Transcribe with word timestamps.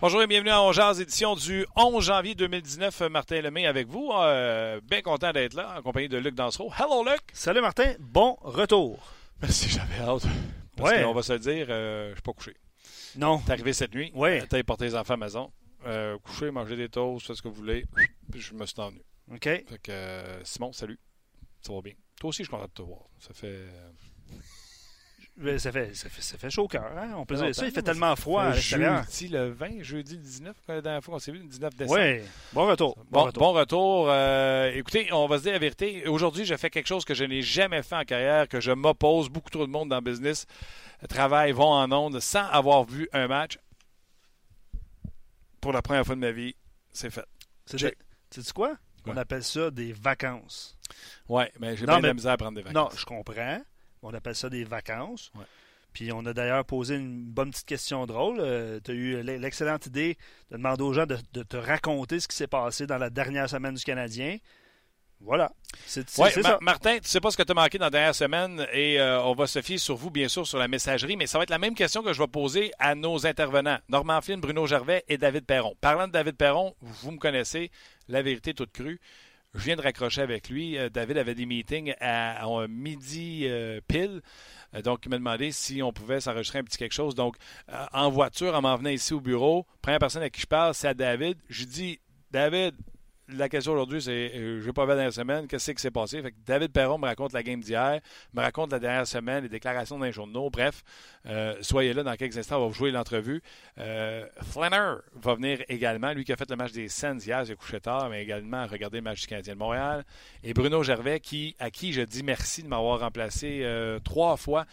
Bonjour 0.00 0.22
et 0.22 0.26
bienvenue 0.26 0.50
à 0.50 0.62
Ongears, 0.62 0.98
édition 1.00 1.34
du 1.36 1.66
11 1.76 2.02
janvier 2.02 2.34
2019. 2.34 3.00
Martin 3.10 3.40
Lemay 3.42 3.66
avec 3.66 3.86
vous. 3.86 4.10
Euh, 4.14 4.80
bien 4.82 5.02
content 5.02 5.30
d'être 5.32 5.54
là, 5.54 5.76
en 5.78 5.82
compagnie 5.82 6.08
de 6.08 6.16
Luc 6.16 6.34
Dansereau. 6.34 6.72
Hello, 6.78 7.04
Luc! 7.04 7.20
Salut, 7.34 7.60
Martin. 7.60 7.94
Bon 7.98 8.36
retour. 8.40 8.98
Merci, 9.42 9.68
j'avais 9.68 9.98
hâte. 10.00 10.22
Parce 10.76 10.90
Ouais. 10.92 11.02
qu'on 11.02 11.12
va 11.12 11.22
se 11.22 11.34
le 11.34 11.38
dire, 11.38 11.66
euh, 11.68 12.10
je 12.10 12.14
suis 12.14 12.22
pas 12.22 12.32
couché. 12.32 12.54
Non. 13.16 13.38
T'es 13.40 13.52
arrivé 13.52 13.72
cette 13.74 13.94
nuit. 13.94 14.10
Ouais. 14.14 14.40
euh, 14.42 14.46
T'as 14.48 14.62
porté 14.62 14.84
les 14.86 14.94
enfants 14.94 15.14
à 15.14 15.16
la 15.18 15.26
maison. 15.26 15.52
Euh, 15.86 16.18
couché, 16.18 16.50
manger 16.50 16.76
des 16.76 16.88
toasts, 16.88 17.26
fais 17.26 17.34
ce 17.34 17.42
que 17.42 17.48
vous 17.48 17.54
voulez. 17.54 17.84
Puis 18.32 18.40
je 18.40 18.54
me 18.54 18.64
suis 18.64 18.80
envenu. 18.80 19.02
OK. 19.30 19.42
Fait 19.44 19.64
que, 19.82 19.90
euh, 19.92 20.44
Simon, 20.44 20.72
salut. 20.72 20.98
Ça 21.60 21.74
va 21.74 21.80
bien. 21.82 21.92
Toi 22.18 22.30
aussi, 22.30 22.38
je 22.42 22.48
suis 22.48 22.50
content 22.50 22.66
de 22.66 22.72
te 22.72 22.82
voir. 22.82 23.00
Ça 23.18 23.34
fait. 23.34 23.66
Ben, 25.42 25.58
Ça 25.58 25.72
fait, 25.72 25.94
ça 25.94 26.08
fait, 26.10 26.20
ça 26.22 26.36
fait 26.38 26.50
chaud 26.50 26.64
au 26.64 26.68
cœur. 26.68 26.84
Hein? 26.98 27.14
On 27.16 27.24
peut 27.24 27.34
dire 27.34 27.54
ça. 27.54 27.64
Il 27.64 27.70
fait 27.72 27.76
mais 27.78 27.82
tellement 27.82 28.14
froid 28.14 28.42
à 28.42 28.50
fait 28.50 28.56
l'extérieur. 28.56 29.02
Jeudi 29.04 29.28
le 29.28 29.50
20, 29.50 29.82
jeudi 29.82 30.16
le 30.16 30.22
19, 30.22 30.56
quand 30.66 30.74
la 30.74 30.82
dernière 30.82 31.02
fois 31.02 31.14
qu'on 31.14 31.18
s'est 31.18 31.32
vu, 31.32 31.38
le 31.38 31.44
19 31.48 31.74
décembre. 31.76 31.98
Oui. 31.98 32.20
Bon 32.52 32.66
retour. 32.66 32.94
Bon, 32.96 33.04
Bon, 33.10 33.24
retour. 33.24 33.42
bon 33.42 33.52
retour. 33.52 34.06
Euh, 34.10 34.70
écoutez, 34.74 35.10
on 35.12 35.26
va 35.26 35.38
se 35.38 35.44
dire 35.44 35.52
la 35.52 35.58
vérité. 35.58 36.06
Aujourd'hui, 36.08 36.44
je 36.44 36.54
fais 36.56 36.68
quelque 36.70 36.86
chose 36.88 37.04
que 37.06 37.14
je 37.14 37.24
n'ai 37.24 37.40
jamais 37.42 37.82
fait 37.82 37.96
en 37.96 38.04
carrière, 38.04 38.48
que 38.48 38.60
je 38.60 38.70
m'oppose. 38.72 39.28
Beaucoup 39.30 39.50
trop 39.50 39.66
de 39.66 39.70
monde 39.72 39.88
dans 39.88 39.96
le 39.96 40.02
business 40.02 40.46
travaille, 41.08 41.52
vont 41.52 41.72
en 41.72 41.90
ondes 41.90 42.20
sans 42.20 42.44
avoir 42.48 42.84
vu 42.84 43.08
un 43.14 43.26
match. 43.26 43.58
Pour 45.60 45.72
la 45.72 45.82
première 45.82 46.04
fois 46.04 46.14
de 46.14 46.20
ma 46.20 46.32
vie, 46.32 46.54
c'est 46.92 47.10
fait. 47.10 47.24
C'est 47.66 47.78
J'ai- 47.78 47.90
de- 47.90 47.96
Sais-tu 48.30 48.52
quoi? 48.52 48.76
On 49.06 49.16
appelle 49.16 49.42
ça 49.42 49.70
des 49.70 49.92
vacances. 49.92 50.76
Ouais, 51.28 51.50
mais 51.58 51.76
j'ai 51.76 51.86
Non, 51.86 51.94
bien 51.94 52.02
de 52.02 52.06
la 52.08 52.14
misère 52.14 52.32
à 52.32 52.36
prendre 52.36 52.56
des 52.56 52.62
Non, 52.72 52.84
vacances. 52.84 53.00
je 53.00 53.04
comprends. 53.06 53.60
On 54.02 54.12
appelle 54.14 54.34
ça 54.34 54.48
des 54.50 54.64
vacances. 54.64 55.30
Ouais. 55.34 55.44
Puis 55.92 56.12
on 56.12 56.24
a 56.24 56.32
d'ailleurs 56.32 56.64
posé 56.64 56.94
une 56.94 57.24
bonne 57.24 57.50
petite 57.50 57.66
question 57.66 58.06
drôle. 58.06 58.36
tu 58.84 58.90
as 58.90 58.94
eu 58.94 59.22
l'excellente 59.22 59.86
idée 59.86 60.16
de 60.50 60.56
demander 60.56 60.82
aux 60.82 60.92
gens 60.92 61.06
de, 61.06 61.18
de 61.32 61.42
te 61.42 61.56
raconter 61.56 62.20
ce 62.20 62.28
qui 62.28 62.36
s'est 62.36 62.46
passé 62.46 62.86
dans 62.86 62.98
la 62.98 63.10
dernière 63.10 63.50
semaine 63.50 63.74
du 63.74 63.82
Canadien. 63.82 64.36
Voilà. 65.22 65.52
C'est 65.84 66.08
c'est- 66.08 66.22
Ouais, 66.22 66.30
c'est 66.30 66.40
Ma- 66.42 66.48
ça. 66.50 66.58
Martin, 66.62 66.98
tu 66.98 67.08
sais 67.08 67.20
pas 67.20 67.30
ce 67.30 67.36
que 67.36 67.42
tu 67.42 67.50
as 67.52 67.54
manqué 67.54 67.76
dans 67.76 67.86
la 67.86 67.90
dernière 67.90 68.14
semaine 68.14 68.66
et 68.72 68.98
euh, 69.00 69.20
on 69.24 69.34
va 69.34 69.46
se 69.46 69.60
fier 69.60 69.76
sur 69.78 69.94
vous, 69.96 70.10
bien 70.10 70.28
sûr, 70.28 70.46
sur 70.46 70.58
la 70.58 70.66
messagerie, 70.68 71.16
mais 71.16 71.26
ça 71.26 71.36
va 71.38 71.42
être 71.44 71.50
la 71.50 71.58
même 71.58 71.74
question 71.74 72.02
que 72.02 72.12
je 72.14 72.18
vais 72.22 72.26
poser 72.28 72.70
à 72.78 72.94
nos 72.94 73.26
intervenants, 73.26 73.78
Normand 73.90 74.20
Flynn, 74.22 74.40
Bruno 74.40 74.66
Gervais 74.66 75.04
et 75.08 75.18
David 75.18 75.44
Perron. 75.44 75.74
Parlant 75.82 76.06
de 76.06 76.12
David 76.12 76.36
Perron, 76.36 76.74
vous 76.80 77.10
me 77.10 77.18
connaissez, 77.18 77.70
la 78.08 78.22
vérité 78.22 78.54
toute 78.54 78.72
crue. 78.72 78.98
Je 79.54 79.64
viens 79.64 79.76
de 79.76 79.82
raccrocher 79.82 80.22
avec 80.22 80.48
lui. 80.48 80.78
Euh, 80.78 80.90
David 80.90 81.18
avait 81.18 81.34
des 81.34 81.44
meetings 81.44 81.94
à, 82.00 82.46
midi 82.68 83.46
euh, 83.46 83.80
pile. 83.88 84.22
Euh, 84.74 84.82
donc, 84.82 85.00
il 85.04 85.08
m'a 85.08 85.18
demandé 85.18 85.50
si 85.50 85.82
on 85.82 85.92
pouvait 85.92 86.20
s'enregistrer 86.20 86.60
un 86.60 86.64
petit 86.64 86.78
quelque 86.78 86.92
chose. 86.92 87.16
Donc, 87.16 87.36
en 87.92 88.10
voiture, 88.10 88.54
en 88.54 88.62
m'en 88.62 88.76
venant 88.76 88.90
ici 88.90 89.12
au 89.12 89.20
bureau, 89.20 89.66
première 89.82 89.98
personne 89.98 90.22
à 90.22 90.30
qui 90.30 90.40
je 90.40 90.46
parle, 90.46 90.74
c'est 90.74 90.88
à 90.88 90.94
David. 90.94 91.36
Je 91.48 91.64
dis, 91.64 91.98
David, 92.30 92.76
la 93.32 93.48
question 93.48 93.72
aujourd'hui, 93.72 94.02
c'est 94.02 94.32
euh, 94.34 94.60
je 94.60 94.66
n'ai 94.66 94.72
pas 94.72 94.84
vu 94.84 94.90
la 94.90 94.96
dernière 94.96 95.12
semaine, 95.12 95.46
qu'est-ce 95.46 95.70
qui 95.70 95.80
s'est 95.80 95.90
passé? 95.90 96.22
David 96.46 96.72
Perron 96.72 96.98
me 96.98 97.06
raconte 97.06 97.32
la 97.32 97.42
game 97.42 97.60
d'hier, 97.60 98.00
me 98.34 98.40
raconte 98.40 98.72
la 98.72 98.78
dernière 98.78 99.06
semaine, 99.06 99.44
les 99.44 99.48
déclarations 99.48 99.98
les 99.98 100.12
journaux. 100.12 100.50
Bref, 100.50 100.82
euh, 101.26 101.56
soyez 101.60 101.92
là 101.92 102.02
dans 102.02 102.14
quelques 102.16 102.38
instants, 102.38 102.56
on 102.58 102.62
va 102.62 102.66
vous 102.66 102.74
jouer 102.74 102.90
l'entrevue. 102.90 103.42
Euh, 103.78 104.26
Flanner 104.42 104.96
va 105.14 105.34
venir 105.34 105.62
également, 105.68 106.12
lui 106.12 106.24
qui 106.24 106.32
a 106.32 106.36
fait 106.36 106.48
le 106.50 106.56
match 106.56 106.72
des 106.72 106.88
Sens 106.88 107.24
hier, 107.24 107.44
j'ai 107.44 107.56
couché 107.56 107.80
tard, 107.80 108.08
mais 108.10 108.22
également 108.22 108.58
à 108.58 108.66
regarder 108.66 108.98
le 108.98 109.04
match 109.04 109.22
du 109.22 109.26
Canadien 109.26 109.54
de 109.54 109.58
Montréal. 109.58 110.04
Et 110.42 110.54
Bruno 110.54 110.82
Gervais, 110.82 111.20
qui, 111.20 111.56
à 111.58 111.70
qui 111.70 111.92
je 111.92 112.02
dis 112.02 112.22
merci 112.22 112.62
de 112.62 112.68
m'avoir 112.68 113.00
remplacé 113.00 113.66
trois 114.04 114.36
fois 114.36 114.66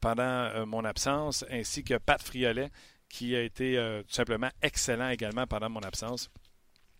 pendant 0.00 0.66
mon 0.66 0.84
absence, 0.84 1.44
ainsi 1.50 1.84
que 1.84 1.94
Pat 1.94 2.20
Friolet, 2.22 2.70
qui 3.08 3.36
a 3.36 3.42
été 3.42 3.76
tout 4.06 4.14
simplement 4.14 4.48
excellent 4.62 5.10
également 5.10 5.46
pendant 5.46 5.68
mon 5.68 5.80
absence. 5.80 6.30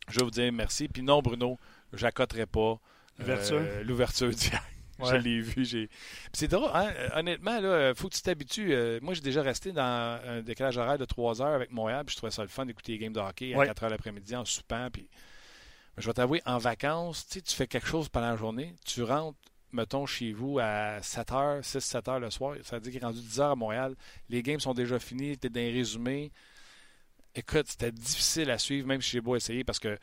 Je 0.08 0.18
vais 0.18 0.24
vous 0.24 0.30
dire 0.30 0.52
merci. 0.52 0.88
Puis 0.88 1.02
non, 1.02 1.20
Bruno, 1.22 1.58
j'accoterai 1.92 2.46
pas 2.46 2.78
L'ouverture? 3.18 3.58
euh, 3.60 3.82
l'ouverture 3.84 4.30
d'hier. 4.30 4.62
Je 4.98 5.04
Ouais. 5.06 5.20
l'ai 5.20 5.40
vu. 5.40 5.64
j'ai- 5.64 5.88
c'est 6.32 6.46
drôle, 6.46 6.70
hein? 6.74 6.92
honnêtement, 7.14 7.58
il 7.58 7.92
faut 7.96 8.08
que 8.08 8.14
tu 8.14 8.22
t'habitues. 8.22 8.72
Euh, 8.72 9.00
moi, 9.02 9.14
j'ai 9.14 9.20
déjà 9.22 9.42
resté 9.42 9.72
dans 9.72 10.20
un 10.24 10.42
décalage 10.42 10.76
horaire 10.78 10.98
de 10.98 11.04
3 11.04 11.42
heures 11.42 11.54
avec 11.54 11.72
Montréal, 11.72 12.04
puis 12.04 12.12
je 12.12 12.18
trouvais 12.18 12.30
ça 12.30 12.42
le 12.42 12.48
fun 12.48 12.66
d'écouter 12.66 12.92
les 12.92 12.98
games 12.98 13.12
de 13.12 13.18
hockey 13.18 13.52
à 13.54 13.58
Ouais. 13.58 13.66
4 13.66 13.82
heures 13.84 13.90
l'après-midi 13.90 14.36
en 14.36 14.44
soupant. 14.44 14.88
Puis... 14.92 15.08
Mais 15.96 16.02
je 16.02 16.06
vais 16.06 16.12
t'avouer, 16.12 16.40
en 16.46 16.58
vacances, 16.58 17.26
tu 17.26 17.40
fais 17.56 17.66
quelque 17.66 17.86
chose 17.88 18.08
pendant 18.10 18.28
la 18.30 18.36
journée, 18.36 18.74
tu 18.84 19.02
rentres, 19.02 19.38
mettons, 19.72 20.06
chez 20.06 20.32
vous 20.32 20.58
à 20.60 21.02
7 21.02 21.32
heures, 21.32 21.64
6, 21.64 21.80
7 21.80 22.06
heures 22.08 22.20
le 22.20 22.30
soir, 22.30 22.54
ça 22.62 22.76
veut 22.76 22.82
dire 22.82 22.92
qu'il 22.92 23.02
est 23.02 23.04
rendu 23.04 23.20
10 23.20 23.40
heures 23.40 23.50
à 23.52 23.56
Montréal, 23.56 23.96
les 24.28 24.42
games 24.42 24.60
sont 24.60 24.74
déjà 24.74 25.00
finis, 25.00 25.36
tu 25.36 25.48
es 25.48 25.50
dans 25.50 25.58
les 25.58 25.72
résumés. 25.72 26.30
Écoute, 27.34 27.66
c'était 27.68 27.92
difficile 27.92 28.50
à 28.50 28.58
suivre, 28.58 28.86
même 28.86 29.00
si 29.00 29.10
j'ai 29.12 29.20
beau 29.20 29.36
essayer, 29.36 29.64
parce 29.64 29.78
que, 29.78 29.94
tu 29.94 30.00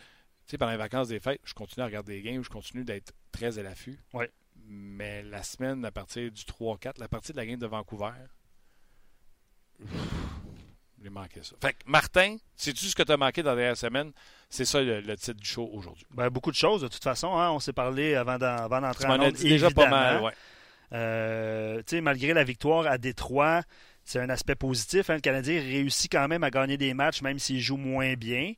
sais, 0.48 0.58
pendant 0.58 0.72
les 0.72 0.78
vacances 0.78 1.10
des 1.10 1.20
fêtes, 1.20 1.42
je 1.44 1.54
continue 1.54 1.84
à 1.84 1.86
regarder 1.88 2.14
les 2.14 2.22
games, 2.22 2.44
je 2.44 2.50
continue 2.50 2.84
d'être 2.84 3.14
très 3.32 3.60
à 3.60 3.64
l'affût. 3.64 4.00
Ouais. 4.14 4.30
Mais 4.68 5.22
la 5.24 5.44
semaine, 5.44 5.84
à 5.86 5.92
partir 5.92 6.32
du 6.32 6.42
3-4, 6.44 7.00
la 7.00 7.08
partie 7.08 7.32
de 7.32 7.38
la 7.38 7.46
game 7.46 7.60
de 7.60 7.68
Vancouver, 7.68 8.12
j'ai 11.02 11.10
manqué 11.10 11.42
ça. 11.44 11.56
Fait 11.62 11.74
que, 11.74 11.80
Martin, 11.86 12.38
sais-tu 12.56 12.86
ce 12.86 12.96
que 12.96 13.04
tu 13.04 13.12
as 13.12 13.18
manqué 13.18 13.42
dans 13.42 13.52
la 13.52 13.56
dernière 13.56 13.78
semaine? 13.78 14.12
C'est 14.50 14.66
ça 14.66 14.82
le, 14.82 15.00
le 15.00 15.16
titre 15.16 15.40
du 15.40 15.48
show 15.48 15.70
aujourd'hui. 15.72 16.06
Ben, 16.12 16.30
beaucoup 16.30 16.52
de 16.52 16.56
choses, 16.56 16.82
de 16.82 16.88
toute 16.88 17.04
façon. 17.04 17.38
hein. 17.38 17.52
On 17.52 17.60
s'est 17.60 17.74
parlé 17.74 18.16
avant 18.16 18.38
d'en- 18.38 18.48
avant 18.58 18.82
d'entrer 18.82 19.04
Tu 19.06 19.08
m'en 19.08 19.14
en 19.16 19.22
onde, 19.28 19.34
dit 19.34 19.44
déjà 19.50 19.70
pas 19.72 19.90
mal, 19.90 20.22
ouais. 20.24 20.34
Euh, 20.92 21.78
tu 21.86 21.96
sais, 21.98 22.02
malgré 22.02 22.34
la 22.34 22.44
victoire 22.44 22.88
à 22.88 22.98
Détroit, 22.98 23.62
c'est 24.10 24.20
un 24.20 24.30
aspect 24.30 24.56
positif. 24.56 25.10
hein. 25.10 25.16
Le 25.16 25.20
Canadien 25.22 25.62
réussit 25.62 26.12
quand 26.12 26.28
même 26.28 26.44
à 26.44 26.50
gagner 26.50 26.78
des 26.78 26.94
matchs, 26.96 27.22
même 27.22 27.38
s'il 27.38 27.60
joue 27.62 27.78
moins 27.78 28.14
bien. 28.16 28.54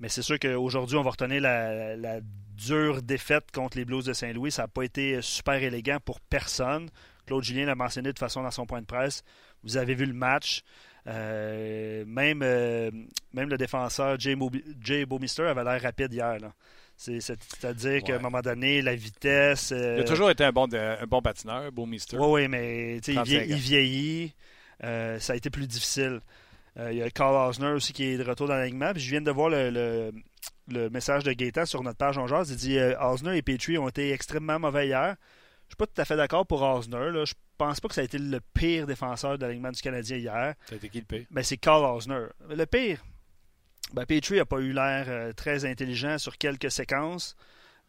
Mais 0.00 0.08
c'est 0.08 0.22
sûr 0.22 0.38
qu'aujourd'hui, 0.38 0.96
on 0.96 1.02
va 1.02 1.10
retenir 1.10 1.40
la, 1.40 1.94
la 1.96 2.18
dure 2.56 3.02
défaite 3.02 3.44
contre 3.52 3.78
les 3.78 3.84
Blues 3.84 4.04
de 4.04 4.12
Saint-Louis. 4.12 4.50
Ça 4.50 4.62
n'a 4.62 4.68
pas 4.68 4.82
été 4.82 5.22
super 5.22 5.54
élégant 5.54 5.98
pour 6.04 6.20
personne. 6.20 6.88
Claude 7.26 7.44
Julien 7.44 7.66
l'a 7.66 7.74
mentionné 7.74 8.08
de 8.08 8.12
toute 8.12 8.18
façon 8.18 8.42
dans 8.42 8.50
son 8.50 8.66
point 8.66 8.80
de 8.80 8.86
presse. 8.86 9.22
Vous 9.62 9.76
avez 9.76 9.94
vu 9.94 10.06
le 10.06 10.12
match. 10.12 10.62
Euh, 11.06 12.04
même, 12.06 12.40
euh, 12.42 12.90
même 13.32 13.48
le 13.48 13.56
défenseur 13.56 14.18
Jay, 14.18 14.34
Bouwmeester 14.34 15.42
avait 15.44 15.62
l'air 15.64 15.80
rapide 15.80 16.12
hier. 16.12 16.38
là. 16.40 16.52
C'est-à-dire 16.96 18.02
qu'à 18.02 18.16
un 18.16 18.18
moment 18.18 18.40
donné, 18.40 18.82
la 18.82 18.94
vitesse. 18.94 19.70
Il 19.76 20.00
a 20.00 20.04
toujours 20.04 20.30
été 20.30 20.44
un 20.44 20.52
bon, 20.52 20.66
un 20.74 21.06
bon 21.06 21.22
patineur, 21.22 21.70
beau 21.70 21.86
mister. 21.86 22.16
Oui, 22.18 22.26
oui, 22.42 22.48
mais 22.48 22.96
il, 22.96 23.00
35 23.02 23.24
vie- 23.24 23.44
il 23.48 23.54
ans. 23.54 23.58
vieillit. 23.58 24.34
Euh, 24.84 25.18
ça 25.18 25.32
a 25.32 25.36
été 25.36 25.50
plus 25.50 25.66
difficile. 25.66 26.20
Euh, 26.78 26.92
il 26.92 26.98
y 26.98 27.02
a 27.02 27.10
Carl 27.10 27.34
Osner 27.48 27.68
aussi 27.72 27.92
qui 27.92 28.04
est 28.04 28.18
de 28.18 28.24
retour 28.24 28.48
dans 28.48 28.54
l'alignement. 28.56 28.92
Puis 28.92 29.02
je 29.02 29.10
viens 29.10 29.20
de 29.22 29.30
voir 29.30 29.48
le, 29.48 29.70
le- 29.70 30.12
le 30.68 30.90
message 30.90 31.22
de 31.24 31.32
Gaétan 31.32 31.64
sur 31.64 31.82
notre 31.82 31.96
page 31.96 32.18
On 32.18 32.26
Jase. 32.26 32.50
Il 32.50 32.56
dit 32.56 32.78
euh, 32.78 32.98
Osner 33.00 33.36
et 33.36 33.42
Petrie 33.42 33.78
ont 33.78 33.88
été 33.88 34.12
extrêmement 34.12 34.58
mauvais 34.58 34.88
hier. 34.88 35.16
Je 35.68 35.70
suis 35.70 35.76
pas 35.76 35.86
tout 35.86 36.00
à 36.00 36.04
fait 36.04 36.16
d'accord 36.16 36.46
pour 36.46 36.62
Osner. 36.62 37.10
Là. 37.12 37.24
Je 37.24 37.34
pense 37.56 37.80
pas 37.80 37.88
que 37.88 37.94
ça 37.94 38.00
a 38.02 38.04
été 38.04 38.18
le 38.18 38.40
pire 38.52 38.86
défenseur 38.86 39.38
de 39.38 39.46
l'alignement 39.46 39.70
du 39.72 39.80
Canadien 39.80 40.16
hier. 40.18 40.54
Ça 40.68 40.74
a 40.74 40.76
été 40.76 40.88
qui 40.88 40.98
le 40.98 41.04
pire? 41.06 41.26
Ben, 41.30 41.42
c'est 41.42 41.56
Carl 41.56 41.84
Osner. 41.84 42.26
Le 42.48 42.64
pire, 42.66 43.02
ben, 43.94 44.04
Petrie 44.04 44.36
n'a 44.36 44.44
pas 44.44 44.58
eu 44.58 44.72
l'air 44.72 45.06
euh, 45.08 45.32
très 45.32 45.64
intelligent 45.64 46.18
sur 46.18 46.36
quelques 46.36 46.70
séquences. 46.70 47.36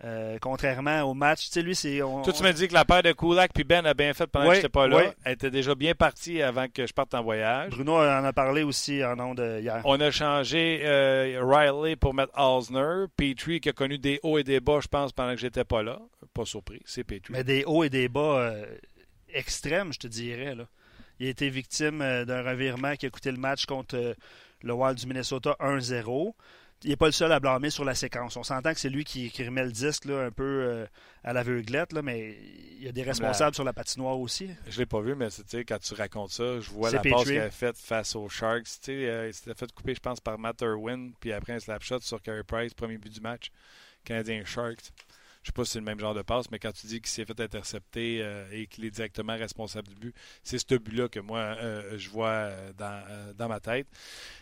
Euh, 0.04 0.38
contrairement 0.40 1.02
au 1.02 1.16
match, 1.16 1.46
tu 1.46 1.52
sais, 1.54 1.62
lui, 1.64 1.76
c'est. 1.76 2.04
on- 2.04 2.22
Toi, 2.22 2.32
tu 2.32 2.44
m'as 2.44 2.54
dit 2.54 2.68
que 2.68 2.74
la 2.76 2.86
paire 2.86 3.02
de 3.02 3.12
Kulak 3.14 3.52
puis 3.52 3.64
Ben 3.64 3.84
a 3.88 3.96
bien 3.96 4.14
fait 4.14 4.28
pendant 4.28 4.46
Ouais, 4.46 4.52
que 4.52 4.56
je 4.58 4.60
n'étais 4.68 4.70
pas 4.70 4.88
là. 4.88 5.12
Elle 5.26 5.34
était 5.34 5.50
déjà 5.50 5.74
bien 5.74 5.96
partie 5.96 6.40
avant 6.44 6.68
que 6.68 6.86
je 6.86 6.94
parte 6.94 7.16
en 7.16 7.24
voyage. 7.24 7.72
Bruno 7.72 7.96
en 7.98 8.24
a 8.24 8.32
parlé 8.32 8.62
aussi 8.62 9.04
en 9.04 9.20
ondes 9.20 9.40
euh, 9.40 9.60
hier. 9.60 9.82
On 9.86 10.00
a 10.00 10.12
changé 10.12 10.82
euh, 10.84 11.42
Riley 11.44 11.96
pour 11.96 12.14
mettre 12.14 12.32
Osner. 12.40 13.06
Petrie 13.18 13.60
qui 13.60 13.70
a 13.70 13.74
connu 13.74 13.98
des 13.98 14.20
hauts 14.22 14.38
et 14.38 14.44
des 14.44 14.60
bas, 14.60 14.80
je 14.84 14.88
pense, 14.88 15.12
pendant 15.14 15.34
que 15.34 15.40
j'étais 15.42 15.64
pas 15.66 15.82
là. 15.82 16.00
Pas 16.32 16.46
surpris, 16.46 16.82
c'est 16.86 17.04
Petrie. 17.04 17.34
Mais 17.34 17.44
des 17.44 17.64
hauts 17.66 17.84
et 17.84 17.90
des 17.90 18.08
bas 18.08 18.38
euh, 18.40 18.66
extrêmes, 19.34 19.94
je 19.94 20.00
te 20.00 20.08
dirais. 20.08 20.54
Là. 20.54 20.66
Il 21.20 21.26
a 21.26 21.30
été 21.32 21.50
victime 21.50 22.00
d'un 22.26 22.44
revirement 22.44 22.96
qui 22.96 23.08
a 23.08 23.10
coûté 23.10 23.32
le 23.32 23.38
match 23.40 23.66
contre 23.66 24.16
le 24.62 24.74
Wild 24.74 25.00
du 25.00 25.08
Minnesota 25.08 25.56
1-0. 25.60 26.34
Il 26.84 26.92
n'est 26.92 26.96
pas 26.96 27.08
le 27.08 27.12
seul 27.12 27.32
à 27.32 27.40
blâmer 27.40 27.72
sur 27.72 27.84
la 27.84 27.96
séquence. 27.96 28.38
On 28.38 28.44
s'entend 28.44 28.72
que 28.72 28.80
c'est 28.80 28.90
lui 28.90 29.04
qui, 29.04 29.32
qui 29.32 29.44
remet 29.44 29.64
le 29.64 29.72
disque 29.72 30.06
là, 30.06 30.26
un 30.26 30.32
peu 30.32 30.44
euh, 30.44 30.86
à 31.24 31.34
l'aveuglette, 31.34 31.94
mais 32.04 32.38
il 32.78 32.84
y 32.84 32.88
a 32.88 32.92
des 32.92 33.02
responsables 33.02 33.56
sur 33.56 33.64
la 33.64 33.74
patinoire 33.74 34.20
aussi. 34.20 34.50
Je 34.68 34.78
l'ai 34.78 34.86
pas 34.86 35.02
vu, 35.02 35.16
mais 35.16 35.30
quand 35.68 35.80
tu 35.80 35.94
racontes 35.96 36.32
ça, 36.32 36.60
je 36.60 36.70
vois 36.70 36.92
la 36.92 37.00
passe 37.00 37.24
qu'il 37.24 37.40
a 37.40 37.50
faite 37.50 37.78
face 37.78 38.16
aux 38.16 38.30
Sharks. 38.30 38.68
Euh, 38.90 39.28
il 39.28 39.34
s'était 39.34 39.56
fait 39.56 39.72
couper, 39.72 39.96
je 39.96 40.00
pense, 40.00 40.20
par 40.20 40.38
Matt 40.38 40.62
Irwin, 40.62 41.14
puis 41.20 41.34
après 41.34 41.54
un 41.54 41.60
slap 41.60 41.82
shot 41.82 42.02
sur 42.02 42.22
Carey 42.22 42.44
Price, 42.44 42.74
premier 42.76 42.98
but 42.98 43.12
du 43.12 43.22
match. 43.22 43.52
Canadien 44.04 44.46
Sharks. 44.46 44.94
Je 45.48 45.52
sais 45.54 45.54
pas 45.54 45.64
si 45.64 45.72
c'est 45.72 45.80
le 45.80 45.86
même 45.86 45.98
genre 45.98 46.14
de 46.14 46.24
passe, 46.24 46.52
mais 46.52 46.60
quand 46.60 46.74
tu 46.74 46.88
dis 46.88 47.00
qu'il 47.00 47.08
s'est 47.08 47.24
fait 47.24 47.40
intercepter 47.40 48.20
euh, 48.22 48.46
et 48.52 48.68
qu'il 48.68 48.84
est 48.84 48.92
directement 48.92 49.34
responsable 49.38 49.88
du 49.88 49.96
but, 49.96 50.16
c'est 50.44 50.58
ce 50.58 50.76
but-là 50.76 51.08
que 51.08 51.22
moi, 51.22 51.40
euh, 51.40 51.98
je 51.98 52.10
vois 52.10 52.28
euh, 52.28 52.74
dans, 52.78 53.02
euh, 53.10 53.32
dans 53.34 53.48
ma 53.48 53.62
tête. 53.62 53.88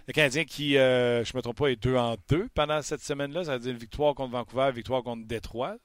Le 0.07 0.13
Canadien 0.13 0.45
qui, 0.45 0.79
euh, 0.79 1.23
je 1.23 1.31
ne 1.31 1.37
me 1.37 1.41
trompe 1.43 1.57
pas, 1.57 1.67
est 1.67 1.75
2 1.75 1.95
en 1.95 2.15
2 2.27 2.47
pendant 2.55 2.81
cette 2.81 3.01
semaine-là. 3.01 3.43
Ça 3.43 3.53
veut 3.53 3.59
dire 3.59 3.73
une 3.73 3.77
victoire 3.77 4.15
contre 4.15 4.31
Vancouver, 4.31 4.71
victoire 4.73 5.03
contre 5.03 5.27
Détroit. 5.27 5.77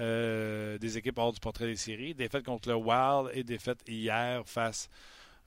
Euh, 0.00 0.76
des 0.78 0.98
équipes 0.98 1.18
hors 1.18 1.32
du 1.32 1.38
portrait 1.38 1.66
des 1.66 1.76
séries. 1.76 2.14
Défaite 2.16 2.44
contre 2.44 2.68
le 2.68 2.74
Wild 2.74 3.30
et 3.34 3.44
défaite 3.44 3.78
hier 3.86 4.42
face. 4.44 4.88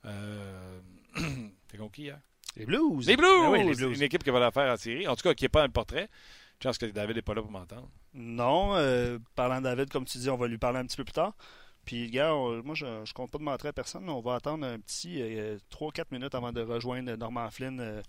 Euh... 0.06 0.80
T'es 1.68 1.76
contre 1.76 1.92
qui 1.92 2.04
hier 2.04 2.18
Les 2.56 2.64
Blues. 2.64 3.06
Les 3.06 3.16
Blues! 3.18 3.28
Ben 3.42 3.50
oui, 3.50 3.66
les 3.66 3.74
Blues. 3.74 3.94
Une 3.94 4.04
équipe 4.04 4.24
qui 4.24 4.30
va 4.30 4.40
la 4.40 4.50
faire 4.50 4.72
en 4.72 4.78
série. 4.78 5.06
En 5.06 5.16
tout 5.16 5.22
cas, 5.22 5.34
qui 5.34 5.44
n'est 5.44 5.50
pas 5.50 5.60
dans 5.60 5.66
le 5.66 5.72
portrait. 5.72 6.08
Je 6.62 6.68
pense 6.68 6.78
que 6.78 6.86
David 6.86 7.16
n'est 7.16 7.22
pas 7.22 7.34
là 7.34 7.42
pour 7.42 7.50
m'entendre. 7.50 7.88
Non, 8.14 8.76
euh, 8.76 9.18
parlant 9.34 9.58
de 9.58 9.64
David, 9.64 9.90
comme 9.90 10.04
tu 10.04 10.18
dis, 10.18 10.30
on 10.30 10.36
va 10.36 10.46
lui 10.46 10.58
parler 10.58 10.78
un 10.78 10.86
petit 10.86 10.96
peu 10.96 11.02
plus 11.04 11.12
tard. 11.12 11.34
Puis, 11.84 12.08
gars, 12.08 12.32
on- 12.34 12.62
moi, 12.62 12.76
je, 12.76 12.86
je 13.04 13.12
compte 13.12 13.32
pas 13.32 13.38
de 13.38 13.42
montrer 13.42 13.68
à 13.68 13.72
personne. 13.72 14.08
On 14.08 14.20
va 14.20 14.36
attendre 14.36 14.64
un 14.64 14.78
petit 14.78 15.20
3-4 15.70 16.06
minutes 16.12 16.34
avant 16.36 16.52
de 16.52 16.60
rejoindre 16.62 17.12
Norman 17.16 17.50
Flynn. 17.50 17.80
Euh, 17.80 18.00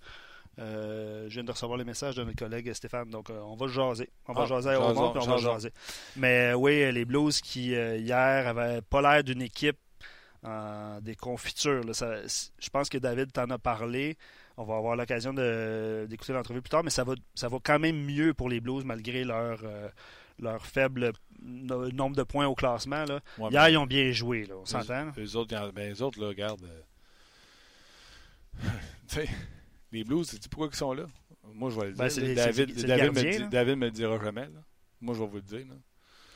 euh, 0.59 1.25
je 1.29 1.33
viens 1.33 1.43
de 1.43 1.51
recevoir 1.51 1.79
le 1.79 1.83
message 1.83 2.15
de 2.15 2.23
notre 2.23 2.37
collègue 2.37 2.71
Stéphane. 2.73 3.09
Donc, 3.09 3.31
euh, 3.31 3.39
on 3.43 3.55
va 3.55 3.65
jaser. 3.67 4.11
On 4.27 4.33
va 4.33 4.43
Ah, 4.43 4.45
jaser 4.45 4.69
à 4.69 4.73
jasons, 4.73 4.91
Aumont, 4.91 5.11
puis 5.13 5.21
on 5.23 5.25
va 5.25 5.37
jaser. 5.37 5.71
Mais 6.15 6.51
euh, 6.51 6.53
oui, 6.53 6.91
les 6.91 7.05
Blues 7.05 7.41
qui, 7.41 7.73
euh, 7.73 7.97
hier, 7.97 8.47
avaient 8.47 8.83
pas 8.83 9.01
l'air 9.01 9.23
d'une 9.23 9.41
équipe 9.41 9.77
des 11.01 11.15
confitures. 11.15 11.83
là. 11.85 11.93
Ça- 11.93 12.21
je 12.59 12.69
pense 12.69 12.89
que 12.89 12.97
David 12.97 13.31
t'en 13.31 13.49
a 13.49 13.57
parlé. 13.57 14.17
On 14.57 14.63
va 14.65 14.77
avoir 14.77 14.95
l'occasion 14.95 15.33
d'écouter 15.33 16.31
l'entrevue 16.33 16.61
plus 16.61 16.69
tard, 16.69 16.83
mais 16.83 16.89
ça 16.91 17.03
va, 17.03 17.15
ça 17.33 17.47
va 17.47 17.57
quand 17.63 17.79
même 17.79 18.03
mieux 18.05 18.33
pour 18.35 18.49
les 18.49 18.59
Blues 18.59 18.85
malgré 18.85 19.23
leur, 19.23 19.59
euh, 19.63 19.89
leur 20.39 20.63
faible 20.65 21.11
no- 21.41 21.89
nombre 21.91 22.15
de 22.15 22.23
points 22.23 22.45
au 22.45 22.53
classement. 22.55 23.03
Là. 23.05 23.19
Ouais, 23.39 23.49
Hier, 23.49 23.69
ils 23.69 23.77
ont 23.77 23.87
bien 23.87 24.11
joué, 24.11 24.45
là, 24.45 24.55
on 24.57 24.65
s'entend. 24.65 25.11
eux 25.17 25.35
autres, 25.35 25.53
ils 25.53 25.57
en- 25.57 25.69
ben, 25.69 25.99
autres, 26.01 26.19
là, 26.21 26.27
regarde. 26.27 26.63
euh, 26.63 26.81
tu 29.07 29.19
les 29.91 30.03
Blues, 30.03 30.27
sais 30.29 30.37
pourquoi 30.49 30.69
ils 30.71 30.75
sont 30.75 30.93
là? 30.93 31.05
Moi, 31.53 31.69
je 31.69 31.79
vais 31.79 31.87
le 31.87 31.93
dire. 31.93 32.03
Ben, 32.03 32.09
les- 32.21 32.35
David, 32.35 32.75
le 32.81 32.87
David, 32.87 33.11
me 33.13 33.21
le 33.23 33.31
dit- 33.31 33.37
là. 33.39 33.47
David 33.47 33.75
me 33.77 33.85
le 33.85 33.91
dira 33.91 34.19
jamais. 34.23 34.41
là. 34.45 34.59
Moi, 35.01 35.13
je 35.15 35.19
vais 35.19 35.27
vous 35.27 35.35
le 35.35 35.41
dire. 35.41 35.65
là. 35.67 35.75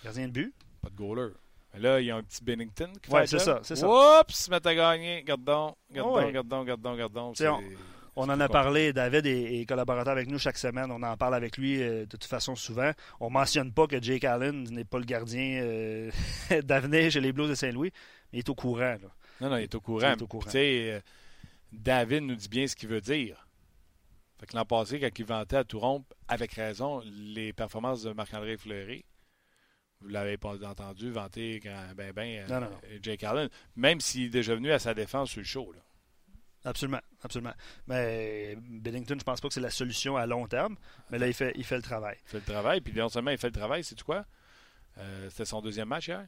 Gardien 0.04 0.28
de 0.28 0.32
but? 0.34 0.54
Pas 0.82 0.90
de 0.90 0.96
goaler. 0.96 1.34
Mais 1.74 1.80
là, 1.80 2.00
il 2.02 2.06
y 2.08 2.12
a 2.12 2.16
un 2.16 2.24
petit 2.24 2.44
Bennington 2.44 2.92
qui 3.02 3.10
Ouais, 3.12 3.26
fait 3.28 3.40
ça, 3.40 3.60
c'est 3.64 3.76
ça. 3.76 3.88
Oups, 3.88 4.50
mais 4.50 4.60
t'as 4.60 4.74
gagné. 4.76 5.24
Gardons, 5.24 5.76
gardons, 5.92 6.16
Ouais. 6.16 6.32
gardons, 6.32 6.64
gardons, 6.64 6.96
gardons. 6.96 7.34
On- 8.18 8.30
en 8.30 8.40
a 8.40 8.50
parlé, 8.50 8.94
David 8.94 9.26
est, 9.26 9.60
est 9.62 9.66
collaborateur 9.66 10.12
avec 10.14 10.28
nous 10.28 10.40
chaque 10.40 10.58
semaine. 10.58 10.92
On 10.92 11.02
en 11.04 11.16
parle 11.18 11.36
avec 11.36 11.58
lui 11.58 11.82
euh, 11.82 12.02
de 12.02 12.06
toute 12.06 12.26
façon 12.26 12.56
souvent. 12.56 12.92
On 13.20 13.30
mentionne 13.30 13.72
pas 13.72 13.88
que 13.88 14.02
Jake 14.02 14.24
Allen 14.26 14.64
n'est 14.72 14.84
pas 14.86 15.00
le 15.00 15.06
gardien 15.06 15.62
euh, 15.64 16.12
d'avenir 16.64 17.12
chez 17.12 17.22
les 17.22 17.32
Blues 17.32 17.50
de 17.50 17.56
Saint-Louis, 17.56 17.92
mais 18.34 18.38
il 18.38 18.40
est 18.40 18.50
au 18.50 18.56
courant. 18.56 18.80
là. 19.02 19.10
Non, 19.42 19.50
non, 19.50 19.58
il 19.58 19.64
est 19.64 19.76
au 19.76 19.82
courant. 19.82 20.00
Il 20.16 20.20
est 20.20 20.22
au 20.22 20.28
courant. 20.28 20.44
Tu 20.46 20.52
sais, 20.52 20.92
euh, 20.92 21.00
David 21.72 22.24
nous 22.24 22.36
dit 22.36 22.50
bien 22.50 22.68
ce 22.68 22.76
qu'il 22.76 22.90
veut 22.90 23.02
dire. 23.02 23.48
Fait 24.40 24.46
que 24.46 24.56
l'an 24.56 24.66
passé, 24.66 25.00
quand 25.00 25.10
il 25.18 25.26
vantait 25.26 25.58
à 25.58 25.64
tout 25.64 25.80
rompre, 25.80 26.14
avec 26.28 26.54
raison, 26.54 27.02
les 27.06 27.54
performances 27.54 28.04
de 28.04 28.12
Marc-André 28.14 28.58
Fleury, 28.58 29.04
vous 30.02 30.10
l'avez 30.10 30.38
pas 30.38 30.56
entendu 30.64 31.10
vanter 31.12 31.60
quand, 31.62 31.76
ben, 31.96 32.12
ben, 32.14 32.46
Non, 32.48 32.62
non, 32.62 32.70
non. 32.70 32.78
Jake 33.02 33.24
Allen, 33.24 33.50
même 33.76 34.00
s'il 34.00 34.26
est 34.26 34.30
déjà 34.30 34.54
venu 34.54 34.72
à 34.72 34.78
sa 34.80 34.94
défense 34.94 35.32
sur 35.32 35.40
le 35.40 35.46
show. 35.46 35.72
Là. 35.72 35.80
Absolument, 36.68 37.00
absolument. 37.24 37.54
Mais 37.88 38.58
Bennington, 38.60 39.16
je 39.18 39.24
pense 39.24 39.40
pas 39.40 39.48
que 39.48 39.54
c'est 39.54 39.62
la 39.62 39.70
solution 39.70 40.18
à 40.18 40.26
long 40.26 40.48
terme, 40.48 40.76
mais 41.10 41.18
là, 41.18 41.28
il 41.28 41.34
fait, 41.34 41.54
il 41.56 41.64
fait 41.64 41.78
le 41.78 41.82
travail. 41.82 42.18
Il 42.26 42.30
fait 42.30 42.38
le 42.40 42.44
travail, 42.54 42.82
puis 42.82 42.94
non 42.94 43.08
seulement 43.08 43.32
il 43.32 43.38
fait 43.38 43.48
le 43.48 43.54
travail, 43.54 43.84
c'est 43.84 44.02
quoi? 44.04 44.26
Euh, 44.98 45.30
C'était 45.30 45.46
son 45.46 45.62
deuxième 45.62 45.88
match 45.88 46.08
hier? 46.10 46.26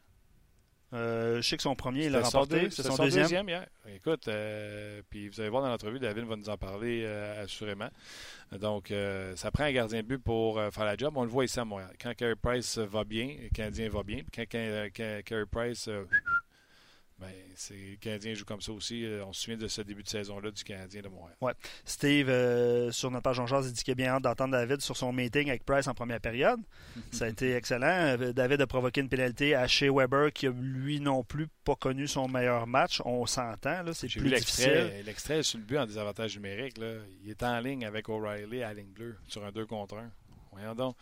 Euh, 0.91 1.36
je 1.41 1.47
sais 1.47 1.56
que 1.57 1.62
son 1.62 1.75
premier, 1.75 2.06
il 2.06 2.12
l'a 2.12 2.24
son 2.24 2.39
remporté. 2.39 2.69
C'est 2.71 2.77
c'était 2.81 2.95
son, 2.95 3.03
deuxième. 3.03 3.47
hier. 3.47 3.68
Écoute, 3.94 4.27
euh, 4.27 5.01
puis 5.09 5.30
vous 5.30 5.39
allez 5.39 5.50
voir 5.50 5.62
dans 5.62 5.69
l'entrevue, 5.69 6.00
David 6.00 6.24
va 6.24 6.36
nous 6.36 6.50
en 6.50 6.57
parler 6.57 7.03
euh, 7.06 7.44
assurément. 7.44 7.89
Donc, 8.59 8.91
ça 9.36 9.51
prend 9.51 9.65
un 9.65 9.71
gardien 9.71 10.01
de 10.01 10.07
but 10.07 10.18
pour 10.18 10.59
faire 10.71 10.86
la 10.86 10.97
job. 10.97 11.13
On 11.15 11.24
le 11.24 11.30
voit 11.30 11.45
ici 11.45 11.59
à 11.59 11.65
Montréal. 11.65 11.94
Quand 12.01 12.15
Carey 12.15 12.36
Price 12.36 12.77
va 12.80 13.03
bien, 13.03 13.36
le 13.39 13.50
Canadien 13.50 13.89
va 13.89 14.01
bien. 14.01 14.24
Puis 14.24 14.31
quand, 14.33 14.45
quand- 14.51 14.88
quand 14.95 15.21
Carey 15.25 15.45
Price, 15.51 15.88
c'est, 17.56 17.74
le 17.74 17.95
Canadien 17.98 18.33
joue 18.33 18.45
comme 18.45 18.62
ça 18.62 18.71
aussi. 18.71 19.06
Euh, 19.06 19.25
On 19.25 19.33
se 19.33 19.44
souvient 19.44 19.57
de 19.57 19.68
ce 19.68 19.81
début 19.81 20.04
de 20.04 20.10
saison-là 20.10 20.51
du 20.51 20.63
Canadien 20.63 21.01
de 21.01 21.10
Montréal. 21.10 21.36
Steve, 21.86 22.30
euh, 22.30 22.92
sur 22.92 23.12
notre 23.12 23.24
page 23.24 23.39
en 23.39 23.62
il 23.62 23.71
dit 23.74 23.83
qu'il 23.83 23.92
a 23.92 23.95
bien 23.95 24.07
hâte 24.07 24.24
d'entendre 24.24 24.51
David 24.51 24.81
sur 24.81 24.95
son 24.95 25.12
meeting 25.12 25.50
avec 25.50 25.66
Price 25.66 25.88
en 25.88 25.94
première 25.94 26.21
période. 26.21 26.60
Ça 27.12 27.25
a 27.25 27.27
été 27.30 27.54
excellent. 27.56 28.18
Euh, 28.19 28.33
David 28.33 28.62
a 28.62 28.68
provoqué 28.68 29.01
une 29.01 29.10
pénalité 29.10 29.56
à 29.56 29.68
Shea 29.68 29.92
Weber 29.92 30.31
qui 30.31 30.48
a 30.48 30.51
lui 30.51 31.00
non 31.00 31.24
plus 31.24 31.48
pas 31.63 31.75
connu 31.75 32.07
son 32.07 32.27
meilleur 32.27 32.68
match. 32.68 33.01
On 33.06 33.25
s'entend, 33.25 33.83
c'est 33.94 34.07
plus 34.07 34.30
difficile. 34.30 34.69
l'extrait, 34.69 35.04
l'extrait 35.04 35.44
sur 35.44 35.60
le 35.60 35.65
but 35.65 35.77
en 35.77 35.86
désavantage 35.86 36.36
numérique. 36.36 36.77
Là. 36.77 36.94
Il 37.24 37.30
est 37.30 37.44
en 37.44 37.60
ligne 37.60 37.86
avec 37.86 38.10
O'Reilly 38.10 38.63
à 38.63 38.69
la 38.69 38.75
ligne 38.75 38.92
bleue 38.92 39.18
sur 39.27 39.44
un 39.44 39.51
2 39.51 39.65
contre 39.65 39.98
1. 39.98 40.12
Voyons 40.51 40.75
donc. 40.75 40.96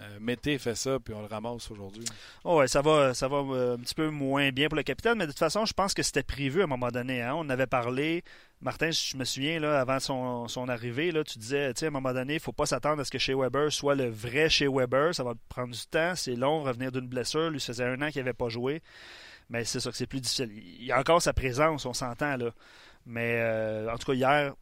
Euh, 0.00 0.18
Mété 0.20 0.58
fait 0.58 0.74
ça, 0.74 0.98
puis 0.98 1.14
on 1.14 1.20
le 1.20 1.26
ramasse 1.26 1.70
aujourd'hui. 1.70 2.04
Oh 2.42 2.58
ouais, 2.58 2.66
ça 2.66 2.82
va, 2.82 3.14
ça 3.14 3.28
va 3.28 3.36
euh, 3.36 3.76
un 3.76 3.78
petit 3.78 3.94
peu 3.94 4.10
moins 4.10 4.50
bien 4.50 4.68
pour 4.68 4.76
le 4.76 4.82
capitaine, 4.82 5.18
mais 5.18 5.26
de 5.26 5.30
toute 5.30 5.38
façon, 5.38 5.66
je 5.66 5.72
pense 5.72 5.94
que 5.94 6.02
c'était 6.02 6.24
prévu 6.24 6.62
à 6.62 6.64
un 6.64 6.66
moment 6.66 6.88
donné. 6.88 7.22
hein. 7.22 7.34
On 7.36 7.48
avait 7.48 7.68
parlé. 7.68 8.24
Martin, 8.60 8.90
je 8.90 9.16
me 9.16 9.24
souviens, 9.24 9.62
avant 9.62 10.00
son, 10.00 10.68
arrivée, 10.68 11.12
là, 11.12 11.22
tu 11.22 11.38
disais, 11.38 11.66
à 11.66 11.86
un 11.86 11.90
moment 11.90 12.12
donné, 12.12 12.32
il 12.34 12.36
ne 12.36 12.42
faut 12.42 12.52
pas 12.52 12.66
s'attendre 12.66 13.02
à 13.02 13.04
ce 13.04 13.10
que 13.10 13.18
Shea 13.18 13.36
Weber 13.36 13.70
soit 13.70 13.94
le 13.94 14.08
vrai 14.08 14.48
Shea 14.48 14.68
Weber. 14.68 15.14
Ça 15.14 15.22
va 15.22 15.34
prendre 15.48 15.72
du 15.72 15.86
temps, 15.86 16.14
c'est 16.16 16.34
long, 16.34 16.62
revenir 16.62 16.90
d'une 16.90 17.06
blessure. 17.06 17.50
Lui, 17.50 17.60
ça 17.60 17.72
faisait 17.74 17.84
un 17.84 18.00
an 18.02 18.10
qu'il 18.10 18.22
n'avait 18.22 18.32
pas 18.32 18.48
joué. 18.48 18.82
Mais 19.50 19.64
c'est 19.64 19.78
ça 19.80 19.90
que 19.90 19.96
c'est 19.96 20.06
plus 20.06 20.20
difficile. 20.22 20.50
Il 20.52 20.84
y 20.86 20.92
a 20.92 20.98
encore 20.98 21.20
sa 21.20 21.32
présence, 21.34 21.84
on 21.86 21.92
s'entend, 21.92 22.36
là. 22.36 22.50
Mais 23.06 23.36
euh, 23.38 23.92
en 23.92 23.98
tout 23.98 24.06
cas, 24.06 24.14
hier, 24.14 24.54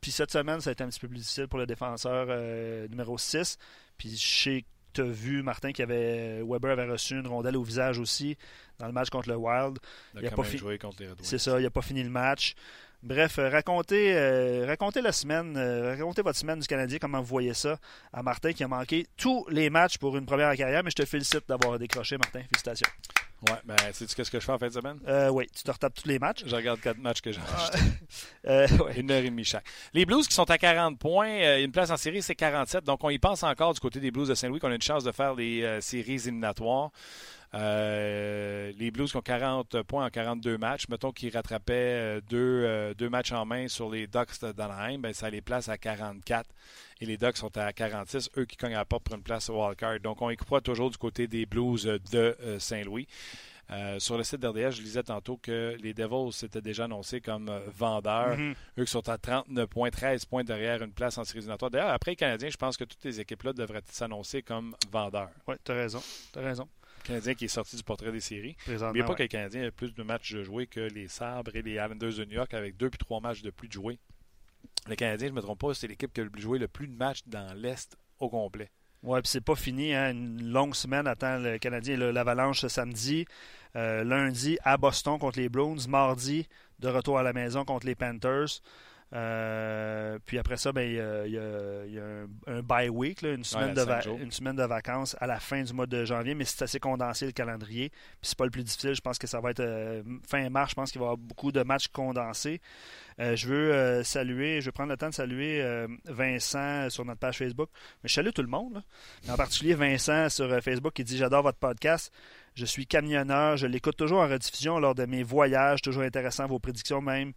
puis 0.00 0.10
cette 0.10 0.30
semaine, 0.30 0.60
ça 0.60 0.70
a 0.70 0.72
été 0.72 0.84
un 0.84 0.88
petit 0.88 1.00
peu 1.00 1.08
plus 1.08 1.18
difficile 1.18 1.48
pour 1.48 1.58
le 1.58 1.66
défenseur 1.66 2.26
euh, 2.28 2.86
numéro 2.88 3.18
6. 3.18 3.58
Puis 3.96 4.16
je 4.16 4.42
sais 4.42 4.62
que 4.62 4.66
tu 4.94 5.00
as 5.02 5.04
vu, 5.04 5.42
Martin, 5.42 5.72
qu'il 5.72 5.82
avait 5.82 6.42
Weber 6.42 6.70
avait 6.70 6.90
reçu 6.90 7.14
une 7.14 7.26
rondelle 7.26 7.56
au 7.56 7.62
visage 7.62 7.98
aussi 7.98 8.36
dans 8.78 8.86
le 8.86 8.92
match 8.92 9.10
contre 9.10 9.28
le 9.28 9.36
Wild. 9.36 9.78
Il 10.14 10.26
a 10.26 10.30
pas 10.30 10.44
fi-. 10.44 10.60
C'est 11.22 11.38
ça, 11.38 11.58
il 11.58 11.64
n'a 11.64 11.70
pas 11.70 11.82
fini 11.82 12.02
le 12.02 12.10
match. 12.10 12.54
Bref, 13.02 13.38
euh, 13.38 13.48
racontez, 13.48 14.16
euh, 14.16 14.66
racontez 14.66 15.00
la 15.00 15.12
semaine, 15.12 15.56
euh, 15.56 15.90
racontez 15.90 16.22
votre 16.22 16.38
semaine 16.38 16.58
du 16.58 16.66
Canadien, 16.66 16.98
comment 16.98 17.20
vous 17.20 17.26
voyez 17.26 17.54
ça 17.54 17.78
à 18.12 18.24
Martin 18.24 18.52
qui 18.52 18.64
a 18.64 18.68
manqué 18.68 19.06
tous 19.16 19.46
les 19.50 19.70
matchs 19.70 19.98
pour 19.98 20.16
une 20.16 20.26
première 20.26 20.54
carrière, 20.56 20.82
mais 20.82 20.90
je 20.90 20.96
te 20.96 21.04
félicite 21.04 21.48
d'avoir 21.48 21.78
décroché, 21.78 22.18
Martin. 22.18 22.40
Félicitations. 22.42 22.88
Ouais, 23.42 23.58
ben, 23.64 23.76
sais-tu 23.92 24.16
qu'est-ce 24.16 24.30
que 24.32 24.40
je 24.40 24.44
fais 24.44 24.52
en 24.52 24.58
fin 24.58 24.66
de 24.66 24.72
semaine? 24.72 24.98
Euh, 25.06 25.28
oui, 25.28 25.46
tu 25.54 25.62
te 25.62 25.70
retapes 25.70 25.94
tous 25.94 26.08
les 26.08 26.18
matchs. 26.18 26.42
Je 26.44 26.56
regarde 26.56 26.80
quatre 26.80 26.98
matchs 26.98 27.20
que 27.20 27.30
j'ai 27.30 27.40
Euh, 28.46 28.66
ouais. 28.78 28.98
Une 28.98 29.10
heure 29.10 29.22
et 29.22 29.30
demie 29.30 29.44
chaque. 29.44 29.64
Les 29.92 30.06
Blues 30.06 30.26
qui 30.26 30.34
sont 30.34 30.50
à 30.50 30.58
40 30.58 30.98
points, 30.98 31.28
euh, 31.28 31.62
une 31.62 31.70
place 31.70 31.90
en 31.90 31.96
série, 31.96 32.22
c'est 32.22 32.34
47. 32.34 32.82
Donc, 32.84 33.04
on 33.04 33.10
y 33.10 33.18
pense 33.18 33.42
encore 33.42 33.74
du 33.74 33.80
côté 33.80 34.00
des 34.00 34.10
Blues 34.10 34.28
de 34.28 34.34
Saint-Louis 34.34 34.58
qu'on 34.58 34.70
a 34.70 34.74
une 34.74 34.82
chance 34.82 35.04
de 35.04 35.12
faire 35.12 35.34
les 35.34 35.62
euh, 35.62 35.80
séries 35.80 36.14
éliminatoires. 36.14 36.90
Euh, 37.54 38.72
les 38.78 38.90
Blues 38.90 39.10
qui 39.10 39.16
ont 39.16 39.22
40 39.22 39.82
points 39.82 40.04
en 40.06 40.10
42 40.10 40.58
matchs, 40.58 40.88
mettons 40.88 41.12
qu'ils 41.12 41.34
rattrapaient 41.34 41.72
euh, 41.72 42.20
deux, 42.28 42.36
euh, 42.36 42.94
deux 42.94 43.08
matchs 43.08 43.32
en 43.32 43.46
main 43.46 43.68
sur 43.68 43.90
les 43.90 44.06
Ducks 44.06 44.40
d'Anaheim, 44.54 44.98
ben, 44.98 45.14
ça 45.14 45.30
les 45.30 45.40
place 45.40 45.68
à 45.68 45.78
44. 45.78 46.48
Et 47.00 47.06
les 47.06 47.16
Ducks 47.16 47.36
sont 47.36 47.56
à 47.56 47.72
46, 47.72 48.30
eux 48.36 48.44
qui 48.44 48.56
cognent 48.56 48.74
à 48.74 48.78
la 48.78 48.84
porte 48.84 49.04
pour 49.04 49.14
une 49.14 49.22
place 49.22 49.48
au 49.48 49.64
wildcard. 49.64 50.00
Donc, 50.00 50.20
on 50.20 50.30
y 50.30 50.36
croit 50.36 50.60
toujours 50.60 50.90
du 50.90 50.98
côté 50.98 51.26
des 51.26 51.46
Blues 51.46 51.84
de 51.84 52.36
euh, 52.40 52.58
Saint-Louis. 52.58 53.06
Euh, 53.70 53.98
sur 53.98 54.16
le 54.16 54.24
site 54.24 54.40
d'RDS, 54.40 54.70
je 54.72 54.82
lisais 54.82 55.02
tantôt 55.02 55.36
que 55.36 55.76
les 55.82 55.92
Devils 55.92 56.32
s'étaient 56.32 56.62
déjà 56.62 56.84
annoncés 56.84 57.20
comme 57.20 57.50
vendeurs. 57.76 58.36
Mhm. 58.36 58.54
Eux 58.78 58.84
qui 58.84 58.90
sont 58.90 59.06
à 59.08 59.18
39 59.18 59.68
points, 59.68 59.90
13 59.90 60.24
points 60.24 60.42
derrière 60.42 60.82
une 60.82 60.92
place 60.92 61.18
en 61.18 61.24
séries 61.24 61.40
éliminatoires. 61.40 61.70
D'ailleurs, 61.70 61.90
après 61.90 62.12
les 62.12 62.16
Canadiens, 62.16 62.48
je 62.48 62.56
pense 62.56 62.76
que 62.78 62.84
toutes 62.84 63.04
les 63.04 63.20
équipes-là 63.20 63.52
devraient 63.52 63.82
s'annoncer 63.90 64.42
comme 64.42 64.74
vendeurs. 64.90 65.30
Ouais, 65.46 65.56
t'as 65.62 65.74
raison. 65.74 66.02
T'as 66.32 66.40
raison. 66.40 66.66
Le 67.08 67.14
Canadien 67.14 67.34
qui 67.34 67.46
est 67.46 67.48
sorti 67.48 67.76
du 67.76 67.82
portrait 67.82 68.12
des 68.12 68.20
séries. 68.20 68.56
N'oubliez 68.66 69.02
pas 69.04 69.10
ouais. 69.10 69.16
que 69.16 69.22
les 69.22 69.28
Canadiens 69.28 69.66
ont 69.68 69.70
plus 69.74 69.94
de 69.94 70.02
matchs 70.02 70.32
de 70.34 70.42
jouer 70.44 70.66
que 70.66 70.80
les 70.80 71.08
Sabres 71.08 71.54
et 71.54 71.62
les 71.62 71.72
Islanders 71.72 72.12
de 72.14 72.24
New 72.26 72.34
York 72.34 72.52
avec 72.54 72.76
deux 72.76 72.90
puis 72.90 72.98
trois 72.98 73.20
matchs 73.20 73.42
de 73.42 73.50
plus 73.50 73.68
de 73.68 73.72
jouer. 73.72 73.98
Les 74.88 74.96
Canadiens, 74.96 75.28
je 75.28 75.32
ne 75.32 75.36
me 75.36 75.42
trompe 75.42 75.60
pas, 75.60 75.74
c'est 75.74 75.86
l'équipe 75.88 76.12
qui 76.12 76.20
a 76.20 76.26
joué 76.36 76.58
le 76.58 76.68
plus 76.68 76.86
de 76.86 76.94
matchs 76.96 77.22
dans 77.26 77.52
l'Est 77.54 77.96
au 78.18 78.28
complet. 78.28 78.70
Ouais, 79.02 79.20
puis 79.22 79.28
c'est 79.30 79.40
pas 79.44 79.54
fini. 79.54 79.94
Hein. 79.94 80.10
Une 80.10 80.50
longue 80.50 80.74
semaine 80.74 81.06
attend 81.06 81.38
le 81.38 81.58
Canadien. 81.58 81.96
le- 81.96 82.10
L'Avalanche 82.10 82.60
ce 82.60 82.68
samedi. 82.68 83.26
Euh, 83.76 84.02
lundi 84.02 84.58
à 84.64 84.76
Boston 84.76 85.18
contre 85.18 85.38
les 85.38 85.48
Bruins. 85.48 85.76
Mardi, 85.88 86.48
de 86.80 86.88
retour 86.88 87.18
à 87.18 87.22
la 87.22 87.32
maison 87.32 87.64
contre 87.64 87.86
les 87.86 87.94
Panthers. 87.94 88.60
Euh, 89.14 90.18
puis 90.26 90.38
après 90.38 90.56
ça, 90.58 90.72
ben, 90.72 90.82
il 90.82 90.94
y 90.96 91.00
a, 91.00 91.26
il 91.26 91.32
y 91.32 91.38
a- 91.38 91.86
il 91.86 91.92
y 91.94 91.98
a 91.98 92.04
un, 92.04 92.58
un 92.58 92.62
bye 92.62 92.88
week, 92.90 93.22
là, 93.22 93.32
une, 93.32 93.44
semaine 93.44 93.72
de 93.72 94.22
une 94.22 94.30
semaine 94.30 94.56
vacances 94.56 95.16
à 95.20 95.26
la 95.26 95.40
fin 95.40 95.62
du 95.62 95.72
mois 95.72 95.86
de 95.86 96.04
janvier, 96.04 96.34
mais 96.34 96.44
c'est 96.44 96.62
assez 96.64 96.78
condensé 96.78 97.24
le 97.26 97.32
calendrier. 97.32 97.88
Puis 97.88 97.98
c'est 98.22 98.36
pas 98.38 98.44
le 98.44 98.50
plus 98.50 98.64
difficile. 98.64 98.94
Je 98.94 99.00
pense 99.00 99.18
que 99.18 99.26
ça 99.26 99.40
va 99.40 99.50
être 99.50 99.60
euh, 99.60 100.02
fin 100.28 100.48
mars. 100.50 100.70
Je 100.70 100.74
pense 100.74 100.90
qu'il 100.92 100.98
va 100.98 101.04
y 101.04 101.08
avoir 101.08 101.16
beaucoup 101.18 101.52
de 101.52 101.62
matchs 101.62 101.88
condensés. 101.88 102.60
Euh, 103.18 103.34
je 103.34 103.48
veux 103.48 104.04
saluer, 104.04 104.60
je 104.60 104.66
veux 104.66 104.72
prendre 104.72 104.90
le 104.90 104.96
temps 104.96 105.08
de 105.08 105.14
saluer 105.14 105.64
Vincent 106.04 106.90
sur 106.90 107.04
notre 107.04 107.18
page 107.20 107.38
Facebook. 107.38 107.70
Mais 108.02 108.08
je 108.08 108.14
salue 108.14 108.30
tout 108.34 108.42
le 108.42 108.48
monde, 108.48 108.74
là. 108.74 108.82
Mais 109.24 109.30
en 109.32 109.36
particulier 109.36 109.74
Vincent 109.74 110.28
sur 110.28 110.48
Facebook 110.62 110.92
qui 110.92 111.04
dit 111.04 111.16
J'adore 111.16 111.42
votre 111.42 111.58
podcast. 111.58 112.12
Je 112.54 112.66
suis 112.66 112.86
camionneur, 112.86 113.56
je 113.56 113.66
l'écoute 113.66 113.96
toujours 113.96 114.18
en 114.20 114.28
rediffusion 114.28 114.78
lors 114.80 114.94
de 114.94 115.06
mes 115.06 115.22
voyages, 115.22 115.80
toujours 115.80 116.02
intéressant, 116.02 116.46
vos 116.46 116.58
prédictions 116.58 117.00
même. 117.00 117.32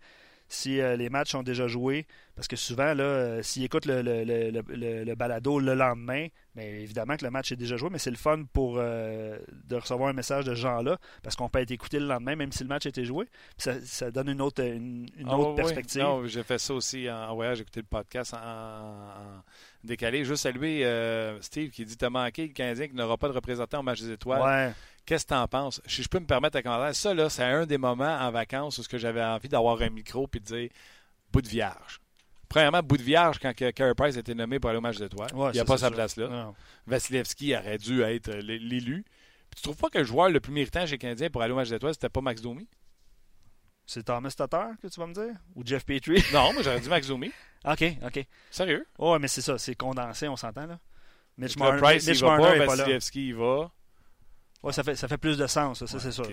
Si 0.52 0.78
les 0.78 1.10
matchs 1.10 1.32
sont 1.32 1.44
déjà 1.44 1.68
joués. 1.68 2.06
Parce 2.36 2.48
que 2.48 2.56
souvent, 2.56 2.94
là, 2.94 3.44
s'ils 3.44 3.64
écoutent 3.64 3.86
le, 3.86 4.02
le, 4.02 4.24
le, 4.24 5.04
le, 5.04 5.16
balado 5.16 5.60
le 5.60 5.76
lendemain, 5.76 6.28
mais 6.56 6.82
évidemment 6.82 7.16
que 7.18 7.26
le 7.26 7.30
match 7.30 7.52
est 7.52 7.56
déjà 7.56 7.78
joué, 7.78 7.90
mais 7.92 8.00
c'est 8.00 8.10
le 8.10 8.18
fun 8.18 8.46
pour 8.52 8.76
de 8.76 9.76
recevoir 9.76 10.10
un 10.10 10.14
message 10.14 10.46
de 10.46 10.56
ce 10.56 10.60
genre-là, 10.60 10.98
parce 11.24 11.36
qu'on 11.36 11.50
peut 11.50 11.60
être 11.60 11.72
écouté 11.72 12.00
le 12.00 12.08
lendemain, 12.08 12.36
même 12.36 12.52
si 12.52 12.64
le 12.64 12.70
match 12.70 12.86
été 12.86 13.06
joué. 13.06 13.26
Ça, 13.58 13.80
ça, 13.82 14.12
donne 14.12 14.30
une 14.30 14.42
autre, 14.42 14.64
une, 14.64 15.08
ah 15.26 15.38
autre 15.38 15.56
perspective. 15.56 16.02
Non, 16.02 16.26
j'ai 16.26 16.44
fait 16.44 16.58
ça 16.58 16.74
aussi 16.74 17.10
en 17.10 17.36
voyage, 17.36 17.62
écouté 17.62 17.82
le 17.82 17.88
podcast 17.88 18.34
en, 18.34 19.44
décalé. 19.84 20.24
Juste 20.24 20.44
saluer 20.44 20.86
Steve 21.42 21.70
qui 21.70 21.86
dit 21.86 21.98
T'as 21.98 22.10
manqué 22.10 22.48
le 22.48 22.54
Canadien 22.54 22.88
qui 22.88 22.96
n'aura 22.96 23.18
pas 23.18 23.28
de 23.28 23.34
représentant 23.34 23.80
au 23.80 23.84
match 23.84 24.02
des 24.02 24.12
étoiles. 24.12 24.42
Ouais. 24.42 24.74
Qu'est-ce 25.12 25.26
que 25.26 25.34
tu 25.34 25.36
en 25.36 25.46
penses? 25.50 25.82
Si 25.88 26.04
je 26.04 26.08
peux 26.08 26.22
me 26.22 26.26
permettre 26.26 26.56
un 26.56 26.62
commentaire, 26.62 26.96
ça, 26.96 27.14
là, 27.14 27.30
c'est 27.30 27.44
un 27.44 27.66
des 27.66 27.78
moments 27.78 28.18
en 28.18 28.32
vacances 28.32 28.78
où 28.78 28.98
j'avais 28.98 29.22
envie 29.22 29.50
d'avoir 29.50 29.82
un 29.82 29.90
micro 29.90 30.26
et 30.34 30.40
de 30.40 30.46
dire 30.46 30.70
bout 31.34 31.42
de 31.42 31.50
vierge. 31.50 32.00
Premièrement, 32.48 32.82
bout 32.82 32.96
de 32.96 33.04
vierge 33.04 33.38
quand 33.38 33.54
Carey 33.54 33.94
Price 33.94 34.16
a 34.16 34.22
été 34.22 34.34
nommé 34.34 34.58
pour 34.58 34.70
aller 34.70 34.80
au 34.80 34.82
match 34.82 35.00
d'étoiles. 35.00 35.28
il 35.34 35.52
n'y 35.52 35.60
a 35.60 35.66
pas 35.66 35.78
sa 35.78 35.92
place 35.92 36.16
là. 36.16 36.54
Vasilevski 36.88 37.54
aurait 37.58 37.78
dû 37.78 38.02
être 38.04 38.30
euh, 38.30 38.42
l'élu. 38.42 39.04
Tu 39.54 39.62
trouves 39.62 39.76
pas 39.76 39.90
que 39.90 39.98
le 39.98 40.06
joueur 40.06 40.30
le 40.30 40.40
plus 40.40 40.54
méritant 40.54 40.86
chez 40.86 40.94
les 40.94 40.98
Canadiens 40.98 41.30
pour 41.30 41.42
aller 41.42 41.52
au 41.52 41.58
match 41.58 41.68
d'étoiles, 41.68 41.94
c'était 41.94 42.08
pas 42.08 42.22
Max 42.22 42.42
Domi? 42.42 42.70
C'est 43.86 44.04
Thomas 44.04 44.32
Tatar 44.32 44.80
que 44.82 44.88
tu 44.88 44.98
vas 44.98 45.08
me 45.08 45.14
dire? 45.14 45.36
Ou 45.58 45.64
Jeff 45.66 45.84
Petrie? 45.84 46.24
non, 46.34 46.54
moi 46.54 46.64
j'aurais 46.64 46.80
dit 46.80 46.88
Max 46.88 47.06
Domi. 47.08 47.34
OK, 47.66 47.84
OK. 48.06 48.26
Sérieux? 48.50 48.88
Oh, 48.98 49.20
mais 49.20 49.28
c'est 49.28 49.42
ça, 49.42 49.58
c'est 49.58 49.76
condensé, 49.76 50.30
on 50.30 50.38
s'entend 50.38 50.68
là. 50.68 50.80
Mitch, 51.38 51.58
Mar 51.58 51.76
Price, 51.76 52.08
Mitch 52.08 52.20
il 52.20 52.26
va 52.26 52.38
Marner 52.38 52.60
pas, 52.60 52.76
Vasilevski, 52.78 53.28
il 53.28 53.36
va. 53.36 53.74
Ouais, 54.64 54.74
ça 54.74 54.84
fait, 54.84 54.96
ça 54.96 55.08
fait 55.08 55.18
plus 55.18 55.38
de 55.38 55.48
sens, 55.48 55.84
ça, 55.84 56.00
c'est 56.00 56.12
sûr. 56.12 56.28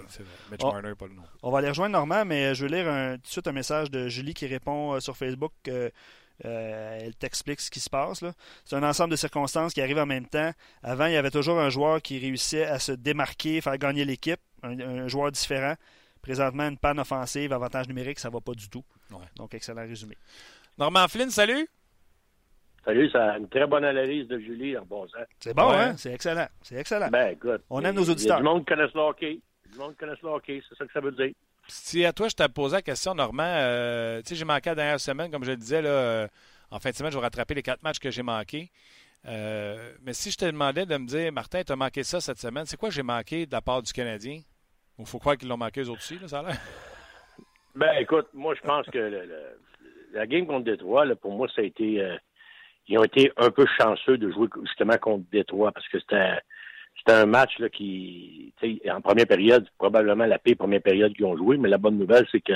Mitch 0.50 0.60
on, 0.62 0.72
Marner, 0.72 0.94
pas 0.94 1.06
le 1.06 1.14
nom. 1.14 1.22
On 1.42 1.50
va 1.50 1.58
aller 1.58 1.68
rejoindre 1.68 1.92
Normand, 1.92 2.26
mais 2.26 2.54
je 2.54 2.66
vais 2.66 2.76
lire 2.76 2.88
un, 2.88 3.14
tout 3.16 3.22
de 3.22 3.26
suite 3.26 3.46
un 3.46 3.52
message 3.52 3.90
de 3.90 4.08
Julie 4.08 4.34
qui 4.34 4.46
répond 4.46 4.92
euh, 4.92 5.00
sur 5.00 5.16
Facebook. 5.16 5.52
Euh, 5.66 5.88
euh, 6.44 6.98
elle 7.00 7.16
t'explique 7.16 7.60
ce 7.60 7.70
qui 7.70 7.80
se 7.80 7.88
passe. 7.88 8.22
C'est 8.64 8.76
un 8.76 8.82
ensemble 8.82 9.10
de 9.10 9.16
circonstances 9.16 9.72
qui 9.72 9.80
arrivent 9.80 9.98
en 9.98 10.06
même 10.06 10.26
temps. 10.26 10.52
Avant, 10.82 11.06
il 11.06 11.14
y 11.14 11.16
avait 11.16 11.30
toujours 11.30 11.58
un 11.58 11.70
joueur 11.70 12.02
qui 12.02 12.18
réussissait 12.18 12.66
à 12.66 12.78
se 12.78 12.92
démarquer, 12.92 13.60
faire 13.60 13.78
gagner 13.78 14.04
l'équipe, 14.04 14.40
un, 14.62 15.08
joueur 15.08 15.32
différent. 15.32 15.74
Présentement, 16.20 16.68
une 16.68 16.78
panne 16.78 17.00
offensive, 17.00 17.52
avantage 17.52 17.88
numérique, 17.88 18.18
ça 18.18 18.28
ne 18.28 18.34
va 18.34 18.40
pas 18.40 18.52
du 18.52 18.68
tout. 18.68 18.84
Donc, 19.36 19.54
excellent 19.54 19.86
résumé. 19.86 20.16
Normand 20.76 21.08
Flynn, 21.08 21.30
salut! 21.30 21.68
Salut, 22.88 23.10
c'est 23.12 23.18
une 23.18 23.48
très 23.50 23.66
bonne 23.66 23.84
analyse 23.84 24.26
de 24.28 24.38
Julie 24.38 24.74
en 24.78 24.86
bon 24.86 25.06
sens. 25.08 25.26
C'est 25.40 25.54
bon, 25.54 25.68
hein? 25.68 25.94
C'est 25.98 26.10
excellent. 26.14 26.46
C'est 26.62 26.76
excellent. 26.76 27.08
Ben, 27.08 27.32
écoute. 27.32 27.60
On 27.68 27.82
aime 27.82 27.94
nos 27.94 28.04
auditeurs. 28.04 28.38
Du 28.38 28.44
monde 28.44 28.66
connaît 28.66 28.86
le 28.86 28.98
hockey. 28.98 29.40
Du 29.70 29.76
monde 29.76 29.94
connaît 29.98 30.14
le 30.22 30.28
hockey, 30.30 30.62
c'est 30.66 30.74
ça 30.74 30.86
que 30.86 30.92
ça 30.94 31.00
veut 31.00 31.12
dire. 31.12 31.32
Si 31.66 32.02
à 32.06 32.14
toi, 32.14 32.28
je 32.28 32.34
t'ai 32.34 32.48
posé 32.48 32.76
la 32.76 32.80
question, 32.80 33.14
Normand, 33.14 33.42
euh, 33.44 34.22
tu 34.22 34.28
sais, 34.28 34.36
j'ai 34.36 34.46
manqué 34.46 34.70
la 34.70 34.74
dernière 34.74 35.00
semaine, 35.00 35.30
comme 35.30 35.44
je 35.44 35.50
le 35.50 35.58
disais, 35.58 35.82
là, 35.82 35.90
euh, 35.90 36.28
en 36.70 36.78
fin 36.78 36.88
de 36.88 36.94
semaine, 36.94 37.12
je 37.12 37.18
vais 37.18 37.24
rattraper 37.24 37.52
les 37.52 37.62
quatre 37.62 37.82
matchs 37.82 37.98
que 37.98 38.10
j'ai 38.10 38.22
manqués. 38.22 38.70
Euh, 39.26 39.92
mais 40.02 40.14
si 40.14 40.30
je 40.30 40.38
te 40.38 40.46
demandais 40.46 40.86
de 40.86 40.96
me 40.96 41.06
dire, 41.06 41.30
Martin, 41.30 41.60
tu 41.62 41.72
as 41.72 41.76
manqué 41.76 42.02
ça 42.02 42.22
cette 42.22 42.38
semaine, 42.38 42.64
c'est 42.64 42.78
quoi 42.78 42.88
que 42.88 42.94
j'ai 42.94 43.02
manqué 43.02 43.44
de 43.44 43.52
la 43.52 43.60
part 43.60 43.82
du 43.82 43.92
Canadien? 43.92 44.40
Il 44.98 45.04
faut 45.04 45.18
croire 45.18 45.36
qu'ils 45.36 45.48
l'ont 45.50 45.58
manqué 45.58 45.82
eux 45.82 45.90
autres 45.90 46.00
aussi, 46.00 46.18
là, 46.18 46.26
ça 46.26 46.38
a 46.38 46.42
l'air? 46.44 46.56
Ben, 47.74 47.92
écoute, 48.00 48.28
moi, 48.32 48.54
je 48.54 48.66
pense 48.66 48.86
que 48.86 49.28
la 50.14 50.26
game 50.26 50.46
contre 50.46 50.64
Détroit, 50.64 51.04
là, 51.04 51.16
pour 51.16 51.32
moi, 51.32 51.48
ça 51.54 51.60
a 51.60 51.64
été 51.64 52.02
ils 52.88 52.98
ont 52.98 53.04
été 53.04 53.30
un 53.36 53.50
peu 53.50 53.66
chanceux 53.78 54.16
de 54.16 54.30
jouer 54.30 54.48
justement 54.62 54.96
contre 54.96 55.24
Détroit 55.30 55.72
parce 55.72 55.86
que 55.88 55.98
c'était 56.00 57.12
un 57.12 57.26
match 57.26 57.52
qui, 57.72 58.52
en 58.90 59.00
première 59.00 59.26
période, 59.26 59.68
probablement 59.78 60.26
la 60.26 60.38
pire 60.38 60.56
première 60.56 60.82
période 60.82 61.12
qu'ils 61.14 61.26
ont 61.26 61.36
joué, 61.36 61.58
mais 61.58 61.68
la 61.68 61.78
bonne 61.78 61.98
nouvelle, 61.98 62.26
c'est 62.32 62.40
que 62.40 62.54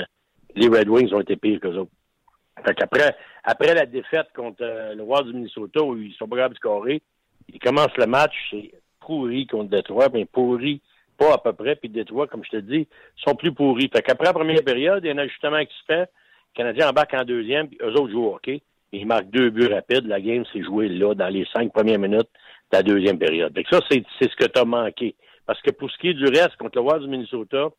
les 0.55 0.67
Red 0.67 0.89
Wings 0.89 1.13
ont 1.13 1.21
été 1.21 1.35
pires 1.35 1.59
qu'eux 1.59 1.75
autres. 1.75 1.91
Fait 2.65 2.73
qu'après, 2.75 3.15
après 3.43 3.73
la 3.73 3.85
défaite 3.85 4.27
contre 4.35 4.61
euh, 4.61 4.93
le 4.93 5.03
Wild 5.03 5.27
du 5.27 5.33
Minnesota, 5.33 5.81
où 5.81 5.97
ils 5.97 6.13
sont 6.13 6.27
pas 6.27 6.35
capables 6.35 6.53
de 6.53 6.59
scorer, 6.59 7.01
ils 7.51 7.59
commencent 7.59 7.97
le 7.97 8.05
match, 8.05 8.33
c'est 8.51 8.71
pourri 8.99 9.47
contre 9.47 9.69
Détroit, 9.69 10.09
mais 10.13 10.25
pourri 10.25 10.81
pas 11.17 11.33
à 11.33 11.37
peu 11.37 11.53
près, 11.53 11.75
puis 11.75 11.89
Détroit, 11.89 12.27
comme 12.27 12.43
je 12.43 12.49
te 12.49 12.57
dis, 12.57 12.87
sont 13.17 13.35
plus 13.35 13.53
pourris. 13.53 13.89
Fait 13.93 14.01
qu'après 14.01 14.25
la 14.25 14.33
première 14.33 14.63
période, 14.63 15.03
il 15.03 15.07
y 15.07 15.11
a 15.11 15.13
un 15.13 15.17
ajustement 15.17 15.63
qui 15.63 15.73
se 15.79 15.85
fait, 15.85 16.01
les 16.01 16.53
Canadiens 16.55 16.89
embarquent 16.89 17.13
en 17.15 17.23
deuxième, 17.23 17.67
puis 17.67 17.77
eux 17.81 17.91
autres 17.91 18.11
jouent 18.11 18.33
hockey. 18.33 18.61
Il 18.93 19.07
marque 19.07 19.29
deux 19.31 19.49
buts 19.49 19.67
rapides. 19.67 20.05
La 20.05 20.21
game 20.21 20.45
s'est 20.53 20.61
jouée 20.61 20.87
là, 20.87 21.15
dans 21.15 21.27
les 21.27 21.45
cinq 21.51 21.73
premières 21.73 21.99
minutes 21.99 22.29
de 22.71 22.77
la 22.77 22.83
deuxième 22.83 23.17
période. 23.17 23.51
Donc 23.51 23.65
ça, 23.69 23.79
c'est 23.89 24.03
ce 24.21 24.35
que 24.35 24.45
tu 24.45 24.59
as 24.59 24.65
manqué. 24.65 25.15
Parce 25.45 25.61
que 25.61 25.71
pour 25.71 25.91
ce 25.91 25.97
qui 25.97 26.09
est 26.09 26.13
du 26.13 26.25
reste, 26.25 26.55
contre 26.57 26.77
le 26.77 26.83
Wild 26.83 27.01
du 27.01 27.09
Minnesota, 27.09 27.69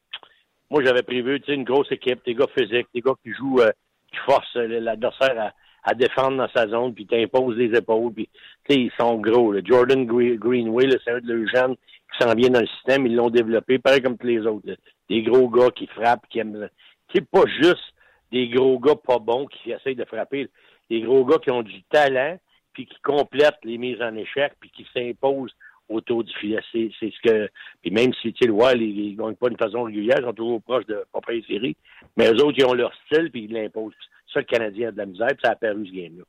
moi, 0.70 0.82
j'avais 0.82 1.02
prévu 1.02 1.40
une 1.48 1.64
grosse 1.64 1.90
équipe, 1.92 2.24
des 2.26 2.34
gars 2.34 2.48
physiques, 2.56 2.88
des 2.92 3.00
gars 3.00 3.14
qui 3.22 3.32
jouent, 3.32 3.60
euh, 3.60 3.70
qui 4.10 4.16
forcent 4.26 4.56
euh, 4.56 4.80
l'adversaire 4.80 5.52
à, 5.84 5.94
défendre 5.94 6.38
dans 6.38 6.48
sa 6.48 6.66
zone, 6.66 6.94
puis 6.94 7.06
t'imposent 7.06 7.56
les 7.56 7.76
épaules, 7.76 8.12
puis 8.12 8.28
ils 8.70 8.90
sont 8.98 9.18
gros. 9.18 9.52
Le 9.52 9.62
Jordan 9.64 10.06
Greenway, 10.06 10.88
c'est 11.04 11.12
un 11.12 11.20
de 11.20 11.32
leurs 11.32 11.68
qui 11.76 12.18
s'en 12.18 12.34
vient 12.34 12.48
dans 12.48 12.60
le 12.60 12.66
système, 12.66 13.06
ils 13.06 13.14
l'ont 13.14 13.28
développé, 13.28 13.78
pareil 13.78 14.00
comme 14.00 14.16
tous 14.16 14.26
les 14.26 14.46
autres. 14.46 14.66
Des 15.10 15.22
gros 15.22 15.48
gars 15.48 15.70
qui 15.70 15.86
frappent, 15.86 16.26
qui 16.30 16.38
aiment... 16.38 16.68
C'est 17.14 17.28
pas 17.28 17.44
juste 17.60 17.92
des 18.32 18.48
gros 18.48 18.78
gars 18.78 18.96
pas 18.96 19.18
bons 19.18 19.46
qui 19.46 19.72
essayent 19.72 19.94
de 19.94 20.06
frapper 20.06 20.48
des 20.90 21.00
gros 21.00 21.24
gars 21.24 21.38
qui 21.38 21.50
ont 21.50 21.62
du 21.62 21.82
talent, 21.84 22.38
puis 22.72 22.86
qui 22.86 23.00
complètent 23.02 23.64
les 23.64 23.78
mises 23.78 24.00
en 24.02 24.14
échec, 24.16 24.52
puis 24.60 24.70
qui 24.70 24.86
s'imposent 24.92 25.54
autour 25.88 26.24
du 26.24 26.32
filet. 26.34 26.60
C'est, 26.72 26.90
ce 27.00 27.20
que. 27.22 27.48
Puis 27.82 27.90
même 27.90 28.12
si 28.14 28.32
tu 28.32 28.50
ouais, 28.50 28.78
ils 28.78 29.12
ne 29.12 29.16
gagnent 29.16 29.36
pas 29.36 29.48
d'une 29.48 29.58
façon 29.58 29.84
régulière, 29.84 30.18
ils 30.20 30.24
sont 30.24 30.32
toujours 30.32 30.62
proches 30.62 30.86
de 30.86 31.04
pas 31.12 31.20
près 31.20 31.42
série. 31.42 31.76
Mais 32.16 32.30
eux 32.30 32.44
autres, 32.44 32.58
ils 32.58 32.66
ont 32.66 32.74
leur 32.74 32.92
style, 33.06 33.30
puis 33.30 33.44
ils 33.44 33.52
l'imposent. 33.52 33.94
Ça, 34.32 34.40
le 34.40 34.46
Canadien 34.46 34.88
a 34.88 34.92
de 34.92 34.98
la 34.98 35.06
misère, 35.06 35.28
puis 35.28 35.40
ça 35.42 35.50
a 35.50 35.52
apparu 35.52 35.86
ce 35.86 35.92
game-là. 35.92 36.24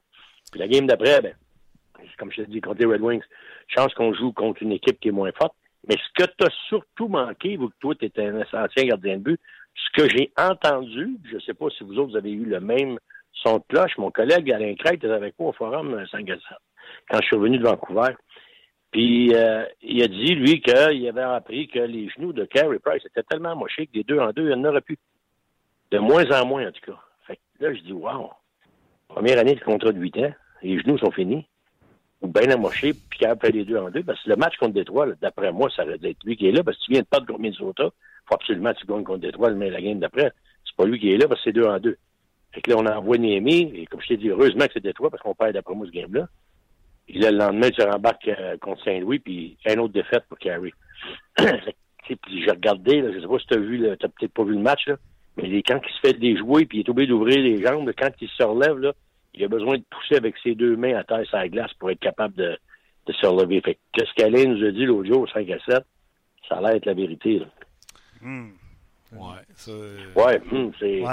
Puis 0.52 0.60
la 0.60 0.68
game 0.68 0.86
d'après, 0.86 1.22
ben, 1.22 1.34
comme 2.18 2.32
je 2.32 2.44
te 2.44 2.50
dis, 2.50 2.62
contre 2.62 2.80
les 2.80 2.86
Red 2.86 3.02
Wings, 3.02 3.24
chance 3.68 3.94
qu'on 3.94 4.14
joue 4.14 4.32
contre 4.32 4.62
une 4.62 4.74
équipe 4.74 5.00
qui 5.00 5.08
est 5.08 5.12
moins 5.12 5.32
forte. 5.32 5.56
Mais 5.88 5.96
ce 5.96 6.24
que 6.24 6.30
tu 6.38 6.46
as 6.46 6.54
surtout 6.68 7.08
manqué, 7.08 7.58
vous 7.58 7.70
que 7.70 7.76
toi, 7.80 7.96
tu 7.96 8.06
étais 8.06 8.26
un 8.26 8.42
ancien 8.42 8.86
gardien 8.86 9.18
de 9.18 9.24
but, 9.24 9.40
ce 9.76 10.02
que 10.02 10.10
j'ai 10.10 10.32
entendu, 10.38 11.18
je 11.30 11.36
ne 11.36 11.40
sais 11.42 11.54
pas 11.54 11.70
si 11.70 11.84
vous 11.84 11.98
autres 11.98 12.18
avez 12.18 12.32
eu 12.32 12.46
le 12.46 12.60
même 12.60 12.98
son 13.36 13.60
cloche. 13.60 13.98
Mon 13.98 14.12
collègue 14.12 14.52
Alain 14.52 14.76
Crête 14.76 15.04
était 15.04 15.10
avec 15.10 15.36
moi 15.40 15.50
au 15.50 15.54
Forum 15.54 16.04
5 16.12 16.28
quand 17.10 17.20
je 17.22 17.26
suis 17.26 17.36
revenu 17.36 17.58
de 17.58 17.64
Vancouver. 17.64 18.14
Puis 18.92 19.36
euh, 19.36 19.66
il 19.82 20.02
a 20.04 20.08
dit, 20.08 20.36
lui, 20.36 20.62
qu'il 20.62 21.08
avait 21.08 21.22
appris 21.22 21.68
que 21.68 21.80
les 21.80 22.08
genoux 22.10 22.32
de 22.32 22.46
Carey 22.46 22.80
Price 22.80 23.06
étaient 23.06 23.24
tellement 23.24 23.56
mochés 23.56 23.88
que 23.88 23.92
des 23.92 24.04
deux 24.04 24.20
en 24.20 24.32
deux, 24.32 24.44
il 24.44 24.56
n'y 24.58 24.66
en 24.66 24.70
aurait 24.70 24.82
plus. 24.82 24.98
De 25.92 26.00
moins 26.00 26.26
en 26.32 26.46
moins, 26.46 26.68
en 26.68 26.72
tout 26.72 26.92
cas. 26.92 26.98
Fait 27.28 27.36
que 27.36 27.64
là, 27.64 27.74
je 27.74 27.82
dis, 27.82 27.92
wow, 27.92 28.32
première 29.10 29.38
année 29.38 29.56
de 29.56 29.60
contrat 29.60 29.92
de 29.92 30.00
8 30.00 30.18
ans, 30.20 30.34
les 30.64 30.80
genoux 30.80 30.98
sont 30.98 31.12
finis. 31.12 31.46
Ou 32.22 32.28
bien 32.28 32.50
amochés, 32.50 32.94
puis 32.94 33.20
qu'il 33.20 33.36
fait 33.42 33.52
les 33.52 33.66
deux 33.66 33.78
en 33.78 33.92
deux. 33.92 34.02
Parce 34.02 34.24
que 34.24 34.30
le 34.30 34.38
match 34.38 34.56
contre 34.58 34.74
Détroit, 34.74 35.08
d'après 35.22 35.52
moi, 35.52 35.70
ça 35.76 35.84
aurait 35.84 36.00
être 36.02 36.24
lui 36.24 36.38
qui 36.38 36.48
est 36.48 36.54
là, 36.54 36.64
parce 36.64 36.78
que 36.78 36.86
tu 36.86 36.92
viens 36.94 37.02
de 37.02 37.08
perdre 37.08 37.28
contre 37.28 37.42
Minnesota. 37.42 37.90
faut 38.28 38.36
absolument 38.36 38.74
que 38.74 38.80
tu 38.80 38.88
gagnes 38.88 39.04
contre 39.04 39.20
Détroit, 39.20 39.52
mais 39.52 39.70
la 39.70 39.82
game 39.82 40.00
d'après, 40.00 40.32
c'est 40.64 40.76
pas 40.78 40.86
lui 40.86 41.00
qui 41.00 41.12
est 41.12 41.18
là, 41.18 41.28
parce 41.28 41.42
que 41.42 41.50
c'est 41.50 41.54
deux 41.54 41.66
en 41.66 41.80
deux. 41.80 41.98
Fait 42.56 42.62
que 42.62 42.72
là, 42.72 42.78
on 42.80 42.86
envoie 42.86 43.18
Némi, 43.18 43.74
et 43.76 43.86
comme 43.86 44.02
je 44.02 44.08
t'ai 44.08 44.18
dit, 44.18 44.30
heureusement 44.30 44.66
que 44.66 44.74
c'était 44.74 44.94
toi, 44.94 45.10
parce 45.10 45.22
qu'on 45.22 45.36
perd 45.36 45.52
d'après 45.52 45.76
moi 45.76 45.86
ce 45.86 45.92
game-là. 45.92 46.30
Et 47.10 47.20
là, 47.20 47.30
le 47.30 47.38
lendemain, 47.38 47.70
tu 47.70 47.82
rembarques 47.82 48.30
euh, 48.30 48.58
contre 48.58 48.82
Saint-Louis, 48.86 49.20
puis 49.20 49.58
une 49.66 49.80
autre 49.82 49.94
défaite 49.94 50.24
pour 50.30 50.40
Carey. 50.40 50.72
puis 51.36 52.18
j'ai 52.46 52.52
regardé, 52.52 53.02
là, 53.02 53.12
je 53.14 53.20
sais 53.20 53.28
pas 53.28 53.40
si 53.40 53.48
tu 53.48 53.54
as 53.56 53.60
vu, 53.60 53.80
tu 53.80 53.84
n'as 53.84 53.98
peut-être 53.98 54.34
pas 54.34 54.46
vu 54.46 54.54
le 54.54 54.62
match, 54.62 54.88
là, 54.88 54.96
mais 55.36 55.62
quand 55.64 55.82
il 55.86 55.94
se 55.94 56.00
fait 56.00 56.18
déjouer, 56.18 56.66
puis 56.66 56.78
il 56.78 56.86
est 56.86 56.90
obligé 56.90 57.08
d'ouvrir 57.08 57.42
les 57.42 57.62
jambes, 57.62 57.92
quand 57.98 58.12
il 58.22 58.30
se 58.30 58.44
relève, 58.44 58.78
là, 58.78 58.94
il 59.34 59.44
a 59.44 59.50
besoin 59.50 59.78
de 59.78 59.84
pousser 59.90 60.16
avec 60.16 60.36
ses 60.42 60.56
deux 60.56 60.78
mains 60.78 60.96
à 60.96 61.04
terre 61.04 61.26
sur 61.26 61.38
la 61.38 61.50
glace 61.50 61.74
pour 61.74 61.92
être 61.92 62.00
capable 62.00 62.36
de, 62.36 62.58
de 63.06 63.14
se 63.14 63.26
relever. 63.26 63.60
Fait 63.60 63.78
que 63.94 64.06
ce 64.06 64.14
qu'Alain 64.16 64.46
nous 64.46 64.66
a 64.66 64.72
dit 64.72 64.86
l'autre 64.86 65.10
jour, 65.10 65.30
5 65.30 65.50
à 65.50 65.60
7, 65.60 65.84
ça 66.48 66.56
a 66.56 66.62
l'air 66.62 66.76
être 66.76 66.86
la 66.86 66.94
vérité. 66.94 67.40
Là. 67.40 67.46
Hmm. 68.22 68.52
Ouais, 69.12 69.44
ça... 69.56 69.72
ouais 70.16 70.40
hmm, 70.40 70.72
c'est 70.80 71.04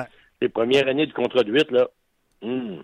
les 0.43 0.49
premières 0.49 0.87
années 0.89 1.07
de 1.07 1.13
contrat 1.13 1.43
de 1.43 1.53
8, 1.53 1.71
là. 1.71 1.89
Hmm. 2.43 2.81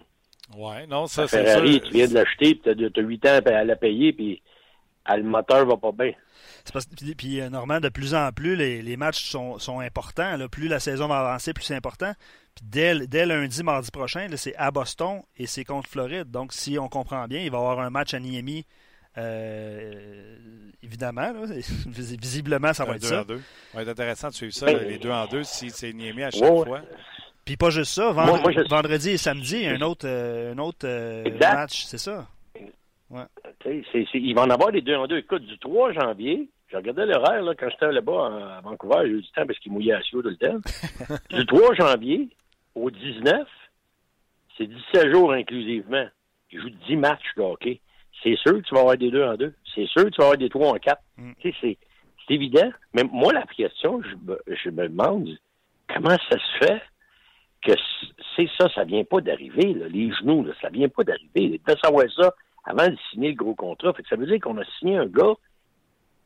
Ouais, 0.57 0.87
non, 0.87 1.07
ça, 1.07 1.29
c'est 1.29 1.45
Ferrari, 1.45 1.81
tu 1.81 1.93
viens 1.93 2.09
de 2.09 2.15
l'acheter, 2.15 2.55
puis 2.55 2.75
tu 2.75 3.01
as 3.01 3.03
8 3.03 3.27
ans 3.27 3.41
à 3.45 3.65
la 3.65 3.77
payer, 3.77 4.13
puis 4.13 4.43
le 5.17 5.23
moteur 5.23 5.67
va 5.67 5.77
pas 5.77 5.93
bien. 5.93 6.13
Parce, 6.73 6.87
puis, 6.87 7.15
puis 7.15 7.41
euh, 7.41 7.49
Normand, 7.49 7.81
de 7.81 7.89
plus 7.89 8.15
en 8.15 8.31
plus, 8.33 8.57
les, 8.57 8.83
les 8.83 8.97
matchs 8.97 9.31
sont, 9.31 9.59
sont 9.59 9.81
importants. 9.81 10.37
Là. 10.37 10.49
Plus 10.49 10.69
la 10.69 10.81
saison 10.81 11.09
va 11.09 11.21
avancer, 11.21 11.53
plus 11.55 11.65
c'est 11.65 11.75
important. 11.75 12.13
Puis 12.55 12.65
dès, 12.69 13.07
dès 13.07 13.25
lundi, 13.25 13.63
mardi 13.63 13.91
prochain, 13.91 14.27
c'est 14.37 14.55
à 14.57 14.71
Boston 14.71 15.23
et 15.37 15.47
c'est 15.47 15.65
contre 15.65 15.89
Floride. 15.89 16.31
Donc, 16.31 16.53
si 16.53 16.79
on 16.79 16.89
comprend 16.89 17.27
bien, 17.27 17.41
il 17.41 17.51
va 17.51 17.59
y 17.59 17.61
avoir 17.61 17.81
un 17.81 17.91
match 17.91 18.15
à 18.15 18.21
Miami. 18.21 18.67
Euh, 19.17 20.37
évidemment, 20.83 21.33
là, 21.33 21.41
visiblement, 21.87 22.73
ça 22.73 22.85
va 22.85 22.97
être 22.97 23.05
ça. 23.05 23.25
Ça 23.27 23.35
va 23.75 23.83
être 23.83 23.89
intéressant 23.89 24.29
de 24.29 24.35
suivre 24.35 24.55
ça, 24.55 24.67
ben, 24.67 24.87
les 24.87 24.99
deux 24.99 25.11
en 25.11 25.27
deux, 25.27 25.45
si 25.45 25.71
c'est 25.71 25.93
Niemi 25.93 26.23
à 26.23 26.31
chaque 26.31 26.47
fois. 26.47 26.83
Puis 27.49 27.57
pas 27.57 27.71
juste 27.71 27.95
ça, 27.95 28.13
vendredi, 28.13 29.09
et 29.13 29.17
samedi, 29.17 29.67
un 29.67 29.81
autre, 29.81 30.07
euh, 30.07 30.53
un 30.53 30.59
autre 30.59 30.85
euh, 30.85 31.25
match, 31.41 31.85
c'est 31.85 31.97
ça? 31.97 32.27
Ouais. 33.09 33.23
il 34.13 34.35
va 34.35 34.43
en 34.43 34.51
avoir 34.51 34.71
les 34.71 34.83
deux 34.83 34.95
en 34.95 35.07
deux. 35.07 35.17
Écoute, 35.17 35.47
du 35.47 35.59
3 35.59 35.93
janvier, 35.93 36.51
je 36.67 36.77
regardais 36.77 37.07
l'horaire 37.07 37.41
là, 37.41 37.55
quand 37.59 37.71
j'étais 37.71 37.91
là-bas 37.91 38.59
à 38.59 38.61
Vancouver, 38.61 38.97
j'ai 39.05 39.13
eu 39.13 39.23
du 39.23 39.31
temps 39.31 39.47
parce 39.47 39.59
qu'il 39.61 39.73
mouillait 39.73 39.95
à 39.95 40.03
Sio 40.03 40.21
tout 40.21 40.29
le 40.29 40.37
temps. 40.37 40.59
du 41.31 41.47
3 41.47 41.75
janvier 41.75 42.29
au 42.75 42.91
19, 42.91 43.49
c'est 44.59 44.67
17 44.67 45.11
jours 45.11 45.33
inclusivement. 45.33 46.07
Il 46.53 46.61
joue 46.61 46.71
10 46.87 46.97
matchs 46.97 47.35
de 47.39 47.43
hockey. 47.45 47.81
C'est 48.23 48.37
sûr 48.37 48.57
que 48.57 48.69
tu 48.69 48.75
vas 48.75 48.81
avoir 48.81 48.99
des 48.99 49.11
deux 49.11 49.25
en 49.25 49.37
deux. 49.37 49.55
C'est 49.75 49.87
sûr 49.87 50.05
que 50.05 50.11
tu 50.11 50.19
vas 50.19 50.25
avoir 50.25 50.37
des 50.37 50.51
trois 50.51 50.69
en 50.69 50.75
quatre. 50.75 51.01
Mm. 51.17 51.33
C'est 51.43 51.79
évident. 52.29 52.71
Mais 52.93 53.05
moi, 53.05 53.33
la 53.33 53.45
question, 53.45 54.03
je, 54.03 54.55
je 54.55 54.69
me 54.69 54.87
demande 54.87 55.31
comment 55.89 56.19
ça 56.29 56.37
se 56.37 56.67
fait 56.67 56.83
que 57.65 57.73
c'est 58.37 58.49
ça, 58.59 58.69
ça 58.75 58.85
vient 58.85 59.05
pas 59.05 59.21
d'arriver, 59.21 59.75
les 59.91 60.13
genoux, 60.13 60.45
là, 60.45 60.53
ça 60.61 60.69
vient 60.69 60.89
pas 60.89 61.05
d'arriver. 61.05 61.31
Il 61.35 61.61
devait 61.61 61.79
savoir 61.83 62.05
ça 62.17 62.35
avant 62.65 62.89
de 62.89 62.97
signer 63.11 63.31
le 63.31 63.35
gros 63.35 63.55
contrat. 63.55 63.93
Fait 63.93 64.03
que 64.03 64.09
ça 64.09 64.17
veut 64.17 64.27
dire 64.27 64.41
qu'on 64.41 64.59
a 64.59 64.65
signé 64.79 64.97
un 64.97 65.07
gars 65.07 65.35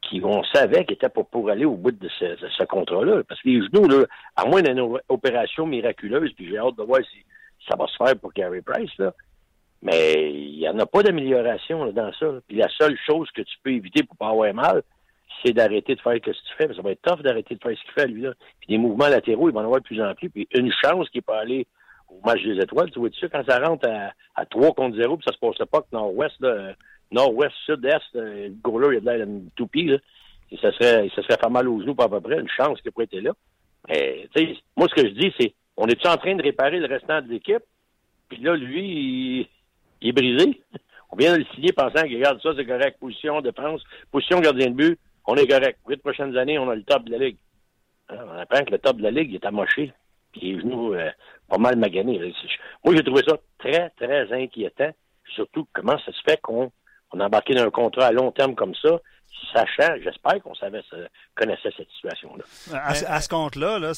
qui, 0.03 0.21
on 0.25 0.43
savait 0.45 0.85
qu'il 0.85 0.95
était 0.95 1.09
pas 1.09 1.23
pour 1.23 1.49
aller 1.49 1.65
au 1.65 1.77
bout 1.77 1.93
de 1.93 2.09
ce, 2.19 2.65
contrat-là. 2.65 3.23
Parce 3.29 3.41
que 3.41 3.49
les 3.49 3.63
genoux, 3.63 3.89
là, 3.89 4.05
à 4.37 4.45
moins 4.45 4.63
d'une 4.63 4.99
opération 5.09 5.67
miraculeuse, 5.67 6.33
puis 6.35 6.49
j'ai 6.49 6.59
hâte 6.59 6.77
de 6.77 6.83
voir 6.83 7.01
si 7.11 7.25
ça 7.69 7.77
va 7.77 7.87
se 7.87 7.97
faire 7.97 8.19
pour 8.19 8.33
Gary 8.33 8.61
Price, 8.61 8.91
là. 8.99 9.15
Mais 9.85 10.33
il 10.33 10.59
n'y 10.59 10.69
en 10.69 10.79
a 10.79 10.87
pas 10.87 11.03
d'amélioration 11.03 11.91
dans 11.91 12.13
ça. 12.13 12.27
Puis 12.47 12.57
la 12.57 12.69
seule 12.69 12.97
chose 13.05 13.29
que 13.33 13.43
tu 13.43 13.57
peux 13.65 13.73
éviter 13.73 14.05
pour 14.05 14.17
pas 14.17 14.29
avoir 14.29 14.53
mal, 14.55 14.83
c'est 15.45 15.53
d'arrêter 15.53 15.95
de 15.95 16.01
faire 16.01 16.15
ce 16.15 16.19
que 16.19 16.31
tu 16.31 16.55
fais. 16.57 16.75
Ça 16.75 16.83
va 16.83 16.93
être 16.93 17.03
tough 17.03 17.23
d'arrêter 17.23 17.55
de 17.55 17.61
faire 17.61 17.77
ce 17.77 17.83
qu'il 17.83 17.93
fait, 17.93 18.07
lui. 18.07 18.23
Là. 18.23 18.33
Puis 18.61 18.69
des 18.69 18.79
mouvements 18.79 19.09
latéraux, 19.09 19.49
il 19.49 19.55
va 19.55 19.61
en 19.61 19.65
avoir 19.65 19.81
de 19.81 19.87
plus 19.87 20.03
en 20.03 20.15
plus. 20.15 20.31
Puis 20.31 20.49
une 20.55 20.73
chance 20.85 21.09
qu'il 21.11 21.23
peut 21.23 21.33
aller 21.33 21.67
au 22.09 22.27
match 22.27 22.43
des 22.43 22.59
étoiles. 22.59 22.91
Tu 22.91 22.99
vois-tu, 22.99 23.29
quand 23.29 23.45
ça 23.47 23.59
rentre 23.59 23.89
à, 23.89 24.13
à 24.35 24.47
3 24.47 24.75
contre 24.75 24.97
0, 24.97 25.17
puis 25.17 25.25
ça 25.27 25.35
se 25.35 25.39
passe 25.39 25.69
pas 25.69 25.81
que 25.81 25.87
nord-ouest, 25.93 26.37
nord-ouest, 27.11 27.55
sud-est, 27.67 28.17
euh, 28.17 28.49
le 28.49 28.55
goaler, 28.63 28.97
il 28.97 29.09
a 29.09 29.13
de 29.13 29.19
l'air 29.19 29.27
toupie, 29.57 29.85
là. 29.85 29.99
Et 30.51 30.59
ça 30.59 30.71
serait, 30.73 31.09
ça 31.17 31.23
serait 31.23 31.39
pas 31.39 31.49
mal 31.49 31.67
aux 31.67 31.81
genoux, 31.81 31.95
pas 31.95 32.05
à 32.05 32.09
peu 32.09 32.21
près. 32.21 32.39
Une 32.39 32.49
chance 32.49 32.81
qu'il 32.83 32.93
pourrait 32.93 33.09
être 33.11 33.23
là. 33.23 33.33
Mais, 33.89 34.29
tu 34.35 34.45
sais, 34.45 34.57
moi, 34.77 34.87
ce 34.89 35.03
que 35.03 35.09
je 35.09 35.15
dis, 35.15 35.33
c'est, 35.41 35.55
on 35.77 35.87
est-tu 35.87 36.07
en 36.07 36.17
train 36.17 36.35
de 36.35 36.43
réparer 36.43 36.79
le 36.79 36.87
restant 36.87 37.23
de 37.23 37.29
l'équipe? 37.29 37.63
Puis 38.29 38.43
là, 38.43 38.55
lui, 38.55 39.49
il, 40.01 40.09
est 40.09 40.13
brisé. 40.13 40.63
On 41.11 41.17
vient 41.17 41.33
de 41.33 41.39
le 41.39 41.47
signer 41.55 41.73
pensant 41.73 42.03
que, 42.03 42.15
regarde, 42.15 42.41
ça, 42.43 42.51
c'est 42.57 42.67
correct. 42.67 42.99
Position, 43.01 43.41
défense, 43.41 43.83
position 44.11 44.41
gardien 44.41 44.71
de 44.71 44.75
but, 44.75 44.99
on 45.27 45.37
est 45.37 45.47
correct. 45.47 45.79
Huit 45.87 46.03
prochaines 46.03 46.37
années, 46.37 46.59
on 46.59 46.69
a 46.71 46.75
le 46.75 46.83
top 46.83 47.05
de 47.05 47.13
la 47.13 47.19
Ligue. 47.19 47.39
Alors, 48.09 48.31
on 48.35 48.39
apprend 48.39 48.65
que 48.65 48.71
le 48.71 48.79
top 48.79 48.97
de 48.99 49.03
la 49.03 49.11
Ligue 49.11 49.35
est 49.35 49.47
amoché. 49.47 49.93
Puis 50.33 50.53
les 50.53 50.61
genoux 50.61 50.95
euh, 50.95 51.11
pas 51.49 51.59
mal 51.59 51.77
maganés. 51.77 52.19
Moi, 52.85 52.95
j'ai 52.97 53.05
trouvé 53.05 53.23
ça 53.27 53.37
très, 53.59 53.91
très 53.91 54.33
inquiétant. 54.33 54.91
Surtout, 55.35 55.67
comment 55.73 55.99
ça 55.99 56.13
se 56.13 56.23
fait 56.27 56.41
qu'on 56.41 56.73
on 57.13 57.21
a 57.21 57.27
embarqué 57.27 57.55
dans 57.55 57.65
un 57.65 57.71
contrat 57.71 58.07
à 58.07 58.13
long 58.13 58.33
terme 58.33 58.55
comme 58.55 58.75
ça, 58.75 58.99
sachant, 59.53 59.95
j'espère 60.03 60.43
qu'on 60.43 60.55
savait, 60.55 60.81
connaissait 61.35 61.71
cette 61.77 61.91
situation-là. 61.91 62.45
À, 62.73 63.21
ce 63.21 63.29
compte-là, 63.29 63.79
là, 63.79 63.93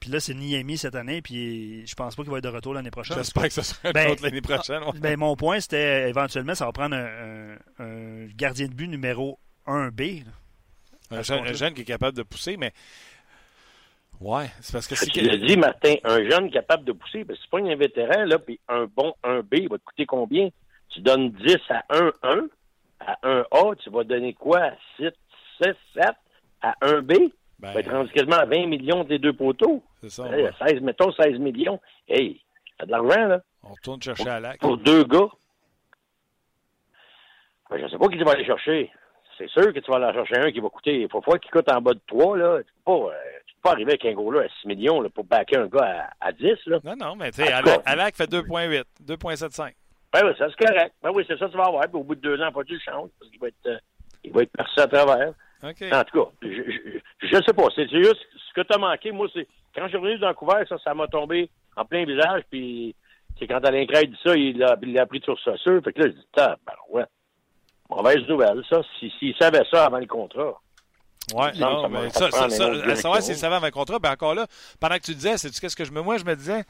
puis 0.00 0.10
là, 0.10 0.20
c'est 0.20 0.34
Niami 0.34 0.76
cette 0.76 0.94
année, 0.94 1.22
puis 1.22 1.86
je 1.86 1.94
pense 1.94 2.16
pas 2.16 2.22
qu'il 2.22 2.32
va 2.32 2.38
être 2.38 2.44
de 2.44 2.48
retour 2.48 2.74
l'année 2.74 2.90
prochaine. 2.90 3.16
J'espère 3.16 3.44
que 3.44 3.50
ce 3.50 3.62
sera 3.62 3.92
ben, 3.92 4.16
l'année 4.22 4.40
prochaine. 4.40 4.82
Ben, 5.00 5.16
mon 5.18 5.36
point, 5.36 5.60
c'était 5.60 6.08
éventuellement, 6.08 6.54
ça 6.54 6.66
va 6.66 6.72
prendre 6.72 6.96
un, 6.96 8.26
gardien 8.34 8.66
de 8.66 8.74
but 8.74 8.88
numéro 8.88 9.38
1B. 9.66 10.24
Un, 11.10 11.22
jeune, 11.22 11.74
qui 11.74 11.82
est 11.82 11.84
capable 11.84 12.16
de 12.16 12.22
pousser, 12.22 12.56
mais 12.56 12.72
Ouais, 14.20 14.46
c'est 14.60 14.72
parce 14.72 14.86
que 14.86 14.94
c'est. 14.94 15.10
Tu 15.10 15.20
l'as 15.20 15.36
dit, 15.36 15.56
Martin, 15.56 15.94
un 16.04 16.28
jeune 16.28 16.50
capable 16.50 16.84
de 16.84 16.92
pousser, 16.92 17.24
parce 17.24 17.38
que 17.38 17.44
c'est 17.44 17.50
pas 17.50 17.58
un 17.58 17.76
vétéran, 17.76 18.24
là, 18.24 18.38
puis 18.38 18.58
un 18.68 18.86
bon 18.86 19.14
1B, 19.22 19.58
il 19.58 19.68
va 19.68 19.78
te 19.78 19.84
coûter 19.84 20.06
combien? 20.06 20.48
Tu 20.88 21.00
donnes 21.00 21.30
10 21.32 21.56
à 21.68 21.84
1-1, 21.90 22.48
à 23.00 23.18
1A, 23.22 23.76
tu 23.76 23.90
vas 23.90 24.04
donner 24.04 24.32
quoi? 24.32 24.70
6, 24.96 25.08
6, 25.62 25.74
7 25.94 26.06
à 26.62 26.74
1B? 26.80 27.30
Ben, 27.58 27.72
va 27.72 27.80
être 27.80 27.90
rendu 27.90 28.10
quasiment 28.12 28.36
à 28.36 28.44
20 28.46 28.66
millions 28.66 29.04
des 29.04 29.18
deux 29.18 29.32
poteaux. 29.32 29.82
C'est 30.00 30.10
ça. 30.10 30.24
16, 30.66 30.80
mettons 30.80 31.12
16 31.12 31.38
millions. 31.38 31.80
Hey, 32.08 32.40
t'as 32.78 32.86
de 32.86 32.90
l'argent, 32.90 33.26
là. 33.26 33.42
On 33.62 33.70
retourne 33.70 34.00
chercher 34.00 34.28
à 34.28 34.40
l'acte. 34.40 34.60
Pour 34.60 34.78
deux 34.78 35.04
gars. 35.04 35.28
Ben, 37.70 37.78
je 37.78 37.84
ne 37.84 37.88
sais 37.88 37.98
pas 37.98 38.08
qui 38.08 38.18
tu 38.18 38.24
vas 38.24 38.32
aller 38.32 38.46
chercher. 38.46 38.90
C'est 39.38 39.50
sûr 39.50 39.72
que 39.72 39.78
tu 39.80 39.90
vas 39.90 39.96
aller 39.96 40.12
chercher 40.14 40.38
un 40.38 40.52
qui 40.52 40.60
va 40.60 40.68
coûter. 40.68 41.02
Il 41.02 41.08
faut 41.10 41.20
pas 41.20 41.38
qu'il 41.38 41.50
coûte 41.50 41.70
en 41.70 41.80
bas 41.80 41.94
de 41.94 42.00
3, 42.06 42.36
là. 42.38 42.58
Tu 42.58 42.72
peux 42.84 42.92
pas. 42.92 43.12
Euh, 43.12 43.36
pas 43.66 43.72
arriver 43.72 43.92
avec 43.92 44.04
un 44.04 44.12
gros-là 44.12 44.42
à 44.42 44.48
6 44.60 44.68
millions 44.68 45.00
là, 45.00 45.08
pour 45.08 45.24
backer 45.24 45.58
un 45.58 45.66
gars 45.66 46.08
à, 46.20 46.32
10. 46.32 46.46
Là. 46.66 46.78
Non, 46.84 46.94
non, 46.96 47.16
mais 47.16 47.32
tu 47.32 47.42
sais, 47.42 47.52
Alak, 47.52 48.14
fait 48.14 48.30
2,8, 48.30 48.84
2,75. 49.04 49.72
Ben 50.12 50.20
oui, 50.24 50.32
ça 50.38 50.46
c'est 50.48 50.66
correct. 50.66 50.94
Ben 51.02 51.10
oui, 51.12 51.24
c'est 51.26 51.36
ça 51.36 51.46
que 51.46 51.50
tu 51.50 51.56
vas 51.56 51.66
avoir. 51.66 51.82
Puis 51.82 51.98
au 51.98 52.04
bout 52.04 52.14
de 52.14 52.20
deux 52.20 52.40
ans, 52.40 52.52
pas 52.52 52.62
tu 52.62 52.74
le 52.74 52.80
changes 52.80 53.10
parce 53.18 53.30
qu'il 53.30 53.40
va 53.40 53.48
être, 53.48 53.66
euh, 53.66 53.78
il 54.22 54.32
va 54.32 54.42
être 54.42 54.52
percé 54.52 54.80
à 54.80 54.86
travers. 54.86 55.32
En 55.62 56.04
tout 56.04 56.24
cas, 56.24 56.30
je 56.42 57.36
ne 57.36 57.42
sais 57.42 57.52
pas. 57.52 57.66
C'est 57.74 57.88
juste 57.88 58.24
ce 58.48 58.54
que 58.54 58.66
tu 58.66 58.72
as 58.72 58.78
manqué. 58.78 59.10
Moi, 59.10 59.26
c'est 59.34 59.48
quand 59.74 59.82
je 59.84 59.88
suis 59.88 59.96
revenu 59.96 60.16
de 60.16 60.24
Vancouver, 60.24 60.62
ça, 60.68 60.76
ça 60.84 60.94
m'a 60.94 61.08
tombé 61.08 61.50
en 61.76 61.84
plein 61.84 62.04
visage. 62.04 62.42
Puis 62.50 62.94
c'est 63.38 63.48
quand 63.48 63.64
Alain 63.64 63.84
Craig 63.86 64.10
dit 64.10 64.18
ça, 64.24 64.36
il 64.36 64.58
l'a 64.58 64.76
il 64.80 65.06
pris 65.06 65.20
sur 65.22 65.38
sa 65.40 65.56
sûr. 65.56 65.82
Fait 65.82 65.92
que 65.92 66.02
là, 66.02 66.06
je 66.06 66.12
dis, 66.12 66.26
ben 66.36 66.54
ouais. 66.90 67.04
Mauvaise 67.90 68.26
nouvelle, 68.28 68.62
ça. 68.68 68.80
S'il 68.98 69.12
si, 69.18 69.34
savait 69.38 69.64
ça 69.70 69.86
avant 69.86 69.98
le 69.98 70.06
contrat. 70.06 70.60
Oui, 71.34 71.46
non, 71.58 71.88
mais 71.88 72.10
ça, 72.10 72.30
ça, 72.30 72.48
ça, 72.48 72.96
savoir 72.96 73.20
s'il 73.20 73.34
savait 73.34 73.56
avant 73.56 73.66
le 73.66 73.72
contrat, 73.72 73.98
ben 73.98 74.12
encore 74.12 74.34
là, 74.34 74.46
pendant 74.78 74.96
que 74.96 75.02
tu 75.02 75.14
disais, 75.14 75.36
c'est 75.38 75.50
qu'est-ce 75.58 75.74
que 75.74 75.84
je 75.84 75.90
me. 75.90 76.00
Moi, 76.00 76.18
je 76.18 76.24
me 76.24 76.36
disais, 76.36 76.64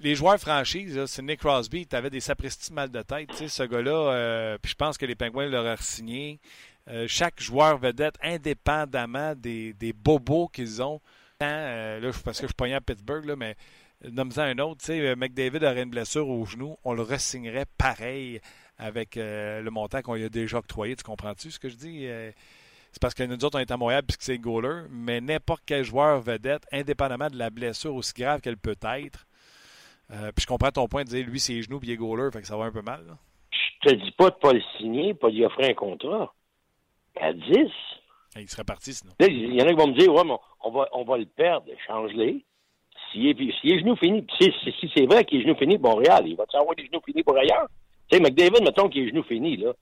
les 0.00 0.14
joueurs 0.14 0.38
franchises, 0.38 1.02
c'est 1.06 1.22
Nick 1.22 1.40
Crosby, 1.40 1.86
tu 1.86 1.96
avais 1.96 2.10
des 2.10 2.20
sapristis 2.20 2.72
mal 2.72 2.90
de 2.90 3.02
tête. 3.02 3.28
Tu 3.30 3.36
sais, 3.36 3.48
ce 3.48 3.62
gars-là, 3.62 4.12
euh, 4.12 4.58
puis 4.60 4.72
je 4.72 4.76
pense 4.76 4.98
que 4.98 5.06
les 5.06 5.14
Penguins 5.14 5.46
l'auraient 5.46 5.76
signé. 5.80 6.40
Euh, 6.88 7.06
chaque 7.08 7.40
joueur 7.40 7.78
vedette, 7.78 8.16
indépendamment 8.22 9.34
des, 9.34 9.72
des 9.72 9.94
bobos 9.94 10.48
qu'ils 10.48 10.82
ont, 10.82 11.00
euh, 11.42 12.00
là, 12.00 12.10
parce 12.24 12.40
que 12.40 12.46
je 12.46 12.52
suis 12.52 12.74
à 12.74 12.80
Pittsburgh, 12.80 13.24
là, 13.24 13.36
mais 13.36 13.56
nomme-en 14.10 14.42
un 14.42 14.58
autre, 14.58 14.80
tu 14.80 14.86
sais, 14.86 15.16
McDavid 15.16 15.64
aurait 15.64 15.82
une 15.82 15.90
blessure 15.90 16.28
au 16.28 16.44
genou, 16.44 16.76
on 16.84 16.92
le 16.92 17.02
ressignerait 17.02 17.64
pareil 17.78 18.42
avec 18.78 19.16
le 19.16 19.68
montant 19.70 20.02
qu'on 20.02 20.14
lui 20.14 20.24
a 20.24 20.28
déjà 20.28 20.58
octroyé. 20.58 20.96
Tu 20.96 21.04
comprends-tu 21.04 21.50
ce 21.50 21.58
que 21.58 21.68
je 21.68 21.76
dis? 21.76 22.06
c'est 22.94 23.00
parce 23.00 23.14
que 23.14 23.24
nous 23.24 23.44
autres, 23.44 23.58
on 23.58 23.60
est 23.60 23.70
à 23.72 23.76
Montréal 23.76 24.02
puisque 24.06 24.22
c'est 24.22 24.38
goaler, 24.38 24.82
mais 24.88 25.20
n'importe 25.20 25.62
quel 25.66 25.82
joueur 25.82 26.20
vedette, 26.20 26.62
indépendamment 26.70 27.28
de 27.28 27.36
la 27.36 27.50
blessure 27.50 27.92
aussi 27.92 28.12
grave 28.14 28.40
qu'elle 28.40 28.56
peut 28.56 28.76
être, 28.84 29.26
euh, 30.12 30.30
puis 30.32 30.42
je 30.42 30.46
comprends 30.46 30.70
ton 30.70 30.86
point 30.86 31.02
de 31.02 31.08
dire, 31.08 31.26
lui, 31.26 31.40
c'est 31.40 31.60
genoux 31.62 31.80
puis 31.80 31.88
il 31.88 31.92
est 31.94 31.96
goaler, 31.96 32.30
fait 32.32 32.40
que 32.40 32.46
ça 32.46 32.56
va 32.56 32.64
un 32.64 32.70
peu 32.70 32.82
mal. 32.82 33.04
Là. 33.06 33.18
Je 33.50 33.90
te 33.90 33.94
dis 33.96 34.10
pas 34.12 34.30
de 34.30 34.36
pas 34.36 34.52
le 34.52 34.62
signer, 34.78 35.14
pas 35.14 35.28
lui 35.28 35.44
offrir 35.44 35.70
un 35.70 35.74
contrat. 35.74 36.32
À 37.20 37.32
10. 37.32 37.42
Il 38.36 38.48
serait 38.48 38.64
parti 38.64 38.92
sinon. 38.92 39.12
Il 39.20 39.54
y 39.54 39.62
en 39.62 39.66
a 39.66 39.68
qui 39.70 39.74
vont 39.74 39.88
me 39.88 39.98
dire, 39.98 40.12
ouais, 40.12 40.24
mais 40.24 40.34
on 40.62 40.70
va, 40.70 40.88
on 40.92 41.04
va 41.04 41.18
le 41.18 41.26
perdre, 41.26 41.66
change-les. 41.86 42.44
S'il 43.10 43.26
est, 43.28 43.52
si 43.60 43.68
est 43.70 43.78
genou 43.78 43.96
fini, 43.96 44.26
si, 44.38 44.52
si 44.80 44.90
c'est 44.94 45.06
vrai 45.06 45.24
qu'il 45.24 45.40
est 45.40 45.42
genou 45.42 45.56
fini 45.56 45.78
Montréal, 45.78 46.24
il 46.26 46.36
va-tu 46.36 46.56
avoir 46.56 46.74
des 46.74 46.86
genoux 46.86 47.00
finis 47.04 47.22
pour 47.22 47.36
ailleurs? 47.36 47.68
Tu 48.08 48.16
sais, 48.16 48.22
McDavid, 48.22 48.62
mettons 48.62 48.88
qu'il 48.88 49.04
est 49.04 49.08
genou 49.10 49.22
fini, 49.22 49.56
là. 49.56 49.72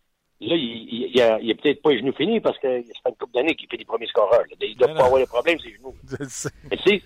Là, 0.41 0.57
il, 0.57 1.11
il, 1.15 1.23
a, 1.23 1.39
peut-être 1.55 1.83
pas 1.83 1.91
les 1.91 2.01
genoux 2.01 2.13
finis 2.13 2.41
parce 2.41 2.59
que 2.59 2.83
ça 2.83 2.93
fait 3.05 3.11
une 3.11 3.15
couple 3.15 3.33
d'années 3.33 3.55
qu'il 3.55 3.69
fait 3.69 3.77
les 3.77 3.85
premiers 3.85 4.09
scoreurs. 4.09 4.43
Il 4.61 4.77
doit 4.77 4.89
pas 4.89 5.05
avoir 5.05 5.21
les 5.21 5.27
problèmes, 5.27 5.59
ses 5.61 5.73
genoux. 5.75 5.95
Mais 6.71 6.77
tu 6.79 6.99
sais, 6.99 7.03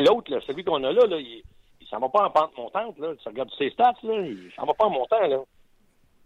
l'autre, 0.00 0.40
celui 0.44 0.64
qu'on 0.64 0.82
a 0.82 0.92
là, 0.92 1.06
là 1.06 1.16
il, 1.18 1.44
il 1.80 1.86
s'en 1.86 2.00
va 2.00 2.08
pas 2.08 2.26
en 2.26 2.30
pente 2.30 2.58
montante. 2.58 2.98
Là. 2.98 3.12
Tu 3.22 3.28
regardes 3.28 3.50
ses 3.56 3.70
stats, 3.70 3.94
là, 4.02 4.20
il 4.22 4.50
s'en 4.56 4.66
va 4.66 4.74
pas 4.74 4.86
en 4.86 4.90
montant. 4.90 5.24
Là. 5.24 5.38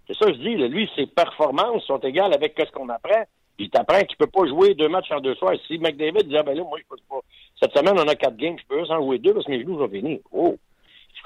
C'est 0.07 0.17
ça 0.17 0.25
que 0.25 0.35
je 0.35 0.39
dis. 0.39 0.57
Là. 0.57 0.69
Lui, 0.69 0.89
ses 0.97 1.07
performances 1.07 1.85
sont 1.85 1.99
égales 1.99 2.33
avec 2.33 2.55
ce 2.59 2.73
qu'on 2.73 2.89
apprend. 2.89 3.25
Il 3.59 3.69
t'apprend 3.69 4.01
qu'il 4.01 4.17
peut 4.17 4.29
pas 4.29 4.47
jouer 4.47 4.75
deux 4.75 4.89
matchs 4.89 5.11
en 5.11 5.21
deux 5.21 5.35
soirs. 5.35 5.55
Si 5.67 5.79
McDavid 5.79 6.23
dit, 6.25 6.37
ah, 6.37 6.45
ben 6.45 6.57
là, 6.57 6.63
moi, 6.63 6.79
je 6.79 6.85
peux 6.89 6.97
pas. 7.11 7.21
Cette 7.61 7.77
semaine, 7.77 7.99
on 7.99 8.09
a 8.09 8.15
quatre 8.15 8.37
games, 8.37 8.57
je 8.59 8.67
peux 8.67 8.81
en 8.81 9.03
jouer 9.03 9.19
deux 9.19 9.35
parce 9.35 9.45
que 9.45 9.51
mes 9.51 9.61
genoux 9.61 9.79
sont 9.79 9.89
finis. 9.91 10.23
Oh! 10.33 10.57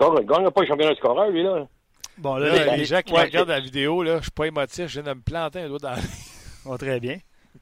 Il 0.00 0.26
gagne 0.26 0.50
pas 0.50 0.62
le 0.62 0.66
championnat 0.66 0.94
de 0.94 0.96
scoreur, 0.96 1.28
lui, 1.28 1.42
là. 1.42 1.68
Bon, 2.18 2.36
là, 2.36 2.76
les, 2.76 2.84
gens 2.84 3.00
qui 3.02 3.12
regardent 3.14 3.48
la 3.48 3.60
vidéo, 3.60 4.02
là, 4.02 4.18
je 4.18 4.22
suis 4.22 4.30
pas 4.30 4.46
émotif, 4.46 4.86
je 4.88 5.00
viens 5.00 5.12
de 5.12 5.18
me 5.18 5.22
planter 5.22 5.60
un 5.60 5.68
doigt 5.68 5.78
dans 5.78 5.94
oh, 6.66 6.76
Très 6.76 7.00
bien. 7.00 7.18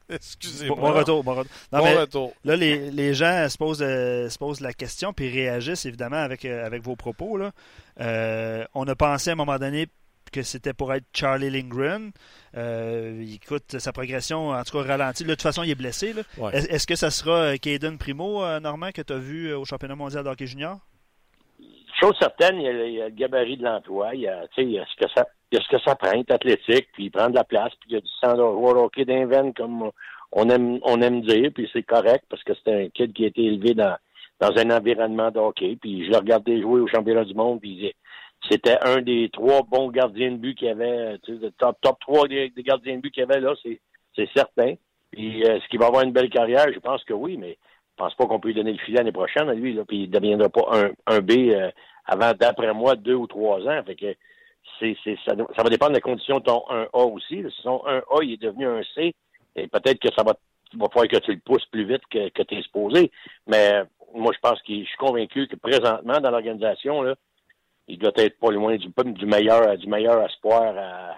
Excusez-moi. 0.09 0.77
Bon, 0.77 0.93
retour, 0.93 1.25
bon 1.25 1.35
retour. 1.35 1.53
bon 1.73 2.01
retour. 2.01 2.33
Là, 2.45 2.57
les, 2.57 2.91
les 2.91 3.15
gens 3.15 3.49
se 3.49 3.57
posent, 3.57 3.83
euh, 3.83 4.29
se 4.29 4.39
posent 4.39 4.61
la 4.61 4.73
question 4.73 5.13
puis 5.13 5.31
réagissent 5.31 5.87
évidemment 5.87 6.17
avec, 6.17 6.45
euh, 6.45 6.67
avec 6.67 6.83
vos 6.83 6.97
propos. 6.97 7.37
Là. 7.37 7.53
Euh, 8.01 8.65
on 8.75 8.87
a 8.87 8.95
pensé 8.95 9.31
à 9.31 9.33
un 9.35 9.37
moment 9.37 9.59
donné 9.59 9.87
que 10.33 10.43
c'était 10.43 10.73
pour 10.73 10.93
être 10.95 11.07
Charlie 11.13 11.51
Lindgren. 11.51 12.13
écoute, 13.35 13.79
sa 13.79 13.93
progression, 13.93 14.51
en 14.51 14.63
tout 14.63 14.79
cas, 14.79 14.87
ralentie. 14.87 15.25
de 15.25 15.31
toute 15.31 15.43
façon, 15.43 15.65
il 15.65 15.71
est 15.71 15.75
blessé. 15.77 16.15
Est-ce 16.53 16.87
que 16.87 16.95
ça 16.95 17.11
sera 17.11 17.59
Caden 17.59 17.99
Primo, 17.99 18.45
Normand, 18.61 18.93
que 18.93 19.03
tu 19.03 19.13
as 19.13 19.19
vu 19.19 19.53
au 19.53 19.65
championnat 19.65 19.97
mondial 19.97 20.23
d'hockey 20.23 20.47
junior? 20.47 20.79
Chose 22.01 22.15
certaine, 22.19 22.57
il 22.57 22.63
y, 22.63 22.69
a, 22.69 22.87
il 22.87 22.95
y 22.95 23.03
a 23.03 23.09
le 23.09 23.15
gabarit 23.15 23.57
de 23.59 23.65
l'emploi, 23.65 24.15
il 24.15 24.23
y 24.23 24.29
a, 24.29 24.47
il 24.57 24.71
y 24.71 24.79
a 24.79 24.87
ce 24.87 25.05
que 25.05 25.11
ça, 25.15 25.27
il 25.53 25.59
y 25.59 25.61
a 25.61 25.65
ce 25.65 25.69
que 25.69 25.83
ça 25.83 25.95
prend, 25.97 26.13
il 26.13 26.25
athlétique, 26.33 26.89
puis 26.93 27.05
il 27.05 27.11
prend 27.11 27.29
de 27.29 27.35
la 27.35 27.45
place, 27.45 27.73
puis 27.81 27.91
il 27.91 27.95
y 27.95 27.97
a 27.97 28.01
du 28.01 28.09
sang 28.21 28.35
de 28.37 28.43
hockey 28.43 29.05
d'invent, 29.05 29.53
comme 29.53 29.91
on 30.33 30.49
aime, 30.49 30.79
on 30.83 31.03
aime 31.03 31.21
dire, 31.23 31.51
puis 31.55 31.69
c'est 31.73 31.83
correct 31.83 32.25
parce 32.31 32.43
que 32.45 32.53
c'est 32.55 32.73
un 32.73 32.89
kid 32.89 33.13
qui 33.13 33.25
a 33.25 33.29
été 33.29 33.45
élevé 33.45 33.75
dans, 33.75 33.97
dans 34.41 34.57
un 34.57 34.71
environnement 34.71 35.31
de 35.31 35.39
hockey, 35.39 35.77
puis 35.81 36.07
je 36.07 36.11
le 36.11 36.17
regardais 36.17 36.61
jouer 36.63 36.81
au 36.81 36.87
championnat 36.87 37.25
du 37.25 37.35
monde, 37.35 37.61
puis 37.61 37.93
c'était 38.49 38.79
un 38.83 39.03
des 39.03 39.29
trois 39.31 39.63
bons 39.63 39.91
gardiens 39.91 40.33
de 40.33 40.37
but 40.37 40.57
qu'il 40.57 40.69
y 40.69 40.71
avait, 40.71 41.19
tu 41.19 41.39
sais, 41.39 41.51
top, 41.59 41.77
top 41.83 41.99
trois 42.01 42.27
des, 42.29 42.51
gardiens 42.59 42.97
de 42.97 43.01
but 43.03 43.11
qu'il 43.13 43.23
y 43.23 43.31
avait 43.31 43.41
là, 43.41 43.55
c'est, 43.63 43.81
certain. 44.35 44.75
Puis 45.11 45.43
est-ce 45.43 45.67
qu'il 45.69 45.81
va 45.81 45.87
avoir 45.87 46.05
une 46.05 46.13
belle 46.13 46.31
carrière? 46.31 46.67
Je 46.73 46.79
pense 46.79 47.03
que 47.05 47.13
oui, 47.13 47.37
mais 47.37 47.59
pense 47.97 48.15
pas 48.15 48.27
qu'on 48.27 48.41
peut 48.41 48.49
lui 48.49 48.55
donner 48.55 48.73
le 48.73 48.79
filet 48.79 48.99
l'année 48.99 49.13
prochaine 49.13 49.49
à 49.49 49.55
lui, 49.55 49.75
là, 49.75 49.85
puis 49.87 50.05
il 50.05 50.11
ne 50.11 50.15
deviendra 50.15 50.49
pas 50.49 50.67
un, 50.73 50.91
un 51.07 51.21
B 51.21 51.33
euh, 51.51 51.71
avant, 52.11 52.33
d'après 52.35 52.73
moi, 52.75 52.97
deux 52.97 53.15
ou 53.15 53.27
trois 53.27 53.61
ans. 53.61 53.83
Fait 53.87 53.95
que 53.95 54.15
c'est, 54.79 54.97
c'est, 55.05 55.17
ça, 55.25 55.35
ça, 55.57 55.63
va 55.63 55.71
dépendre 55.71 55.93
des 55.93 56.01
conditions 56.01 56.41
de 56.41 56.45
ton 56.45 56.63
1A 56.69 57.13
aussi. 57.13 57.43
Si 57.43 57.63
son 57.63 57.83
1A 57.87 58.25
il 58.25 58.33
est 58.33 58.43
devenu 58.43 58.67
un 58.67 58.83
C, 58.95 59.15
et 59.57 59.69
peut-être 59.69 60.01
que 60.01 60.13
ça 60.15 60.23
va, 60.23 60.35
va 60.75 60.89
falloir 60.89 61.09
que 61.09 61.19
tu 61.19 61.33
le 61.33 61.41
pousses 61.41 61.67
plus 61.67 61.85
vite 61.85 62.03
que, 62.11 62.29
que 62.31 62.43
tu 62.43 62.57
es 62.57 62.63
supposé. 62.63 63.11
Mais 63.47 63.83
moi, 64.15 64.33
je 64.35 64.41
pense 64.41 64.61
que 64.63 64.75
je 64.75 64.85
suis 64.85 64.99
convaincu 64.99 65.47
que 65.47 65.57
présentement, 65.57 66.21
dans 66.21 66.31
l'organisation, 66.31 67.03
là, 67.03 67.15
il 67.87 67.99
doit 67.99 68.13
être 68.17 68.39
pas 68.39 68.51
loin 68.51 68.77
du, 68.77 68.89
du 68.89 69.27
meilleur 69.27 69.77
du 69.77 69.89
meilleur 69.89 70.25
espoir 70.25 70.75
à, 70.77 71.17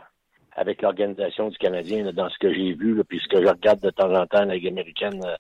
avec 0.55 0.83
l'organisation 0.83 1.49
du 1.49 1.57
Canadien 1.57 2.11
dans 2.13 2.29
ce 2.29 2.39
que 2.39 2.53
j'ai 2.53 2.73
vu, 2.75 2.95
là, 2.95 3.03
puis 3.05 3.21
ce 3.21 3.29
que 3.29 3.43
je 3.43 3.49
regarde 3.49 3.81
de 3.81 3.91
temps 3.91 4.15
en 4.15 4.27
temps 4.27 4.45
la 4.45 4.55
Ligue 4.55 4.69
américaine 4.69 5.21
euh, 5.25 5.37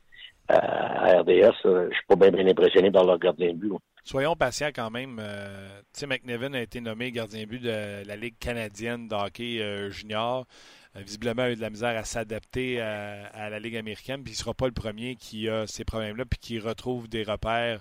à, 0.48 1.20
RDS. 1.20 1.56
je 1.64 1.94
suis 1.94 2.06
pas 2.08 2.16
bien, 2.16 2.30
bien 2.30 2.46
impressionné 2.46 2.90
par 2.90 3.04
leur 3.04 3.18
gardien 3.18 3.48
de 3.52 3.58
but. 3.58 3.74
Soyons 4.04 4.34
patients 4.36 4.70
quand 4.74 4.90
même. 4.90 5.18
Euh, 5.20 5.80
sais, 5.92 6.06
McNevin 6.06 6.54
a 6.54 6.60
été 6.60 6.80
nommé 6.80 7.12
gardien 7.12 7.46
but 7.46 7.60
de 7.60 8.02
la 8.04 8.16
Ligue 8.16 8.36
canadienne 8.38 9.08
de 9.08 9.14
hockey 9.14 9.60
euh, 9.60 9.90
junior. 9.90 10.46
visiblement, 10.94 11.44
il 11.44 11.46
a 11.46 11.52
eu 11.52 11.56
de 11.56 11.60
la 11.60 11.70
misère 11.70 11.96
à 11.96 12.04
s'adapter 12.04 12.80
à, 12.80 13.48
la 13.48 13.58
Ligue 13.60 13.76
américaine, 13.76 14.22
puis 14.22 14.32
il 14.32 14.36
ne 14.36 14.40
sera 14.40 14.54
pas 14.54 14.66
le 14.66 14.72
premier 14.72 15.16
qui 15.16 15.48
a 15.48 15.66
ces 15.66 15.84
problèmes-là, 15.84 16.24
puis 16.24 16.38
qui 16.38 16.58
retrouve 16.58 17.08
des 17.08 17.22
repères 17.22 17.80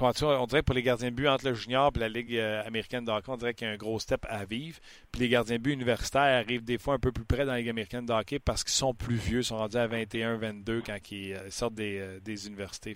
on 0.00 0.46
dirait 0.46 0.60
que 0.60 0.66
pour 0.66 0.74
les 0.74 0.82
gardiens 0.82 1.10
de 1.10 1.14
but 1.14 1.28
entre 1.28 1.46
le 1.46 1.54
junior 1.54 1.92
et 1.94 1.98
la 1.98 2.08
Ligue 2.08 2.36
euh, 2.36 2.62
américaine 2.66 3.04
de 3.04 3.10
hockey, 3.10 3.30
on 3.30 3.36
dirait 3.36 3.54
qu'il 3.54 3.66
y 3.66 3.70
a 3.70 3.74
un 3.74 3.76
gros 3.76 3.98
step 3.98 4.26
à 4.28 4.44
vivre. 4.44 4.78
Puis 5.12 5.22
les 5.22 5.28
gardiens 5.28 5.56
de 5.56 5.62
but 5.62 5.72
universitaires 5.72 6.22
arrivent 6.22 6.64
des 6.64 6.78
fois 6.78 6.94
un 6.94 6.98
peu 6.98 7.12
plus 7.12 7.24
près 7.24 7.44
dans 7.44 7.52
la 7.52 7.58
Ligue 7.58 7.70
américaine 7.70 8.06
de 8.06 8.12
hockey 8.12 8.38
parce 8.38 8.64
qu'ils 8.64 8.74
sont 8.74 8.94
plus 8.94 9.16
vieux, 9.16 9.40
ils 9.40 9.44
sont 9.44 9.56
rendus 9.56 9.76
à 9.76 9.86
21, 9.86 10.36
22 10.36 10.82
quand 10.82 10.98
ils 11.10 11.34
euh, 11.34 11.50
sortent 11.50 11.74
des, 11.74 11.98
euh, 11.98 12.20
des 12.20 12.46
universités. 12.46 12.94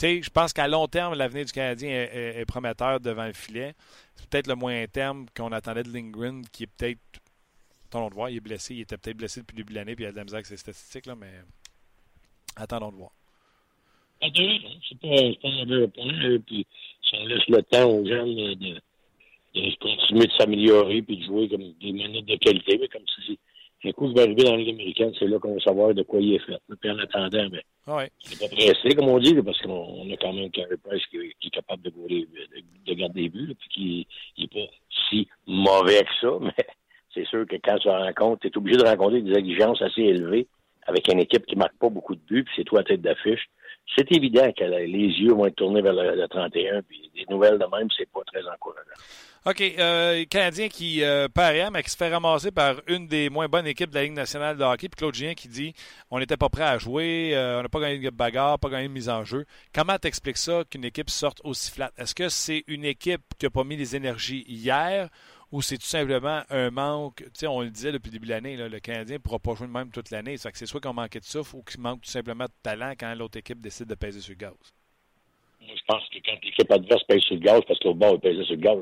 Je 0.00 0.30
pense 0.30 0.52
qu'à 0.52 0.68
long 0.68 0.86
terme, 0.86 1.14
l'avenir 1.14 1.44
du 1.44 1.52
Canadien 1.52 1.88
est, 1.90 2.44
prometteur 2.46 3.00
devant 3.00 3.26
le 3.26 3.32
filet. 3.32 3.74
C'est 4.16 4.28
peut-être 4.28 4.46
le 4.46 4.54
moyen 4.54 4.86
terme 4.86 5.26
qu'on 5.36 5.52
attendait 5.52 5.82
de 5.82 5.92
Lindgren, 5.92 6.44
qui 6.52 6.64
est 6.64 6.66
peut-être. 6.66 7.00
Attendons 7.86 8.08
de 8.08 8.14
voir, 8.14 8.30
il 8.30 8.36
est 8.36 8.40
blessé. 8.40 8.74
Il 8.74 8.80
était 8.80 8.96
peut-être 8.96 9.16
blessé 9.16 9.40
depuis 9.40 9.56
le 9.56 9.62
début 9.62 9.72
de 9.72 9.78
l'année, 9.78 9.94
puis 9.94 10.04
il 10.04 10.08
a 10.08 10.12
de 10.12 10.16
la 10.16 10.22
avec 10.22 10.46
ses 10.46 10.56
statistiques, 10.56 11.06
là, 11.06 11.14
mais 11.14 11.32
attendons 12.56 12.90
de 12.90 12.96
voir. 12.96 13.12
C'est 14.20 14.98
pas, 15.00 15.08
pas 15.42 15.48
un 15.48 15.88
point. 15.88 16.38
Puis 16.46 16.66
ça 17.10 17.16
laisse 17.18 17.46
le 17.48 17.62
temps 17.62 17.88
aux 17.88 18.06
jeunes 18.06 18.54
de 18.54 18.80
continuer 19.80 20.26
de 20.26 20.32
s'améliorer 20.32 21.02
puis 21.02 21.18
de 21.18 21.24
jouer 21.24 21.48
comme 21.48 21.72
des 21.74 21.92
minutes 21.92 22.26
de 22.26 22.36
qualité. 22.36 22.78
Mais 22.78 22.88
comme 22.88 23.04
si 23.14 23.38
un 23.84 23.92
coup 23.92 24.08
je 24.08 24.14
vais 24.14 24.22
arriver 24.22 24.44
dans 24.44 24.52
la 24.52 24.58
Ligue 24.58 24.74
américaine, 24.74 25.12
c'est 25.18 25.26
là 25.26 25.38
qu'on 25.38 25.54
va 25.54 25.60
savoir 25.60 25.94
de 25.94 26.02
quoi 26.02 26.20
il 26.20 26.34
est 26.34 26.38
fait. 26.38 26.56
Puis 26.80 26.90
en 26.90 26.98
attendant, 26.98 27.48
mais 27.50 27.62
ben, 27.86 27.96
ouais. 27.96 28.10
c'est 28.18 28.38
pas 28.38 28.54
pressé, 28.54 28.94
comme 28.94 29.08
on 29.08 29.18
dit, 29.18 29.34
parce 29.42 29.60
qu'on 29.60 30.10
a 30.10 30.16
quand 30.16 30.32
même 30.32 30.50
Carey 30.50 30.76
Price 30.82 31.04
qui, 31.06 31.18
qui, 31.40 31.48
est 31.48 31.50
capable 31.50 31.82
de, 31.82 31.90
de, 31.90 32.26
de 32.86 32.94
garder 32.94 33.22
des 33.22 33.28
buts, 33.28 33.54
puis 33.58 33.68
qui 33.68 34.06
n'est 34.38 34.48
pas 34.48 34.72
si 35.08 35.28
mauvais 35.46 36.02
que 36.02 36.14
ça, 36.20 36.38
mais 36.40 36.66
c'est 37.12 37.26
sûr 37.26 37.46
que 37.46 37.56
quand 37.56 37.78
tu 37.78 37.88
rencontres, 37.88 38.42
tu 38.42 38.48
es 38.48 38.58
obligé 38.58 38.78
de 38.78 38.84
rencontrer 38.84 39.22
des 39.22 39.36
exigences 39.38 39.82
assez 39.82 40.02
élevées 40.02 40.46
avec 40.86 41.08
une 41.08 41.20
équipe 41.20 41.46
qui 41.46 41.56
marque 41.56 41.76
pas 41.78 41.88
beaucoup 41.88 42.14
de 42.14 42.20
buts, 42.20 42.44
puis 42.44 42.54
c'est 42.56 42.64
toi 42.64 42.80
à 42.80 42.84
tête 42.84 43.00
d'affiche 43.00 43.48
c'est 43.96 44.10
évident 44.12 44.50
que 44.52 44.64
les 44.64 45.08
yeux 45.20 45.32
vont 45.32 45.46
être 45.46 45.56
tournés 45.56 45.82
vers 45.82 45.92
le, 45.92 46.26
31, 46.26 46.82
puis 46.82 47.10
des 47.14 47.24
nouvelles 47.30 47.58
de 47.58 47.66
même, 47.76 47.88
c'est 47.96 48.08
pas 48.10 48.22
très 48.26 48.42
encourageant. 48.48 48.90
OK. 49.46 49.60
Euh, 49.78 50.24
Canadien 50.24 50.68
qui 50.68 51.04
euh, 51.04 51.28
paraît, 51.28 51.70
mais 51.70 51.82
qui 51.82 51.90
se 51.90 51.98
fait 51.98 52.08
ramasser 52.08 52.50
par 52.50 52.76
une 52.86 53.06
des 53.06 53.28
moins 53.28 53.46
bonnes 53.46 53.66
équipes 53.66 53.90
de 53.90 53.94
la 53.96 54.04
Ligue 54.04 54.14
nationale 54.14 54.56
de 54.56 54.64
hockey. 54.64 54.88
Puis 54.88 54.96
Claude 54.96 55.14
Gien 55.14 55.34
qui 55.34 55.48
dit 55.48 55.74
on 56.10 56.18
n'était 56.18 56.38
pas 56.38 56.48
prêt 56.48 56.64
à 56.64 56.78
jouer, 56.78 57.32
euh, 57.34 57.58
on 57.58 57.62
n'a 57.62 57.68
pas 57.68 57.80
gagné 57.80 57.98
de 57.98 58.08
bagarre, 58.08 58.58
pas 58.58 58.70
gagné 58.70 58.88
de 58.88 58.92
mise 58.94 59.10
en 59.10 59.22
jeu. 59.22 59.44
Comment 59.74 59.98
t'expliques 59.98 60.38
ça 60.38 60.62
qu'une 60.70 60.86
équipe 60.86 61.10
sorte 61.10 61.42
aussi 61.44 61.70
flat? 61.70 61.92
Est-ce 61.98 62.14
que 62.14 62.30
c'est 62.30 62.64
une 62.68 62.86
équipe 62.86 63.20
qui 63.38 63.44
n'a 63.44 63.50
pas 63.50 63.64
mis 63.64 63.76
les 63.76 63.94
énergies 63.94 64.46
hier 64.48 65.10
ou 65.52 65.62
c'est 65.62 65.78
tout 65.78 65.86
simplement 65.86 66.42
un 66.50 66.70
manque, 66.70 67.16
tu 67.16 67.30
sais, 67.34 67.46
on 67.46 67.60
le 67.60 67.70
disait 67.70 67.92
depuis 67.92 68.10
le 68.10 68.14
début 68.14 68.26
de 68.26 68.32
l'année, 68.32 68.56
le 68.56 68.80
Canadien 68.80 69.16
ne 69.16 69.20
pourra 69.20 69.38
pas 69.38 69.54
jouer 69.54 69.66
de 69.66 69.72
même 69.72 69.90
toute 69.90 70.10
l'année. 70.10 70.36
C'est 70.36 70.66
soit 70.66 70.80
qu'on 70.80 70.94
manquait 70.94 71.20
de 71.20 71.24
souffle 71.24 71.56
ou 71.56 71.62
qu'il 71.62 71.80
manque 71.80 72.02
tout 72.02 72.10
simplement 72.10 72.44
de 72.44 72.52
talent 72.62 72.92
quand 72.98 73.14
l'autre 73.14 73.38
équipe 73.38 73.60
décide 73.60 73.86
de 73.86 73.94
peser 73.94 74.20
sur 74.20 74.32
le 74.32 74.38
gaz. 74.38 74.74
je 75.60 75.82
pense 75.86 76.08
que 76.08 76.18
quand 76.24 76.36
l'équipe 76.42 76.70
adverse 76.70 77.04
pèse 77.04 77.22
sur 77.22 77.34
le 77.34 77.40
gaz, 77.40 77.60
parce 77.66 77.78
que 77.78 77.88
l'autre 77.88 77.98
bord 77.98 78.20
pesait 78.20 78.44
sur 78.44 78.54
le 78.54 78.60
gaz, 78.60 78.78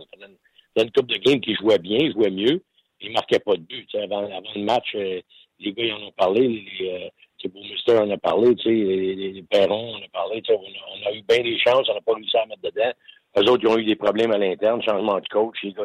dans 0.77 0.83
une 0.85 0.91
coupe 0.91 1.09
de 1.09 1.19
game 1.19 1.41
qui 1.41 1.55
jouait 1.55 1.79
bien, 1.79 2.11
jouait 2.13 2.31
mieux, 2.31 2.63
il 3.01 3.09
ne 3.09 3.15
marquait 3.15 3.41
pas 3.41 3.55
de 3.57 3.63
but. 3.63 3.95
Avant, 3.97 4.23
le 4.23 4.63
match, 4.63 4.95
euh, 4.95 5.21
les 5.61 5.73
gars 5.73 5.85
ils 5.85 5.93
en 5.93 6.03
ont 6.07 6.13
parlé, 6.13 6.49
les, 6.49 6.91
euh, 6.91 7.09
Mister 7.55 7.99
en 7.99 8.09
a 8.09 8.17
parlé, 8.19 8.55
les, 8.65 9.15
les, 9.17 9.33
les 9.33 9.41
a 9.41 9.45
parlé, 9.51 10.43
on 10.49 10.55
a, 10.55 10.57
on 10.57 11.09
a, 11.09 11.13
eu 11.13 11.23
bien 11.23 11.41
des 11.41 11.59
chances, 11.59 11.89
on 11.89 11.95
n'a 11.95 12.01
pas 12.01 12.15
réussi 12.15 12.37
à 12.37 12.47
mettre 12.47 12.63
dedans. 12.63 12.93
Eux 13.37 13.51
autres, 13.51 13.65
ils 13.65 13.69
ont 13.69 13.79
eu 13.79 13.85
des 13.85 13.97
problèmes 13.97 14.33
à 14.33 14.39
l'interne, 14.39 14.83
changement 14.83 15.19
de 15.19 15.29
coach, 15.29 15.57
les 15.63 15.73
gars, 15.73 15.85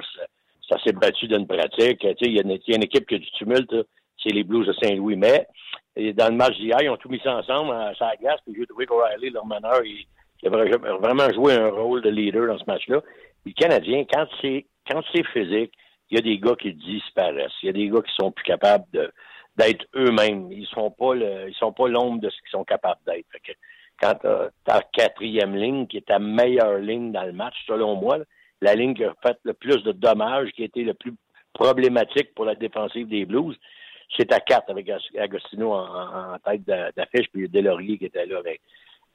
ça 0.69 0.77
s'est 0.83 0.93
battu 0.93 1.27
d'une 1.27 1.47
pratique. 1.47 2.05
Il 2.21 2.33
y, 2.33 2.39
a 2.39 2.41
une 2.41 2.83
équipe 2.83 3.07
qui 3.07 3.15
a 3.15 3.19
du 3.19 3.31
tumulte, 3.31 3.73
c'est 4.21 4.33
les 4.33 4.43
Blues 4.43 4.67
de 4.67 4.73
Saint-Louis. 4.73 5.15
Mais 5.15 5.47
dans 6.13 6.29
le 6.29 6.35
match 6.35 6.57
d'hier, 6.57 6.77
ils 6.81 6.89
ont 6.89 6.97
tout 6.97 7.09
mis 7.09 7.19
ça 7.23 7.37
ensemble 7.37 7.71
à 7.71 7.93
sa 7.95 8.15
glace. 8.17 8.39
Puis 8.45 8.55
j'ai 8.57 8.65
trouvé 8.65 8.85
qu'O'Reilly, 8.85 9.29
leur 9.29 9.45
meneur, 9.45 9.83
il, 9.83 10.05
il, 10.43 10.49
a 10.49 10.97
vraiment 10.97 11.31
joué 11.33 11.53
un 11.53 11.69
rôle 11.69 12.01
de 12.01 12.09
leader 12.09 12.47
dans 12.47 12.57
ce 12.57 12.65
match-là. 12.67 13.01
Les 13.45 13.53
Canadiens, 13.53 14.03
quand 14.11 14.27
c'est 14.41 14.65
quand 14.89 15.01
c'est 15.13 15.25
physique, 15.27 15.73
il 16.09 16.17
y 16.17 16.19
a 16.19 16.21
des 16.21 16.39
gars 16.39 16.55
qui 16.55 16.73
disparaissent. 16.73 17.51
Il 17.61 17.67
y 17.67 17.69
a 17.69 17.73
des 17.73 17.89
gars 17.89 18.01
qui 18.01 18.13
sont 18.17 18.31
plus 18.31 18.45
capables 18.45 18.85
d'être 19.57 19.85
eux-mêmes. 19.95 20.51
Ils 20.51 20.67
sont 20.67 20.93
le, 20.99 21.51
sont 21.53 21.73
pas 21.73 21.87
l'ombre 21.87 22.21
de 22.21 22.29
ce 22.29 22.37
qu'ils 22.37 22.51
sont 22.51 22.63
capables 22.63 23.01
d'être. 23.05 23.27
Quand 23.99 24.13
tu 24.15 24.27
ta 24.63 24.81
quatrième 24.93 25.55
ligne, 25.55 25.87
qui 25.87 25.97
est 25.97 26.07
ta 26.07 26.19
meilleure 26.19 26.77
ligne 26.77 27.11
dans 27.11 27.23
le 27.23 27.33
match, 27.33 27.55
selon 27.65 27.95
moi, 27.95 28.19
la 28.61 28.75
ligne 28.75 28.93
qui 28.93 29.03
a 29.03 29.13
fait 29.21 29.37
le 29.43 29.53
plus 29.53 29.83
de 29.83 29.91
dommages, 29.91 30.51
qui 30.51 30.63
a 30.63 30.65
été 30.65 30.83
le 30.83 30.93
plus 30.93 31.13
problématique 31.53 32.33
pour 32.35 32.45
la 32.45 32.55
défensive 32.55 33.07
des 33.07 33.25
Blues, 33.25 33.57
c'est 34.15 34.31
à 34.31 34.39
4 34.39 34.69
avec 34.69 34.89
Agostino 35.17 35.73
en, 35.73 36.37
tête 36.45 36.63
d'affiche, 36.65 37.27
puis 37.31 37.49
Delaurier 37.49 37.97
qui 37.97 38.05
était 38.05 38.25
là. 38.25 38.41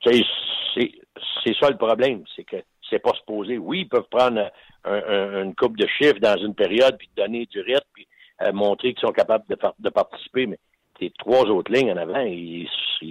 C'est 0.05 1.55
ça 1.61 1.71
le 1.71 1.77
problème, 1.77 2.25
c'est 2.37 2.45
que 2.45 2.57
c'est 2.91 2.99
pas 2.99 3.13
supposé. 3.15 3.59
Oui, 3.59 3.81
ils 3.81 3.89
peuvent 3.89 4.09
prendre 4.11 4.51
une 4.85 5.55
coupe 5.55 5.77
de 5.77 5.87
chiffres 5.87 6.21
dans 6.21 6.37
une 6.37 6.55
période, 6.55 6.97
puis 6.99 7.09
donner 7.17 7.47
du 7.47 7.61
rythme, 7.61 7.89
puis 7.95 8.07
euh, 8.43 8.53
montrer 8.53 8.93
qu'ils 8.93 9.07
sont 9.07 9.13
capables 9.13 9.45
de, 9.49 9.91
participer, 9.91 10.47
mais 10.47 10.59
les 11.01 11.11
trois 11.11 11.45
autres 11.45 11.73
lignes 11.73 11.93
en 11.93 11.97
avant, 11.97 12.21
il, 12.21 12.69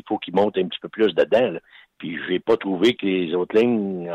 faut 0.07 0.17
qu'ils 0.17 0.35
montent 0.35 0.57
un 0.57 0.67
petit 0.67 0.79
peu 0.79 0.89
plus 0.89 1.13
dedans. 1.13 1.57
Puis 1.97 2.17
je 2.17 2.31
n'ai 2.31 2.39
pas 2.39 2.57
trouvé 2.57 2.95
que 2.95 3.05
les 3.05 3.33
autres 3.33 3.57
lignes 3.57 4.09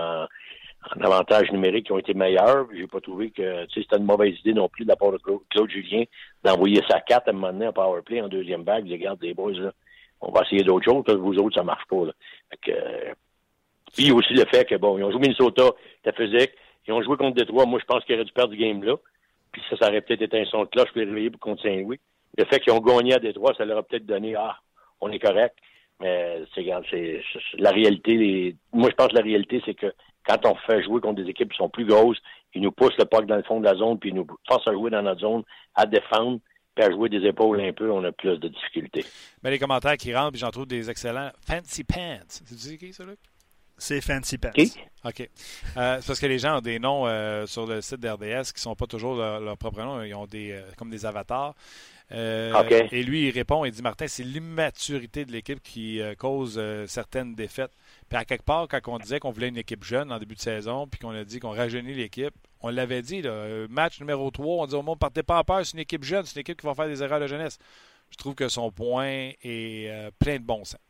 en 0.95 1.01
avantage 1.01 1.51
numérique 1.51 1.87
qui 1.87 1.93
ont 1.93 1.99
été 1.99 2.15
meilleurs. 2.15 2.67
J'ai 2.75 2.87
pas 2.87 3.01
trouvé 3.01 3.31
que 3.31 3.67
c'était 3.73 3.97
une 3.97 4.05
mauvaise 4.05 4.39
idée 4.41 4.55
non 4.55 4.69
plus 4.69 4.85
de 4.85 4.91
la 4.91 4.97
part 4.97 5.13
de 5.13 5.19
Claude 5.19 5.71
Julien 5.71 6.05
d'envoyer 6.45 6.83
sa 6.89 7.01
carte 7.01 7.29
à 7.29 7.31
un 7.31 7.35
moment 7.35 7.53
donné 7.53 7.67
en 7.67 7.73
powerplay 7.73 8.21
en 8.21 8.29
deuxième 8.29 8.63
bague. 8.63 8.87
Les 8.87 8.99
garde 8.99 9.21
des 9.21 9.35
boys, 9.35 9.53
là, 9.53 9.73
on 10.21 10.31
va 10.31 10.43
essayer 10.43 10.63
d'autres 10.63 10.85
choses, 10.85 11.05
vous 11.17 11.39
autres, 11.39 11.57
ça 11.57 11.65
marche 11.65 11.87
pas. 11.89 12.07
Là. 12.07 12.13
Fait 12.51 12.57
que, 12.63 12.71
euh, 12.73 13.15
puis 13.95 14.13
aussi 14.13 14.35
le 14.35 14.45
fait 14.45 14.65
que 14.65 14.77
bon, 14.77 14.99
ils 14.99 15.05
ont 15.05 15.11
joué 15.11 15.21
Minnesota, 15.21 15.71
c'était 16.05 16.25
physique. 16.25 16.53
Ils 16.87 16.93
ont 16.93 17.03
joué 17.03 17.17
contre 17.17 17.37
Détroit. 17.37 17.67
Moi, 17.67 17.81
je 17.81 17.85
pense 17.85 18.05
qu'ils 18.05 18.15
auraient 18.15 18.25
dû 18.25 18.33
perdre 18.33 18.53
du 18.53 18.59
game 18.59 18.83
là. 18.83 18.95
Puis 19.53 19.63
ça, 19.69 19.77
ça 19.77 19.89
aurait 19.89 20.03
peut-être 20.03 20.23
été 20.23 20.41
un 20.41 20.45
son 20.45 20.65
de 20.65 20.69
cloche 20.69 20.89
pour 20.91 20.99
les 20.99 21.05
réveiller 21.05 21.31
contre 21.41 21.63
Saint-Louis. 21.63 21.99
Le 22.37 22.45
fait 22.45 22.61
qu'ils 22.61 22.73
ont 22.73 22.81
gagné 22.81 23.15
à 23.15 23.19
Détroit, 23.19 23.55
ça 23.57 23.65
leur 23.65 23.79
a 23.79 23.83
peut-être 23.83 24.07
donné 24.07 24.35
Ah, 24.37 24.59
on 25.01 25.11
est 25.11 25.19
correct. 25.19 25.57
Mais 26.01 26.43
c'est 26.55 26.65
c'est 26.91 27.23
la 27.59 27.71
réalité. 27.71 28.15
Les... 28.15 28.57
Moi, 28.73 28.91
je 28.91 28.95
pense 28.95 29.09
que 29.09 29.17
la 29.17 29.23
réalité, 29.23 29.63
c'est 29.65 29.75
que 29.75 29.93
quand 30.27 30.45
on 30.47 30.55
fait 30.67 30.83
jouer 30.83 31.01
contre 31.01 31.23
des 31.23 31.31
équipes 31.31 31.51
qui 31.53 31.57
sont 31.57 31.69
plus 31.69 31.87
grosses, 31.87 32.19
ils 32.55 32.63
nous 32.63 32.73
poussent 32.73 32.97
le 32.99 33.05
puck 33.05 33.27
dans 33.27 33.37
le 33.37 33.43
fond 33.43 33.61
de 33.61 33.65
la 33.65 33.75
zone, 33.75 33.99
puis 33.99 34.11
ils 34.11 34.15
nous 34.15 34.27
forcent 34.49 34.67
à 34.67 34.73
jouer 34.73 34.91
dans 34.91 35.03
notre 35.03 35.21
zone, 35.21 35.43
à 35.75 35.87
défendre, 35.87 36.41
puis 36.75 36.85
à 36.85 36.91
jouer 36.91 37.09
des 37.09 37.25
épaules 37.27 37.61
un 37.61 37.73
peu, 37.73 37.91
on 37.91 38.03
a 38.05 38.13
plus 38.13 38.39
de 38.39 38.49
difficultés. 38.49 39.05
Mais 39.43 39.51
les 39.51 39.59
commentaires 39.59 39.97
qui 39.97 40.15
rentrent, 40.15 40.33
puis 40.33 40.41
j'en 40.41 40.51
trouve 40.51 40.67
des 40.67 40.91
excellents. 40.91 41.31
Fancy 41.47 41.85
Pants. 41.85 42.27
C'est 42.29 42.77
qui 42.79 42.93
ça, 42.93 43.05
Luc? 43.05 43.19
C'est 43.79 44.01
Fancy 44.01 44.39
Pants. 44.39 44.53
OK. 45.05 45.21
Euh, 45.77 45.99
c'est 46.01 46.07
parce 46.07 46.19
que 46.19 46.27
les 46.27 46.39
gens 46.39 46.59
ont 46.59 46.63
des 46.63 46.79
noms 46.79 47.07
euh, 47.07 47.47
sur 47.47 47.67
le 47.67 47.83
site 47.83 48.01
d'RDS 48.01 48.53
qui 48.53 48.57
ne 48.57 48.61
sont 48.61 48.75
pas 48.75 48.87
toujours 48.87 49.17
leur, 49.17 49.57
propre 49.59 49.83
nom. 49.83 50.03
Ils 50.03 50.15
ont 50.15 50.27
des 50.27 50.53
euh, 50.53 50.63
comme 50.79 50.91
des 50.91 51.05
avatars. 51.05 51.55
Et 52.11 53.03
lui, 53.03 53.29
il 53.29 53.31
répond, 53.31 53.65
il 53.65 53.73
dit 53.73 53.83
Martin, 53.83 54.07
c'est 54.07 54.23
l'immaturité 54.23 55.25
de 55.25 55.33
l'équipe 55.33 55.61
qui 55.63 56.01
cause 56.19 56.61
certaines 56.87 57.35
défaites. 57.35 57.73
Puis 58.09 58.19
à 58.19 58.25
quelque 58.25 58.45
part, 58.45 58.69
quand 58.69 58.81
on 58.87 58.99
disait 58.99 59.19
qu'on 59.19 59.31
voulait 59.31 59.49
une 59.49 59.57
équipe 59.57 59.83
jeune 59.83 60.13
en 60.13 60.19
début 60.19 60.37
de 60.37 60.41
saison, 60.41 60.87
puis 60.87 61.01
qu'on 61.01 61.11
a 61.11 61.25
dit 61.25 61.41
qu'on 61.41 61.51
rajeunit 61.51 61.95
l'équipe, 61.95 62.35
on 62.61 62.71
l'avait 62.71 63.03
dit, 63.03 63.23
là, 63.23 63.67
match 63.69 64.01
numéro 64.01 64.31
3, 64.31 64.63
on 64.63 64.67
dit 64.67 64.75
au 64.75 64.83
monde, 64.83 64.99
partez 64.99 65.23
pas 65.23 65.39
en 65.39 65.45
peur, 65.45 65.65
c'est 65.65 65.75
une 65.75 65.81
équipe 65.81 66.05
jeune, 66.05 66.25
c'est 66.25 66.37
une 66.37 66.41
équipe 66.41 66.61
qui 66.61 66.67
va 66.67 66.75
faire 66.75 66.87
des 66.87 67.03
erreurs 67.03 67.21
de 67.21 67.27
jeunesse. 67.27 67.59
Je 68.11 68.17
trouve 68.17 68.35
que 68.35 68.49
son 68.49 68.71
point 68.71 69.31
est 69.43 69.91
euh, 69.91 70.11
plein 70.19 70.37
de 70.37 70.45
bon 70.45 70.65
sens. 70.65 70.81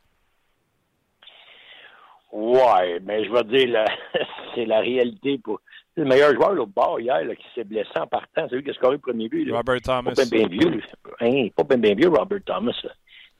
Ouais, 2.33 3.01
mais 3.03 3.25
je 3.25 3.33
vais 3.33 3.45
dire, 3.45 3.85
c'est 4.55 4.67
la 4.67 4.81
réalité 4.81 5.39
pour. 5.39 5.61
Le 5.99 6.05
meilleur 6.05 6.35
joueur 6.35 6.61
au 6.61 6.67
bord 6.67 7.01
hier 7.01 7.23
qui 7.39 7.47
s'est 7.55 7.65
blessé 7.65 7.89
en 7.99 8.07
partant, 8.07 8.47
c'est 8.51 8.57
lui 8.57 8.63
qui 8.63 8.69
a 8.69 8.75
scoré 8.75 8.97
le 8.97 8.99
premier 8.99 9.31
but. 9.31 9.51
Robert 9.51 9.81
Thomas. 9.81 10.13
Pas 10.15 10.27
bien 10.27 10.47
vieux. 10.47 10.83
Hein, 11.23 11.49
pas 11.57 11.65
bien 11.75 11.95
vieux, 11.95 12.11
Robert 12.11 12.41
Thomas. 12.45 12.79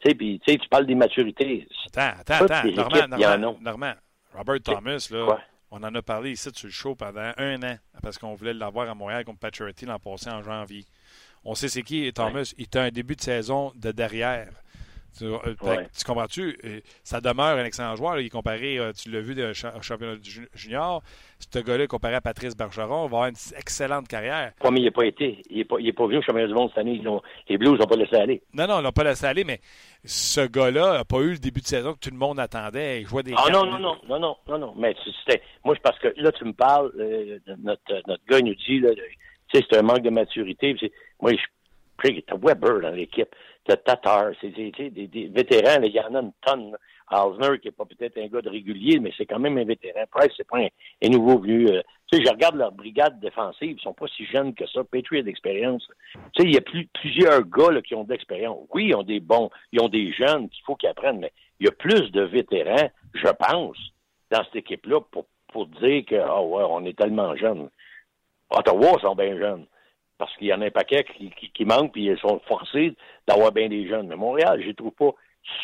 Tu 0.01 0.11
sais, 0.11 0.15
puis 0.15 0.41
tu 0.45 0.59
parles 0.69 0.87
des 0.87 0.95
maturités. 0.95 1.67
Attends, 1.87 2.21
attends, 2.21 2.45
attends. 2.45 2.71
Normand, 3.17 3.57
Normand, 3.61 3.95
Robert 4.35 4.61
Thomas, 4.63 5.09
là, 5.11 5.39
on 5.71 5.83
en 5.83 5.95
a 5.95 6.03
parlé 6.03 6.33
ici 6.33 6.49
sur 6.55 6.67
le 6.67 6.73
show 6.73 6.95
pendant 6.95 7.33
un 7.39 7.63
an 7.63 7.77
parce 8.03 8.19
qu'on 8.19 8.35
voulait 8.35 8.55
l'avoir 8.55 8.89
à 8.89 8.95
Montréal 8.95 9.25
contre 9.25 9.41
Paturity 9.41 9.87
l'an 9.87 9.99
passé 9.99 10.31
en 10.31 10.43
janvier. 10.43 10.85
On 11.45 11.55
sait 11.55 11.69
c'est 11.69 11.83
qui 11.83 12.13
Thomas. 12.13 12.53
Il 12.59 12.65
était 12.65 12.79
un 12.79 12.91
début 12.91 13.17
de 13.17 13.21
saison 13.21 13.73
de 13.75 13.93
derrière. 13.93 14.49
Tu, 15.19 15.25
euh, 15.25 15.39
comprends-tu? 16.07 16.59
Euh, 16.65 16.81
ça 17.03 17.21
demeure 17.21 17.59
un 17.59 17.65
excellent 17.65 17.97
joueur. 17.97 18.19
Il 18.21 18.27
est 18.27 18.31
comparé, 18.31 18.79
euh, 18.79 18.93
tu 18.93 19.11
l'as 19.11 19.21
vu 19.21 19.35
au 19.43 19.53
championnat 19.83 20.17
junior, 20.55 21.03
ce 21.39 21.59
gars-là 21.59 21.87
comparé 21.87 22.15
à 22.15 22.21
Patrice 22.21 22.57
Bergeron 22.57 23.01
va 23.01 23.05
avoir 23.05 23.27
une 23.27 23.35
excellente 23.57 24.09
carrière. 24.09 24.53
Mais 24.71 24.81
il 24.81 24.85
n'a 24.85 24.91
pas 24.91 25.07
été. 25.07 25.43
Il 25.49 25.59
n'est 25.59 25.65
pas, 25.65 25.77
pas, 25.77 26.07
venu 26.07 26.19
au 26.19 26.23
championnat 26.23 26.49
du 26.49 26.55
monde 26.55 26.69
cette 26.71 26.79
année. 26.79 27.03
les 27.49 27.59
Blues 27.59 27.79
n'ont 27.79 27.87
pas 27.87 27.97
laissé 27.97 28.17
aller. 28.17 28.43
Non, 28.53 28.67
non, 28.67 28.81
ils 28.81 28.83
n'ont 28.83 28.93
pas 28.93 29.05
laissé 29.05 29.27
aller, 29.27 29.45
mais 29.45 29.61
ce 30.05 30.47
gars-là 30.47 30.99
n'a 30.99 31.05
pas 31.05 31.19
eu 31.21 31.33
le 31.33 31.39
début 31.39 31.61
de 31.61 31.67
saison 31.67 31.95
que 31.95 32.01
tout 32.01 32.11
le 32.11 32.19
monde 32.19 32.39
attendait. 32.39 33.01
Il 33.01 33.07
jouait 33.07 33.23
des 33.23 33.33
Ah 33.37 33.51
non, 33.51 33.65
non, 33.65 33.79
non, 33.79 33.97
non, 34.09 34.19
non, 34.19 34.37
non, 34.49 34.59
non. 34.59 34.75
Mais 34.77 34.95
c'était. 35.25 35.43
Moi, 35.65 35.77
parce 35.83 35.99
que 35.99 36.09
là, 36.17 36.31
tu 36.33 36.45
me 36.45 36.53
parles, 36.53 36.93
notre, 37.59 38.03
notre 38.07 38.25
gars 38.29 38.41
nous 38.41 38.55
dit, 38.55 38.81
là, 38.81 38.91
c'est 39.53 39.77
un 39.77 39.83
manque 39.83 40.03
de 40.03 40.11
maturité. 40.11 40.77
Moi, 41.21 41.33
je 41.33 41.56
T'as 42.03 42.37
Weber 42.37 42.81
dans 42.81 42.91
l'équipe, 42.91 43.35
t'as 43.65 43.77
Tatar, 43.77 44.33
c'est 44.41 44.51
des, 44.51 45.31
vétérans, 45.33 45.83
il 45.83 45.93
y 45.93 46.01
en 46.01 46.15
a 46.15 46.21
une 46.21 46.33
tonne. 46.43 46.77
Alzner, 47.09 47.61
qui 47.61 47.69
n'est 47.69 47.73
pas 47.73 47.85
peut-être 47.85 48.19
un 48.19 48.27
gars 48.27 48.43
de 48.43 48.49
régulier, 48.49 48.99
mais 48.99 49.13
c'est 49.17 49.27
quand 49.27 49.39
même 49.39 49.57
un 49.59 49.65
vétéran. 49.65 50.05
Price, 50.11 50.33
c'est 50.37 50.47
pas 50.47 50.59
un, 50.59 51.09
nouveau 51.09 51.39
venu. 51.39 51.69
Euh, 51.69 51.81
tu 52.11 52.19
sais, 52.19 52.25
je 52.25 52.31
regarde 52.31 52.57
leur 52.57 52.73
brigade 52.73 53.21
défensive, 53.21 53.77
ils 53.79 53.81
sont 53.81 53.93
pas 53.93 54.09
si 54.09 54.25
jeunes 54.27 54.55
que 54.55 54.67
ça. 54.67 54.83
Patriot 54.83 55.23
d'expérience. 55.23 55.87
Tu 56.35 56.43
sais, 56.43 56.49
il 56.49 56.55
y 56.55 56.59
a 56.59 56.61
plus, 56.61 56.87
plusieurs 57.01 57.43
gars 57.43 57.71
là, 57.71 57.81
qui 57.81 57.95
ont 57.95 58.03
d'expérience. 58.03 58.67
Oui, 58.75 58.87
ils 58.89 58.97
ont 58.97 59.05
des 59.05 59.21
bons, 59.21 59.51
ils 59.71 59.81
ont 59.81 59.89
des 59.89 60.13
jeunes 60.13 60.49
qu'il 60.49 60.65
faut 60.65 60.75
qu'ils 60.75 60.89
apprennent, 60.89 61.21
mais 61.21 61.33
il 61.61 61.67
y 61.67 61.69
a 61.69 61.73
plus 61.73 62.11
de 62.11 62.23
vétérans, 62.23 62.91
je 63.15 63.29
pense, 63.29 63.79
dans 64.33 64.43
cette 64.45 64.57
équipe-là 64.57 65.01
pour, 65.13 65.27
pour 65.53 65.69
dire 65.69 66.05
que, 66.07 66.17
ah 66.17 66.43
ouais, 66.43 66.65
on 66.69 66.85
est 66.85 66.99
tellement 66.99 67.37
jeunes. 67.37 67.71
Ottawa 68.51 68.99
sont 69.01 69.15
bien 69.15 69.39
jeunes 69.39 69.67
parce 70.19 70.35
qu'il 70.37 70.49
y 70.49 70.55
en 70.55 70.61
a 70.61 70.67
un 70.67 70.71
paquet 70.71 71.05
qui, 71.05 71.31
qui, 71.31 71.51
qui 71.51 71.65
manque, 71.65 71.93
puis 71.93 72.07
ils 72.07 72.19
sont 72.19 72.41
forcés 72.49 72.95
d'avoir 73.27 73.53
bien 73.53 73.69
des 73.69 73.89
jeunes. 73.89 74.09
Mais 74.09 74.17
Montréal, 74.17 74.61
je 74.63 74.69
ne 74.69 74.73
trouve 74.73 74.93
pas 74.93 75.15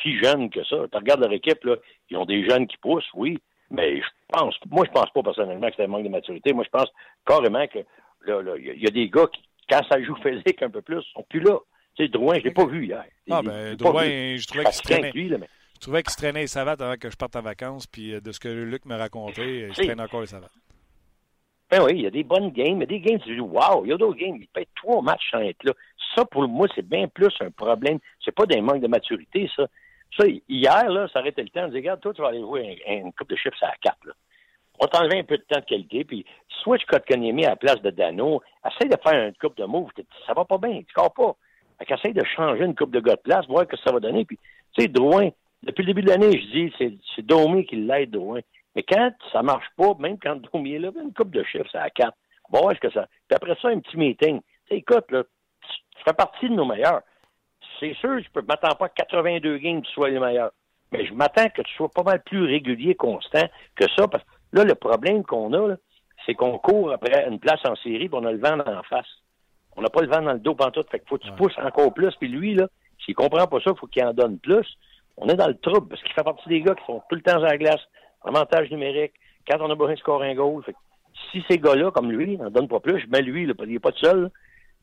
si 0.02 0.18
jeune 0.18 0.50
que 0.50 0.64
ça. 0.64 0.76
Tu 0.90 0.96
regardes 0.96 1.20
leur 1.20 1.32
équipe, 1.32 1.64
là, 1.64 1.76
ils 2.10 2.16
ont 2.16 2.24
des 2.24 2.48
jeunes 2.48 2.66
qui 2.66 2.76
poussent, 2.76 3.08
oui, 3.14 3.38
mais 3.70 4.00
je 4.00 4.06
pense, 4.28 4.54
moi, 4.70 4.84
je 4.86 4.92
pense 4.92 5.10
pas 5.10 5.22
personnellement 5.22 5.68
que 5.68 5.74
c'est 5.76 5.84
un 5.84 5.88
manque 5.88 6.04
de 6.04 6.10
maturité. 6.10 6.52
Moi, 6.52 6.64
je 6.64 6.70
pense 6.70 6.88
carrément 7.26 7.66
que 7.66 7.78
là, 8.26 8.56
il 8.58 8.82
y, 8.82 8.86
a 8.86 8.90
des 8.90 9.08
gars 9.08 9.26
qui, 9.32 9.40
quand 9.68 9.80
ça 9.90 10.02
joue 10.02 10.14
physique 10.16 10.62
un 10.62 10.70
peu 10.70 10.82
plus, 10.82 11.02
sont 11.14 11.24
plus 11.28 11.40
là. 11.40 11.58
Tu 11.94 12.04
sais, 12.04 12.08
Drouin, 12.08 12.38
je 12.38 12.44
l'ai 12.44 12.50
pas 12.52 12.66
vu 12.66 12.86
hier. 12.86 13.04
Ah, 13.30 13.42
ben, 13.42 13.74
Drouin, 13.74 14.04
je 14.36 14.46
trouvais 14.46 14.64
qu'il 14.64 14.74
se 14.74 14.82
traînait. 14.82 15.12
Je 15.14 15.80
trouvais 15.80 16.02
qu'il 16.02 16.12
se 16.12 16.16
traînait 16.16 16.42
les 16.42 16.46
savates 16.46 16.80
avant 16.80 16.96
que 16.96 17.10
je 17.10 17.16
parte 17.16 17.34
en 17.34 17.42
vacances, 17.42 17.86
puis 17.86 18.14
euh, 18.14 18.20
de 18.20 18.30
ce 18.30 18.38
que 18.38 18.48
Luc 18.48 18.84
me 18.84 18.94
racontait, 18.94 19.68
il 19.68 19.74
se 19.74 19.82
traîne 19.82 20.00
encore 20.00 20.20
les 20.20 20.28
savates. 20.28 20.52
Ben 21.72 21.82
oui, 21.82 21.92
il 21.94 22.02
y 22.02 22.06
a 22.06 22.10
des 22.10 22.22
bonnes 22.22 22.50
games, 22.50 22.76
mais 22.76 22.84
des 22.84 23.00
games, 23.00 23.18
tu 23.18 23.34
dis, 23.34 23.40
wow, 23.40 23.82
il 23.84 23.88
y 23.88 23.92
a 23.94 23.96
d'autres 23.96 24.18
games, 24.18 24.36
il 24.36 24.60
être 24.60 24.74
trois 24.76 25.00
matchs 25.00 25.30
sans 25.30 25.40
être 25.40 25.64
là. 25.64 25.72
Ça, 26.14 26.26
pour 26.26 26.46
moi, 26.46 26.68
c'est 26.74 26.86
bien 26.86 27.08
plus 27.08 27.34
un 27.40 27.50
problème. 27.50 27.98
C'est 28.22 28.34
pas 28.34 28.44
des 28.44 28.60
manques 28.60 28.82
de 28.82 28.88
maturité, 28.88 29.50
ça. 29.56 29.66
Ça, 30.18 30.26
hier, 30.50 30.90
là, 30.90 31.08
ça 31.10 31.20
arrêtait 31.20 31.42
le 31.42 31.48
temps. 31.48 31.62
On 31.62 31.68
disait, 31.68 31.78
regarde, 31.78 32.00
toi, 32.02 32.12
tu 32.12 32.20
vas 32.20 32.28
aller 32.28 32.40
jouer 32.40 32.82
une 32.86 33.10
coupe 33.14 33.30
de 33.30 33.36
chiffres 33.36 33.56
à 33.62 33.72
quatre, 33.80 34.04
là. 34.04 34.12
On 34.80 34.86
t'enlevait 34.86 35.20
un 35.20 35.24
peu 35.24 35.38
de 35.38 35.44
temps 35.48 35.60
de 35.60 35.64
qualité, 35.64 36.04
puis 36.04 36.26
switch 36.62 36.84
Kotkaniemi 36.84 37.46
à 37.46 37.50
la 37.50 37.56
place 37.56 37.80
de 37.80 37.88
Dano, 37.88 38.42
essaye 38.66 38.90
de 38.90 38.96
faire 39.02 39.28
une 39.28 39.34
coupe 39.34 39.56
de 39.56 39.64
move, 39.64 39.90
ça 40.26 40.34
va 40.34 40.44
pas 40.44 40.58
bien, 40.58 40.82
tu 40.86 40.92
corps 40.92 41.14
pas. 41.14 41.36
Fait 41.78 41.86
qu'essaye 41.86 42.12
de 42.12 42.24
changer 42.24 42.64
une 42.64 42.74
coupe 42.74 42.90
de 42.90 43.00
gars 43.00 43.16
de 43.16 43.20
place, 43.20 43.46
voir 43.46 43.62
ce 43.62 43.68
que 43.68 43.76
ça 43.78 43.92
va 43.92 44.00
donner, 44.00 44.26
puis, 44.26 44.38
tu 44.74 44.82
sais, 44.82 44.88
Drouin, 44.88 45.30
depuis 45.62 45.82
le 45.82 45.86
début 45.86 46.02
de 46.02 46.08
l'année, 46.08 46.38
je 46.38 46.46
dis, 46.46 46.98
c'est 47.14 47.24
Domé 47.24 47.64
qui 47.64 47.76
l'aide, 47.76 48.10
Drouin. 48.10 48.40
Mais 48.74 48.82
quand 48.82 49.10
ça 49.32 49.42
marche 49.42 49.66
pas, 49.76 49.94
même 49.98 50.18
quand 50.18 50.36
Domi 50.36 50.74
est 50.74 50.78
là, 50.78 50.90
une 51.00 51.12
coupe 51.12 51.30
de 51.30 51.42
chiffres, 51.44 51.68
c'est 51.70 51.78
à 51.78 51.90
quatre. 51.90 52.16
Bon, 52.50 52.70
est-ce 52.70 52.80
que 52.80 52.90
ça. 52.90 53.06
Puis 53.28 53.36
après 53.36 53.56
ça, 53.60 53.68
un 53.68 53.80
petit 53.80 53.96
meeting. 53.96 54.40
sais, 54.68 54.76
écoute, 54.76 55.10
là, 55.10 55.24
tu 55.24 56.04
fais 56.04 56.12
partie 56.12 56.48
de 56.48 56.54
nos 56.54 56.64
meilleurs. 56.64 57.02
C'est 57.80 57.94
sûr, 57.94 58.18
je 58.18 58.40
ne 58.40 58.46
m'attends 58.46 58.74
pas 58.74 58.86
à 58.86 58.88
82 58.88 59.58
games 59.58 59.82
que 59.82 59.86
tu 59.86 59.92
sois 59.92 60.10
les 60.10 60.20
meilleurs. 60.20 60.52
Mais 60.90 61.06
je 61.06 61.14
m'attends 61.14 61.48
que 61.48 61.62
tu 61.62 61.74
sois 61.74 61.88
pas 61.88 62.02
mal 62.02 62.22
plus 62.22 62.44
régulier, 62.44 62.94
constant 62.94 63.46
que 63.74 63.84
ça. 63.96 64.06
Parce 64.08 64.22
que 64.24 64.58
là, 64.58 64.64
le 64.64 64.74
problème 64.74 65.24
qu'on 65.24 65.52
a, 65.54 65.76
c'est 66.26 66.34
qu'on 66.34 66.58
court 66.58 66.92
après 66.92 67.26
une 67.28 67.40
place 67.40 67.60
en 67.64 67.74
série, 67.76 68.08
puis 68.08 68.18
on 68.20 68.26
a 68.26 68.32
le 68.32 68.38
vent 68.38 68.58
en 68.60 68.82
face. 68.82 69.08
On 69.76 69.82
n'a 69.82 69.88
pas 69.88 70.02
le 70.02 70.08
vent 70.08 70.20
dans 70.20 70.34
le 70.34 70.38
dos 70.38 70.54
pantoute. 70.54 70.90
Fait 70.90 70.98
qu'il 70.98 71.08
faut 71.08 71.18
que 71.18 71.24
tu 71.24 71.32
pousses 71.32 71.56
encore 71.58 71.94
plus. 71.94 72.14
Puis 72.16 72.28
lui, 72.28 72.54
là, 72.54 72.68
s'il 73.04 73.14
comprend 73.14 73.46
pas 73.46 73.60
ça, 73.60 73.70
il 73.70 73.78
faut 73.78 73.86
qu'il 73.86 74.04
en 74.04 74.12
donne 74.12 74.38
plus. 74.38 74.66
On 75.16 75.28
est 75.28 75.36
dans 75.36 75.48
le 75.48 75.56
trouble 75.58 75.88
parce 75.88 76.02
qu'il 76.02 76.12
fait 76.12 76.22
partie 76.22 76.48
des 76.48 76.60
gars 76.60 76.74
qui 76.74 76.84
sont 76.84 77.02
tout 77.08 77.16
le 77.16 77.22
temps 77.22 77.42
à 77.42 77.48
la 77.48 77.58
glace, 77.58 77.80
avantage 78.24 78.70
numérique. 78.70 79.12
Quand 79.48 79.58
on 79.60 79.70
a 79.70 79.74
besoin 79.74 79.94
de 79.94 79.98
scorer 79.98 80.30
un 80.30 80.34
goal, 80.34 80.62
si 81.30 81.44
ces 81.48 81.58
gars-là, 81.58 81.90
comme 81.90 82.10
lui, 82.10 82.36
n'en 82.36 82.50
donnent 82.50 82.68
pas 82.68 82.80
plus, 82.80 83.00
je 83.00 83.06
mets 83.08 83.22
lui, 83.22 83.42
il 83.42 83.48
n'est 83.48 83.78
pas 83.78 83.92
tout 83.92 84.04
seul, 84.04 84.30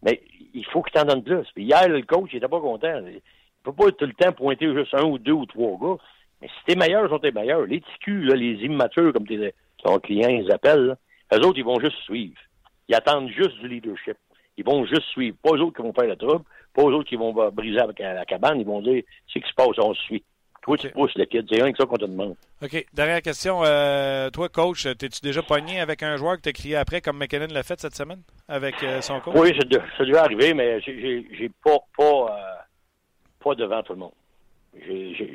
mais 0.04 0.21
il 0.54 0.65
faut 0.65 0.82
qu'il 0.82 0.93
t'en 0.93 1.06
donne 1.06 1.23
plus. 1.23 1.45
Puis 1.54 1.63
hier, 1.63 1.88
le 1.88 2.02
coach, 2.02 2.30
il 2.34 2.38
était 2.38 2.47
pas 2.47 2.60
content. 2.60 3.02
Il 3.08 3.21
peut 3.63 3.73
pas 3.73 3.91
tout 3.91 4.06
le 4.06 4.13
temps 4.13 4.32
pointer 4.32 4.73
juste 4.73 4.93
un 4.93 5.04
ou 5.04 5.17
deux 5.17 5.34
ou 5.34 5.45
trois 5.45 5.78
gars. 5.78 6.02
Mais 6.41 6.47
si 6.47 6.54
t'es 6.65 6.75
meilleur, 6.75 7.06
ils 7.06 7.10
sont 7.10 7.19
tes 7.19 7.32
meilleurs. 7.32 7.65
Les 7.65 7.82
ticus, 7.82 8.25
là, 8.25 8.36
les 8.36 8.56
immatures, 8.63 9.13
comme 9.13 9.28
tes, 9.28 9.54
ton 9.84 9.99
client, 9.99 10.30
ils 10.30 10.52
appellent, 10.52 10.95
eux 11.34 11.45
autres, 11.45 11.58
ils 11.58 11.65
vont 11.65 11.80
juste 11.80 11.97
suivre. 12.04 12.39
Ils 12.88 12.95
attendent 12.95 13.30
juste 13.30 13.58
du 13.60 13.67
leadership. 13.67 14.17
Ils 14.58 14.65
vont 14.65 14.86
juste 14.86 15.08
suivre. 15.12 15.38
Pas 15.41 15.52
eux 15.56 15.62
autres 15.62 15.75
qui 15.78 15.82
vont 15.82 15.93
faire 15.93 16.08
le 16.08 16.15
trouble, 16.15 16.43
pas 16.73 16.82
eux 16.84 16.93
autres 16.93 17.10
qui 17.10 17.15
vont 17.15 17.34
briser 17.52 17.80
la 17.99 18.25
cabane. 18.25 18.60
Ils 18.60 18.65
vont 18.65 18.82
dire, 18.82 19.04
c'est 19.32 19.39
ce 19.39 19.43
qui 19.45 19.49
se 19.49 19.56
passe, 19.56 19.78
on 19.78 19.93
suit. 19.93 20.23
Toi, 20.70 20.78
tu 20.78 20.90
pousses 20.90 21.16
le 21.16 21.26
kid. 21.26 21.48
C'est 21.50 21.64
rien 21.64 21.72
que 21.72 21.78
ça 21.80 21.88
qu'on 21.88 21.98
te 21.98 22.06
demande. 22.06 22.36
OK. 22.62 22.86
Dernière 22.94 23.24
question. 23.24 23.62
Euh, 23.64 24.30
toi, 24.30 24.50
coach, 24.50 24.84
t'es-tu 25.00 25.20
déjà 25.24 25.42
pogné 25.42 25.80
avec 25.80 26.04
un 26.04 26.16
joueur 26.16 26.38
que 26.38 26.42
t'as 26.42 26.52
crié 26.52 26.76
après, 26.76 27.02
comme 27.02 27.18
McKinnon 27.18 27.48
l'a 27.52 27.64
fait 27.64 27.80
cette 27.80 27.96
semaine, 27.96 28.22
avec 28.48 28.76
euh, 28.84 29.02
son 29.02 29.20
coach? 29.20 29.34
Oui, 29.36 29.50
ça 29.58 30.06
devait 30.06 30.18
arriver, 30.20 30.54
mais 30.54 30.80
j'ai 30.82 31.50
pas, 31.64 31.78
pas, 31.98 32.04
euh, 32.06 32.56
pas 33.44 33.56
devant 33.56 33.82
tout 33.82 33.94
le 33.94 34.00
monde. 34.00 34.12
J'ai 34.86 35.34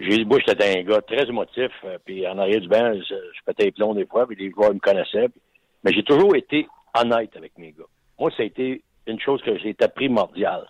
j'ai 0.00 0.24
moi, 0.24 0.38
j'étais 0.44 0.78
un 0.78 0.82
gars 0.82 1.00
très 1.02 1.28
émotif, 1.28 1.70
puis 2.04 2.26
en 2.26 2.38
arrière 2.38 2.60
du 2.60 2.68
banc, 2.68 2.94
je, 2.94 3.14
je 3.14 3.40
pétais 3.46 3.66
les 3.66 3.72
plombs 3.72 3.94
des 3.94 4.06
fois, 4.06 4.26
puis 4.26 4.36
les 4.36 4.50
joueurs 4.50 4.74
me 4.74 4.80
connaissaient. 4.80 5.28
mais 5.84 5.92
j'ai 5.92 6.02
toujours 6.02 6.34
été 6.34 6.66
honnête 6.94 7.36
avec 7.36 7.56
mes 7.56 7.70
gars. 7.70 7.84
Moi, 8.18 8.32
ça 8.36 8.42
a 8.42 8.46
été 8.46 8.82
une 9.06 9.20
chose 9.20 9.40
que 9.42 9.56
j'ai 9.58 9.70
été 9.70 9.86
primordiale 9.88 10.66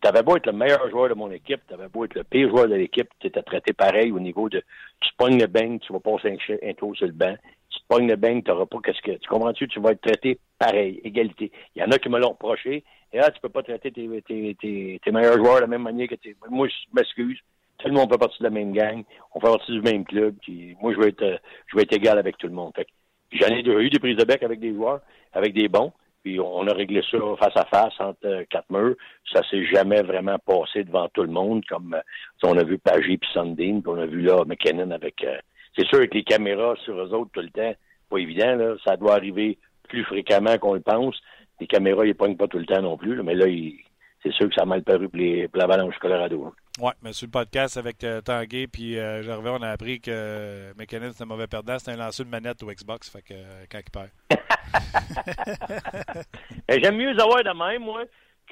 tu 0.00 0.08
avais 0.08 0.22
beau 0.22 0.36
être 0.36 0.46
le 0.46 0.52
meilleur 0.52 0.88
joueur 0.90 1.08
de 1.08 1.14
mon 1.14 1.30
équipe, 1.30 1.60
tu 1.66 1.74
avais 1.74 1.88
beau 1.88 2.04
être 2.04 2.14
le 2.14 2.24
pire 2.24 2.48
joueur 2.48 2.68
de 2.68 2.74
l'équipe, 2.74 3.08
tu 3.20 3.26
étais 3.26 3.42
traité 3.42 3.72
pareil 3.72 4.12
au 4.12 4.20
niveau 4.20 4.48
de 4.48 4.62
tu 5.00 5.10
pognes 5.16 5.38
le 5.38 5.46
bang, 5.46 5.78
tu 5.80 5.92
vas 5.92 6.00
passer 6.00 6.28
un, 6.30 6.68
un 6.68 6.74
tour 6.74 6.96
sur 6.96 7.06
le 7.06 7.12
banc. 7.12 7.34
Tu 7.70 7.80
te 7.80 7.84
pognes 7.88 8.08
le 8.08 8.16
bang, 8.16 8.42
tu 8.42 8.50
n'auras 8.50 8.66
pas 8.66 8.78
qu'est-ce 8.84 9.02
que. 9.02 9.18
Tu 9.18 9.28
comprends-tu? 9.28 9.68
Tu 9.68 9.80
vas 9.80 9.92
être 9.92 10.00
traité 10.00 10.38
pareil, 10.58 11.00
égalité. 11.04 11.50
Il 11.74 11.82
y 11.82 11.84
en 11.84 11.90
a 11.90 11.98
qui 11.98 12.08
me 12.08 12.18
l'ont 12.18 12.30
reproché. 12.30 12.84
Et 13.12 13.18
là, 13.18 13.30
tu 13.30 13.40
peux 13.40 13.48
pas 13.48 13.62
traiter 13.62 13.92
tes, 13.92 14.22
tes, 14.22 14.56
tes, 15.00 15.12
meilleurs 15.12 15.36
joueurs 15.36 15.56
de 15.56 15.60
la 15.62 15.66
même 15.66 15.82
manière 15.82 16.08
que 16.08 16.14
tes. 16.14 16.36
Moi, 16.48 16.68
je 16.68 16.74
m'excuse. 16.92 17.38
Tout 17.78 17.88
le 17.88 17.94
monde 17.94 18.10
fait 18.10 18.18
partie 18.18 18.38
de 18.38 18.44
la 18.44 18.50
même 18.50 18.72
gang. 18.72 19.02
On 19.34 19.40
fait 19.40 19.48
partie 19.48 19.72
du 19.72 19.80
même 19.82 20.04
club. 20.04 20.36
Moi, 20.80 20.94
je 20.94 21.00
vais 21.00 21.08
être 21.08 21.40
je 21.66 21.78
être 21.78 21.92
égal 21.92 22.18
avec 22.18 22.38
tout 22.38 22.46
le 22.46 22.54
monde. 22.54 22.72
Fait 22.74 22.86
j'en 23.32 23.48
ai 23.48 23.60
eu 23.60 23.90
des 23.90 23.98
prises 23.98 24.16
de 24.16 24.24
bec 24.24 24.42
avec 24.42 24.60
des 24.60 24.72
joueurs, 24.72 25.00
avec 25.32 25.52
des 25.52 25.68
bons. 25.68 25.92
Puis 26.24 26.40
on 26.40 26.66
a 26.66 26.72
réglé 26.72 27.02
ça 27.10 27.18
face 27.38 27.54
à 27.54 27.66
face 27.66 27.92
entre 28.00 28.24
euh, 28.24 28.44
quatre 28.48 28.70
murs. 28.70 28.96
Ça 29.30 29.42
s'est 29.50 29.66
jamais 29.66 30.02
vraiment 30.02 30.38
passé 30.38 30.82
devant 30.82 31.06
tout 31.10 31.22
le 31.22 31.30
monde, 31.30 31.62
comme 31.66 31.92
euh, 31.92 32.00
on 32.42 32.56
a 32.56 32.64
vu 32.64 32.78
Pagé 32.78 33.18
puis 33.18 33.28
Sundin, 33.34 33.80
puis 33.80 33.88
on 33.88 33.98
a 33.98 34.06
vu 34.06 34.22
là 34.22 34.42
McKinnon 34.46 34.90
avec. 34.90 35.22
Euh, 35.22 35.36
c'est 35.76 35.86
sûr 35.86 36.00
que 36.08 36.14
les 36.14 36.24
caméras 36.24 36.76
sur 36.84 36.98
eux 36.98 37.12
autres 37.12 37.30
tout 37.32 37.42
le 37.42 37.50
temps, 37.50 37.74
pas 38.08 38.18
évident. 38.18 38.56
Là, 38.56 38.74
ça 38.84 38.96
doit 38.96 39.16
arriver 39.16 39.58
plus 39.88 40.04
fréquemment 40.04 40.56
qu'on 40.56 40.74
le 40.74 40.80
pense. 40.80 41.14
Les 41.60 41.66
caméras, 41.66 42.06
ils 42.06 42.14
pognent 42.14 42.36
pas 42.38 42.48
tout 42.48 42.58
le 42.58 42.66
temps 42.66 42.80
non 42.80 42.96
plus. 42.96 43.22
mais 43.22 43.34
là, 43.34 43.44
c'est 44.22 44.32
sûr 44.32 44.48
que 44.48 44.54
ça 44.54 44.62
a 44.62 44.66
mal 44.66 44.82
paru 44.82 45.10
pour, 45.10 45.18
les, 45.18 45.46
pour 45.48 45.60
l'Avalanche 45.60 45.98
Colorado. 45.98 46.46
Hein. 46.46 46.52
Oui, 46.80 46.90
mais 47.02 47.12
sur 47.12 47.28
le 47.28 47.30
podcast 47.30 47.76
avec 47.76 48.02
euh, 48.02 48.20
Tanguay 48.20 48.66
puis 48.66 48.98
euh, 48.98 49.22
on 49.28 49.62
a 49.62 49.68
appris 49.68 50.00
que 50.00 50.10
euh, 50.10 50.72
McKinnon, 50.76 51.10
c'est 51.12 51.22
un 51.22 51.26
mauvais 51.26 51.46
perdant. 51.46 51.78
C'est 51.78 51.92
un 51.92 51.96
lanceur 51.96 52.26
de 52.26 52.30
manette 52.32 52.64
au 52.64 52.66
Xbox, 52.66 53.08
fait 53.08 53.22
que 53.22 53.34
euh, 53.34 53.64
quand 53.70 53.78
il 53.78 53.90
perd. 53.92 54.10
J'aime 56.82 56.96
mieux 56.96 57.10
avoir 57.10 57.44
de 57.44 57.56
même, 57.56 57.82
moi, 57.82 58.02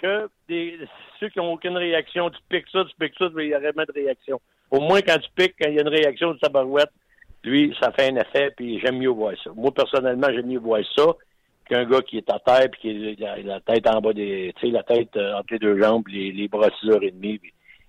que 0.01 0.29
des, 0.49 0.79
ceux 1.19 1.31
qui 1.31 1.41
n'ont 1.41 1.55
aucune 1.55 1.77
réaction. 1.77 2.31
Tu 2.31 2.39
piques 2.49 2.69
ça, 2.71 2.85
tu 2.85 2.95
piques 2.97 3.19
ça, 3.19 3.25
il 3.39 3.49
n'y 3.49 3.55
a 3.55 3.59
rien 3.59 3.73
de 3.73 3.93
réaction. 3.93 4.41
Au 4.71 4.79
moins, 4.79 5.01
quand 5.01 5.19
tu 5.19 5.29
piques, 5.35 5.57
quand 5.61 5.69
il 5.69 5.75
y 5.75 5.79
a 5.79 5.83
une 5.83 5.89
réaction 5.89 6.33
de 6.33 6.39
sa 6.41 6.49
barouette, 6.49 6.93
lui, 7.43 7.77
ça 7.81 7.91
fait 7.91 8.13
un 8.13 8.17
effet, 8.17 8.53
puis 8.57 8.79
j'aime 8.79 8.99
mieux 8.99 9.09
voir 9.09 9.35
ça. 9.43 9.51
Moi, 9.57 9.75
personnellement, 9.75 10.29
j'aime 10.31 10.47
mieux 10.47 10.61
voir 10.61 10.81
ça 10.95 11.07
qu'un 11.69 11.85
gars 11.87 12.03
qui 12.03 12.19
est 12.19 12.31
à 12.31 12.39
terre, 12.39 12.69
puis 12.71 13.17
qui 13.17 13.25
a 13.25 13.37
la 13.39 13.61
tête 13.61 13.89
en 13.89 14.01
bas 14.01 14.13
des... 14.13 14.53
Tu 14.61 14.69
sais, 14.69 14.73
la 14.73 14.85
tête 14.85 15.17
entre 15.17 15.55
les 15.55 15.59
deux 15.59 15.83
jambes, 15.83 16.07
les, 16.07 16.31
les 16.31 16.47
bras 16.47 16.69
à 16.69 16.71
6 16.81 16.91
heures 16.91 17.03
et 17.03 17.11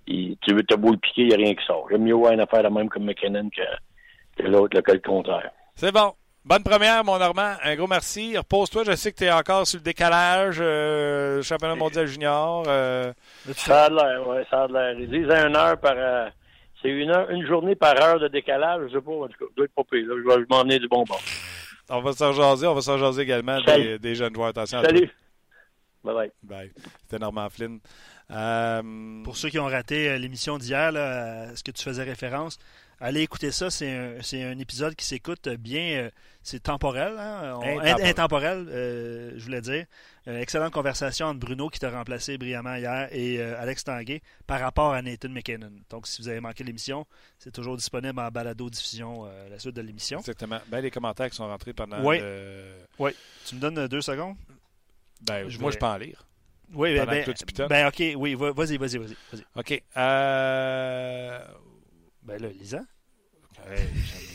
tu 0.06 0.54
veux 0.54 0.64
te 0.64 0.76
beau 0.76 0.92
le 0.92 0.98
piquer, 0.98 1.24
il 1.24 1.28
n'y 1.30 1.34
a 1.34 1.38
rien 1.38 1.56
qui 1.56 1.66
sort. 1.66 1.88
J'aime 1.90 2.04
mieux 2.04 2.14
voir 2.14 2.34
une 2.34 2.42
affaire 2.42 2.64
la 2.64 2.70
même 2.70 2.90
comme 2.90 3.06
McKinnon 3.06 3.50
que, 3.50 4.42
que 4.42 4.48
l'autre, 4.48 4.80
que 4.80 4.92
le 4.92 5.00
contraire. 5.00 5.52
C'est 5.76 5.92
bon. 5.92 6.14
Bonne 6.46 6.64
première, 6.64 7.06
mon 7.06 7.18
Normand. 7.18 7.54
Un 7.64 7.76
gros 7.76 7.88
merci. 7.88 8.38
Repose-toi. 8.38 8.84
Je 8.84 8.96
sais 8.96 9.14
que 9.14 9.18
tu 9.18 9.24
es 9.24 9.32
encore 9.32 9.66
sur 9.66 9.80
le 9.80 9.84
décalage. 9.84 10.58
Euh, 10.60 11.42
championnat 11.42 11.76
mondial 11.76 12.06
junior. 12.06 12.66
Euh... 12.68 13.14
Ça 13.54 13.86
a 13.86 13.90
l'air, 13.90 14.28
oui, 14.28 14.38
ça 14.50 14.64
a 14.64 14.68
l'air. 14.68 15.00
Ils 15.00 15.10
disent 15.10 15.30
une 15.30 15.56
heure 15.56 15.80
par. 15.80 15.94
Euh, 15.96 16.30
c'est 16.82 16.90
une, 16.90 17.12
heure, 17.12 17.30
une 17.30 17.48
journée 17.48 17.76
par 17.76 17.96
heure 18.02 18.20
de 18.20 18.28
décalage. 18.28 18.90
Je 18.90 18.98
sais 18.98 19.02
pas, 19.02 19.12
en 19.12 19.28
tout 19.30 19.40
cas. 19.40 19.46
doit 19.56 19.66
être 19.66 19.74
pas 19.74 19.84
pire, 19.90 20.06
là. 20.06 20.16
Je 20.18 20.40
vais 20.40 20.46
m'emmener 20.50 20.80
du 20.80 20.90
bonbon. 20.90 21.16
On 21.90 22.02
va 22.02 22.12
s'en 22.12 22.34
jaser. 22.34 22.68
On 22.68 22.74
va 22.74 22.82
s'en 22.82 22.98
jaser 22.98 23.22
également 23.22 23.62
des, 23.62 23.98
des, 23.98 24.16
jeunes 24.16 24.36
joueurs. 24.36 24.50
Attention 24.50 24.82
Salut. 24.82 25.10
Bye 26.04 26.14
bye. 26.14 26.32
Bye. 26.44 26.72
C'était 27.04 27.20
Normand 27.20 27.50
Flynn. 27.50 27.80
Euh... 28.34 29.24
Pour 29.24 29.38
ceux 29.38 29.50
qui 29.50 29.60
ont 29.60 29.66
raté 29.66 30.18
l'émission 30.18 30.58
d'hier, 30.58 30.96
à 30.96 31.56
ce 31.56 31.64
que 31.64 31.72
tu 31.72 31.84
faisais 31.84 32.04
référence, 32.04 32.58
allez 33.00 33.22
écouter 33.22 33.52
ça. 33.52 33.70
C'est 33.70 33.92
un, 33.92 34.52
un, 34.52 34.60
épisode 34.60 34.96
qui 34.96 35.06
s'écoute 35.06 35.48
bien. 35.50 36.10
C'est 36.42 36.62
temporel, 36.62 37.16
hein? 37.18 37.56
intemporel, 37.62 38.06
intemporel 38.06 38.68
euh, 38.70 39.32
je 39.38 39.44
voulais 39.44 39.62
dire. 39.62 39.86
Euh, 40.28 40.40
excellente 40.42 40.74
conversation 40.74 41.28
entre 41.28 41.40
Bruno, 41.40 41.70
qui 41.70 41.80
t'a 41.80 41.90
remplacé 41.90 42.38
brillamment 42.38 42.76
hier, 42.76 43.08
et 43.12 43.40
euh, 43.40 43.62
Alex 43.62 43.86
Tanguay 43.86 44.22
par 44.46 44.60
rapport 44.60 44.94
à 44.94 45.02
Nathan 45.02 45.30
McKinnon. 45.30 45.72
Donc, 45.90 46.06
si 46.06 46.22
vous 46.22 46.28
avez 46.28 46.42
manqué 46.42 46.66
l'émission, 46.66 47.06
c'est 47.40 47.52
toujours 47.52 47.78
disponible 47.78 48.20
en 48.20 48.30
balado-diffusion 48.30 49.26
la 49.50 49.58
suite 49.60 49.76
de 49.76 49.82
l'émission. 49.82 50.20
Exactement. 50.20 50.60
Ben, 50.68 50.82
les 50.82 50.92
commentaires 50.92 51.30
qui 51.30 51.36
sont 51.36 51.48
rentrés 51.48 51.74
pendant. 51.74 52.04
Oui. 52.04 52.18
Oui. 53.00 53.12
Tu 53.46 53.56
me 53.56 53.62
donnes 53.62 53.88
deux 53.88 54.02
secondes? 54.02 54.36
Ben, 55.22 55.48
moi, 55.60 55.72
je 55.72 55.78
peux 55.78 55.86
en 55.86 55.98
lire. 55.98 56.26
Oui, 56.74 56.96
ben, 56.96 57.06
ben, 57.06 57.68
ben, 57.68 57.88
OK. 57.88 58.04
Oui, 58.16 58.36
vas-y, 58.36 58.78
vas-y, 58.78 58.98
vas-y. 58.98 59.16
OK. 59.56 59.84
Euh... 59.98 61.40
Ben 62.24 62.42
là, 62.42 62.50
Lisa. 62.50 62.86
Hey, 63.68 64.33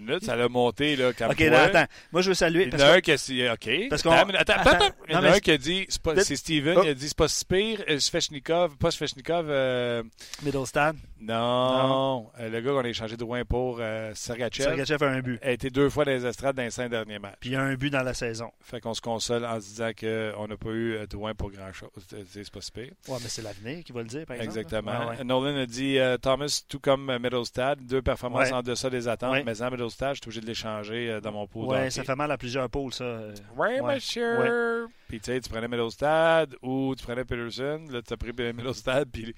minute, 0.00 0.24
ça 0.24 0.36
l'a 0.36 0.48
monté, 0.48 0.96
là, 0.96 1.12
quand 1.12 1.30
OK, 1.30 1.40
attends. 1.40 1.86
Moi, 2.12 2.22
je 2.22 2.28
veux 2.28 2.34
saluer. 2.34 2.68
Il 2.72 2.78
y 2.78 2.82
en 2.82 2.86
a 2.86 2.92
un 2.92 3.00
qui 3.00 3.12
a 3.12 3.16
dit, 3.16 3.48
OK. 3.48 3.88
Parce 3.90 4.02
qu'on... 4.02 4.10
Attends, 4.12 4.34
attends, 4.36 4.70
attends. 4.70 4.94
Il 5.08 5.14
y 5.14 5.16
en 5.16 5.24
a 5.24 5.30
un 5.30 5.40
qui 5.40 5.50
a 5.50 5.58
dit, 5.58 5.86
c'est 5.88 6.36
Steven, 6.36 6.76
oh. 6.78 6.82
il 6.84 6.90
a 6.90 6.94
dit, 6.94 7.08
c'est 7.08 7.16
pas 7.16 7.28
si 7.28 7.44
pire. 7.44 7.82
Euh, 7.88 7.98
Svechnikov, 7.98 8.76
pas 8.76 8.90
Svechnikov. 8.90 9.46
Euh... 9.48 10.02
Middlestad. 10.42 10.96
Non. 11.20 11.88
non. 11.88 12.30
Euh, 12.38 12.48
le 12.48 12.60
gars 12.60 12.70
qu'on 12.70 12.84
a 12.84 12.88
échangé 12.88 13.16
de 13.16 13.22
loin 13.22 13.44
pour 13.44 13.78
euh, 13.80 14.12
Sergachev. 14.14 14.64
Sergachev 14.64 15.04
a 15.04 15.08
un 15.08 15.20
but. 15.20 15.38
A 15.42 15.50
été 15.50 15.70
deux 15.70 15.88
fois 15.90 16.04
dans 16.04 16.12
les 16.12 16.24
estrades 16.24 16.56
dans 16.56 16.62
les 16.62 16.70
cinq 16.70 16.90
derniers 16.90 17.18
matchs. 17.18 17.36
Puis 17.40 17.50
il 17.50 17.52
y 17.54 17.56
a 17.56 17.62
un 17.62 17.74
but 17.74 17.90
dans 17.90 18.02
la 18.02 18.14
saison. 18.14 18.50
Fait 18.60 18.80
qu'on 18.80 18.94
se 18.94 19.00
console 19.00 19.44
en 19.44 19.60
se 19.60 19.66
disant 19.66 19.90
qu'on 19.98 20.46
n'a 20.46 20.56
pas 20.56 20.70
eu 20.70 21.06
de 21.06 21.14
loin 21.14 21.34
pour 21.34 21.50
grand-chose. 21.50 21.90
C'est 22.30 22.50
pas 22.50 22.60
si 22.60 22.70
pire. 22.70 22.92
Ouais, 23.08 23.18
mais 23.22 23.28
c'est 23.28 23.42
l'avenir 23.42 23.82
qui 23.84 23.92
va 23.92 24.02
le 24.02 24.08
dire, 24.08 24.26
par 24.26 24.36
exemple. 24.36 24.58
Exactement. 24.58 25.08
Ouais. 25.08 25.24
Nolan 25.24 25.56
a 25.56 25.66
dit, 25.66 25.98
Thomas, 26.22 26.62
tout 26.68 26.80
comme 26.80 27.16
Middlestad, 27.18 27.84
deux 27.84 28.02
performances 28.02 28.52
en 28.52 28.62
deçà 28.62 28.90
des 28.90 29.08
attentes, 29.08 29.44
mais 29.44 29.62
en 29.62 29.70
Middlestad, 29.70 29.87
je 29.90 30.14
suis 30.14 30.20
obligé 30.24 30.40
de 30.40 30.46
l'échanger 30.46 31.10
euh, 31.10 31.20
dans 31.20 31.32
mon 31.32 31.46
pot. 31.46 31.72
Oui, 31.72 31.90
ça 31.90 32.04
fait 32.04 32.16
mal 32.16 32.30
à 32.30 32.38
plusieurs 32.38 32.68
pôles, 32.68 32.92
ça. 32.92 33.20
Oui, 33.56 33.80
ouais, 33.80 33.94
monsieur. 33.94 34.38
Ouais. 34.38 34.86
Puis 35.08 35.20
tu 35.20 35.32
sais, 35.32 35.40
tu 35.40 35.48
prenais 35.50 35.68
Middlestad 35.68 36.54
ou 36.62 36.94
tu 36.96 37.04
prenais 37.04 37.24
Peterson. 37.24 37.84
Là, 37.90 38.02
tu 38.02 38.12
as 38.12 38.16
pris 38.16 38.32
Middlestad, 38.32 39.08
puis 39.10 39.34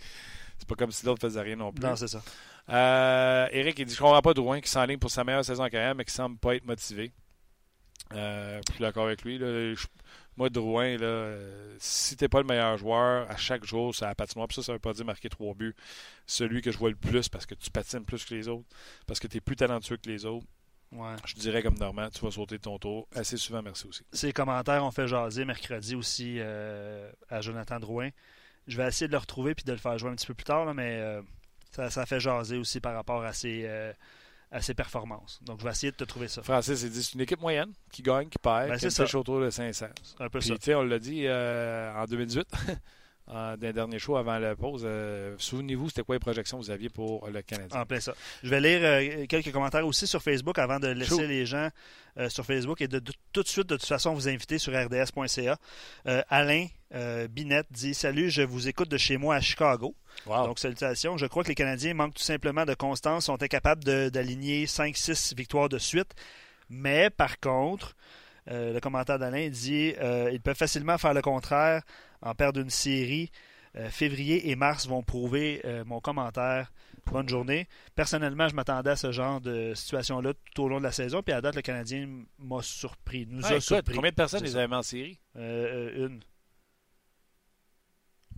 c'est 0.59 0.69
pas 0.69 0.75
comme 0.75 0.93
si 0.93 1.07
l'autre 1.07 1.23
faisait 1.23 1.41
rien 1.41 1.57
non 1.57 1.73
plus. 1.73 1.85
Non, 1.85 1.97
c'est 1.97 2.09
ça. 2.09 2.23
Euh, 2.69 3.49
Eric, 3.51 3.79
il 3.79 3.87
dit 3.87 3.95
Je 3.95 3.99
comprends 4.01 4.21
pas 4.21 4.35
Drouin 4.35 4.61
qui 4.61 4.69
s'enligne 4.69 4.99
pour 4.99 5.11
sa 5.11 5.25
meilleure 5.25 5.45
saison 5.45 5.65
en 5.65 5.69
carrière, 5.69 5.95
mais 5.95 6.05
qui 6.05 6.13
semble 6.13 6.39
pas 6.39 6.55
être 6.55 6.67
motivé. 6.67 7.13
Euh, 8.13 8.61
je 8.67 8.75
suis 8.75 8.83
d'accord 8.83 9.07
avec 9.07 9.23
lui. 9.23 9.39
Là, 9.39 9.75
je, 9.75 9.87
moi, 10.37 10.49
Drouin, 10.49 10.97
là, 10.97 11.07
euh, 11.07 11.77
si 11.79 12.17
t'es 12.17 12.29
pas 12.29 12.41
le 12.41 12.47
meilleur 12.47 12.77
joueur, 12.77 13.31
à 13.31 13.37
chaque 13.37 13.65
jour, 13.65 13.95
ça 13.95 14.15
patinoire. 14.15 14.49
Puis 14.49 14.57
ça, 14.57 14.63
ça 14.63 14.73
veut 14.73 14.79
pas 14.79 14.93
dire 14.93 15.05
marquer 15.05 15.29
trois 15.29 15.55
buts. 15.55 15.75
Celui 16.27 16.63
que 16.63 16.71
je 16.71 16.79
vois 16.79 16.91
le 16.91 16.97
plus 16.97 17.29
parce 17.29 17.47
que 17.47 17.55
tu 17.55 17.71
patines 17.71 18.05
plus 18.05 18.25
que 18.25 18.35
les 18.35 18.49
autres, 18.49 18.67
parce 19.07 19.21
que 19.21 19.27
tu 19.27 19.39
es 19.39 19.41
plus 19.41 19.57
talentueux 19.57 19.97
que 19.97 20.09
les 20.09 20.25
autres. 20.25 20.47
Ouais. 20.93 21.15
Je 21.25 21.35
dirais 21.35 21.63
comme 21.63 21.79
Normand, 21.79 22.11
tu 22.11 22.25
vas 22.25 22.33
sauter 22.33 22.59
ton 22.59 22.79
tour 22.79 23.07
assez 23.15 23.37
souvent, 23.37 23.63
merci 23.63 23.87
aussi. 23.87 24.03
Ces 24.13 24.33
commentaires 24.33 24.85
ont 24.85 24.91
fait 24.91 25.07
jaser 25.07 25.45
mercredi 25.45 25.95
aussi 25.95 26.37
euh, 26.39 27.11
à 27.29 27.41
Jonathan 27.41 27.79
Drouin. 27.79 28.11
Je 28.67 28.77
vais 28.77 28.89
essayer 28.89 29.07
de 29.07 29.13
le 29.13 29.19
retrouver 29.19 29.55
puis 29.55 29.65
de 29.65 29.73
le 29.73 29.79
faire 29.79 29.97
jouer 29.99 30.11
un 30.11 30.17
petit 30.17 30.27
peu 30.27 30.35
plus 30.35 30.45
tard, 30.45 30.65
là, 30.65 30.75
mais 30.75 30.99
euh, 31.01 31.23
ça, 31.71 31.91
ça, 31.91 32.07
fait 32.07 32.19
jaser 32.19 32.57
aussi 32.57 32.81
par 32.81 32.95
rapport 32.95 33.23
à 33.23 33.33
ses, 33.33 33.63
euh, 33.67 33.93
à 34.53 34.61
ses 34.61 34.75
performances. 34.75 35.41
Donc, 35.43 35.61
je 35.61 35.65
vais 35.65 35.71
essayer 35.71 35.93
de 35.93 35.97
te 35.97 36.05
trouver 36.05 36.29
ça. 36.29 36.43
Francis, 36.43 36.85
dit 36.85 37.03
c'est 37.03 37.15
une 37.15 37.21
équipe 37.21 37.41
moyenne 37.41 37.73
qui 37.93 38.03
gagne, 38.03 38.29
qui 38.29 38.39
perd, 38.39 38.69
ben, 38.69 38.79
qui 38.79 38.91
fait 38.91 39.15
autour 39.15 39.41
de 39.41 39.51
500. 39.51 39.87
Un 40.19 40.29
peu 40.29 40.41
puis, 40.41 40.49
ça. 40.49 40.79
On 40.79 40.83
l'a 40.83 40.99
dit 40.99 41.27
euh, 41.27 41.95
en 41.95 42.05
2018. 42.05 42.47
d'un 43.31 43.73
dernier 43.73 43.99
show 43.99 44.17
avant 44.17 44.39
la 44.39 44.57
pause. 44.57 44.83
Euh, 44.85 45.35
souvenez-vous, 45.39 45.89
c'était 45.89 46.03
quoi 46.03 46.17
les 46.17 46.21
projections 46.21 46.59
que 46.59 46.65
vous 46.65 46.71
aviez 46.71 46.89
pour 46.89 47.29
le 47.29 47.43
Canadien? 47.43 47.81
En 47.81 47.87
plein 47.87 48.01
ça. 48.01 48.13
Je 48.43 48.49
vais 48.49 48.61
lire 48.61 48.81
euh, 48.83 49.27
quelques 49.27 49.53
commentaires 49.53 49.87
aussi 49.87 50.07
sur 50.07 50.21
Facebook 50.23 50.59
avant 50.59 50.81
de 50.81 50.89
laisser 50.89 51.27
les 51.27 51.47
gens 51.47 51.69
euh, 52.19 52.29
sur 52.29 52.45
Facebook 52.45 52.81
et 52.81 52.89
de, 52.89 53.01
tout 53.33 53.43
de 53.43 53.49
suite, 53.49 53.69
de 53.69 53.77
toute 53.77 53.87
façon, 53.87 54.15
vous 54.15 54.29
inviter 54.29 54.59
sur 54.59 54.73
rds.ca. 54.73 55.59
Alain 56.29 56.67
Binette 57.31 57.69
dit 57.71 57.95
Salut, 57.95 58.31
je 58.31 58.43
vous 58.43 58.69
écoute 58.69 58.89
de 58.89 58.99
chez 58.99 59.17
moi 59.17 59.37
à 59.37 59.41
Chicago. 59.41 59.95
Donc, 60.27 60.59
salutations. 60.59 61.17
Je 61.17 61.27
crois 61.27 61.45
que 61.45 61.49
les 61.49 61.55
Canadiens 61.55 61.95
manquent 61.95 62.15
tout 62.15 62.23
simplement 62.23 62.65
de 62.65 62.75
constance, 62.75 63.27
sont 63.27 63.41
incapables 63.41 63.85
d'aligner 64.11 64.67
5-6 64.67 65.37
victoires 65.37 65.69
de 65.69 65.79
suite. 65.79 66.15
Mais 66.69 67.11
par 67.11 67.39
contre, 67.39 67.95
le 68.47 68.79
commentaire 68.81 69.21
d'Alain 69.21 69.49
dit 69.51 69.95
ils 70.33 70.41
peuvent 70.41 70.57
facilement 70.57 70.99
faire 70.99 71.15
le 71.15 71.23
contraire 71.23 71.83
en 72.23 72.35
perdre 72.35 72.61
une 72.61 72.71
série. 72.71 73.31
Euh, 73.77 73.89
février 73.89 74.51
et 74.51 74.57
mars 74.57 74.89
vont 74.89 75.03
prouver 75.03 75.61
euh, 75.65 75.85
mon 75.85 76.01
commentaire. 76.01 76.73
Bonne 77.07 77.29
journée. 77.29 77.69
Personnellement, 77.95 78.49
je 78.49 78.55
m'attendais 78.55 78.91
à 78.91 78.97
ce 78.97 79.11
genre 79.13 79.41
de 79.41 79.75
situation-là 79.75 80.33
tout 80.55 80.65
au 80.65 80.69
long 80.69 80.79
de 80.79 80.85
la 80.85 80.93
saison. 80.93 81.23
Puis 81.23 81.33
à 81.33 81.41
date, 81.41 81.57
le 81.57 81.63
Canadien 81.63 82.09
m'a 82.39 82.63
surpris. 82.63 83.27
Nous 83.29 83.45
a 83.47 83.61
surpris. 83.61 83.95
Combien 83.95 84.11
de 84.11 84.17
personnes 84.17 84.43
les 84.43 84.57
avaient 84.57 84.69
mis 84.69 84.75
en 84.75 84.83
série? 84.83 85.19
Euh, 85.37 86.07
Une. 86.07 86.21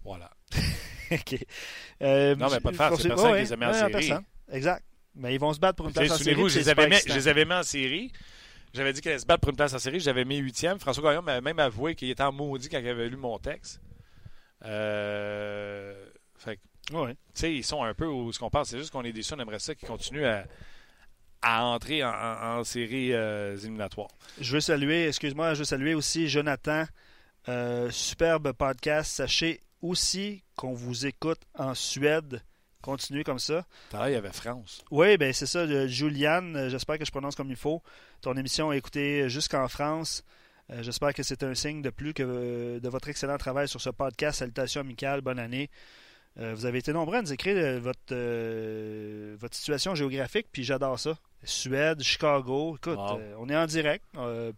Voilà. 0.05 0.31
OK. 1.11 1.33
non, 2.01 2.49
mais 2.51 2.61
pas 2.61 2.71
de 2.71 2.77
faire. 2.77 2.97
C'est 2.97 3.09
personne 3.09 3.35
qui 3.35 3.41
les 3.41 3.53
a 3.53 3.57
mis 3.57 3.67
en 3.67 3.73
série. 3.73 3.93
Personne. 3.93 4.25
Exact. 4.51 4.85
Mais 5.15 5.35
ils 5.35 5.41
vont 5.41 5.53
se 5.53 5.61
battre 5.61 5.77
pour 5.77 5.89
une 5.89 5.93
place 5.93 6.11
en 6.11 6.17
série. 6.17 6.49
je, 6.49 6.59
les 6.59 6.69
avais 6.69 6.89
mis, 6.89 6.97
je 7.07 7.15
les 7.15 7.29
avais 7.29 7.45
mis 7.45 7.55
en 7.55 7.63
série. 7.63 8.13
J'avais 8.75 8.93
dit 8.93 9.01
qu'elle 9.01 9.13
allait 9.13 9.21
se 9.21 9.27
battre 9.27 9.41
pour 9.41 9.51
une 9.51 9.57
place 9.57 9.75
en 9.75 9.79
série. 9.79 10.01
J'avais 10.01 10.25
mis 10.25 10.39
huitième. 10.39 10.79
François 10.79 11.03
Gagnon 11.03 11.23
m'avait 11.23 11.41
même 11.41 11.59
avoué 11.59 11.95
qu'il 11.95 12.11
était 12.11 12.23
en 12.23 12.33
maudit 12.33 12.69
quand 12.69 12.79
il 12.79 12.89
avait 12.89 13.09
lu 13.09 13.17
mon 13.17 13.39
texte. 13.39 13.81
Euh... 14.65 16.09
Fait 16.39 16.59
ouais. 16.93 17.17
Sais, 17.35 17.55
ils 17.55 17.65
sont 17.65 17.83
un 17.83 17.95
peu 17.95 18.07
où 18.07 18.33
ce 18.33 18.39
qu'on 18.39 18.51
pense. 18.51 18.69
C'est 18.71 18.79
juste 18.79 18.91
qu'on 18.91 19.05
est 19.05 19.13
déçus. 19.13 19.35
On 19.35 19.39
aimerait 19.39 19.59
ça 19.59 19.75
qu'ils 19.75 19.89
continuent 19.89 20.25
à, 20.25 20.45
à 21.43 21.65
entrer 21.65 22.03
en, 22.03 22.11
en, 22.11 22.65
série 22.65 23.13
euh, 23.13 23.57
éliminatoire. 23.59 24.09
Je 24.41 24.55
veux 24.55 24.61
saluer, 24.61 25.09
excuse-moi, 25.09 25.55
je 25.55 25.61
veux 25.61 25.65
saluer 25.65 25.95
aussi 25.95 26.29
Jonathan. 26.29 26.85
Euh, 27.49 27.91
superbe 27.91 28.53
podcast. 28.53 29.13
Sachez 29.13 29.61
aussi 29.83 30.45
qu'on 30.57 30.73
vous 30.73 31.07
écoute 31.07 31.41
en 31.59 31.75
Suède 31.75 32.43
continuer 32.83 33.25
comme 33.25 33.39
ça. 33.39 33.65
il 33.93 34.13
y 34.13 34.15
avait 34.15 34.33
France. 34.33 34.85
Oui, 34.91 35.17
ben 35.17 35.33
c'est 35.33 35.47
ça. 35.47 35.87
Juliane, 35.87 36.57
euh, 36.57 36.69
j'espère 36.69 36.99
que 36.99 37.05
je 37.05 37.11
prononce 37.11 37.35
comme 37.35 37.51
il 37.51 37.57
faut. 37.57 37.83
Ton 38.21 38.37
émission 38.37 38.73
est 38.73 38.79
écoutée 38.79 39.29
jusqu'en 39.29 39.69
France. 39.69 40.25
Euh, 40.71 40.83
j'espère 40.83 41.15
que 41.15 41.23
c'est 41.23 41.43
un 41.43 41.55
signe 41.55 41.81
de 41.83 41.91
plus 41.91 42.13
que 42.13 42.23
euh, 42.23 42.81
de 42.81 42.89
votre 42.89 43.09
excellent 43.09 43.39
travail 43.39 43.69
sur 43.69 43.81
ce 43.81 43.91
podcast. 43.91 44.41
Salutations 44.41 44.83
amicales, 44.83 45.23
bonne 45.23 45.39
année. 45.39 45.71
vous 46.37 46.67
avez 46.67 46.79
été 46.79 46.93
nombreux 46.93 47.17
à 47.17 47.23
nous 47.23 47.33
écrire 47.33 47.81
votre, 47.81 48.15
votre 49.37 49.55
situation 49.55 49.95
géographique, 49.95 50.47
puis 50.51 50.65
j'adore 50.65 50.99
ça. 50.99 51.17
Suède, 51.45 52.03
Chicago, 52.03 52.77
écoute, 52.77 52.99
on 53.39 53.49
est 53.49 53.57
en 53.57 53.67
direct. 53.67 54.05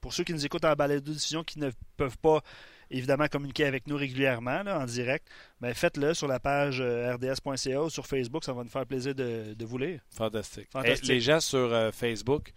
pour 0.01 0.13
ceux 0.13 0.25
qui 0.25 0.33
nous 0.33 0.45
écoutent 0.45 0.65
en 0.65 0.75
balade 0.75 1.03
de 1.03 1.13
diffusion 1.13 1.43
qui 1.43 1.59
ne 1.59 1.71
peuvent 1.97 2.19
pas 2.19 2.43
évidemment 2.91 3.27
communiquer 3.29 3.65
avec 3.65 3.87
nous 3.87 3.97
régulièrement 3.97 4.63
en 4.67 4.85
direct, 4.85 5.27
ben, 5.61 5.75
faites-le 5.75 6.15
sur 6.15 6.29
la 6.29 6.41
page 6.41 6.81
euh, 6.81 7.15
rds.ca 7.15 7.83
ou 7.83 7.91
sur 7.91 8.07
Facebook. 8.07 8.45
Ça 8.45 8.53
va 8.53 8.63
nous 8.63 8.71
faire 8.71 8.87
plaisir 8.87 9.15
de, 9.15 9.65
vous 9.65 9.79
lire. 9.79 10.01
Fantastique. 10.11 10.69
les 11.07 11.21
gens 11.21 11.41
sur 11.41 11.73
euh, 11.73 11.91
Facebook, 11.91 12.53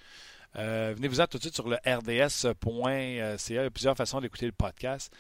euh, 0.58 0.94
venez-vous-en 0.96 1.28
tout 1.28 1.38
de 1.38 1.44
suite 1.44 1.56
sur 1.56 1.68
le 1.68 1.78
rds.ca. 1.86 3.36
Il 3.50 3.56
y 3.56 3.58
a 3.60 3.70
plusieurs 3.70 3.96
façons 3.96 4.22
d'écouter 4.22 4.46
le 4.46 4.52
podcast. 4.52 5.14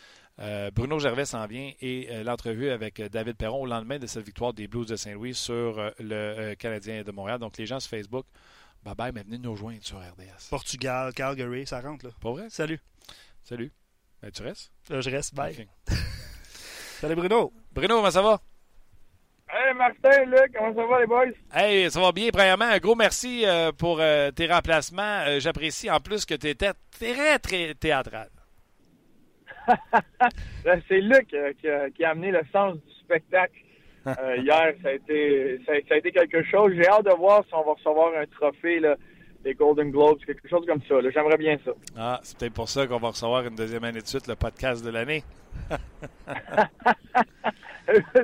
Bruno 0.75 0.99
Gervais 0.99 1.25
s'en 1.25 1.47
vient 1.47 1.71
et 1.81 2.23
l'entrevue 2.23 2.69
avec 2.69 3.01
David 3.01 3.37
Perron 3.37 3.63
au 3.63 3.65
lendemain 3.65 3.97
de 3.97 4.05
cette 4.05 4.23
victoire 4.23 4.53
des 4.53 4.67
Blues 4.67 4.85
de 4.85 4.95
Saint-Louis 4.95 5.33
sur 5.33 5.91
le 5.99 6.53
Canadien 6.53 7.01
de 7.01 7.11
Montréal. 7.11 7.39
Donc, 7.39 7.57
les 7.57 7.65
gens 7.65 7.79
sur 7.79 7.89
Facebook, 7.89 8.27
bye 8.85 8.93
bye, 8.93 9.11
mais 9.11 9.23
venez 9.23 9.39
nous 9.39 9.49
rejoindre 9.53 9.83
sur 9.83 9.97
RDS. 9.97 10.49
Portugal, 10.51 11.11
Calgary, 11.15 11.65
ça 11.65 11.81
rentre 11.81 12.05
là. 12.05 12.11
Pas 12.21 12.29
vrai? 12.29 12.51
Salut. 12.51 12.79
Salut. 13.43 13.71
Ben, 14.21 14.31
tu 14.31 14.41
restes? 14.41 14.71
Euh, 14.91 15.01
je 15.01 15.09
reste, 15.11 15.35
bye. 15.35 15.53
Salut 16.99 17.15
Bruno. 17.15 17.53
Bruno, 17.71 17.97
comment 17.97 18.09
ça 18.09 18.23
va? 18.23 18.39
Hey 19.49 19.73
Martin, 19.75 20.25
Luc, 20.25 20.51
comment 20.57 20.73
ça 20.73 20.85
va 20.87 20.99
les 20.99 21.05
boys? 21.05 21.25
Hey, 21.53 21.91
ça 21.91 22.01
va 22.01 22.11
bien. 22.11 22.29
Premièrement, 22.33 22.65
un 22.65 22.79
gros 22.79 22.95
merci 22.95 23.45
euh, 23.45 23.71
pour 23.71 23.99
euh, 24.01 24.31
tes 24.31 24.47
remplacements. 24.47 25.39
J'apprécie 25.39 25.89
en 25.91 25.99
plus 25.99 26.25
que 26.25 26.33
tu 26.33 26.47
étais 26.47 26.71
très, 26.91 27.37
très 27.39 27.75
théâtral. 27.75 28.29
Ben, 30.63 30.81
c'est 30.87 30.99
Luc 30.99 31.27
qui 31.27 31.37
a, 31.37 31.89
qui, 31.91 32.03
a, 32.03 32.09
amené 32.09 32.31
le 32.31 32.41
sens 32.51 32.75
du 32.75 32.93
spectacle. 32.99 33.53
hier, 34.05 34.73
ça 34.81 34.89
a, 34.89 34.91
été, 34.93 35.61
ça, 35.65 35.73
a 35.73 35.97
été 35.97 36.11
quelque 36.11 36.43
chose. 36.43 36.73
J'ai 36.75 36.87
hâte 36.87 37.05
de 37.05 37.15
voir 37.15 37.45
si 37.47 37.53
on 37.53 37.63
va 37.63 37.73
recevoir 37.73 38.11
un 38.17 38.25
trophée 38.25 38.79
là, 38.79 38.95
des 39.43 39.53
Golden 39.53 39.91
Globes, 39.91 40.19
quelque 40.25 40.47
chose 40.47 40.65
comme 40.65 40.81
ça. 40.87 40.95
J'aimerais 41.13 41.37
bien 41.37 41.57
ça. 41.63 41.71
Ah, 41.97 42.19
c'est 42.23 42.37
peut-être 42.37 42.53
pour 42.53 42.69
ça 42.69 42.87
qu'on 42.87 42.99
va 42.99 43.09
recevoir 43.09 43.45
une 43.45 43.55
deuxième 43.55 43.83
année 43.83 44.01
de 44.01 44.07
suite 44.07 44.27
le 44.27 44.35
podcast 44.35 44.83
de 44.83 44.89
l'année. 44.89 45.23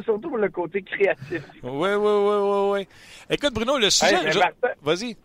Surtout 0.04 0.30
pour 0.30 0.38
le 0.38 0.50
côté 0.50 0.82
créatif. 0.82 1.44
Oui, 1.64 1.72
oui, 1.72 1.96
oui, 1.96 1.96
oui, 1.96 2.70
oui. 2.72 2.88
Écoute, 3.30 3.54
Bruno, 3.54 3.78
le 3.78 3.90
sujet. 3.90 4.18
Vas-y. 4.82 5.16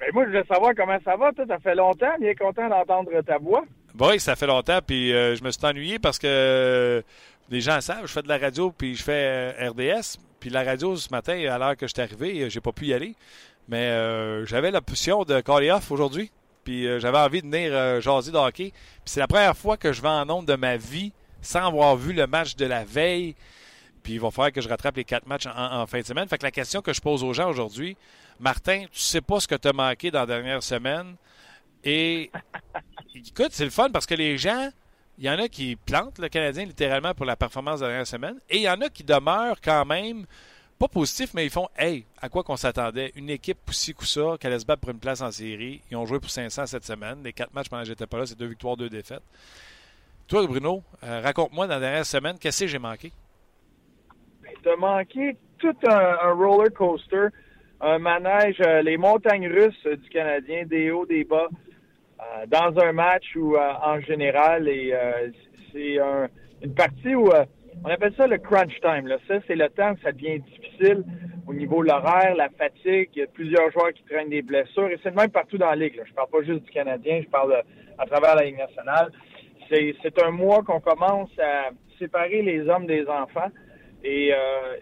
Mais 0.00 0.06
moi, 0.12 0.26
je 0.26 0.38
veux 0.38 0.44
savoir 0.44 0.72
comment 0.76 0.98
ça 1.04 1.16
va. 1.16 1.32
Toi, 1.32 1.44
ça 1.48 1.58
fait 1.58 1.74
longtemps. 1.74 2.16
Bien 2.20 2.34
content 2.34 2.68
d'entendre 2.68 3.10
ta 3.22 3.38
voix. 3.38 3.64
Oui, 3.98 4.20
ça 4.20 4.36
fait 4.36 4.46
longtemps. 4.46 4.80
Puis 4.86 5.12
euh, 5.12 5.34
je 5.34 5.42
me 5.42 5.50
suis 5.50 5.64
ennuyé 5.64 5.98
parce 5.98 6.18
que 6.18 6.26
euh, 6.26 7.02
les 7.50 7.60
gens 7.60 7.80
savent, 7.80 8.06
je 8.06 8.12
fais 8.12 8.22
de 8.22 8.28
la 8.28 8.38
radio 8.38 8.70
puis 8.70 8.94
je 8.94 9.02
fais 9.02 9.54
euh, 9.58 9.70
RDS. 9.70 10.18
Puis 10.38 10.50
la 10.50 10.62
radio 10.62 10.94
ce 10.94 11.08
matin, 11.10 11.32
à 11.50 11.58
l'heure 11.58 11.76
que 11.76 11.86
je 11.86 11.92
suis 11.92 12.02
arrivé, 12.02 12.48
j'ai 12.48 12.60
pas 12.60 12.72
pu 12.72 12.86
y 12.86 12.94
aller. 12.94 13.14
Mais 13.68 14.46
j'avais 14.46 14.70
la 14.70 14.80
position 14.80 15.24
de 15.24 15.40
call 15.40 15.70
off 15.70 15.90
aujourd'hui. 15.90 16.30
Puis 16.64 16.86
j'avais 17.00 17.18
envie 17.18 17.42
de 17.42 17.46
venir 17.46 18.00
jaser 18.00 18.32
de 18.32 18.36
hockey. 18.36 18.72
Puis 18.72 19.02
c'est 19.04 19.20
la 19.20 19.28
première 19.28 19.56
fois 19.56 19.76
que 19.76 19.92
je 19.92 20.02
vais 20.02 20.08
en 20.08 20.26
nombre 20.26 20.46
de 20.46 20.56
ma 20.56 20.76
vie 20.76 21.12
sans 21.40 21.66
avoir 21.66 21.96
vu 21.96 22.12
le 22.12 22.26
match 22.26 22.56
de 22.56 22.66
la 22.66 22.84
veille. 22.84 23.34
Puis 24.02 24.14
il 24.14 24.20
va 24.20 24.30
falloir 24.30 24.52
que 24.52 24.60
je 24.60 24.68
rattrape 24.68 24.96
les 24.96 25.04
quatre 25.04 25.26
matchs 25.26 25.46
en, 25.46 25.86
fin 25.86 26.00
de 26.00 26.06
semaine. 26.06 26.28
Fait 26.28 26.38
que 26.38 26.44
la 26.44 26.50
question 26.50 26.80
que 26.80 26.92
je 26.92 27.00
pose 27.00 27.22
aux 27.22 27.32
gens 27.32 27.48
aujourd'hui, 27.48 27.96
Martin, 28.40 28.84
tu 28.90 29.00
sais 29.00 29.20
pas 29.20 29.40
ce 29.40 29.48
que 29.48 29.54
tu 29.54 29.68
as 29.68 29.72
manqué 29.72 30.10
dans 30.10 30.20
la 30.20 30.26
dernière 30.26 30.62
semaine? 30.62 31.16
Et 31.84 32.30
écoute, 33.14 33.50
c'est 33.50 33.64
le 33.64 33.70
fun 33.70 33.90
parce 33.90 34.06
que 34.06 34.14
les 34.14 34.38
gens, 34.38 34.70
il 35.18 35.24
y 35.24 35.30
en 35.30 35.38
a 35.38 35.48
qui 35.48 35.76
plantent 35.76 36.18
le 36.18 36.28
Canadien 36.28 36.64
littéralement 36.64 37.14
pour 37.14 37.26
la 37.26 37.36
performance 37.36 37.80
de 37.80 37.84
la 37.84 37.90
dernière 37.90 38.06
semaine. 38.06 38.38
Et 38.48 38.58
il 38.58 38.62
y 38.62 38.70
en 38.70 38.80
a 38.80 38.88
qui 38.88 39.04
demeurent 39.04 39.60
quand 39.60 39.84
même 39.84 40.26
pas 40.78 40.88
positifs, 40.88 41.34
mais 41.34 41.44
ils 41.44 41.50
font 41.50 41.68
Hey, 41.76 42.04
à 42.20 42.28
quoi 42.28 42.42
qu'on 42.42 42.56
s'attendait? 42.56 43.12
Une 43.16 43.30
équipe 43.30 43.58
poussi 43.66 43.94
coup 43.94 44.04
ça, 44.04 44.36
allait 44.42 44.58
se 44.58 44.66
battre 44.66 44.80
pour 44.80 44.90
une 44.90 45.00
place 45.00 45.20
en 45.20 45.30
série. 45.30 45.82
Ils 45.90 45.96
ont 45.96 46.06
joué 46.06 46.20
pour 46.20 46.30
500 46.30 46.66
cette 46.66 46.84
semaine. 46.84 47.18
Les 47.24 47.32
quatre 47.32 47.52
matchs 47.52 47.68
pendant 47.68 47.82
que 47.82 47.88
j'étais 47.88 48.06
pas 48.06 48.18
là, 48.18 48.26
c'est 48.26 48.38
deux 48.38 48.46
victoires, 48.46 48.76
deux 48.76 48.88
défaites. 48.88 49.22
Toi, 50.28 50.46
Bruno, 50.46 50.82
euh, 51.04 51.20
raconte-moi 51.22 51.66
dans 51.66 51.74
la 51.74 51.80
dernière 51.80 52.06
semaine, 52.06 52.36
qu'est-ce 52.38 52.60
que 52.60 52.66
j'ai 52.66 52.78
manqué? 52.78 53.10
Tu 54.62 54.68
as 54.68 54.76
manqué 54.76 55.36
tout 55.58 55.74
un, 55.88 56.32
roller 56.32 56.72
coaster, 56.72 57.28
un 57.80 57.98
manège, 57.98 58.60
euh, 58.60 58.82
les 58.82 58.96
montagnes 58.96 59.48
russes 59.48 59.86
du 59.86 60.08
Canadien, 60.10 60.64
des 60.66 60.90
hauts, 60.90 61.06
des 61.06 61.24
bas, 61.24 61.48
euh, 62.20 62.46
dans 62.46 62.78
un 62.78 62.92
match 62.92 63.24
où, 63.36 63.56
en 63.56 64.00
général, 64.00 64.68
c'est 65.72 65.98
une 66.62 66.74
partie 66.74 67.14
où 67.14 67.30
on 67.84 67.88
appelle 67.88 68.12
ça 68.16 68.26
le 68.26 68.38
crunch 68.38 68.80
time. 68.80 69.08
Ça, 69.26 69.34
c'est 69.46 69.56
le 69.56 69.68
temps 69.68 69.92
où 69.92 69.96
ça 70.02 70.12
devient 70.12 70.40
difficile 70.40 71.04
au 71.46 71.54
niveau 71.54 71.82
de 71.82 71.88
l'horaire, 71.88 72.34
la 72.36 72.48
fatigue. 72.50 73.10
Il 73.14 73.20
y 73.20 73.22
a 73.22 73.26
plusieurs 73.26 73.70
joueurs 73.72 73.92
qui 73.92 74.02
traînent 74.04 74.30
des 74.30 74.42
blessures. 74.42 74.88
Et 74.88 74.98
c'est 75.02 75.10
le 75.10 75.16
même 75.16 75.30
partout 75.30 75.58
dans 75.58 75.70
la 75.70 75.76
Ligue. 75.76 75.96
Là. 75.96 76.02
Je 76.06 76.12
parle 76.12 76.28
pas 76.28 76.42
juste 76.42 76.64
du 76.64 76.70
Canadien, 76.70 77.20
je 77.22 77.28
parle 77.28 77.62
à 77.98 78.06
travers 78.06 78.34
la 78.34 78.44
Ligue 78.44 78.58
nationale 78.58 79.10
c'est 79.70 80.22
un 80.22 80.30
mois 80.30 80.62
qu'on 80.62 80.80
commence 80.80 81.30
à 81.38 81.70
séparer 81.98 82.42
les 82.42 82.68
hommes 82.68 82.86
des 82.86 83.06
enfants. 83.06 83.50
Et 84.04 84.32
euh, 84.32 84.76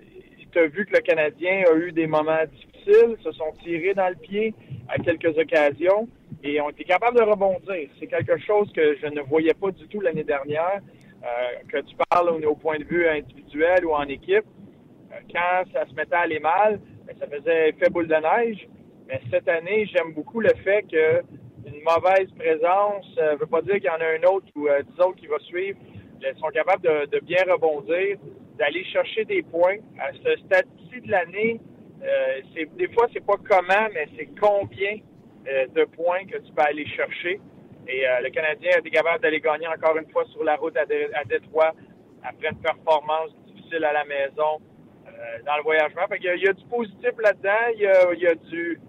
tu 0.53 0.59
as 0.59 0.67
vu 0.67 0.87
que 0.87 0.95
le 0.95 1.01
Canadien 1.01 1.65
a 1.71 1.75
eu 1.75 1.93
des 1.93 2.07
moments 2.07 2.45
difficiles, 2.53 3.17
se 3.23 3.33
sont 3.33 3.53
tirés 3.63 3.95
dans 3.95 4.09
le 4.09 4.17
pied 4.17 4.55
à 4.89 4.99
quelques 4.99 5.37
occasions 5.37 6.09
et 6.45 6.61
ont 6.61 6.71
été 6.71 6.85
capables 6.85 7.17
de 7.17 7.23
rebondir. 7.23 7.89
C'est 7.99 8.07
quelque 8.07 8.39
chose 8.39 8.71
que 8.73 8.97
je 9.03 9.07
ne 9.07 9.21
voyais 9.23 9.55
pas 9.55 9.71
du 9.71 9.87
tout 9.89 10.01
l'année 10.01 10.25
dernière. 10.25 10.81
Euh, 11.27 11.59
que 11.69 11.79
tu 11.79 11.97
parles 12.09 12.31
au, 12.45 12.55
point 12.55 12.79
de 12.79 12.85
vue 12.85 13.09
individuel 13.09 13.85
ou 13.85 13.93
en 13.93 14.05
équipe, 14.05 14.45
euh, 15.11 15.17
quand 15.33 15.65
ça 15.73 15.85
se 15.87 15.95
mettait 15.95 16.15
à 16.15 16.21
aller 16.21 16.39
mal, 16.39 16.79
ben, 17.05 17.17
ça 17.19 17.27
faisait 17.27 17.71
effet 17.71 17.91
boule 17.91 18.07
de 18.07 18.15
neige. 18.15 18.69
Mais 19.09 19.21
cette 19.31 19.49
année, 19.49 19.87
j'aime 19.87 20.13
beaucoup 20.13 20.41
le 20.41 20.53
fait 20.63 20.83
que 20.83 21.23
une 21.67 21.83
mauvaise 21.83 22.31
présence 22.39 23.07
ne 23.17 23.23
euh, 23.23 23.37
veut 23.37 23.47
pas 23.47 23.61
dire 23.63 23.75
qu'il 23.75 23.87
y 23.87 23.91
en 23.91 23.95
a 23.95 24.07
un 24.07 24.35
autre 24.35 24.47
ou 24.55 24.69
euh, 24.69 24.83
dix 24.83 25.01
autres 25.01 25.17
qui 25.17 25.27
va 25.27 25.39
suivre. 25.41 25.79
Ils 26.21 26.39
sont 26.39 26.49
capables 26.49 26.83
de, 26.83 27.19
bien 27.21 27.43
rebondir, 27.51 28.19
d'aller 28.57 28.85
chercher 28.85 29.25
des 29.25 29.43
points. 29.43 29.79
À 29.99 30.13
ce 30.13 30.37
stade-ci 30.45 31.01
de 31.01 31.11
l'année, 31.11 31.61
c'est 32.55 32.75
des 32.77 32.89
fois, 32.89 33.07
c'est 33.13 33.25
pas 33.25 33.37
comment, 33.37 33.89
mais 33.93 34.09
c'est 34.17 34.29
combien 34.41 34.97
de 35.45 35.85
points 35.85 36.25
que 36.25 36.39
tu 36.39 36.53
peux 36.53 36.63
aller 36.63 36.87
chercher. 36.87 37.39
Et 37.89 38.05
le 38.23 38.31
Canadien 38.31 38.73
a 38.75 38.79
été 38.79 38.91
capable 38.91 39.23
d'aller 39.23 39.41
gagner 39.41 39.69
encore 39.69 39.97
une 39.97 40.11
fois 40.11 40.25
sur 40.33 40.43
la 40.45 40.57
route 40.57 40.77
à, 40.77 40.85
Détroit 41.25 41.73
après 42.23 42.49
une 42.49 42.61
performance 42.61 43.31
difficile 43.47 43.85
à 43.85 43.93
la 43.93 44.05
maison 44.05 44.61
dans 45.47 45.57
le 45.57 45.63
voyagement. 45.63 46.03
il, 46.19 46.25
y 46.25 46.49
a, 46.49 46.53
du 46.53 46.65
positif 46.67 47.13
là-dedans. 47.19 47.73
il 47.75 48.21
y 48.21 48.27
a 48.27 48.35
du 48.35 48.81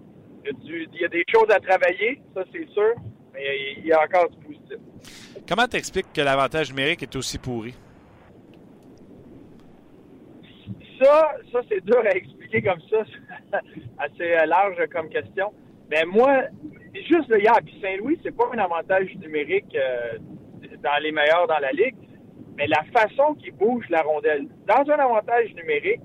il 0.44 1.00
y 1.00 1.04
a 1.04 1.08
des 1.08 1.24
choses 1.32 1.50
à 1.50 1.60
travailler, 1.60 2.20
ça 2.34 2.44
c'est 2.52 2.68
sûr, 2.70 2.94
mais 3.32 3.74
il 3.76 3.86
y 3.86 3.92
a 3.92 4.02
encore 4.02 4.28
du 4.30 4.36
positif. 4.38 4.78
Comment 5.48 5.66
t'expliques 5.66 6.12
que 6.12 6.20
l'avantage 6.20 6.70
numérique 6.70 7.02
est 7.02 7.16
aussi 7.16 7.38
pourri? 7.38 7.74
Ça, 11.02 11.36
ça 11.52 11.60
c'est 11.68 11.84
dur 11.84 12.02
à 12.04 12.10
expliquer 12.16 12.62
comme 12.62 12.80
ça, 12.90 12.98
assez 13.98 14.46
large 14.46 14.76
comme 14.92 15.08
question. 15.08 15.52
Mais 15.90 16.04
moi, 16.04 16.42
juste 17.04 17.28
le 17.28 17.40
hier, 17.40 17.54
puis 17.64 17.78
Saint-Louis, 17.82 18.18
c'est 18.22 18.36
pas 18.36 18.48
un 18.52 18.58
avantage 18.58 19.14
numérique 19.16 19.74
euh, 19.74 20.18
dans 20.82 21.02
les 21.02 21.12
meilleurs 21.12 21.46
dans 21.46 21.58
la 21.58 21.72
ligue, 21.72 21.96
mais 22.56 22.66
la 22.66 22.82
façon 22.92 23.34
qu'il 23.34 23.52
bouge 23.52 23.84
la 23.88 24.02
rondelle. 24.02 24.46
Dans 24.66 24.90
un 24.90 24.98
avantage 24.98 25.54
numérique, 25.54 26.00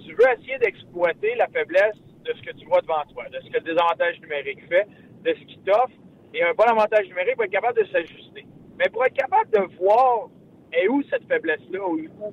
tu 0.00 0.14
veux 0.14 0.26
essayer 0.38 0.58
d'exploiter 0.58 1.34
la 1.36 1.46
faiblesse 1.48 1.96
de 2.24 2.32
ce 2.32 2.42
que 2.42 2.56
tu 2.56 2.66
vois 2.66 2.80
devant 2.80 3.02
toi, 3.12 3.24
de 3.30 3.38
ce 3.40 3.50
que 3.50 3.58
le 3.58 3.60
désavantage 3.60 4.20
numérique 4.20 4.66
fait, 4.68 4.86
de 5.24 5.34
ce 5.34 5.44
qu'il 5.44 5.60
t'offre. 5.60 5.94
Et 6.34 6.42
un 6.42 6.54
bon 6.54 6.64
avantage 6.64 7.06
numérique 7.08 7.36
va 7.36 7.44
être 7.44 7.52
capable 7.52 7.78
de 7.78 7.86
s'ajuster. 7.88 8.46
Mais 8.78 8.88
pour 8.88 9.04
être 9.04 9.14
capable 9.14 9.50
de 9.50 9.76
voir 9.76 10.28
où 10.90 11.02
cette 11.10 11.26
faiblesse-là, 11.28 11.80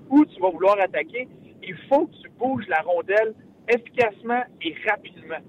où, 0.10 0.26
tu 0.26 0.42
vas 0.42 0.50
vouloir 0.50 0.80
attaquer, 0.80 1.28
il 1.62 1.76
faut 1.90 2.08
que 2.08 2.16
tu 2.22 2.30
bouges 2.38 2.68
la 2.68 2.82
rondelle 2.82 3.34
efficacement 3.68 4.44
et 4.62 4.76
rapidement. 4.90 5.40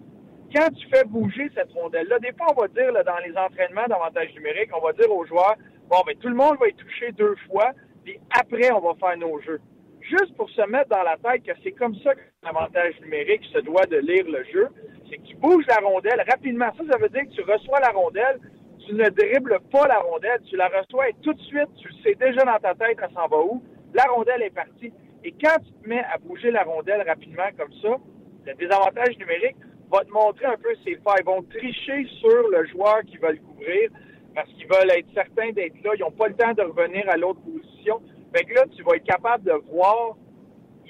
Quand 0.54 0.70
tu 0.70 0.88
fais 0.88 1.04
bouger 1.04 1.50
cette 1.54 1.72
rondelle-là, 1.72 2.18
des 2.18 2.32
fois, 2.32 2.48
on 2.56 2.60
va 2.60 2.68
dire 2.68 2.92
dans 3.04 3.18
les 3.24 3.36
entraînements 3.36 3.86
d'avantage 3.86 4.34
numérique, 4.34 4.70
on 4.76 4.84
va 4.84 4.92
dire 4.92 5.10
aux 5.10 5.24
joueurs, 5.24 5.56
bon, 5.88 5.98
ben, 6.06 6.16
tout 6.16 6.28
le 6.28 6.34
monde 6.34 6.56
va 6.58 6.68
y 6.68 6.74
toucher 6.74 7.12
deux 7.12 7.36
fois, 7.48 7.72
puis 8.04 8.18
après, 8.38 8.72
on 8.72 8.80
va 8.80 8.94
faire 8.94 9.16
nos 9.16 9.40
jeux 9.40 9.60
juste 10.10 10.34
pour 10.36 10.48
se 10.50 10.62
mettre 10.66 10.88
dans 10.88 11.02
la 11.02 11.16
tête 11.16 11.44
que 11.44 11.52
c'est 11.62 11.72
comme 11.72 11.94
ça 11.96 12.14
que 12.14 12.20
l'avantage 12.42 13.00
numérique 13.00 13.44
se 13.52 13.60
doit 13.60 13.86
de 13.86 13.98
lire 13.98 14.24
le 14.26 14.44
jeu, 14.44 14.68
c'est 15.08 15.16
que 15.16 15.22
tu 15.22 15.36
bouges 15.36 15.66
la 15.68 15.86
rondelle 15.86 16.24
rapidement. 16.28 16.70
Ça, 16.76 16.84
ça 16.90 16.98
veut 16.98 17.08
dire 17.08 17.22
que 17.22 17.34
tu 17.34 17.42
reçois 17.42 17.80
la 17.80 17.90
rondelle, 17.90 18.38
tu 18.86 18.94
ne 18.94 19.08
dribbles 19.08 19.60
pas 19.70 19.86
la 19.86 19.98
rondelle, 19.98 20.40
tu 20.48 20.56
la 20.56 20.68
reçois 20.68 21.08
et 21.10 21.14
tout 21.22 21.34
de 21.34 21.42
suite, 21.42 21.68
tu 21.76 21.88
sais 22.02 22.14
déjà 22.14 22.44
dans 22.44 22.58
ta 22.58 22.74
tête, 22.74 22.98
elle 23.02 23.14
s'en 23.14 23.28
va 23.28 23.38
où? 23.38 23.62
La 23.94 24.04
rondelle 24.04 24.42
est 24.42 24.54
partie. 24.54 24.92
Et 25.24 25.32
quand 25.32 25.58
tu 25.64 25.72
te 25.72 25.88
mets 25.88 26.04
à 26.04 26.18
bouger 26.18 26.50
la 26.50 26.62
rondelle 26.62 27.02
rapidement 27.06 27.48
comme 27.58 27.72
ça, 27.82 27.96
le 28.46 28.54
désavantage 28.54 29.18
numérique 29.18 29.56
va 29.90 30.04
te 30.04 30.10
montrer 30.10 30.46
un 30.46 30.56
peu 30.56 30.74
ses 30.84 30.96
failles. 30.96 31.20
Ils 31.20 31.26
vont 31.26 31.42
tricher 31.42 32.06
sur 32.20 32.48
le 32.48 32.66
joueur 32.66 33.00
qui 33.06 33.16
va 33.18 33.32
le 33.32 33.38
couvrir 33.38 33.90
parce 34.34 34.48
qu'ils 34.50 34.68
veulent 34.68 34.90
être 34.90 35.08
certains 35.14 35.50
d'être 35.52 35.82
là. 35.82 35.92
Ils 35.96 36.00
n'ont 36.00 36.10
pas 36.10 36.28
le 36.28 36.34
temps 36.34 36.52
de 36.52 36.62
revenir 36.62 37.08
à 37.08 37.16
l'autre 37.16 37.40
position. 37.40 38.00
Fait 38.34 38.44
que 38.44 38.54
là, 38.54 38.64
tu 38.76 38.82
vas 38.82 38.94
être 38.94 39.04
capable 39.04 39.44
de 39.44 39.52
voir 39.72 40.16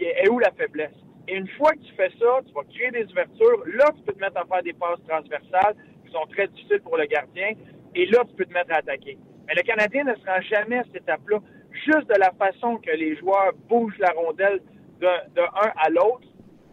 est 0.05 0.29
où 0.29 0.39
la 0.39 0.51
faiblesse. 0.53 0.95
Et 1.29 1.37
une 1.37 1.49
fois 1.49 1.73
que 1.73 1.79
tu 1.79 1.93
fais 1.95 2.11
ça, 2.19 2.41
tu 2.47 2.53
vas 2.55 2.65
créer 2.65 2.91
des 2.91 3.11
ouvertures. 3.11 3.63
Là, 3.75 3.91
tu 3.97 4.03
peux 4.03 4.13
te 4.13 4.21
mettre 4.21 4.39
à 4.39 4.45
faire 4.45 4.63
des 4.63 4.73
passes 4.73 5.01
transversales 5.07 5.77
qui 6.05 6.13
sont 6.13 6.27
très 6.31 6.49
difficiles 6.49 6.81
pour 6.81 6.97
le 6.97 7.07
gardien. 7.07 7.53
Et 7.95 8.07
là, 8.07 8.25
tu 8.29 8.35
peux 8.35 8.45
te 8.45 8.53
mettre 8.53 8.73
à 8.73 8.77
attaquer. 8.77 9.19
Mais 9.47 9.55
le 9.55 9.63
Canadien 9.63 10.05
ne 10.05 10.15
sera 10.17 10.41
jamais 10.41 10.79
à 10.79 10.85
cette 10.85 11.03
étape-là. 11.03 11.39
Juste 11.73 12.09
de 12.09 12.19
la 12.19 12.33
façon 12.33 12.79
que 12.79 12.91
les 12.91 13.17
joueurs 13.17 13.53
bougent 13.69 13.99
la 13.99 14.13
rondelle 14.13 14.61
de, 15.01 15.07
de 15.35 15.43
à 15.43 15.89
l'autre, 15.91 16.27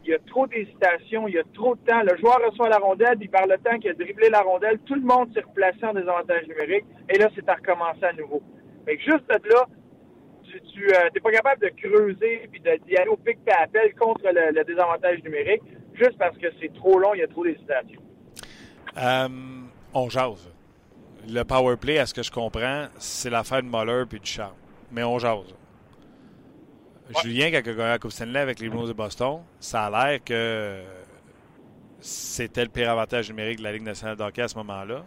il 0.07 0.11
y 0.11 0.13
a 0.13 0.19
trop 0.19 0.47
d'hésitation, 0.47 1.27
il 1.27 1.35
y 1.35 1.37
a 1.37 1.43
trop 1.53 1.75
de 1.75 1.81
temps. 1.81 2.01
Le 2.01 2.17
joueur 2.17 2.39
reçoit 2.45 2.69
la 2.69 2.77
rondelle, 2.77 3.17
puis 3.17 3.27
par 3.27 3.45
le 3.45 3.57
temps 3.57 3.77
qu'il 3.77 3.91
a 3.91 3.93
dribblé 3.93 4.29
la 4.29 4.41
rondelle, 4.41 4.79
tout 4.85 4.95
le 4.95 5.01
monde 5.01 5.33
s'est 5.33 5.41
replacé 5.41 5.83
en 5.83 5.93
désavantage 5.93 6.47
numérique. 6.47 6.85
Et 7.13 7.17
là, 7.17 7.29
c'est 7.35 7.47
à 7.49 7.55
recommencer 7.55 8.05
à 8.05 8.13
nouveau. 8.13 8.41
Que 8.85 8.93
juste 8.93 9.27
de 9.27 9.49
là, 9.49 9.65
tu 10.43 10.81
n'es 10.81 10.93
euh, 10.93 11.21
pas 11.21 11.31
capable 11.31 11.61
de 11.61 11.71
creuser 11.75 12.43
et 12.43 12.79
d'y 12.87 12.95
aller 12.95 13.09
au 13.09 13.17
pic 13.17 13.37
et 13.45 13.51
appel 13.51 13.93
contre 13.95 14.21
le, 14.23 14.63
désavantage 14.63 15.21
numérique 15.23 15.61
juste 15.93 16.17
parce 16.17 16.37
que 16.37 16.47
c'est 16.61 16.73
trop 16.73 16.97
long, 16.99 17.13
il 17.13 17.19
y 17.19 17.23
a 17.23 17.27
trop 17.27 17.43
d'hésitation. 17.43 17.99
Euh, 18.97 19.27
on 19.93 20.09
jase. 20.09 20.49
Le 21.27 21.43
power 21.43 21.75
play, 21.75 21.97
à 21.97 22.05
ce 22.05 22.13
que 22.13 22.23
je 22.23 22.31
comprends, 22.31 22.85
c'est 22.97 23.29
l'affaire 23.29 23.61
de 23.61 23.67
Muller 23.67 24.03
et 24.03 24.19
du 24.19 24.25
Charles. 24.25 24.53
Mais 24.89 25.03
on 25.03 25.19
jase. 25.19 25.53
Julien, 27.21 27.51
quand 27.51 27.51
il 27.51 27.57
a 27.57 27.61
gagné 27.61 27.77
la 27.77 27.99
Coupe 27.99 28.11
Stanley 28.11 28.39
avec 28.39 28.59
les 28.59 28.69
Blues 28.69 28.87
de 28.87 28.93
Boston, 28.93 29.41
ça 29.59 29.85
a 29.85 29.89
l'air 30.09 30.23
que 30.23 30.81
c'était 31.99 32.63
le 32.63 32.69
pire 32.69 32.91
avantage 32.91 33.29
numérique 33.29 33.59
de 33.59 33.63
la 33.63 33.71
Ligue 33.71 33.83
nationale 33.83 34.15
d'hockey 34.15 34.41
à 34.41 34.47
ce 34.47 34.55
moment-là. 34.55 35.03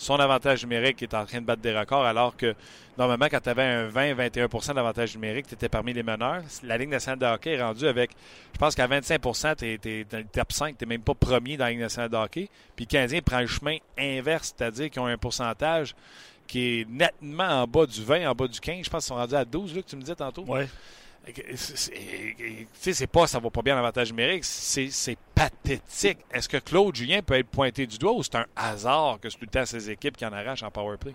son 0.00 0.16
avantage 0.16 0.62
numérique 0.62 1.02
est 1.02 1.12
en 1.12 1.26
train 1.26 1.42
de 1.42 1.44
battre 1.44 1.60
des 1.60 1.76
records, 1.78 2.06
alors 2.06 2.34
que 2.34 2.54
normalement, 2.96 3.26
quand 3.30 3.40
tu 3.40 3.50
avais 3.50 3.62
un 3.62 3.88
20-21% 3.88 4.74
d'avantage 4.74 5.14
numérique, 5.14 5.46
tu 5.46 5.54
étais 5.54 5.68
parmi 5.68 5.92
les 5.92 6.02
meneurs. 6.02 6.42
La 6.62 6.78
Ligue 6.78 6.88
nationale 6.88 7.18
de 7.18 7.26
hockey 7.26 7.52
est 7.52 7.62
rendue 7.62 7.86
avec, 7.86 8.12
je 8.54 8.58
pense 8.58 8.74
qu'à 8.74 8.86
25 8.86 9.20
tu 9.58 9.64
es, 9.66 10.04
dans 10.04 10.18
le 10.18 10.24
top 10.24 10.52
5, 10.52 10.78
tu 10.78 10.84
n'es 10.84 10.88
même 10.88 11.02
pas 11.02 11.14
premier 11.14 11.58
dans 11.58 11.66
la 11.66 11.72
Ligue 11.72 11.80
nationale 11.80 12.08
de 12.08 12.16
hockey. 12.16 12.48
Puis 12.76 12.86
le 12.86 12.90
Canadien 12.90 13.20
prend 13.20 13.40
le 13.40 13.46
chemin 13.46 13.76
inverse, 13.98 14.54
c'est-à-dire 14.56 14.88
qu'ils 14.90 15.02
ont 15.02 15.06
un 15.06 15.18
pourcentage 15.18 15.94
qui 16.46 16.80
est 16.80 16.88
nettement 16.88 17.62
en 17.62 17.66
bas 17.66 17.84
du 17.84 18.02
20, 18.02 18.28
en 18.28 18.34
bas 18.34 18.48
du 18.48 18.58
15. 18.58 18.84
Je 18.84 18.90
pense 18.90 19.04
qu'ils 19.04 19.08
sont 19.08 19.16
rendus 19.16 19.34
à 19.34 19.44
12, 19.44 19.76
là, 19.76 19.82
que 19.82 19.86
tu 19.86 19.96
me 19.96 20.00
disais 20.00 20.14
tantôt. 20.16 20.46
C'est 22.72 23.10
pas 23.10 23.26
ça 23.26 23.38
va 23.38 23.50
pas 23.50 23.62
bien 23.62 23.74
l'avantage 23.74 24.10
numérique, 24.10 24.44
c'est 24.44 25.18
pathétique. 25.34 26.18
Est-ce 26.32 26.48
que 26.48 26.56
Claude 26.56 26.94
Julien 26.94 27.20
peut 27.22 27.34
être 27.34 27.48
pointé 27.48 27.86
du 27.86 27.98
doigt 27.98 28.12
ou 28.12 28.22
c'est 28.22 28.36
un 28.36 28.46
hasard 28.56 29.18
que 29.20 29.28
c'est 29.28 29.38
tout 29.38 29.44
le 29.44 29.50
temps 29.50 29.66
ses 29.66 29.90
équipes 29.90 30.16
qui 30.16 30.24
en 30.24 30.32
arrachent 30.32 30.62
en 30.62 30.70
powerplay? 30.70 31.14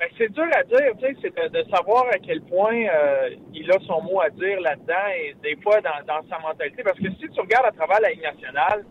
Ben, 0.00 0.08
c'est 0.16 0.32
dur 0.32 0.46
à 0.54 0.62
dire, 0.64 1.14
c'est 1.20 1.52
de, 1.52 1.62
savoir 1.70 2.06
à 2.06 2.18
quel 2.18 2.40
point 2.40 2.74
euh, 2.74 3.36
il 3.52 3.70
a 3.70 3.78
son 3.86 4.00
mot 4.00 4.22
à 4.22 4.30
dire 4.30 4.58
là-dedans 4.60 5.08
et 5.14 5.36
des 5.42 5.60
fois 5.62 5.78
dans, 5.82 6.26
sa 6.28 6.38
mentalité. 6.38 6.82
Parce 6.82 6.98
que 6.98 7.10
si 7.20 7.28
tu 7.28 7.40
regardes 7.40 7.66
à 7.66 7.72
travers 7.72 8.00
la 8.00 8.08
Ligue 8.08 8.22
nationale, 8.22 8.86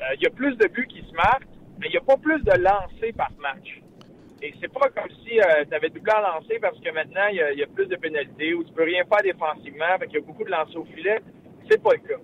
euh, 0.00 0.04
il 0.16 0.22
y 0.22 0.26
a 0.26 0.30
plus 0.30 0.56
de 0.56 0.66
buts 0.66 0.88
qui 0.88 1.00
se 1.08 1.14
marquent, 1.14 1.46
mais 1.78 1.86
il 1.86 1.90
n'y 1.92 1.96
a 1.96 2.00
pas 2.00 2.16
plus 2.16 2.42
de 2.42 2.50
lancers 2.50 3.14
par 3.16 3.30
match. 3.38 3.80
Et 4.42 4.54
c'est 4.60 4.72
pas 4.72 4.88
comme 4.88 5.10
si 5.24 5.38
euh, 5.38 5.64
tu 5.68 5.74
avais 5.74 5.88
lancer 5.88 6.58
parce 6.60 6.78
que 6.80 6.90
maintenant, 6.90 7.26
il 7.30 7.36
y, 7.36 7.62
a, 7.62 7.66
plus 7.66 7.86
de 7.86 7.96
pénalités 7.96 8.54
ou 8.54 8.64
tu 8.64 8.72
peux 8.72 8.84
rien 8.84 9.04
faire 9.04 9.22
défensivement, 9.22 9.98
fait 9.98 10.06
qu'il 10.06 10.20
y 10.20 10.22
a 10.22 10.26
beaucoup 10.26 10.44
de 10.44 10.50
lancers 10.50 10.80
au 10.80 10.84
filet. 10.84 11.20
C'est 11.70 11.82
pas 11.82 11.92
le 11.92 12.08
cas. 12.08 12.20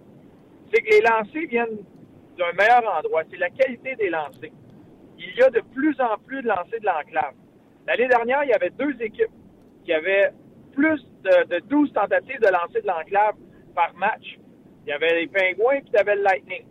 C'est 0.72 0.82
que 0.82 0.90
les 0.90 1.00
lancers 1.00 1.48
viennent 1.48 1.84
d'un 2.38 2.52
meilleur 2.52 2.96
endroit. 2.96 3.22
C'est 3.30 3.36
la 3.36 3.50
qualité 3.50 3.96
des 3.96 4.08
lancers. 4.08 4.50
Il 5.18 5.34
y 5.36 5.42
a 5.42 5.50
de 5.50 5.60
plus 5.74 5.98
en 6.00 6.16
plus 6.24 6.42
de 6.42 6.48
lancers 6.48 6.80
de 6.80 6.86
l'enclave. 6.86 7.34
L'année 7.86 8.08
dernière, 8.08 8.44
il 8.44 8.50
y 8.50 8.54
avait 8.54 8.70
deux 8.70 8.96
équipes 9.00 9.30
qui 9.84 9.92
avaient 9.92 10.30
plus 10.72 11.00
de, 11.22 11.54
de 11.54 11.58
12 11.66 11.92
tentatives 11.92 12.40
de 12.40 12.48
lancer 12.48 12.80
de 12.80 12.86
l'enclave 12.86 13.34
par 13.74 13.94
match. 13.94 14.38
Il 14.86 14.90
y 14.90 14.92
avait 14.92 15.20
les 15.20 15.26
Pingouins 15.26 15.80
puis 15.80 15.90
il 15.92 15.96
y 15.96 15.98
avait 15.98 16.16
le 16.16 16.22
Lightning 16.22 16.64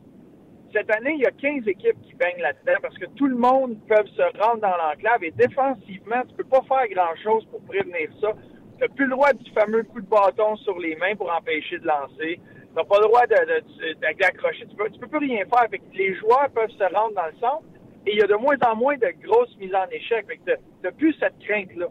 cette 0.75 0.91
année, 0.91 1.13
il 1.13 1.21
y 1.21 1.25
a 1.25 1.31
15 1.31 1.67
équipes 1.67 2.01
qui 2.01 2.13
baignent 2.15 2.41
là-dedans 2.41 2.77
parce 2.81 2.97
que 2.97 3.05
tout 3.15 3.27
le 3.27 3.37
monde 3.37 3.77
peut 3.87 4.05
se 4.07 4.37
rendre 4.43 4.59
dans 4.59 4.75
l'enclave 4.75 5.23
et 5.23 5.31
défensivement, 5.31 6.21
tu 6.27 6.35
peux 6.35 6.43
pas 6.43 6.61
faire 6.67 6.87
grand-chose 6.89 7.45
pour 7.45 7.61
prévenir 7.61 8.09
ça. 8.19 8.33
Tu 8.77 8.81
n'as 8.81 8.89
plus 8.89 9.05
le 9.05 9.11
droit 9.11 9.31
du 9.31 9.49
fameux 9.51 9.83
coup 9.83 10.01
de 10.01 10.07
bâton 10.07 10.57
sur 10.57 10.77
les 10.79 10.97
mains 10.97 11.15
pour 11.15 11.31
empêcher 11.33 11.79
de 11.79 11.87
lancer. 11.87 12.41
Tu 12.41 12.75
n'as 12.75 12.83
pas 12.83 12.97
le 12.99 13.05
droit 13.05 13.25
d'accrocher. 13.25 14.65
Tu 14.67 14.75
peux, 14.75 14.89
peux 14.99 15.07
plus 15.07 15.29
rien 15.29 15.45
faire. 15.45 15.67
les 15.93 16.13
joueurs 16.15 16.49
peuvent 16.53 16.71
se 16.71 16.93
rendre 16.93 17.15
dans 17.15 17.27
le 17.27 17.39
centre 17.39 17.63
et 18.05 18.11
il 18.11 18.17
y 18.17 18.21
a 18.21 18.27
de 18.27 18.35
moins 18.35 18.57
en 18.67 18.75
moins 18.75 18.97
de 18.97 19.13
grosses 19.25 19.55
mises 19.57 19.73
en 19.73 19.87
échec. 19.91 20.25
Tu 20.27 20.51
n'as 20.83 20.91
plus 20.91 21.13
cette 21.21 21.39
crainte-là. 21.39 21.87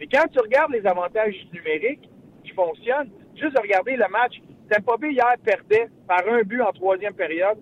Mais 0.00 0.08
quand 0.12 0.26
tu 0.32 0.40
regardes 0.40 0.72
les 0.72 0.84
avantages 0.84 1.36
numériques 1.52 2.10
qui 2.42 2.50
fonctionnent, 2.50 3.10
juste 3.36 3.56
regarder 3.56 3.94
le 3.94 4.08
match, 4.08 4.42
Tampa 4.68 4.96
hier 5.06 5.36
perdait 5.44 5.86
par 6.08 6.26
un 6.28 6.42
but 6.42 6.62
en 6.62 6.72
troisième 6.72 7.14
période 7.14 7.58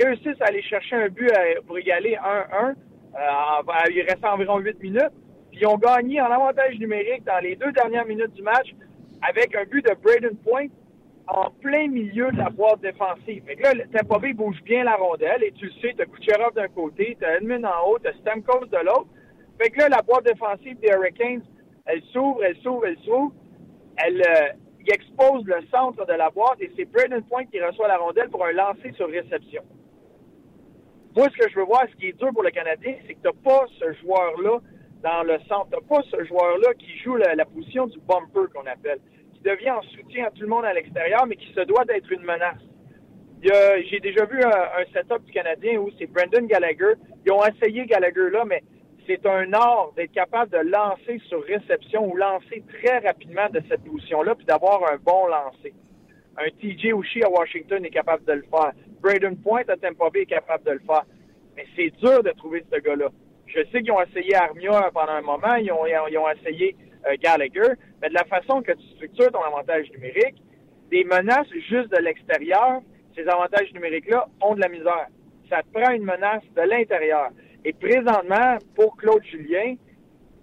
réussissent 0.00 0.40
à 0.40 0.46
aller 0.46 0.62
chercher 0.62 0.96
un 0.96 1.08
but 1.08 1.30
pour 1.66 1.78
égaler 1.78 2.16
1-1. 2.16 2.74
Euh, 3.14 3.90
il 3.90 4.02
restait 4.02 4.26
environ 4.26 4.58
8 4.58 4.82
minutes. 4.82 5.12
Puis 5.50 5.60
ils 5.60 5.66
ont 5.66 5.76
gagné 5.76 6.20
en 6.20 6.30
avantage 6.30 6.78
numérique 6.78 7.24
dans 7.24 7.38
les 7.42 7.56
deux 7.56 7.72
dernières 7.72 8.06
minutes 8.06 8.32
du 8.32 8.42
match 8.42 8.74
avec 9.28 9.54
un 9.54 9.64
but 9.64 9.84
de 9.84 9.94
Braden 10.02 10.36
Point 10.38 10.68
en 11.28 11.50
plein 11.60 11.88
milieu 11.88 12.30
de 12.32 12.38
la 12.38 12.48
boîte 12.48 12.80
défensive. 12.80 13.44
Fait 13.46 13.56
que 13.56 13.62
là, 13.62 13.84
Tampa 13.92 14.18
Bay 14.18 14.32
bouge 14.32 14.60
bien 14.64 14.84
la 14.84 14.96
rondelle 14.96 15.44
et 15.44 15.52
tu 15.52 15.66
le 15.66 15.72
sais, 15.80 15.94
t'as 15.96 16.06
Kucherov 16.06 16.54
d'un 16.54 16.68
côté, 16.68 17.16
t'as 17.20 17.36
Edmund 17.36 17.64
en 17.64 17.88
haut, 17.88 17.98
t'as 17.98 18.12
Stamkos 18.14 18.66
de 18.66 18.78
l'autre. 18.78 19.06
Fait 19.60 19.70
que 19.70 19.78
là, 19.78 19.88
la 19.88 20.02
boîte 20.02 20.24
défensive 20.24 20.78
des 20.80 20.88
Hurricanes, 20.88 21.42
elle 21.86 22.02
s'ouvre, 22.12 22.42
elle 22.44 22.56
s'ouvre, 22.56 22.86
elle 22.86 22.98
s'ouvre. 22.98 23.32
Elle, 23.96 24.22
euh, 24.22 24.48
expose 24.88 25.44
le 25.44 25.64
centre 25.70 26.04
de 26.04 26.12
la 26.12 26.30
boîte 26.30 26.60
et 26.60 26.70
c'est 26.76 26.86
Braden 26.86 27.22
Point 27.22 27.44
qui 27.46 27.60
reçoit 27.60 27.86
la 27.86 27.98
rondelle 27.98 28.28
pour 28.30 28.44
un 28.44 28.52
lancer 28.52 28.92
sur 28.96 29.08
réception. 29.08 29.62
Moi, 31.14 31.28
ce 31.30 31.36
que 31.36 31.50
je 31.50 31.56
veux 31.56 31.64
voir, 31.64 31.84
ce 31.90 31.96
qui 31.96 32.08
est 32.08 32.18
dur 32.18 32.30
pour 32.32 32.42
le 32.42 32.50
Canadien, 32.50 32.94
c'est 33.06 33.14
que 33.14 33.20
tu 33.20 33.26
n'as 33.26 33.42
pas 33.44 33.66
ce 33.78 33.92
joueur-là 34.00 34.60
dans 35.02 35.22
le 35.24 35.38
centre. 35.46 35.68
Tu 35.70 35.76
n'as 35.76 35.96
pas 35.96 36.02
ce 36.10 36.24
joueur-là 36.24 36.72
qui 36.78 36.96
joue 36.98 37.16
la, 37.16 37.44
position 37.44 37.86
du 37.86 37.98
bumper 38.00 38.50
qu'on 38.54 38.66
appelle, 38.66 38.98
qui 39.34 39.42
devient 39.42 39.72
en 39.72 39.82
soutien 39.82 40.26
à 40.26 40.30
tout 40.30 40.40
le 40.40 40.48
monde 40.48 40.64
à 40.64 40.72
l'extérieur, 40.72 41.26
mais 41.26 41.36
qui 41.36 41.52
se 41.52 41.60
doit 41.60 41.84
d'être 41.84 42.10
une 42.10 42.22
menace. 42.22 42.62
J'ai 43.42 44.00
déjà 44.00 44.24
vu 44.24 44.40
un, 44.42 44.84
setup 44.94 45.24
du 45.26 45.32
Canadien 45.32 45.78
où 45.80 45.90
c'est 45.98 46.06
Brendan 46.06 46.46
Gallagher. 46.46 46.94
Ils 47.26 47.32
ont 47.32 47.44
essayé 47.44 47.84
Gallagher 47.86 48.30
là, 48.30 48.44
mais 48.46 48.62
c'est 49.06 49.26
un 49.26 49.52
art 49.52 49.92
d'être 49.96 50.12
capable 50.12 50.50
de 50.52 50.70
lancer 50.70 51.20
sur 51.28 51.42
réception 51.42 52.10
ou 52.10 52.16
lancer 52.16 52.62
très 52.80 53.00
rapidement 53.00 53.48
de 53.50 53.60
cette 53.68 53.84
position-là, 53.84 54.34
puis 54.36 54.46
d'avoir 54.46 54.80
un 54.90 54.96
bon 54.96 55.26
lancer. 55.26 55.74
Un 56.38 56.48
TJ 56.58 56.94
Oshie 56.94 57.22
à 57.24 57.28
Washington 57.28 57.84
est 57.84 57.90
capable 57.90 58.24
de 58.24 58.32
le 58.32 58.44
faire. 58.48 58.72
Braden 59.02 59.36
Point 59.36 59.64
à 59.68 59.76
Tampa 59.76 60.10
Bay 60.10 60.22
est 60.22 60.26
capable 60.26 60.64
de 60.64 60.72
le 60.72 60.80
faire. 60.80 61.04
Mais 61.56 61.66
c'est 61.76 61.90
dur 62.00 62.22
de 62.22 62.30
trouver 62.30 62.64
ce 62.72 62.78
gars-là. 62.78 63.08
Je 63.46 63.60
sais 63.70 63.82
qu'ils 63.82 63.92
ont 63.92 64.00
essayé 64.02 64.34
Armia 64.34 64.90
pendant 64.94 65.12
un 65.12 65.20
moment, 65.22 65.54
ils 65.56 65.70
ont, 65.72 66.30
essayé 66.30 66.74
euh, 67.06 67.16
Gallagher, 67.20 67.74
mais 68.00 68.08
de 68.08 68.14
la 68.14 68.24
façon 68.24 68.62
que 68.62 68.72
tu 68.72 68.86
structures 68.94 69.30
ton 69.30 69.42
avantage 69.42 69.90
numérique, 69.90 70.36
des 70.90 71.04
menaces 71.04 71.48
juste 71.68 71.90
de 71.90 71.98
l'extérieur, 71.98 72.80
ces 73.14 73.28
avantages 73.28 73.70
numériques-là 73.74 74.26
ont 74.40 74.54
de 74.54 74.60
la 74.60 74.68
misère. 74.68 75.08
Ça 75.50 75.62
te 75.62 75.78
prend 75.78 75.92
une 75.92 76.04
menace 76.04 76.44
de 76.56 76.62
l'intérieur. 76.62 77.28
Et 77.64 77.72
présentement, 77.74 78.56
pour 78.74 78.96
Claude 78.96 79.22
Julien, 79.24 79.74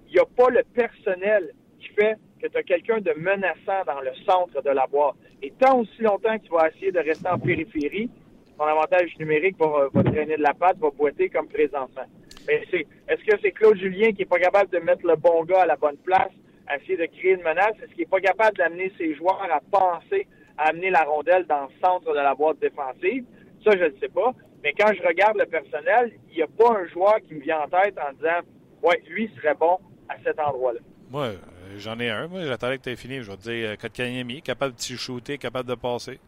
il 0.07 0.13
n'y 0.13 0.19
a 0.19 0.25
pas 0.25 0.49
le 0.49 0.61
personnel 0.75 1.51
qui 1.79 1.87
fait 1.89 2.15
que 2.41 2.47
tu 2.47 2.57
as 2.57 2.63
quelqu'un 2.63 2.99
de 2.99 3.13
menaçant 3.17 3.83
dans 3.85 4.01
le 4.01 4.11
centre 4.25 4.61
de 4.61 4.69
la 4.69 4.85
boîte. 4.87 5.15
Et 5.41 5.51
tant 5.59 5.79
aussi 5.79 6.01
longtemps 6.01 6.37
qu'il 6.37 6.51
va 6.51 6.69
essayer 6.69 6.91
de 6.91 6.99
rester 6.99 7.27
en 7.27 7.39
périphérie, 7.39 8.09
son 8.59 8.65
avantage 8.65 9.15
numérique 9.19 9.55
va, 9.57 9.89
traîner 10.03 10.35
de 10.35 10.43
la 10.43 10.53
patte, 10.53 10.77
va 10.79 10.89
boiter 10.89 11.29
comme 11.29 11.47
présentement. 11.47 12.03
C'est, 12.45 12.85
est-ce 13.07 13.23
que 13.23 13.39
c'est 13.41 13.51
Claude 13.51 13.77
Julien 13.77 14.11
qui 14.11 14.23
est 14.23 14.29
pas 14.29 14.39
capable 14.39 14.69
de 14.71 14.79
mettre 14.79 15.05
le 15.05 15.15
bon 15.15 15.43
gars 15.45 15.61
à 15.61 15.65
la 15.65 15.77
bonne 15.77 15.97
place, 15.97 16.31
à 16.67 16.77
essayer 16.77 16.97
de 16.97 17.05
créer 17.05 17.33
une 17.33 17.43
menace? 17.43 17.73
Est-ce 17.81 17.93
qu'il 17.93 18.01
est 18.01 18.09
pas 18.09 18.19
capable 18.19 18.57
d'amener 18.57 18.91
ses 18.97 19.15
joueurs 19.15 19.41
à 19.49 19.61
penser 19.71 20.27
à 20.57 20.69
amener 20.69 20.89
la 20.89 21.03
rondelle 21.03 21.45
dans 21.47 21.63
le 21.63 21.69
centre 21.81 22.11
de 22.11 22.19
la 22.19 22.35
boîte 22.35 22.59
défensive? 22.59 23.23
Ça, 23.63 23.71
je 23.77 23.85
ne 23.85 23.99
sais 23.99 24.09
pas. 24.09 24.33
Mais 24.63 24.73
quand 24.77 24.91
je 24.93 25.07
regarde 25.07 25.37
le 25.37 25.45
personnel, 25.45 26.11
il 26.29 26.37
n'y 26.37 26.43
a 26.43 26.47
pas 26.47 26.79
un 26.79 26.87
joueur 26.87 27.15
qui 27.27 27.35
me 27.35 27.41
vient 27.41 27.61
en 27.61 27.67
tête 27.69 27.95
en 27.97 28.11
disant, 28.13 28.41
ouais, 28.83 29.01
lui 29.09 29.31
serait 29.37 29.55
bon 29.55 29.77
à 30.09 30.15
cet 30.23 30.37
endroit-là. 30.37 30.79
Moi, 31.09 31.25
euh, 31.25 31.37
j'en 31.77 31.97
ai 31.99 32.09
un. 32.09 32.27
Moi, 32.27 32.41
j'attendais 32.43 32.77
que 32.77 32.83
tu 32.83 32.89
aies 32.89 32.95
fini. 32.97 33.21
Je 33.21 33.31
vais 33.31 33.37
te 33.37 33.43
dire, 33.43 33.69
euh, 33.69 33.75
Kotkaniemi, 33.77 34.41
capable 34.41 34.75
de 34.75 34.97
shooter, 34.97 35.37
capable 35.37 35.69
de 35.69 35.75
passer 35.75 36.19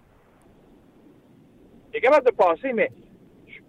il 1.91 1.97
est 1.97 2.01
capable 2.01 2.25
de 2.25 2.31
passer, 2.35 2.73
mais 2.73 2.89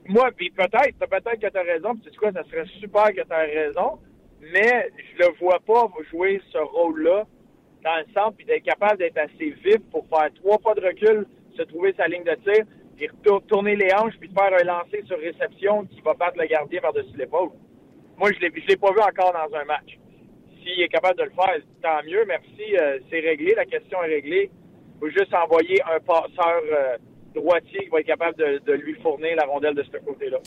moi, 0.09 0.31
puis 0.37 0.51
peut-être, 0.51 0.99
peut-être 0.99 1.41
que 1.41 1.49
tu 1.49 1.59
as 1.59 1.63
raison, 1.63 1.95
puis 1.95 2.03
tu 2.05 2.11
sais 2.11 2.17
quoi, 2.17 2.33
ça 2.33 2.43
serait 2.45 2.67
super 2.81 3.07
que 3.07 3.23
tu 3.23 3.33
aies 3.33 3.65
raison, 3.67 3.99
mais 4.41 4.91
je 4.97 5.25
le 5.25 5.33
vois 5.39 5.61
pas 5.61 5.89
jouer 6.11 6.41
ce 6.51 6.59
rôle-là 6.59 7.25
dans 7.85 7.97
le 7.97 8.13
centre, 8.13 8.37
puis 8.37 8.47
d'être 8.47 8.65
capable 8.65 8.99
d'être 8.99 9.19
assez 9.19 9.51
vif 9.65 9.79
pour 9.91 10.07
faire 10.09 10.29
trois 10.35 10.59
pas 10.59 10.75
de 10.75 10.87
recul, 10.87 11.27
se 11.57 11.63
trouver 11.63 11.95
sa 11.97 12.07
ligne 12.07 12.25
de 12.25 12.35
tir, 12.45 12.65
puis 12.97 13.09
tourner 13.49 13.77
les 13.77 13.93
hanches, 13.95 14.17
puis 14.21 14.31
faire 14.31 14.53
un 14.53 14.65
lancer 14.65 15.03
sur 15.07 15.19
réception 15.19 15.85
qui 15.87 16.01
va 16.01 16.15
battre 16.15 16.39
le 16.39 16.47
gardien 16.47 16.81
par-dessus 16.81 17.17
l'épaule. 17.17 17.51
Moi, 18.17 18.31
je 18.33 18.41
l'ai 18.41 18.77
pas 18.77 18.93
vu 18.93 19.01
encore 19.01 19.33
dans 19.33 19.57
un 19.57 19.65
match. 19.65 19.99
S'il 20.63 20.81
est 20.81 20.89
capable 20.89 21.19
de 21.19 21.25
le 21.25 21.31
faire, 21.31 21.57
tant 21.83 22.05
mieux, 22.07 22.25
merci, 22.27 22.77
euh, 22.77 22.99
c'est 23.11 23.21
réglé, 23.21 23.55
la 23.57 23.65
question 23.65 24.03
est 24.05 24.15
réglée. 24.15 24.51
Il 24.95 25.01
faut 25.01 25.11
juste 25.11 25.35
envoyer 25.35 25.81
un 25.83 25.99
passeur... 26.01 26.63
Euh, 26.73 26.97
droitier 27.35 27.85
qui 27.85 27.89
va 27.89 28.01
être 28.01 28.07
capable 28.07 28.37
de, 28.37 28.73
lui 28.73 28.95
fournir 29.01 29.37
la 29.37 29.45
rondelle 29.45 29.75
de 29.75 29.83
ce 29.83 29.97
côté-là. 29.99 30.39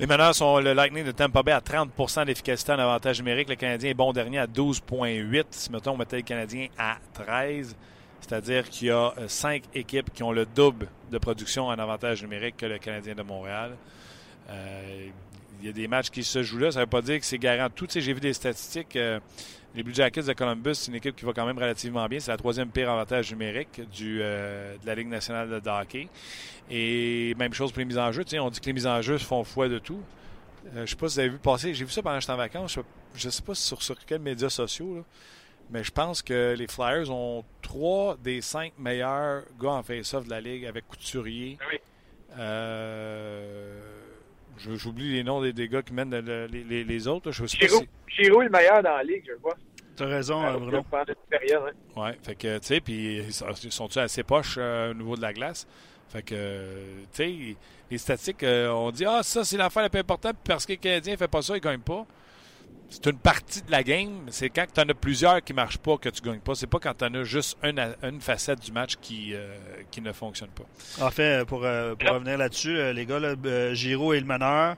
Les 0.00 0.06
meneurs 0.06 0.34
sont 0.34 0.60
le 0.60 0.74
Lightning 0.74 1.04
de 1.04 1.10
Tampa 1.10 1.42
Bay 1.42 1.52
à 1.52 1.60
30% 1.60 2.26
d'efficacité 2.26 2.72
en 2.72 2.78
avantage 2.78 3.18
numérique. 3.18 3.48
Le 3.48 3.56
Canadien 3.56 3.90
est 3.90 3.94
bon 3.94 4.12
dernier 4.12 4.38
à 4.38 4.46
12,8. 4.46 5.44
Si 5.50 5.72
mettons, 5.72 5.92
on 5.92 5.96
mettait 5.96 6.16
le 6.16 6.22
Canadien 6.22 6.68
à 6.78 6.98
13, 7.14 7.76
c'est-à-dire 8.20 8.68
qu'il 8.68 8.88
y 8.88 8.90
a 8.90 9.12
euh, 9.18 9.26
cinq 9.26 9.64
équipes 9.74 10.12
qui 10.12 10.22
ont 10.22 10.30
le 10.30 10.46
double 10.46 10.86
de 11.10 11.18
production 11.18 11.66
en 11.66 11.78
avantage 11.78 12.22
numérique 12.22 12.56
que 12.58 12.66
le 12.66 12.78
Canadien 12.78 13.16
de 13.16 13.22
Montréal. 13.22 13.72
Euh, 14.50 15.08
il 15.60 15.66
y 15.66 15.70
a 15.70 15.72
des 15.72 15.88
matchs 15.88 16.10
qui 16.10 16.24
se 16.24 16.42
jouent 16.42 16.58
là. 16.58 16.70
Ça 16.70 16.80
ne 16.80 16.84
veut 16.84 16.90
pas 16.90 17.02
dire 17.02 17.18
que 17.18 17.26
c'est 17.26 17.38
garant 17.38 17.68
tout. 17.70 17.86
J'ai 17.88 18.12
vu 18.12 18.20
des 18.20 18.32
statistiques. 18.32 18.96
Euh, 18.96 19.20
les 19.74 19.82
Blue 19.82 19.94
Jackets 19.94 20.22
de 20.22 20.32
Columbus, 20.32 20.74
c'est 20.74 20.90
une 20.90 20.96
équipe 20.96 21.14
qui 21.14 21.24
va 21.24 21.32
quand 21.32 21.46
même 21.46 21.58
relativement 21.58 22.06
bien. 22.08 22.20
C'est 22.20 22.30
la 22.30 22.36
troisième 22.36 22.70
pire 22.70 22.90
avantage 22.90 23.30
numérique 23.30 23.80
du, 23.90 24.20
euh, 24.22 24.76
de 24.80 24.86
la 24.86 24.94
Ligue 24.94 25.08
nationale 25.08 25.60
de 25.60 25.70
hockey. 25.70 26.08
Et 26.70 27.34
même 27.38 27.52
chose 27.52 27.70
pour 27.70 27.80
les 27.80 27.84
mises 27.84 27.98
en 27.98 28.10
jeu. 28.10 28.24
on 28.40 28.50
dit 28.50 28.60
que 28.60 28.66
les 28.66 28.72
mises 28.72 28.86
en 28.86 29.02
jeu 29.02 29.18
font 29.18 29.44
foi 29.44 29.68
de 29.68 29.78
tout. 29.78 30.00
Euh, 30.68 30.70
je 30.74 30.80
ne 30.80 30.86
sais 30.86 30.96
pas 30.96 31.08
si 31.08 31.14
vous 31.14 31.20
avez 31.20 31.28
vu 31.28 31.38
passer. 31.38 31.74
J'ai 31.74 31.84
vu 31.84 31.90
ça 31.90 32.02
pendant 32.02 32.16
que 32.16 32.20
j'étais 32.22 32.32
en 32.32 32.36
vacances. 32.36 32.78
Je 33.14 33.26
ne 33.26 33.30
sais 33.30 33.42
pas 33.42 33.54
sur, 33.54 33.82
sur 33.82 33.96
quels 34.04 34.20
médias 34.20 34.50
sociaux. 34.50 35.04
mais 35.70 35.84
je 35.84 35.90
pense 35.90 36.22
que 36.22 36.54
les 36.56 36.66
Flyers 36.66 37.10
ont 37.10 37.44
trois 37.62 38.16
des 38.16 38.40
cinq 38.40 38.72
meilleurs 38.78 39.42
gars 39.60 39.72
en 39.72 39.82
face-off 39.82 40.24
de 40.24 40.30
la 40.30 40.40
Ligue 40.40 40.64
avec 40.64 40.86
Couturier. 40.88 41.58
Ah 41.60 41.64
oui. 41.70 41.78
Euh, 42.38 43.87
J'oublie 44.58 45.12
les 45.12 45.24
noms 45.24 45.40
des, 45.40 45.52
des, 45.52 45.68
gars 45.68 45.82
qui 45.82 45.92
mènent 45.92 46.14
les, 46.14 46.84
les, 46.84 47.08
autres. 47.08 47.30
Je 47.30 47.46
sais 47.46 47.56
Chirou, 47.56 47.86
si... 48.08 48.22
est 48.22 48.28
le 48.28 48.48
meilleur 48.50 48.82
dans 48.82 48.96
la 48.96 49.02
ligue, 49.02 49.24
je 49.26 49.40
vois. 49.40 49.56
Tu 49.96 50.04
as 50.04 50.06
raison, 50.06 50.44
euh, 50.44 50.56
Bruno. 50.58 50.84
Période, 51.28 51.62
hein. 51.68 52.00
Ouais, 52.00 52.16
fait 52.22 52.36
que, 52.36 52.58
tu 52.58 52.66
sais, 52.66 52.80
puis 52.80 53.18
ils 53.18 53.32
sont-ils 53.32 53.98
assez 53.98 54.22
poches 54.22 54.56
euh, 54.58 54.92
au 54.92 54.94
niveau 54.94 55.16
de 55.16 55.22
la 55.22 55.32
glace? 55.32 55.66
Fait 56.08 56.22
que, 56.22 56.34
tu 57.12 57.16
sais, 57.16 57.56
les 57.90 57.98
statistiques, 57.98 58.42
euh, 58.44 58.70
on 58.70 58.90
dit, 58.92 59.04
ah, 59.04 59.22
ça, 59.22 59.44
c'est 59.44 59.56
l'affaire 59.56 59.82
la 59.82 59.90
plus 59.90 59.98
importante, 59.98 60.36
parce 60.44 60.64
que 60.64 60.72
les 60.72 60.78
Canadiens 60.78 61.14
ne 61.14 61.18
fait 61.18 61.28
pas 61.28 61.42
ça, 61.42 61.54
ils 61.54 61.56
ne 61.56 61.62
gagnent 61.62 61.80
pas. 61.80 62.06
C'est 62.90 63.06
une 63.06 63.18
partie 63.18 63.60
de 63.60 63.70
la 63.70 63.82
game. 63.82 64.26
C'est 64.30 64.48
quand 64.48 64.64
tu 64.72 64.80
en 64.80 64.88
as 64.88 64.94
plusieurs 64.94 65.44
qui 65.44 65.52
ne 65.52 65.56
marchent 65.56 65.78
pas 65.78 65.98
que 65.98 66.08
tu 66.08 66.22
ne 66.22 66.30
gagnes 66.32 66.40
pas. 66.40 66.54
C'est 66.54 66.66
pas 66.66 66.78
quand 66.78 66.94
tu 66.94 67.04
en 67.04 67.14
as 67.14 67.24
juste 67.24 67.58
une, 67.62 67.78
une, 68.02 68.20
facette 68.20 68.60
du 68.60 68.72
match 68.72 68.96
qui, 68.96 69.34
qui 69.90 70.00
ne 70.00 70.12
fonctionne 70.12 70.48
pas. 70.48 70.64
En 71.04 71.10
fait, 71.10 71.44
pour, 71.44 71.60
pour 71.60 72.10
revenir 72.10 72.38
là-dessus, 72.38 72.94
les 72.94 73.04
gars, 73.04 73.18
là, 73.18 73.34
Giro 73.74 74.14
est 74.14 74.20
le 74.20 74.26
meneur. 74.26 74.76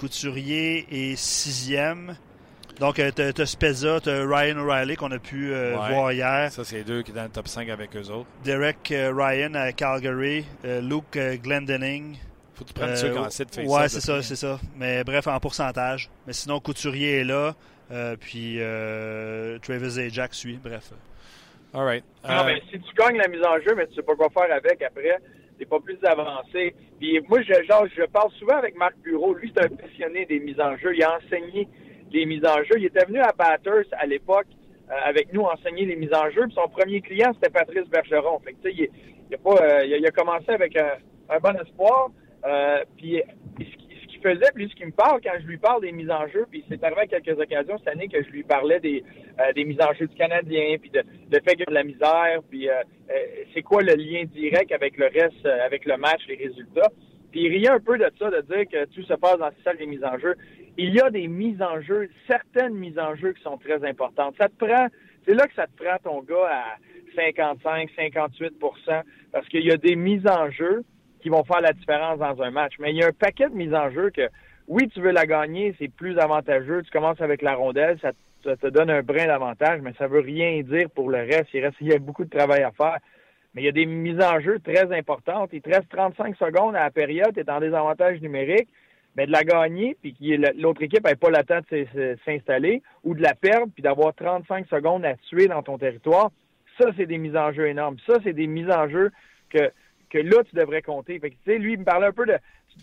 Couturier 0.00 0.86
est 0.90 1.16
sixième. 1.16 2.16
Donc, 2.80 2.98
euh, 2.98 3.10
tu 3.14 3.42
as, 3.42 3.46
Spezza, 3.46 4.00
tu 4.00 4.08
as 4.08 4.26
Ryan 4.26 4.56
O'Reilly 4.56 4.96
qu'on 4.96 5.12
a 5.12 5.18
pu 5.18 5.52
euh, 5.52 5.76
voir 5.76 6.12
hier. 6.12 6.50
Ça, 6.50 6.64
c'est 6.64 6.82
deux 6.82 7.02
qui 7.02 7.10
sont 7.10 7.18
dans 7.18 7.24
le 7.24 7.28
top 7.28 7.46
5 7.46 7.68
avec 7.68 7.94
eux 7.94 8.08
autres. 8.08 8.26
Derek 8.42 8.90
euh, 8.90 9.12
Ryan 9.14 9.52
à 9.52 9.72
Calgary, 9.72 10.46
Luke 10.64 11.18
Glendening. 11.42 12.16
Faut 12.60 12.64
que 12.64 12.68
tu 12.68 12.74
prennes 12.74 12.94
ceux 12.94 13.10
qui 13.10 13.18
ont 13.18 13.24
assez 13.24 13.46
de 13.46 13.66
Ouais, 13.66 13.88
c'est 13.88 14.00
ça, 14.00 14.20
c'est 14.20 14.36
ça. 14.36 14.60
Mais 14.76 15.02
bref, 15.02 15.26
en 15.26 15.40
pourcentage. 15.40 16.10
Mais 16.26 16.34
sinon, 16.34 16.60
Couturier 16.60 17.20
est 17.20 17.24
là. 17.24 17.54
puis 18.20 18.58
Travis 19.62 19.98
et 19.98 20.10
Jack 20.10 20.34
suit. 20.34 20.60
Bref. 20.62 20.92
All 21.72 21.84
right. 21.84 22.04
Non, 22.28 22.44
mais 22.44 22.60
si 22.70 22.80
tu 22.80 22.94
gagnes 22.94 23.16
la 23.16 23.28
mise 23.28 23.44
en 23.44 23.56
jeu, 23.60 23.74
mais 23.76 23.86
tu 23.86 23.94
sais 23.94 24.02
pas 24.02 24.14
quoi 24.14 24.28
faire 24.28 24.52
avec 24.52 24.82
après, 24.82 25.16
t'es 25.58 25.64
pas 25.64 25.78
plus 25.80 25.98
avancé. 26.04 26.74
Puis 26.98 27.18
moi, 27.28 27.40
je, 27.42 27.54
genre, 27.64 27.86
je 27.96 28.02
parle 28.04 28.30
souvent 28.32 28.56
avec 28.56 28.76
Marc 28.76 28.96
Bureau. 28.98 29.32
Lui, 29.34 29.52
c'est 29.54 29.64
un 29.64 29.68
passionné 29.68 30.26
des 30.26 30.40
mises 30.40 30.60
en 30.60 30.76
jeu. 30.76 30.94
Il 30.94 31.02
a 31.02 31.16
enseigné 31.16 31.68
les 32.12 32.26
mises 32.26 32.44
en 32.44 32.58
jeu. 32.64 32.76
Il 32.76 32.86
était 32.86 33.04
venu 33.06 33.20
à 33.20 33.32
Batters 33.32 33.86
à 33.92 34.04
l'époque 34.04 34.48
euh, 34.90 34.94
avec 35.04 35.32
nous 35.32 35.42
enseigner 35.42 35.86
les 35.86 35.96
mises 35.96 36.12
en 36.12 36.28
jeu. 36.30 36.42
Puis 36.46 36.54
son 36.54 36.68
premier 36.68 37.00
client, 37.00 37.30
c'était 37.34 37.50
Patrice 37.50 37.88
Bergeron. 37.88 38.40
Fait 38.40 38.52
que, 38.52 38.68
il, 38.68 38.88
il, 39.30 39.34
a 39.34 39.38
pas, 39.38 39.62
euh, 39.62 39.84
il, 39.86 40.04
a, 40.04 40.10
commencé 40.10 40.50
avec 40.50 40.76
un, 40.76 41.38
bon 41.38 41.56
espoir. 41.60 42.10
Euh, 42.44 42.84
puis 42.96 43.22
ce 43.58 44.06
qu'il 44.06 44.20
faisait, 44.20 44.50
puis 44.54 44.68
ce 44.68 44.74
qui 44.74 44.86
me 44.86 44.92
parle 44.92 45.20
quand 45.22 45.32
je 45.40 45.46
lui 45.46 45.58
parle 45.58 45.82
des 45.82 45.92
mises 45.92 46.10
en 46.10 46.26
jeu, 46.28 46.46
puis 46.50 46.64
c'est 46.68 46.82
arrivé 46.82 47.02
à 47.02 47.06
quelques 47.06 47.38
occasions 47.38 47.78
cette 47.78 47.88
année 47.88 48.08
que 48.08 48.22
je 48.22 48.28
lui 48.30 48.42
parlais 48.42 48.80
des, 48.80 49.04
des 49.54 49.64
mises 49.64 49.80
en 49.80 49.92
jeu 49.94 50.06
du 50.06 50.14
Canadien, 50.16 50.76
puis 50.80 50.90
de, 50.90 51.00
de 51.00 51.40
fait 51.44 51.56
que 51.56 51.64
de 51.68 51.74
la 51.74 51.84
misère, 51.84 52.40
puis 52.48 52.68
c'est 53.54 53.62
quoi 53.62 53.82
le 53.82 53.94
lien 53.94 54.24
direct 54.24 54.72
avec 54.72 54.96
le 54.96 55.06
reste, 55.06 55.44
avec 55.46 55.84
le 55.84 55.96
match, 55.96 56.20
les 56.28 56.36
résultats? 56.36 56.90
Puis 57.30 57.42
il 57.42 57.48
riait 57.48 57.68
un 57.68 57.80
peu 57.80 57.96
de 57.96 58.10
ça, 58.18 58.30
de 58.30 58.40
dire 58.40 58.66
que 58.70 58.86
tout 58.86 59.02
se 59.02 59.14
passe 59.14 59.38
dans 59.38 59.50
cette 59.50 59.64
salle 59.64 59.76
des 59.78 59.86
mises 59.86 60.04
en 60.04 60.18
jeu 60.18 60.34
il 60.76 60.94
y 60.94 61.00
a 61.00 61.10
des 61.10 61.28
mises 61.28 61.60
en 61.60 61.80
jeu, 61.80 62.08
certaines 62.26 62.74
mises 62.74 62.98
en 62.98 63.14
jeu 63.14 63.32
qui 63.32 63.42
sont 63.42 63.58
très 63.58 63.84
importantes. 63.86 64.34
Ça 64.38 64.48
te 64.48 64.64
prend, 64.64 64.86
c'est 65.26 65.34
là 65.34 65.46
que 65.46 65.54
ça 65.54 65.66
te 65.66 65.76
prend 65.76 65.96
ton 66.02 66.22
gars 66.22 66.48
à 66.48 66.76
55, 67.14 67.90
58% 67.98 69.02
parce 69.32 69.48
qu'il 69.48 69.64
y 69.64 69.72
a 69.72 69.76
des 69.76 69.96
mises 69.96 70.26
en 70.26 70.50
jeu 70.50 70.82
qui 71.20 71.28
vont 71.28 71.44
faire 71.44 71.60
la 71.60 71.72
différence 71.72 72.18
dans 72.18 72.42
un 72.42 72.50
match. 72.50 72.74
Mais 72.78 72.90
il 72.90 72.96
y 72.96 73.02
a 73.02 73.08
un 73.08 73.12
paquet 73.12 73.48
de 73.48 73.54
mises 73.54 73.74
en 73.74 73.90
jeu 73.90 74.10
que, 74.10 74.28
oui, 74.68 74.88
tu 74.88 75.00
veux 75.00 75.10
la 75.10 75.26
gagner, 75.26 75.74
c'est 75.78 75.88
plus 75.88 76.18
avantageux. 76.18 76.82
Tu 76.82 76.90
commences 76.90 77.20
avec 77.20 77.42
la 77.42 77.54
rondelle, 77.54 77.98
ça, 78.00 78.12
te 78.56 78.66
donne 78.68 78.90
un 78.90 79.02
brin 79.02 79.26
d'avantage, 79.26 79.80
mais 79.82 79.92
ça 79.98 80.06
veut 80.06 80.20
rien 80.20 80.62
dire 80.62 80.88
pour 80.90 81.10
le 81.10 81.18
reste. 81.18 81.48
Il 81.52 81.64
reste, 81.64 81.76
il 81.80 81.88
y 81.88 81.92
a 81.92 81.98
beaucoup 81.98 82.24
de 82.24 82.30
travail 82.30 82.62
à 82.62 82.70
faire. 82.70 82.98
Mais 83.54 83.62
il 83.62 83.64
y 83.64 83.68
a 83.68 83.72
des 83.72 83.86
mises 83.86 84.20
en 84.22 84.40
jeu 84.40 84.60
très 84.60 84.96
importantes. 84.96 85.50
Il 85.52 85.60
te 85.60 85.68
reste 85.68 85.88
35 85.90 86.36
secondes 86.36 86.76
à 86.76 86.84
la 86.84 86.90
période, 86.90 87.34
tu 87.34 87.40
es 87.40 87.50
en 87.50 87.60
désavantage 87.60 88.20
numérique 88.20 88.68
mais 89.16 89.26
de 89.26 89.32
la 89.32 89.42
gagner, 89.42 89.96
puis 90.00 90.14
que 90.14 90.60
l'autre 90.60 90.82
équipe 90.82 91.04
n'ait 91.04 91.16
pas 91.16 91.30
le 91.30 91.42
temps 91.44 91.60
de 91.70 92.16
s'installer, 92.24 92.82
ou 93.04 93.14
de 93.14 93.22
la 93.22 93.34
perdre, 93.34 93.66
puis 93.72 93.82
d'avoir 93.82 94.14
35 94.14 94.66
secondes 94.68 95.04
à 95.04 95.14
tuer 95.28 95.46
dans 95.46 95.62
ton 95.62 95.78
territoire, 95.78 96.30
ça, 96.78 96.90
c'est 96.96 97.06
des 97.06 97.18
mises 97.18 97.36
en 97.36 97.52
jeu 97.52 97.66
énormes. 97.66 97.96
Ça, 98.06 98.18
c'est 98.24 98.32
des 98.32 98.46
mises 98.46 98.70
en 98.70 98.88
jeu 98.88 99.10
que, 99.50 99.70
que 100.10 100.18
là, 100.18 100.42
tu 100.44 100.54
devrais 100.54 100.82
compter. 100.82 101.20
Tu 101.44 101.58
lui, 101.58 101.74
il 101.74 101.78
me 101.78 101.84
parlait 101.84 102.08
un 102.08 102.12
peu 102.12 102.26
de... 102.26 102.36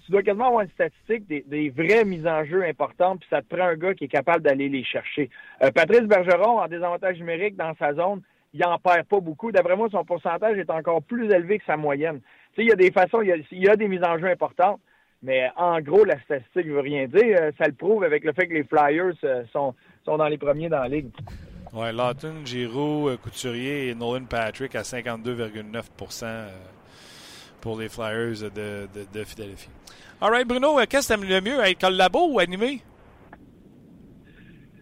Tu 0.05 0.11
dois 0.11 0.23
quasiment 0.23 0.47
avoir 0.47 0.61
une 0.61 0.69
statistique 0.69 1.27
des, 1.27 1.69
vraies 1.69 2.03
mises 2.03 2.27
en 2.27 2.43
jeu 2.45 2.63
importantes, 2.63 3.19
puis 3.19 3.29
ça 3.29 3.41
te 3.41 3.55
prend 3.55 3.67
un 3.67 3.75
gars 3.75 3.93
qui 3.93 4.05
est 4.05 4.09
capable 4.09 4.43
d'aller 4.43 4.69
les 4.69 4.83
chercher. 4.83 5.29
Euh, 5.63 5.71
Patrice 5.71 6.01
Bergeron, 6.01 6.59
en 6.59 6.67
désavantage 6.67 7.17
numérique 7.19 7.55
dans 7.55 7.73
sa 7.75 7.93
zone, 7.93 8.21
il 8.53 8.59
n'en 8.59 8.77
perd 8.79 9.05
pas 9.07 9.19
beaucoup. 9.19 9.51
D'après 9.51 9.75
moi, 9.75 9.87
son 9.91 10.03
pourcentage 10.03 10.57
est 10.57 10.69
encore 10.69 11.01
plus 11.03 11.31
élevé 11.31 11.59
que 11.59 11.65
sa 11.65 11.77
moyenne. 11.77 12.19
Il 12.57 12.65
y 12.65 12.71
a 12.71 12.75
des 12.75 12.91
façons, 12.91 13.21
il 13.21 13.45
y 13.51 13.69
a, 13.69 13.75
des 13.75 13.87
mises 13.87 14.03
en 14.03 14.17
jeu 14.17 14.27
importantes, 14.27 14.79
mais 15.21 15.49
en 15.55 15.79
gros, 15.79 16.03
la 16.03 16.19
statistique 16.21 16.65
ne 16.65 16.73
veut 16.73 16.79
rien 16.79 17.07
dire. 17.07 17.37
Euh, 17.39 17.51
ça 17.57 17.65
le 17.65 17.73
prouve 17.73 18.03
avec 18.03 18.23
le 18.23 18.33
fait 18.33 18.47
que 18.47 18.53
les 18.53 18.63
Flyers 18.63 19.13
euh, 19.23 19.43
sont, 19.51 19.73
dans 20.05 20.27
les 20.27 20.37
premiers 20.37 20.69
dans 20.69 20.79
la 20.79 20.87
ligue. 20.87 21.09
Oui, 21.73 21.93
Lawton, 21.93 22.45
Giroux, 22.45 23.09
Couturier 23.21 23.89
et 23.89 23.95
Nolan 23.95 24.25
Patrick 24.25 24.75
à 24.75 24.81
52,9 24.81 26.76
pour 27.61 27.79
les 27.79 27.89
Flyers 27.89 28.41
de, 28.41 28.87
de, 28.93 29.05
de 29.13 29.23
Philadelphie. 29.23 29.69
All 30.19 30.31
right, 30.31 30.47
Bruno, 30.47 30.77
qu'est-ce 30.89 31.09
que 31.09 31.13
tu 31.13 31.19
aimes 31.19 31.29
le 31.29 31.41
mieux, 31.41 31.59
être 31.63 31.89
labo 31.89 32.27
ou 32.31 32.39
animé? 32.39 32.81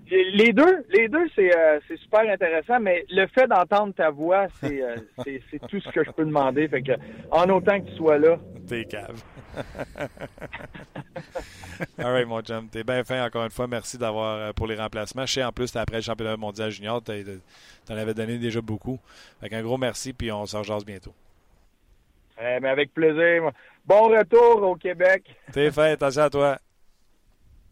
Les 0.09 0.53
deux, 0.53 0.85
les 0.91 1.07
deux, 1.09 1.27
c'est 1.35 1.97
super 1.97 2.31
intéressant, 2.31 2.79
mais 2.79 3.03
le 3.09 3.25
fait 3.27 3.47
d'entendre 3.47 3.93
ta 3.93 4.11
voix, 4.11 4.47
c'est 4.61 5.41
tout 5.67 5.79
ce 5.81 5.89
que 5.89 6.03
je 6.03 6.11
peux 6.11 6.25
demander. 6.25 6.67
Fait 6.67 6.83
que, 6.83 6.91
en 7.31 7.49
autant 7.49 7.81
que 7.81 7.89
tu 7.89 7.95
sois 7.95 8.19
là. 8.19 8.37
T'es 8.67 8.85
cave. 8.85 9.21
All 11.97 12.11
right, 12.11 12.27
mon 12.27 12.41
chum. 12.41 12.69
T'es 12.69 12.83
bien 12.83 13.03
fin 13.03 13.25
encore 13.25 13.45
une 13.45 13.51
fois. 13.51 13.67
Merci 13.67 13.97
d'avoir 13.97 14.37
euh, 14.37 14.53
pour 14.53 14.67
les 14.67 14.75
remplacements. 14.75 15.25
Je 15.25 15.33
sais 15.33 15.43
en 15.43 15.51
plus, 15.51 15.75
après 15.75 15.97
le 15.97 16.01
championnat 16.01 16.37
mondial 16.37 16.69
junior, 16.69 17.01
t'en 17.03 17.95
avais 17.95 18.13
donné 18.13 18.37
déjà 18.37 18.61
beaucoup. 18.61 18.99
Fait 19.41 19.53
un 19.53 19.63
gros 19.63 19.77
merci, 19.77 20.13
puis 20.13 20.31
on 20.31 20.45
se 20.45 20.55
rejase 20.55 20.85
bientôt. 20.85 21.13
Eh, 22.39 22.59
mais 22.59 22.69
avec 22.69 22.93
plaisir. 22.93 23.51
Bon 23.85 24.09
retour 24.09 24.63
au 24.63 24.75
Québec. 24.75 25.35
T'es 25.51 25.71
fait. 25.71 25.91
Attention 25.91 26.23
à 26.23 26.29
toi. 26.29 26.57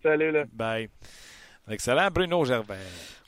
Salut, 0.02 0.32
là. 0.32 0.44
Bye. 0.52 0.90
Excellent, 1.70 2.10
Bruno 2.12 2.44
Gervais. 2.44 2.76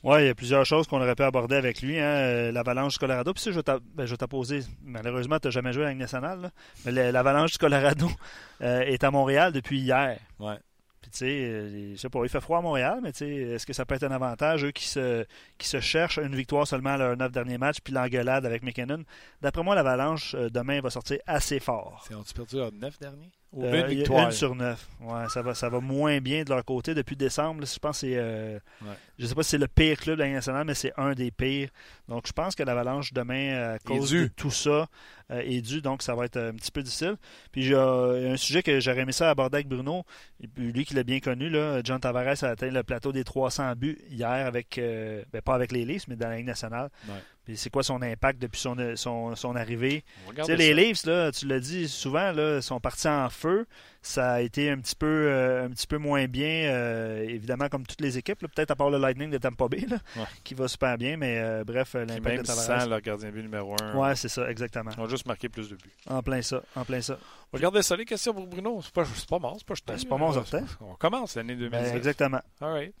Oui, 0.02 0.20
il 0.20 0.26
y 0.26 0.28
a 0.28 0.34
plusieurs 0.34 0.64
choses 0.64 0.86
qu'on 0.86 1.00
aurait 1.00 1.14
pu 1.14 1.22
aborder 1.22 1.56
avec 1.56 1.80
lui. 1.80 1.98
Hein. 1.98 2.04
Euh, 2.04 2.52
l'avalanche 2.52 2.92
du 2.92 2.98
Colorado. 2.98 3.32
Puis 3.32 3.42
ça, 3.42 3.50
je 3.50 3.56
vais 3.56 3.78
ben, 3.94 4.06
t'apposer. 4.06 4.60
Malheureusement, 4.84 5.38
tu 5.38 5.48
n'as 5.48 5.50
jamais 5.50 5.72
joué 5.72 5.84
à 5.84 5.88
la 5.88 5.94
nationale. 5.94 6.50
Mais 6.84 6.92
l'avalanche 7.10 7.52
du 7.52 7.58
Colorado 7.58 8.06
euh, 8.60 8.80
est 8.82 9.02
à 9.04 9.10
Montréal 9.10 9.52
depuis 9.52 9.78
hier. 9.78 10.18
Ouais. 10.38 10.58
Puis 11.06 11.12
tu 11.12 11.18
sais, 11.18 11.26
euh, 11.26 11.92
je 11.94 12.00
sais 12.00 12.08
pas, 12.08 12.18
il 12.24 12.28
fait 12.28 12.40
froid 12.40 12.58
à 12.58 12.62
Montréal, 12.62 12.98
mais 13.00 13.12
tu 13.12 13.18
sais, 13.18 13.30
est-ce 13.30 13.64
que 13.64 13.72
ça 13.72 13.86
peut 13.86 13.94
être 13.94 14.02
un 14.02 14.10
avantage, 14.10 14.64
eux 14.64 14.72
qui 14.72 14.88
se, 14.88 15.24
qui 15.56 15.68
se 15.68 15.78
cherchent 15.78 16.18
une 16.18 16.34
victoire 16.34 16.66
seulement 16.66 16.90
à 16.90 16.96
leurs 16.96 17.16
neuf 17.16 17.30
derniers 17.30 17.58
matchs, 17.58 17.78
puis 17.80 17.92
l'engueulade 17.92 18.44
avec 18.44 18.64
McKinnon? 18.64 19.04
D'après 19.40 19.62
moi, 19.62 19.76
l'avalanche, 19.76 20.34
demain, 20.34 20.80
va 20.80 20.90
sortir 20.90 21.18
assez 21.24 21.60
fort. 21.60 22.04
Ont-ils 22.10 22.34
perdu 22.34 22.56
leurs 22.56 22.72
neuf 22.72 22.98
derniers? 22.98 23.30
Une 23.52 23.86
victoire. 23.86 24.26
Une 24.26 24.32
sur 24.32 24.54
neuf. 24.54 24.88
Ouais, 25.00 25.28
ça 25.28 25.42
va, 25.42 25.54
ça 25.54 25.68
va 25.68 25.80
moins 25.80 26.20
bien 26.20 26.42
de 26.44 26.50
leur 26.50 26.64
côté 26.64 26.94
depuis 26.94 27.16
décembre. 27.16 27.64
je 27.64 27.78
pense 27.78 28.00
que 28.00 28.06
c'est. 28.06 28.16
Euh, 28.16 28.58
je 29.18 29.26
sais 29.26 29.34
pas 29.34 29.42
si 29.42 29.50
c'est 29.50 29.58
le 29.58 29.68
pire 29.68 29.98
club 29.98 30.18
de 30.18 30.24
la 30.24 30.30
nationale, 30.30 30.66
mais 30.66 30.74
c'est 30.74 30.92
un 30.96 31.14
des 31.14 31.30
pires. 31.30 31.70
Donc 32.08 32.26
je 32.26 32.32
pense 32.32 32.54
que 32.54 32.62
l'Avalanche 32.62 33.12
demain, 33.12 33.74
à 33.74 33.78
cause 33.78 34.10
de 34.10 34.26
tout 34.26 34.50
ça, 34.50 34.88
euh, 35.30 35.40
est 35.40 35.60
dû. 35.60 35.80
Donc 35.80 36.02
ça 36.02 36.14
va 36.14 36.26
être 36.26 36.36
un 36.36 36.54
petit 36.54 36.70
peu 36.70 36.82
difficile. 36.82 37.16
Puis 37.52 37.62
il 37.62 37.70
y 37.70 37.74
a 37.74 38.32
un 38.32 38.36
sujet 38.36 38.62
que 38.62 38.78
j'aurais 38.80 39.00
aimé 39.00 39.12
ça 39.12 39.30
aborder 39.30 39.56
avec 39.56 39.68
Bruno. 39.68 40.04
lui 40.56 40.84
qui 40.84 40.94
l'a 40.94 41.02
bien 41.02 41.20
connu, 41.20 41.48
là, 41.48 41.80
John 41.82 42.00
Tavares 42.00 42.44
a 42.44 42.48
atteint 42.48 42.70
le 42.70 42.82
plateau 42.82 43.12
des 43.12 43.24
300 43.24 43.74
buts 43.76 43.98
hier 44.10 44.46
avec. 44.46 44.78
Euh, 44.78 45.22
ben, 45.32 45.40
pas 45.40 45.54
avec 45.54 45.72
les 45.72 45.84
Leafs, 45.84 46.08
mais 46.08 46.16
dans 46.16 46.28
la 46.28 46.36
Ligue 46.36 46.46
nationale 46.46 46.90
c'est 47.54 47.70
quoi 47.70 47.82
son 47.82 48.02
impact 48.02 48.40
depuis 48.40 48.60
son, 48.60 48.76
son, 48.96 49.36
son 49.36 49.54
arrivée? 49.54 50.04
les 50.48 50.74
Leafs, 50.74 51.04
là, 51.06 51.30
tu 51.30 51.46
l'as 51.46 51.60
dit 51.60 51.88
souvent, 51.88 52.32
là, 52.32 52.60
sont 52.60 52.80
partis 52.80 53.08
en 53.08 53.28
feu 53.30 53.66
ça 54.06 54.34
a 54.34 54.40
été 54.40 54.70
un 54.70 54.78
petit 54.78 54.94
peu, 54.94 55.06
euh, 55.06 55.66
un 55.66 55.70
petit 55.70 55.86
peu 55.86 55.98
moins 55.98 56.26
bien, 56.26 56.70
euh, 56.70 57.24
évidemment, 57.24 57.68
comme 57.68 57.84
toutes 57.84 58.00
les 58.00 58.16
équipes, 58.16 58.38
peut-être 58.38 58.70
à 58.70 58.76
part 58.76 58.88
le 58.88 58.98
Lightning 58.98 59.30
de 59.30 59.38
Tampa 59.38 59.66
Bay, 59.68 59.84
qui 60.44 60.54
va 60.54 60.68
super 60.68 60.96
bien, 60.96 61.16
mais 61.16 61.38
euh, 61.38 61.64
bref, 61.64 61.94
l'impact 61.94 62.42
de 62.42 62.46
Tavares. 62.46 62.82
sans 62.82 62.88
leur 62.88 63.00
gardien 63.00 63.30
but 63.30 63.42
numéro 63.42 63.74
un. 63.82 63.96
Ouais, 63.96 64.14
c'est 64.14 64.28
ça, 64.28 64.48
exactement. 64.48 64.92
Ils 64.96 65.00
ont 65.00 65.08
juste 65.08 65.26
marqué 65.26 65.48
plus 65.48 65.68
de 65.68 65.74
buts. 65.74 65.90
En 66.08 66.22
plein 66.22 66.40
ça, 66.40 66.62
en 66.76 66.84
plein 66.84 67.00
ça. 67.00 67.18
Regardez 67.52 67.82
ça, 67.82 67.96
les 67.96 68.04
questions 68.04 68.32
pour 68.32 68.46
Bruno. 68.46 68.80
C'est 68.82 68.92
pas, 68.92 69.02
pas 69.02 69.38
mort, 69.38 69.56
c'est 69.58 69.66
pas 69.66 69.74
ben, 69.86 69.98
C'est 69.98 70.08
pas 70.08 70.16
mort. 70.16 70.44
On 70.80 70.94
commence 70.94 71.34
l'année 71.34 71.56
2010. 71.56 71.70
Ben, 71.70 71.96
exactement. 71.96 72.40
All 72.60 72.72
right. 72.72 72.94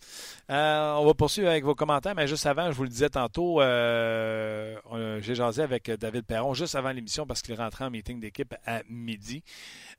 on 0.48 1.04
va 1.06 1.14
poursuivre 1.14 1.48
avec 1.48 1.64
vos 1.64 1.74
commentaires, 1.74 2.14
mais 2.16 2.26
juste 2.26 2.46
avant, 2.46 2.70
je 2.70 2.76
vous 2.76 2.84
le 2.84 2.88
disais 2.88 3.10
tantôt, 3.10 3.60
j'ai 3.60 5.34
jasé 5.34 5.62
avec 5.62 5.88
David 5.88 6.26
Perron 6.26 6.52
juste 6.52 6.74
avant 6.74 6.90
l'émission 6.90 7.26
parce 7.26 7.42
qu'il 7.42 7.54
rentrait 7.54 7.84
en 7.84 7.90
meeting 7.90 8.18
d'équipe 8.18 8.54
à 8.66 8.82
midi. 8.88 9.44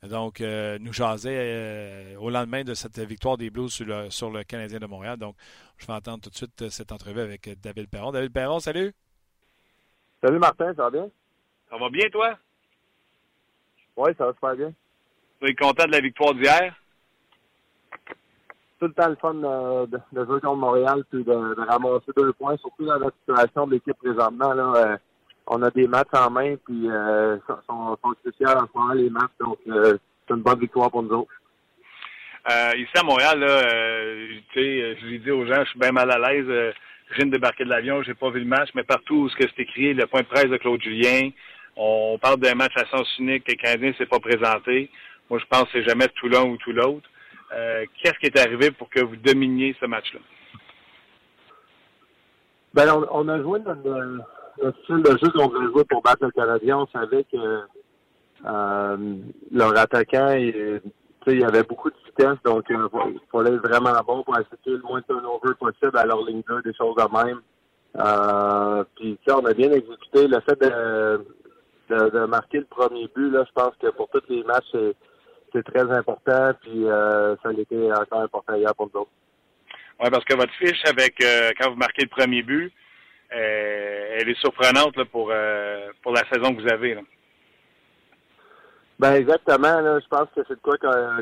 Donc, 0.04 0.42
nous 0.42 0.94
jasait 0.94 1.38
euh, 1.38 2.18
au 2.20 2.30
lendemain 2.30 2.64
de 2.64 2.76
cette 2.76 3.00
victoire 3.00 3.38
des 3.38 3.50
Blues 3.50 3.74
sur 3.74 3.86
le, 3.86 4.10
sur 4.12 4.30
le 4.30 4.44
Canadien 4.44 4.80
de 4.80 4.86
Montréal. 4.86 5.18
Donc, 5.18 5.36
je 5.78 5.88
vais 5.88 5.94
entendre 5.94 6.22
tout 6.22 6.30
de 6.30 6.36
suite 6.36 6.62
euh, 6.62 6.70
cette 6.70 6.92
entrevue 6.92 7.20
avec 7.20 7.48
euh, 7.48 7.56
David 7.62 7.90
Perron. 7.90 8.12
David 8.12 8.32
Perron, 8.32 8.60
salut. 8.60 8.94
Salut 10.22 10.40
Martin, 10.40 10.74
ça 10.76 10.84
va 10.84 10.90
bien? 10.92 11.10
Ça 11.70 11.78
va 11.78 11.90
bien, 11.90 12.10
toi? 12.10 12.38
Oui, 13.96 14.12
ça 14.18 14.26
va 14.26 14.34
super 14.34 14.56
bien. 14.56 14.74
Vous 15.42 15.48
êtes 15.48 15.60
content 15.60 15.86
de 15.86 15.92
la 15.92 16.02
victoire 16.02 16.34
d'hier? 16.36 16.76
Tout 18.80 18.88
le 18.88 18.94
temps 18.94 19.10
le 19.10 19.16
fun 19.16 19.34
de, 19.34 19.86
de, 19.88 20.26
jouer 20.26 20.40
contre 20.40 20.56
Montréal 20.56 21.04
puis 21.10 21.24
de, 21.24 21.34
de, 21.34 21.68
ramasser 21.68 22.12
deux 22.16 22.34
points, 22.34 22.58
surtout 22.58 22.86
dans 22.86 23.00
la 23.00 23.10
situation 23.20 23.66
de 23.66 23.74
l'équipe 23.74 23.98
présentement. 23.98 24.54
Là, 24.54 24.74
euh, 24.76 24.98
on 25.48 25.62
a 25.64 25.72
des 25.72 25.88
matchs 25.88 26.14
en 26.14 26.30
main, 26.30 26.56
puis 26.66 26.90
euh, 26.90 27.38
sont, 27.48 27.98
sont 28.04 28.14
spéciaux 28.22 28.50
en 28.50 28.68
ce 28.68 28.78
moment, 28.78 28.94
les 28.94 29.10
matchs. 29.10 29.32
Donc, 29.40 29.58
euh, 29.68 29.98
c'est 30.28 30.34
une 30.34 30.42
bonne 30.42 30.60
victoire 30.60 30.92
pour 30.92 31.04
nous 31.04 31.12
autres. 31.12 31.32
Euh, 32.50 32.72
ici 32.78 32.92
à 32.96 33.04
Montréal, 33.04 33.40
là, 33.40 33.48
euh, 33.48 34.28
je 34.56 35.06
l'ai 35.06 35.20
dit 35.20 35.32
aux 35.32 35.46
gens, 35.46 35.64
je 35.64 35.70
suis 35.70 35.80
bien 35.80 35.92
mal 35.92 36.12
à 36.12 36.18
l'aise. 36.18 36.46
Euh, 36.48 36.72
je 37.10 37.16
viens 37.16 37.26
de 37.26 37.32
débarquer 37.32 37.64
de 37.64 37.70
l'avion, 37.70 38.04
j'ai 38.04 38.14
pas 38.14 38.30
vu 38.30 38.40
le 38.40 38.46
match, 38.46 38.70
mais 38.76 38.84
partout 38.84 39.16
où 39.16 39.30
c'est 39.30 39.60
écrit, 39.60 39.94
le 39.94 40.08
point 40.08 40.22
de 40.22 40.28
presse 40.28 40.50
de 40.50 40.58
Claude 40.58 40.82
Julien, 40.82 41.30
on 41.78 42.18
parle 42.22 42.40
d'un 42.40 42.56
match 42.56 42.74
à 42.76 42.86
sens 42.86 43.08
unique 43.18 43.46
que 43.46 43.52
le 43.52 43.58
Canadien 43.58 43.90
ne 43.90 43.94
s'est 43.94 44.06
pas 44.06 44.20
présenté. 44.20 44.90
Moi, 45.30 45.40
je 45.40 45.46
pense 45.46 45.64
que 45.66 45.70
c'est 45.74 45.84
jamais 45.84 46.08
tout 46.16 46.28
l'un 46.28 46.44
ou 46.44 46.58
tout 46.58 46.72
l'autre. 46.72 47.08
Euh, 47.54 47.86
Qu'est-ce 48.02 48.20
qui 48.20 48.26
est 48.26 48.40
arrivé 48.40 48.72
pour 48.72 48.90
que 48.90 49.02
vous 49.02 49.16
dominiez 49.16 49.76
ce 49.80 49.86
match-là? 49.86 50.20
Ben, 52.74 52.94
on, 52.94 53.08
on, 53.12 53.30
a 53.30 53.42
joué 53.42 53.60
notre, 53.60 54.26
notre 54.64 54.84
style 54.84 55.04
jeu 55.22 55.30
qu'on 55.32 55.48
voulait 55.48 55.68
jouer 55.68 55.84
pour 55.86 56.02
battre 56.02 56.26
le 56.26 56.32
Canadien. 56.32 56.80
On 56.80 56.88
savait 56.88 57.24
que 57.26 57.62
euh, 58.46 59.16
leur 59.52 59.78
attaquant, 59.78 60.32
il, 60.32 60.82
y 61.28 61.44
avait 61.44 61.64
beaucoup 61.64 61.90
de 61.90 61.96
vitesse, 62.06 62.38
donc 62.46 62.66
il 62.70 62.76
euh, 62.76 62.88
fallait 63.32 63.54
être 63.54 63.68
vraiment 63.68 63.92
bon 64.06 64.24
pour 64.24 64.36
assister 64.36 64.72
le 64.72 64.82
moins 64.82 65.00
de 65.00 65.06
turnover 65.06 65.54
possible 65.60 65.98
à 65.98 66.06
leur 66.06 66.24
ligne 66.26 66.42
2, 66.48 66.62
des 66.62 66.74
choses 66.74 66.96
de 66.96 67.26
même. 67.26 67.42
Euh, 68.00 68.84
puis 68.96 69.18
on 69.30 69.46
a 69.46 69.54
bien 69.54 69.72
exécuté. 69.72 70.28
Le 70.28 70.40
fait 70.42 70.60
de, 71.90 72.26
marquer 72.26 72.60
le 72.60 72.66
premier 72.66 73.10
but, 73.16 73.32
là, 73.32 73.44
je 73.48 73.52
pense 73.54 73.74
que 73.82 73.88
pour 73.92 74.10
tous 74.10 74.24
les 74.30 74.44
matchs, 74.44 74.76
c'est 75.54 75.64
très 75.64 75.92
important. 75.92 76.52
Puis 76.62 76.86
euh, 76.86 77.36
ça 77.44 77.50
a 77.50 77.54
été 77.54 77.92
encore 77.92 78.22
important 78.22 78.56
hier 78.56 78.74
pour 78.76 78.90
nous 78.94 79.02
autres. 79.02 79.12
Oui, 80.00 80.10
parce 80.12 80.24
que 80.26 80.36
votre 80.36 80.54
fiche 80.54 80.82
avec 80.86 81.22
euh, 81.24 81.52
quand 81.60 81.72
vous 81.72 81.78
marquez 81.78 82.04
le 82.04 82.10
premier 82.10 82.44
but, 82.44 82.66
euh, 82.66 82.70
elle 83.30 84.30
est 84.30 84.40
surprenante 84.40 85.04
pour, 85.12 85.30
euh, 85.32 85.90
pour 86.02 86.14
la 86.14 86.24
saison 86.32 86.56
que 86.56 86.62
vous 86.62 86.72
avez. 86.72 86.98
Ben 89.00 89.14
exactement. 89.14 90.00
Je 90.00 90.08
pense 90.08 90.28
que 90.36 90.42
c'est 90.48 90.56
de 90.56 90.62
quoi 90.62 90.78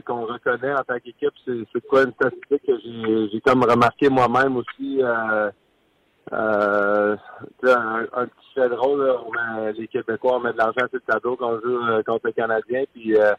qu'on 0.05 0.25
reconnaît 0.25 0.73
en 0.73 0.83
tant 0.83 0.99
qu'équipe. 0.99 1.33
C'est 1.45 1.51
de 1.51 1.87
quoi 1.89 2.03
une 2.03 2.13
statistique 2.13 2.65
que 2.65 3.29
j'ai 3.31 3.41
comme 3.41 3.63
remarqué 3.63 4.09
moi-même 4.09 4.57
aussi. 4.57 5.01
Euh, 5.01 5.51
euh, 6.33 7.15
un, 7.63 8.25
petit 8.25 8.53
fait 8.55 8.69
drôle, 8.69 9.15
les 9.77 9.87
Québécois, 9.87 10.37
on 10.37 10.39
met 10.39 10.53
de 10.53 10.57
l'argent 10.57 10.87
sur 10.89 10.93
le 10.93 10.99
tableau 11.01 11.35
quand 11.35 11.51
on 11.53 11.61
joue 11.61 11.87
euh, 11.87 12.03
contre 12.03 12.27
le 12.27 12.31
Canadien. 12.31 12.83
Puis 12.93 13.15
euh, 13.15 13.33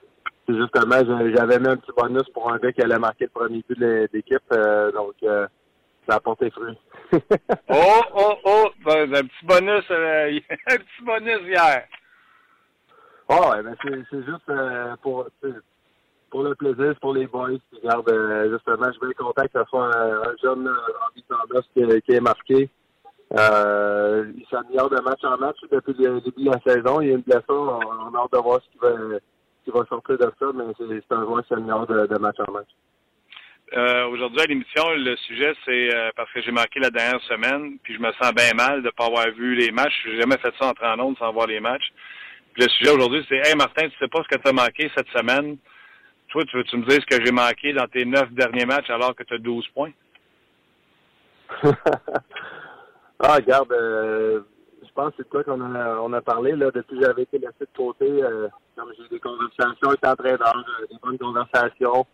justement, 0.48 1.02
j'avais 1.34 1.58
mis 1.58 1.68
un 1.68 1.76
petit 1.76 1.92
bonus 1.96 2.28
pour 2.32 2.52
un 2.52 2.58
gars 2.58 2.72
qui 2.72 2.82
allait 2.82 2.98
marquer 2.98 3.24
le 3.24 3.30
premier 3.30 3.64
but 3.68 3.78
de 3.78 4.08
l'équipe. 4.12 4.38
Euh, 4.52 4.92
donc 4.92 5.14
euh, 5.24 5.46
ça 6.09 6.16
a 6.16 6.20
porté 6.20 6.50
fruit. 6.50 6.78
oh, 7.12 8.00
oh, 8.14 8.34
oh! 8.44 8.68
Un 8.86 9.07
petit 9.07 9.44
bonus, 9.44 9.84
euh, 9.90 10.38
un 10.68 10.76
petit 10.76 11.04
bonus 11.04 11.40
hier. 11.46 11.84
Oh, 13.28 13.50
ouais, 13.50 13.62
ben 13.62 13.76
c'est 13.82 14.24
juste 14.24 14.48
euh, 14.48 14.94
pour 15.02 15.26
pour 16.30 16.42
le 16.42 16.54
plaisir, 16.54 16.94
pour 17.00 17.14
les 17.14 17.26
boys 17.26 17.59
qui 17.70 17.80
regardent 17.82 18.11
euh, 18.11 18.52
justement, 18.52 18.90
je 18.92 19.00
bien 19.00 19.12
content 19.16 19.42
que 19.42 19.59
ce 19.59 19.64
soit 19.68 19.96
un, 19.96 20.22
un 20.22 20.34
jeune 20.42 20.68
Henri 20.68 21.62
qui, 21.74 22.02
qui 22.02 22.12
est 22.12 22.20
marqué. 22.20 22.68
Euh, 23.36 24.32
il 24.36 24.46
s'améliore 24.48 24.90
de 24.90 25.00
match 25.00 25.24
en 25.24 25.36
match 25.38 25.57
depuis 25.70 25.94
le 25.98 26.20
début 26.20 26.44
de 26.44 26.50
la 26.50 26.61
saison. 26.61 27.00
Il 27.00 27.09
y 27.09 27.11
a 27.11 27.14
une 27.14 27.22
blessure, 27.22 27.44
on, 27.50 28.11
on 28.11 28.14
a 28.14 28.22
hâte 28.22 28.32
de 28.32 28.38
voir 28.38 28.61
ce 28.62 28.70
qui 28.70 28.78
va, 28.78 29.18
qui 29.64 29.70
va 29.70 29.84
sortir 29.86 30.18
de 30.18 30.32
ça, 30.38 30.46
mais 30.54 30.64
c'est 30.78 31.14
un 31.14 31.24
joueur 31.24 31.42
qui 31.42 31.48
s'améliore 31.48 31.86
de, 31.86 32.07
de 32.07 32.18
match 32.18 32.36
en 32.46 32.52
match. 32.52 32.68
Euh, 33.74 34.06
Aujourd'hui 34.06 34.40
à 34.40 34.46
l'émission, 34.46 34.84
le 34.94 35.16
sujet 35.16 35.52
c'est 35.64 35.92
euh, 35.92 36.10
parce 36.14 36.30
que 36.32 36.40
j'ai 36.40 36.52
marqué 36.52 36.78
la 36.78 36.90
dernière 36.90 37.20
semaine, 37.22 37.78
puis 37.82 37.94
je 37.94 38.00
me 38.00 38.12
sens 38.12 38.32
bien 38.32 38.52
mal 38.54 38.80
de 38.80 38.86
ne 38.86 38.90
pas 38.90 39.06
avoir 39.06 39.28
vu 39.32 39.56
les 39.56 39.72
matchs. 39.72 40.02
Je 40.04 40.10
n'ai 40.10 40.20
jamais 40.20 40.38
fait 40.38 40.54
ça 40.60 40.68
en 40.68 40.72
30 40.72 41.18
sans 41.18 41.32
voir 41.32 41.48
les 41.48 41.58
matchs. 41.58 41.92
Puis 42.54 42.62
le 42.62 42.68
sujet 42.68 42.90
aujourd'hui, 42.90 43.26
c'est 43.28 43.38
Hey 43.38 43.56
Martin, 43.56 43.88
tu 43.88 43.98
sais 43.98 44.06
pas 44.06 44.22
ce 44.22 44.36
que 44.36 44.40
tu 44.40 44.48
as 44.48 44.52
manqué 44.52 44.88
cette 44.96 45.08
semaine. 45.08 45.58
Toi, 46.28 46.44
tu 46.44 46.56
veux-tu 46.56 46.76
me 46.76 46.86
dire 46.86 47.00
ce 47.00 47.06
que 47.16 47.24
j'ai 47.24 47.32
manqué 47.32 47.72
dans 47.72 47.86
tes 47.88 48.04
neuf 48.04 48.30
derniers 48.30 48.66
matchs 48.66 48.88
alors 48.90 49.16
que 49.16 49.24
tu 49.24 49.34
as 49.34 49.38
12 49.38 49.66
points? 49.74 49.92
ah, 53.20 53.34
regarde, 53.34 53.72
euh, 53.72 54.42
je 54.82 54.92
pense 54.94 55.10
que 55.10 55.16
c'est 55.18 55.28
toi 55.28 55.42
qu'on 55.42 55.74
a, 55.74 55.98
on 56.00 56.12
a 56.12 56.20
parlé 56.20 56.52
là, 56.52 56.70
depuis 56.70 56.98
que 56.98 57.04
j'avais 57.04 57.22
été 57.22 57.38
laissé 57.38 57.52
de 57.60 57.76
côté. 57.76 58.06
Euh, 58.06 58.48
comme 58.76 58.92
j'ai 58.96 59.04
eu 59.04 59.08
des 59.08 59.20
conversations 59.20 59.88
avec 59.88 60.04
l'entraîneur, 60.04 60.64
des 60.88 60.96
bonnes 61.02 61.18
conversations. 61.18 62.06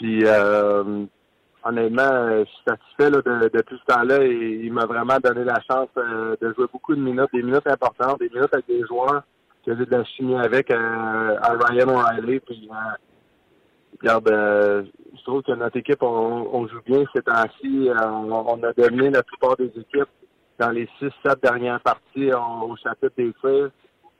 Puis 0.00 0.24
euh, 0.24 1.04
honnêtement, 1.62 2.30
je 2.30 2.44
suis 2.46 2.62
satisfait 2.66 3.10
là, 3.10 3.20
de, 3.20 3.50
depuis 3.52 3.76
ce 3.76 3.92
temps-là. 3.92 4.24
Et 4.24 4.60
il 4.64 4.72
m'a 4.72 4.86
vraiment 4.86 5.18
donné 5.22 5.44
la 5.44 5.60
chance 5.70 5.90
euh, 5.98 6.34
de 6.40 6.54
jouer 6.54 6.66
beaucoup 6.72 6.94
de 6.94 7.00
minutes, 7.00 7.28
des 7.34 7.42
minutes 7.42 7.66
importantes, 7.66 8.18
des 8.18 8.30
minutes 8.30 8.52
avec 8.52 8.66
des 8.66 8.82
joueurs 8.86 9.22
que 9.66 9.76
j'ai 9.76 9.84
de 9.84 9.90
la 9.90 10.04
chimie 10.04 10.36
avec 10.36 10.70
euh, 10.70 11.36
à 11.42 11.52
Ryan 11.52 11.88
O'Reilly. 11.88 12.40
Puis 12.40 12.66
euh, 12.70 12.74
regarde, 14.00 14.30
euh, 14.30 14.84
je 15.14 15.22
trouve 15.22 15.42
que 15.42 15.52
notre 15.52 15.76
équipe, 15.76 16.02
on, 16.02 16.48
on 16.50 16.66
joue 16.66 16.80
bien 16.86 17.04
ces 17.14 17.20
temps-ci. 17.20 17.90
Euh, 17.90 17.94
on, 18.00 18.62
a 18.62 18.72
dominé 18.72 19.10
la 19.10 19.22
plupart 19.22 19.56
des 19.58 19.66
équipes 19.66 20.08
dans 20.58 20.70
les 20.70 20.88
six, 20.98 21.10
sept 21.22 21.42
dernières 21.42 21.80
parties 21.80 22.30
au 22.32 22.74
chapitre 22.76 23.12
des 23.18 23.34
tirs. 23.42 23.70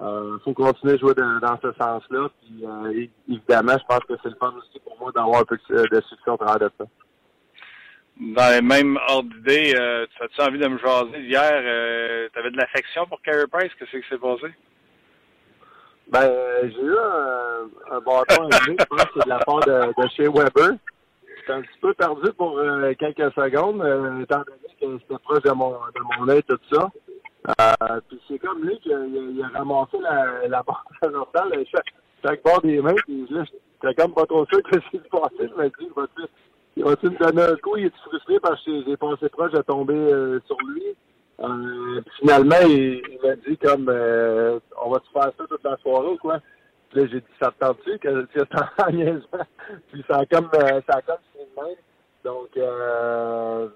Il 0.00 0.06
euh, 0.06 0.38
faut 0.44 0.54
continuer 0.54 0.94
à 0.94 0.96
jouer 0.96 1.12
de, 1.12 1.40
dans 1.40 1.58
ce 1.60 1.72
sens-là. 1.72 2.30
Puis 2.40 2.64
euh, 2.64 3.06
évidemment, 3.28 3.76
je 3.78 3.84
pense 3.86 4.00
que 4.08 4.14
c'est 4.22 4.30
le 4.30 4.36
fun 4.36 4.54
aussi 4.56 4.80
pour 4.80 4.98
moi 4.98 5.12
d'avoir 5.14 5.40
un 5.40 5.44
peu 5.44 5.58
de, 5.68 6.00
succès 6.00 6.30
au 6.30 6.38
travers 6.38 6.58
de 6.58 6.70
ça. 6.78 6.84
Dans 8.18 8.50
les 8.50 8.62
mêmes 8.62 8.98
ordres 9.08 9.28
d'idée, 9.34 9.74
euh, 9.78 10.06
tu 10.16 10.22
as-tu 10.22 10.40
envie 10.40 10.58
de 10.58 10.68
me 10.68 10.78
jaser 10.78 11.20
hier? 11.20 11.50
Euh, 11.52 12.28
tu 12.32 12.38
avais 12.38 12.50
de 12.50 12.56
l'affection 12.56 13.06
pour 13.06 13.20
Carey 13.20 13.44
Price? 13.52 13.72
Qu'est-ce 13.78 13.90
qui 13.90 14.08
s'est 14.08 14.18
passé? 14.18 14.54
Ben, 16.08 16.30
j'ai 16.62 16.82
eu 16.82 16.96
un, 16.96 17.96
un 17.96 18.00
bâton 18.00 18.48
je 18.50 18.84
pense 18.84 19.04
que 19.04 19.10
c'est 19.14 19.24
de 19.24 19.28
la 19.28 19.38
part 19.38 19.60
de, 19.60 20.02
de 20.02 20.08
chez 20.16 20.28
Weber. 20.28 20.78
J'étais 21.38 21.52
un 21.52 21.60
petit 21.60 21.78
peu 21.80 21.92
perdu 21.92 22.32
pour 22.38 22.58
euh, 22.58 22.94
quelques 22.98 23.32
secondes, 23.34 23.82
étant 24.22 24.42
donné 24.44 24.98
que 24.98 25.02
c'était 25.02 25.22
proche 25.22 25.42
de 25.42 25.50
mon, 25.50 25.72
de 25.72 26.18
mon 26.18 26.28
œil, 26.28 26.42
tout 26.44 26.58
ça. 26.72 26.90
Euh, 27.48 28.00
puis 28.08 28.20
c'est 28.28 28.38
comme 28.38 28.62
lui 28.62 28.78
qui 28.80 28.92
a, 28.92 28.98
il 29.06 29.42
a 29.42 29.58
ramassé 29.58 29.98
la, 29.98 30.48
la 30.48 30.62
barre 30.62 30.84
chaque, 31.72 31.94
chaque 32.22 32.42
bord 32.42 32.60
des 32.60 32.80
mains, 32.80 32.94
puis 33.06 33.26
là, 33.30 33.44
j'étais 33.44 33.94
comme 33.94 34.12
pas 34.12 34.26
trop 34.26 34.44
sûr 34.46 34.62
que 34.62 34.78
c'est 34.92 35.08
passé. 35.08 35.38
Je 35.40 35.62
me 35.62 35.68
dis, 35.68 35.88
va-tu 35.96 36.22
il 36.76 36.84
va-tu 36.84 37.10
me 37.10 37.18
donner 37.18 37.42
un 37.42 37.56
coup? 37.56 37.76
Il 37.76 37.86
est 37.86 37.96
frustré 38.08 38.38
parce 38.40 38.64
que 38.64 38.84
j'ai 38.86 38.96
passé 38.96 39.28
proche 39.28 39.52
de 39.52 39.62
tomber 39.62 39.94
euh, 39.94 40.40
sur 40.46 40.56
lui? 40.68 40.84
Euh, 41.40 42.00
finalement, 42.18 42.56
il, 42.68 43.02
m'a 43.22 43.34
dit 43.36 43.56
comme 43.58 43.88
euh, 43.88 44.58
on 44.82 44.90
va-tu 44.90 45.10
faire 45.12 45.32
ça 45.36 45.44
toute 45.48 45.64
la 45.64 45.76
soirée 45.78 46.08
ou 46.08 46.16
quoi? 46.18 46.38
Puis 46.90 47.00
là, 47.00 47.06
j'ai 47.10 47.20
dit 47.20 47.26
ça 47.40 47.50
te 47.50 47.64
tente-tu 47.64 47.98
que 47.98 48.26
tu 48.26 48.38
es 48.38 48.42
en? 48.42 48.90
Puis 49.92 50.04
ça 50.08 50.18
a 50.18 50.26
comme 50.26 50.50
euh, 50.54 50.80
ça 50.88 50.98
a 50.98 51.02
comme 51.02 51.16
de 51.34 51.62
même. 51.62 51.76
Donc 52.24 52.48
euh, 52.56 53.68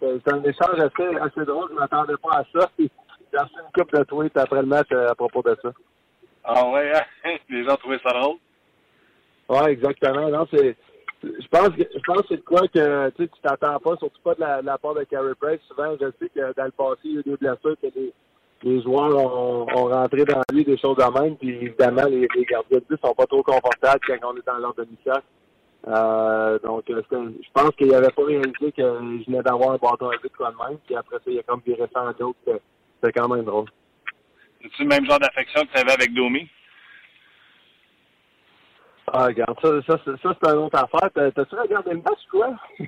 c'est 0.00 0.32
un 0.32 0.42
échange 0.42 0.78
assez, 0.78 1.16
assez 1.16 1.44
drôle, 1.44 1.68
je 1.68 1.74
ne 1.74 1.78
m'attendais 1.78 2.16
pas 2.22 2.38
à 2.38 2.44
ça. 2.52 2.68
J'ai 2.78 2.88
reçu 3.38 3.54
une 3.54 3.72
couple 3.82 3.98
de 3.98 4.04
tweets 4.04 4.36
après 4.36 4.60
le 4.60 4.66
match 4.66 4.90
à 4.92 5.14
propos 5.14 5.42
de 5.42 5.56
ça. 5.62 5.70
Ah 6.44 6.68
ouais, 6.70 6.92
les 7.48 7.64
gens 7.64 7.76
trouvaient 7.76 8.00
ça 8.02 8.18
drôle? 8.18 8.36
Ouais, 9.48 9.72
exactement. 9.72 10.28
Non, 10.28 10.46
c'est 10.50 10.76
je 11.22 11.48
pense 11.50 11.70
que 11.70 11.82
je 11.82 12.00
pense 12.06 12.22
que 12.22 12.26
c'est 12.30 12.44
quoi 12.44 12.66
que 12.68 13.10
tu 13.10 13.28
tu 13.28 13.40
t'attends 13.42 13.78
pas, 13.80 13.96
surtout 13.96 14.20
pas 14.22 14.34
de 14.34 14.40
la, 14.40 14.60
de 14.60 14.66
la 14.66 14.78
part 14.78 14.94
de 14.94 15.04
Carey 15.04 15.32
Price. 15.40 15.60
Souvent, 15.68 15.94
je 16.00 16.06
sais 16.18 16.28
que 16.28 16.54
dans 16.54 16.64
le 16.64 16.70
passé, 16.70 17.00
il 17.04 17.14
y 17.14 17.16
a 17.16 17.20
eu 17.20 17.22
des 17.24 17.36
blessures 17.36 17.76
que 17.82 17.88
les, 17.96 18.12
les 18.62 18.82
joueurs 18.82 19.16
ont, 19.16 19.66
ont 19.74 19.88
rentré 19.88 20.24
dans 20.24 20.42
lui 20.52 20.64
des 20.64 20.78
choses 20.78 20.96
de 20.96 21.20
même. 21.20 21.36
Puis 21.36 21.50
évidemment, 21.50 22.04
les, 22.04 22.28
les 22.34 22.44
gardiens 22.44 22.78
de 22.78 22.84
but 22.88 23.00
sont 23.04 23.14
pas 23.14 23.26
trop 23.26 23.42
confortables 23.42 24.00
quand 24.06 24.32
on 24.32 24.36
est 24.36 24.46
dans 24.46 24.58
leur 24.58 24.74
demi-cercle. 24.74 25.24
Euh, 25.86 26.58
donc, 26.58 26.84
je 26.88 27.50
pense 27.54 27.70
qu'il 27.76 27.94
avait 27.94 28.10
pas 28.10 28.24
réalisé 28.24 28.72
que 28.72 28.82
je 28.82 29.26
venais 29.26 29.42
d'avoir 29.42 29.72
un 29.72 29.76
bâton 29.76 30.10
à 30.10 30.16
but 30.16 30.32
quoi 30.36 30.50
de 30.50 30.56
même. 30.56 30.78
Puis 30.86 30.96
après 30.96 31.16
ça, 31.16 31.22
il 31.26 31.38
a 31.38 31.42
comme 31.44 31.62
viré 31.64 31.84
ça 31.92 32.02
en 32.02 32.12
joke. 32.18 32.36
C'était 32.44 33.18
quand 33.18 33.28
même 33.28 33.44
drôle. 33.44 33.66
C'est-tu 34.62 34.82
le 34.82 34.88
même 34.88 35.06
genre 35.06 35.20
d'affection 35.20 35.62
que 35.62 35.72
tu 35.72 35.78
avais 35.78 35.92
avec 35.92 36.12
Domi? 36.12 36.48
Ah, 39.12 39.26
regarde, 39.26 39.56
ça, 39.62 39.70
ça, 39.86 39.98
ça, 40.04 40.12
ça 40.22 40.36
c'est 40.42 40.50
une 40.50 40.58
autre 40.58 40.78
affaire. 40.78 41.10
T'as-tu 41.14 41.54
regardé 41.54 41.90
le 41.92 41.98
match, 41.98 42.20
quoi? 42.30 42.48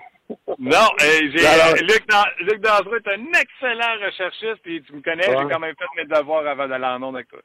non, 0.59 0.87
euh, 1.03 1.31
j'ai, 1.33 1.47
Alors, 1.47 1.75
Luc, 1.81 2.05
Luc 2.41 2.61
Dangereux 2.61 3.01
est 3.05 3.09
un 3.09 3.41
excellent 3.41 4.05
recherchiste, 4.05 4.61
puis 4.63 4.83
tu 4.83 4.93
me 4.93 5.01
connais, 5.01 5.29
ouais. 5.29 5.37
j'ai 5.39 5.49
quand 5.49 5.61
même 5.61 5.75
fait 5.77 6.03
mes 6.03 6.05
devoirs 6.05 6.47
avant 6.47 6.69
d'aller 6.69 6.85
en 6.85 7.03
onde 7.03 7.17
avec 7.17 7.29
toi. 7.29 7.41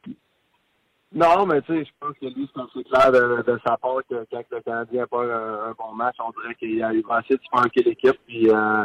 Non, 1.14 1.46
mais 1.46 1.62
tu 1.62 1.72
sais, 1.72 1.84
je 1.84 1.90
pense 2.00 2.16
que 2.20 2.26
lui, 2.26 2.48
c'est 2.54 2.60
assez 2.60 2.84
clair 2.84 3.12
de, 3.12 3.42
de 3.42 3.58
sa 3.66 3.76
part 3.76 4.00
que 4.10 4.26
quand 4.30 4.42
le 4.50 4.60
Canadien 4.60 5.00
n'a 5.00 5.06
pas 5.06 5.22
un, 5.22 5.70
un, 5.70 5.74
bon 5.78 5.94
match, 5.94 6.16
on 6.18 6.30
dirait 6.40 6.54
qu'il 6.56 6.80
va 6.80 7.20
essayer 7.20 7.36
de 7.36 7.44
sparker 7.44 7.82
l'équipe, 7.82 8.18
puis 8.26 8.50
euh, 8.50 8.84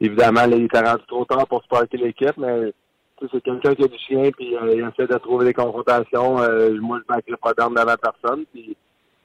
évidemment, 0.00 0.46
là, 0.46 0.56
il 0.56 0.64
était 0.64 0.80
rendu 0.80 1.02
trop 1.08 1.24
tard 1.24 1.46
pour 1.46 1.62
sparker 1.64 1.98
l'équipe, 1.98 2.36
mais 2.38 2.72
c'est 3.20 3.40
quelqu'un 3.42 3.74
qui 3.74 3.84
a 3.84 3.88
du 3.88 3.98
chien, 3.98 4.30
puis 4.30 4.56
euh, 4.56 4.74
il 4.74 4.80
essaie 4.80 5.12
de 5.12 5.18
trouver 5.18 5.46
des 5.46 5.54
confrontations. 5.54 6.40
Euh, 6.40 6.78
moi, 6.80 6.98
je 6.98 7.12
ne 7.12 7.16
manquerai 7.16 7.36
pas 7.42 7.52
d'armes 7.52 7.74
devant 7.74 7.96
personne, 7.96 8.44
puis 8.52 8.76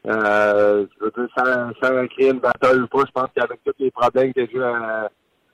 Euh, 0.08 0.88
je 1.00 1.06
veux 1.06 1.12
dire, 1.12 1.28
sans, 1.38 1.72
sans 1.80 2.08
créer 2.08 2.32
une 2.32 2.40
bataille 2.40 2.80
ou 2.80 2.88
pas, 2.88 3.04
je 3.06 3.12
pense 3.12 3.30
qu'avec 3.36 3.64
tous 3.64 3.74
les 3.78 3.92
problèmes 3.92 4.34
que 4.34 4.48
j'ai 4.48 4.58
eu 4.58 4.62
euh, 4.62 5.08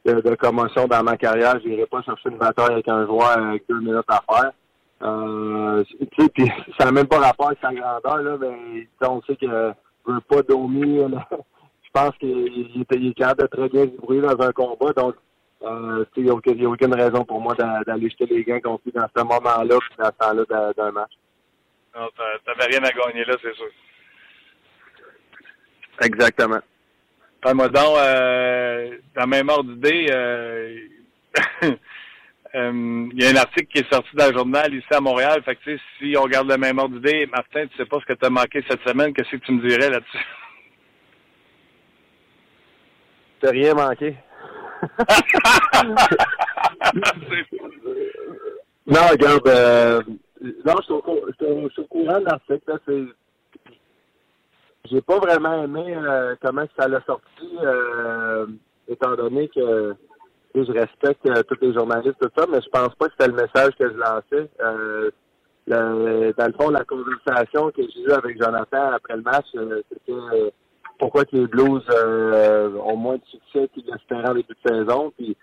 de, 0.05 0.21
de, 0.21 0.35
commotion 0.35 0.88
dans 0.88 1.03
ma 1.03 1.17
carrière, 1.17 1.59
je 1.61 1.67
n'irai 1.67 1.85
pas 1.85 2.01
chercher 2.01 2.29
une 2.29 2.38
bataille 2.38 2.71
avec 2.71 2.88
un 2.88 3.05
joueur 3.05 3.38
avec 3.38 3.63
deux 3.67 3.79
minutes 3.79 4.05
à 4.07 4.21
faire. 4.29 4.51
Euh, 5.03 5.83
tu 5.83 6.07
sais, 6.17 6.29
puis 6.29 6.51
ça 6.79 6.85
n'a 6.85 6.91
même 6.91 7.07
pas 7.07 7.19
rapport 7.19 7.47
avec 7.47 7.59
sa 7.61 7.73
grandeur, 7.73 8.17
là, 8.17 8.37
mais 8.39 8.87
on 9.01 9.21
sait 9.23 9.35
que 9.35 9.45
je 9.45 10.11
veux 10.11 10.21
pas 10.21 10.41
Domi. 10.41 10.99
je 11.83 11.89
pense 11.93 12.17
qu'il 12.17 12.85
est, 12.89 13.13
capable 13.13 13.43
de 13.43 13.47
très 13.47 13.69
bien 13.69 13.81
se 13.83 13.87
débrouiller 13.87 14.21
dans 14.21 14.39
un 14.41 14.51
combat, 14.51 14.93
donc 14.93 15.15
euh, 15.63 16.05
il 16.15 16.23
n'y 16.23 16.29
a, 16.29 16.33
a, 16.33 16.67
aucune 16.67 16.93
raison 16.93 17.25
pour 17.25 17.41
moi 17.41 17.55
d'aller 17.55 18.09
jeter 18.09 18.25
les 18.27 18.43
gains 18.43 18.59
contre 18.59 18.83
lui 18.85 18.91
dans 18.91 19.07
ce 19.15 19.23
moment-là 19.23 19.77
puis 19.79 19.97
dans 19.97 20.05
ce 20.05 20.43
temps-là 20.45 20.73
d'un 20.73 20.91
match. 20.91 21.11
Non, 21.95 22.07
t'avais 22.45 22.65
rien 22.65 22.83
à 22.83 22.91
gagner 22.91 23.25
là, 23.25 23.35
c'est 23.41 23.55
sûr. 23.55 23.67
Exactement. 26.01 26.59
Parle-moi 27.41 27.69
donc, 27.69 27.97
euh, 27.97 28.97
dans 29.15 29.21
la 29.21 29.27
même 29.27 29.49
ordre 29.49 29.73
d'idée, 29.73 30.07
euh, 30.11 30.79
euh, 32.58 33.08
il 33.14 33.22
y 33.22 33.26
a 33.26 33.30
un 33.30 33.36
article 33.36 33.68
qui 33.68 33.80
est 33.80 33.93
sorti 33.93 34.10
dans 34.16 34.28
le 34.28 34.34
journal 34.34 34.74
ici 34.74 34.88
à 34.91 34.99
Montréal. 34.99 35.43
Fait 35.43 35.55
que, 35.55 35.78
si 35.99 36.16
on 36.18 36.24
regarde 36.24 36.49
le 36.49 36.58
même 36.58 36.80
ordre 36.80 36.95
d'idée, 36.95 37.28
Martin, 37.28 37.68
tu 37.68 37.78
sais 37.78 37.86
pas 37.86 37.99
ce 37.99 38.05
que 38.05 38.14
tu 38.14 38.26
as 38.26 38.30
manqué 38.30 38.64
cette 38.68 38.82
semaine, 38.88 39.14
qu'est-ce 39.14 39.32
que 39.32 39.38
tu 39.38 39.51
me 39.51 39.68
dirais 39.68 39.89
là-dessus? 39.89 40.18
T'as 43.39 43.51
rien 43.51 43.76
manqué. 43.76 44.16
non, 48.88 49.01
regarde, 49.12 49.47
euh, 49.47 50.01
non, 50.66 50.74
je 50.78 50.84
suis 50.84 50.93
au, 50.93 51.01
courant 51.88 52.20
de 52.20 52.26
l'article. 52.26 53.14
J'ai 54.89 55.01
pas 55.01 55.20
vraiment 55.20 55.64
aimé 55.64 55.95
euh, 55.95 56.36
comment 56.41 56.66
ça 56.80 56.88
l'a 56.88 57.01
sorti, 57.01 57.47
euh, 57.62 58.47
étant 58.88 59.16
donné 59.16 59.49
que 59.49 59.93
je 60.66 60.72
respecte 60.72 61.26
euh, 61.28 61.43
tous 61.43 61.58
les 61.62 61.74
journalistes, 61.74 62.18
tout 62.22 62.30
ça, 62.38 62.45
mais 62.49 62.62
je 62.62 62.70
pense 62.70 62.93
pas 62.95 63.08
que 63.08 63.14
c'était 63.18 63.32
le 63.32 63.41
message 63.41 63.74
que 63.78 63.89
je 63.89 63.97
lançais. 63.97 64.49
Euh, 64.62 65.12
dans 65.68 66.47
le 66.47 66.53
fond, 66.53 66.70
la 66.70 66.86
conversation 66.86 67.72
que 67.72 67.82
j'ai 67.82 68.01
eue 68.01 68.12
avec 68.12 68.41
Jonathan 68.41 68.91
après 68.93 69.18
le 69.18 69.22
match, 69.22 69.47
c'était 69.51 70.53
pourquoi 70.97 71.24
les 71.34 71.45
Blues 71.45 71.84
ont 72.86 72.95
moins 72.95 73.18
de 73.18 73.26
succès 73.26 73.70
qu'ils 73.74 73.84
l'espéraient 73.86 74.30
en 74.30 74.34
début 74.36 74.55
de 74.64 74.70
saison. 74.70 75.12
Puis 75.18 75.36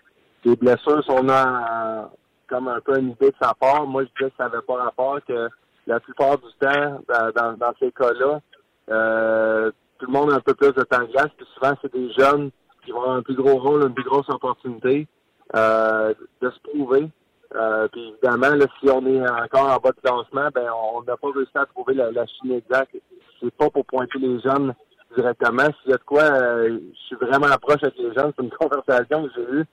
les 0.43 0.55
blessures 0.55 1.03
sont 1.03 1.21
là 1.21 2.09
comme 2.47 2.67
un 2.67 2.79
peu 2.81 2.97
une 2.97 3.11
idée 3.11 3.29
de 3.29 3.35
sa 3.39 3.53
part. 3.53 3.85
Moi, 3.85 4.03
je 4.03 4.09
disais 4.17 4.31
que 4.31 4.37
ça 4.37 4.49
n'avait 4.49 4.63
pas 4.65 4.75
rapport, 4.75 5.19
que 5.27 5.47
la 5.85 5.99
plupart 5.99 6.37
du 6.39 6.51
temps, 6.59 7.01
dans, 7.07 7.53
dans 7.53 7.73
ces 7.79 7.91
cas-là, 7.91 8.41
euh, 8.89 9.71
tout 9.97 10.05
le 10.07 10.11
monde 10.11 10.31
a 10.31 10.35
un 10.35 10.39
peu 10.39 10.53
plus 10.53 10.73
de 10.73 10.83
temps 10.83 11.01
de 11.01 11.11
glace, 11.11 11.29
puis 11.37 11.47
souvent, 11.53 11.75
c'est 11.81 11.93
des 11.93 12.11
jeunes 12.13 12.51
qui 12.85 12.91
vont 12.91 13.01
avoir 13.01 13.17
un 13.17 13.21
plus 13.21 13.35
gros 13.35 13.57
rôle, 13.57 13.83
une 13.83 13.93
plus 13.93 14.03
grosse 14.03 14.29
opportunité 14.29 15.07
euh, 15.55 16.13
de 16.41 16.49
se 16.49 16.59
prouver. 16.61 17.09
Euh, 17.55 17.87
puis 17.91 18.09
évidemment, 18.09 18.55
là, 18.55 18.65
si 18.79 18.89
on 18.89 19.05
est 19.05 19.21
encore 19.21 19.69
en 19.69 19.77
bas 19.77 19.91
de 19.91 20.01
classement, 20.01 20.49
ben 20.53 20.69
on 20.93 21.03
n'a 21.03 21.17
pas 21.17 21.27
réussi 21.33 21.51
à 21.55 21.65
trouver 21.65 21.93
la, 21.93 22.11
la 22.11 22.25
chimie 22.27 22.55
exacte. 22.55 22.95
C'est 23.41 23.53
pas 23.55 23.69
pour 23.69 23.85
pointer 23.85 24.19
les 24.19 24.39
jeunes 24.39 24.73
directement. 25.15 25.65
S'il 25.81 25.91
y 25.91 25.93
a 25.93 25.97
de 25.97 26.03
quoi, 26.03 26.23
euh, 26.23 26.79
je 26.91 26.99
suis 27.05 27.15
vraiment 27.15 27.47
approche 27.47 27.83
avec 27.83 27.97
les 27.97 28.13
jeunes. 28.13 28.31
C'est 28.35 28.43
une 28.43 28.49
conversation 28.59 29.27
que 29.27 29.31
j'ai 29.35 29.59
eue 29.59 29.65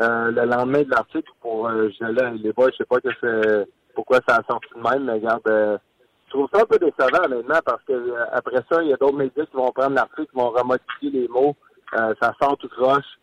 euh, 0.00 0.30
le 0.30 0.44
lendemain 0.44 0.82
de 0.82 0.90
l'article 0.90 1.30
pour 1.40 1.68
euh, 1.68 1.88
je, 1.98 2.04
là, 2.04 2.30
les 2.30 2.52
boys, 2.52 2.70
je 2.72 2.78
sais 2.78 2.84
pas 2.84 3.00
que 3.00 3.08
c'est 3.20 3.68
pourquoi 3.94 4.20
ça 4.28 4.36
a 4.36 4.42
sorti 4.48 4.68
de 4.74 4.80
même, 4.80 5.04
mais 5.04 5.14
regarde, 5.14 5.80
je 6.28 6.34
trouve 6.34 6.48
ça 6.52 6.60
un 6.60 6.66
peu 6.66 6.78
décevant, 6.78 7.24
honnêtement, 7.24 7.60
parce 7.64 7.82
que 7.84 7.92
euh, 7.92 8.24
après 8.32 8.62
ça, 8.70 8.82
il 8.82 8.88
y 8.88 8.92
a 8.92 8.96
d'autres 8.96 9.16
médias 9.16 9.46
qui 9.46 9.56
vont 9.56 9.72
prendre 9.72 9.94
l'article, 9.94 10.26
qui 10.26 10.36
vont 10.36 10.50
remodifier 10.50 11.10
les 11.10 11.28
mots. 11.28 11.56
Euh, 11.94 12.14
ça 12.20 12.32
sort 12.40 12.56
tout 12.58 12.68
croche. 12.68 13.18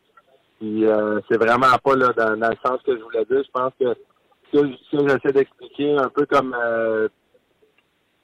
Puis 0.59 0.85
euh, 0.85 1.19
c'est 1.29 1.37
vraiment 1.37 1.77
pas 1.83 1.95
là 1.95 2.13
dans, 2.13 2.49
le 2.49 2.57
sens 2.65 2.81
que 2.85 2.97
je 2.97 3.03
voulais 3.03 3.25
dire. 3.25 3.43
Je 3.43 3.51
pense 3.51 3.73
que 3.79 3.95
si, 4.53 4.77
j'essaie 4.91 5.33
d'expliquer 5.33 5.97
un 5.97 6.09
peu 6.09 6.25
comme 6.25 6.55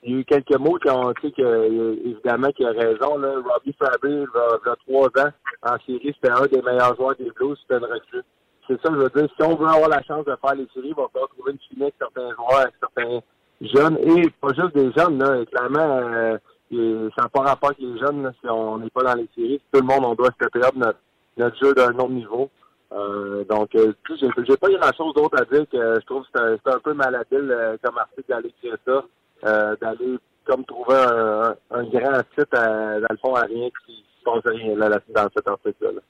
il 0.03 0.11
y 0.11 0.15
a 0.15 0.19
eu 0.19 0.25
quelques 0.25 0.57
mots 0.57 0.77
qui 0.77 0.89
ont 0.89 1.13
dit 1.23 1.31
que 1.31 2.05
évidemment 2.05 2.51
qu'il 2.51 2.65
a 2.65 2.71
raison. 2.71 3.17
Là. 3.17 3.33
Robbie 3.35 3.75
Fabry, 3.77 4.13
il 4.13 4.69
a 4.69 4.75
trois 4.87 5.07
ans, 5.23 5.31
en 5.63 5.77
série, 5.85 6.15
c'était 6.15 6.31
un 6.31 6.45
des 6.47 6.61
meilleurs 6.61 6.95
joueurs 6.95 7.15
des 7.15 7.29
Blues, 7.31 7.57
c'était 7.61 7.77
une 7.77 7.91
recrue. 7.91 8.23
C'est 8.67 8.81
ça 8.81 8.89
que 8.89 8.95
je 8.95 9.01
veux 9.01 9.09
dire. 9.09 9.27
Si 9.37 9.45
on 9.45 9.55
veut 9.55 9.67
avoir 9.67 9.89
la 9.89 10.01
chance 10.03 10.25
de 10.25 10.35
faire 10.41 10.55
les 10.55 10.67
séries, 10.73 10.89
il 10.89 10.95
va 10.95 11.07
falloir 11.11 11.29
trouver 11.29 11.51
une 11.51 11.59
chimie 11.59 11.83
avec 11.83 11.95
certains 11.99 12.33
joueurs, 12.35 12.61
avec 12.61 12.73
certains 12.79 13.21
jeunes 13.61 13.97
et 13.97 14.29
pas 14.41 14.53
juste 14.53 14.75
des 14.75 14.91
jeunes, 14.93 15.19
là. 15.19 15.45
clairement, 15.45 15.79
euh, 15.79 16.37
ça 16.71 17.23
n'a 17.23 17.29
pas 17.29 17.41
rapport 17.41 17.69
avec 17.69 17.79
les 17.79 17.99
jeunes 17.99 18.33
si 18.39 18.49
on 18.49 18.77
n'est 18.77 18.89
pas 18.89 19.03
dans 19.03 19.15
les 19.15 19.27
séries. 19.35 19.61
Tout 19.71 19.81
le 19.81 19.87
monde, 19.87 20.05
on 20.05 20.15
doit 20.15 20.31
stepper 20.31 20.65
up 20.65 20.75
notre, 20.75 20.99
notre 21.37 21.57
jeu 21.57 21.73
d'un 21.73 21.93
autre 21.95 22.09
niveau. 22.09 22.49
Euh, 22.93 23.43
donc, 23.45 23.73
euh, 23.75 23.93
j'ai 24.09 24.57
pas 24.57 24.69
grand 24.69 24.93
chose 24.93 25.13
d'autre 25.13 25.41
à 25.41 25.45
dire 25.45 25.65
que 25.69 25.99
je 25.99 26.05
trouve 26.05 26.23
que 26.33 26.57
c'est 26.63 26.71
un, 26.71 26.79
peu 26.79 26.93
malhabile 26.93 27.49
euh, 27.51 27.77
comme 27.81 27.97
article 27.97 28.25
d'aller 28.27 28.53
créer 28.59 28.73
ça, 28.85 29.03
euh, 29.45 29.75
d'aller 29.81 30.17
comme 30.45 30.65
trouver 30.65 30.95
un, 30.95 31.55
un, 31.71 31.83
grand 31.83 32.21
titre 32.37 32.57
à, 32.57 32.99
dans 32.99 33.07
le 33.09 33.17
fond 33.17 33.35
à 33.35 33.43
rien 33.43 33.69
qui 33.85 34.03
se 34.19 34.23
passe 34.23 34.45
rien 34.45 34.75
là, 34.75 34.89
dans 34.89 35.29
cet 35.35 35.47
article-là. 35.47 36.01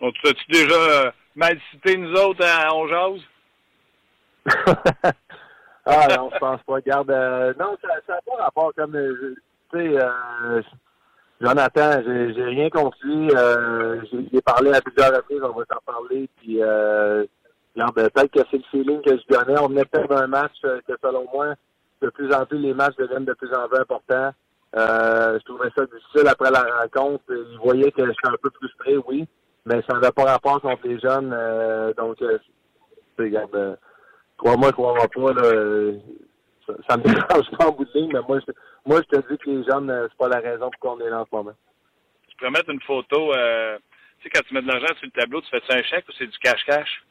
On 0.00 0.10
tu 0.12 0.32
déjà 0.50 1.12
mal 1.34 1.58
cité 1.70 1.96
nous 1.96 2.12
autres 2.12 2.44
à 2.44 2.74
On 2.74 2.88
Jase? 2.88 3.22
Ah 5.88 6.08
non, 6.16 6.30
je 6.34 6.38
pense 6.38 6.60
pas. 6.64 6.80
Garde, 6.80 7.10
euh, 7.12 7.54
non, 7.60 7.76
ça 7.80 8.12
n'a 8.12 8.20
pas 8.22 8.42
rapport 8.42 8.72
comme 8.74 8.96
tu 9.70 9.78
sais, 9.78 9.98
euh, 9.98 10.62
Jonathan, 11.40 12.02
j'ai 12.04 12.44
rien 12.44 12.70
compris. 12.70 13.30
Euh, 13.34 14.00
j'ai 14.32 14.40
parlé 14.40 14.72
à 14.72 14.80
plusieurs 14.80 15.14
reprises, 15.14 15.40
on 15.42 15.58
va 15.58 15.64
s'en 15.70 15.80
parler. 15.84 16.28
Puis 16.36 16.62
euh, 16.62 17.24
peut-être 17.74 18.30
que 18.30 18.40
c'est 18.50 18.58
le 18.58 18.62
feeling 18.70 19.02
que 19.02 19.16
je 19.16 19.22
donnais. 19.28 19.60
On 19.60 19.68
venait 19.68 19.84
peut-être 19.84 20.08
d'un 20.08 20.26
match 20.26 20.54
que 20.62 20.94
selon 21.02 21.26
moi, 21.32 21.54
de 22.02 22.08
plus 22.10 22.32
en 22.32 22.46
plus 22.46 22.58
les 22.58 22.74
matchs 22.74 22.96
deviennent 22.96 23.24
de 23.24 23.34
plus 23.34 23.52
en 23.52 23.68
plus 23.68 23.78
importants. 23.78 24.32
Euh, 24.76 25.38
je 25.38 25.44
trouvais 25.44 25.70
ça 25.76 25.84
difficile 25.86 26.28
après 26.28 26.50
la 26.50 26.64
rencontre. 26.80 27.24
Ils 27.30 27.58
voyaient 27.62 27.92
que 27.92 28.04
j'étais 28.04 28.28
un 28.28 28.36
peu 28.42 28.50
frustré, 28.54 28.96
oui, 29.06 29.26
mais 29.64 29.82
ça 29.88 29.94
n'avait 29.94 30.12
pas 30.12 30.24
rapport 30.24 30.60
contre 30.60 30.86
les 30.86 30.98
jeunes. 30.98 31.32
Euh, 31.32 31.92
donc, 31.94 32.20
euh, 32.22 32.38
regarde, 33.18 33.78
crois-moi, 34.36 34.72
crois-moi 34.72 35.08
pas, 35.08 35.32
là, 35.32 35.92
ça, 36.66 36.74
ça 36.88 36.96
me 36.96 37.02
dérange 37.04 37.50
pas 37.58 37.68
en 37.68 37.72
bout 37.72 37.84
de 37.84 37.92
ligne, 37.94 38.10
mais 38.12 38.20
moi, 38.28 38.38
je, 38.46 38.52
moi, 38.86 39.02
je 39.02 39.16
te 39.16 39.32
dis 39.32 39.38
que 39.38 39.50
les 39.50 39.64
jeunes, 39.64 39.90
euh, 39.90 40.06
c'est 40.08 40.18
pas 40.18 40.28
la 40.28 40.40
raison 40.40 40.70
pour 40.70 40.80
qu'on 40.80 41.04
est 41.04 41.10
là 41.10 41.20
en 41.20 41.24
ce 41.24 41.34
moment. 41.34 41.54
Tu 42.28 42.36
pourrais 42.36 42.50
mettre 42.50 42.70
une 42.70 42.80
photo, 42.82 43.34
euh, 43.34 43.78
tu 44.20 44.24
sais, 44.24 44.30
quand 44.30 44.42
tu 44.46 44.54
mets 44.54 44.62
de 44.62 44.68
l'argent 44.68 44.94
sur 44.98 45.06
le 45.06 45.10
tableau, 45.10 45.40
tu 45.40 45.48
fais-tu 45.50 45.72
un 45.72 45.82
chèque 45.82 46.08
ou 46.08 46.12
c'est 46.16 46.26
du 46.26 46.38
cash-cash? 46.38 47.04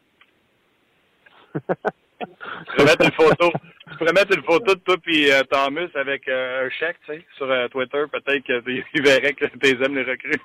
tu 1.56 2.76
pourrais 2.76 2.86
mettre 2.86 3.06
une 3.06 3.12
photo, 3.12 3.52
tu 3.92 3.98
pourrais 3.98 4.14
mettre 4.14 4.36
une 4.36 4.44
photo 4.44 4.76
de 4.76 4.80
toi 4.80 4.96
puis 5.02 5.32
euh, 5.32 5.42
Thomas 5.44 5.88
avec 5.96 6.28
euh, 6.28 6.66
un 6.66 6.70
chèque, 6.70 6.98
tu 7.06 7.14
sais, 7.14 7.26
sur 7.38 7.50
euh, 7.50 7.68
Twitter, 7.70 8.04
peut-être 8.12 8.44
qu'ils 8.44 9.04
verraient 9.04 9.34
que 9.34 9.46
tu 9.46 9.84
aimes 9.84 9.96
les 9.96 10.04
recrues. 10.04 10.42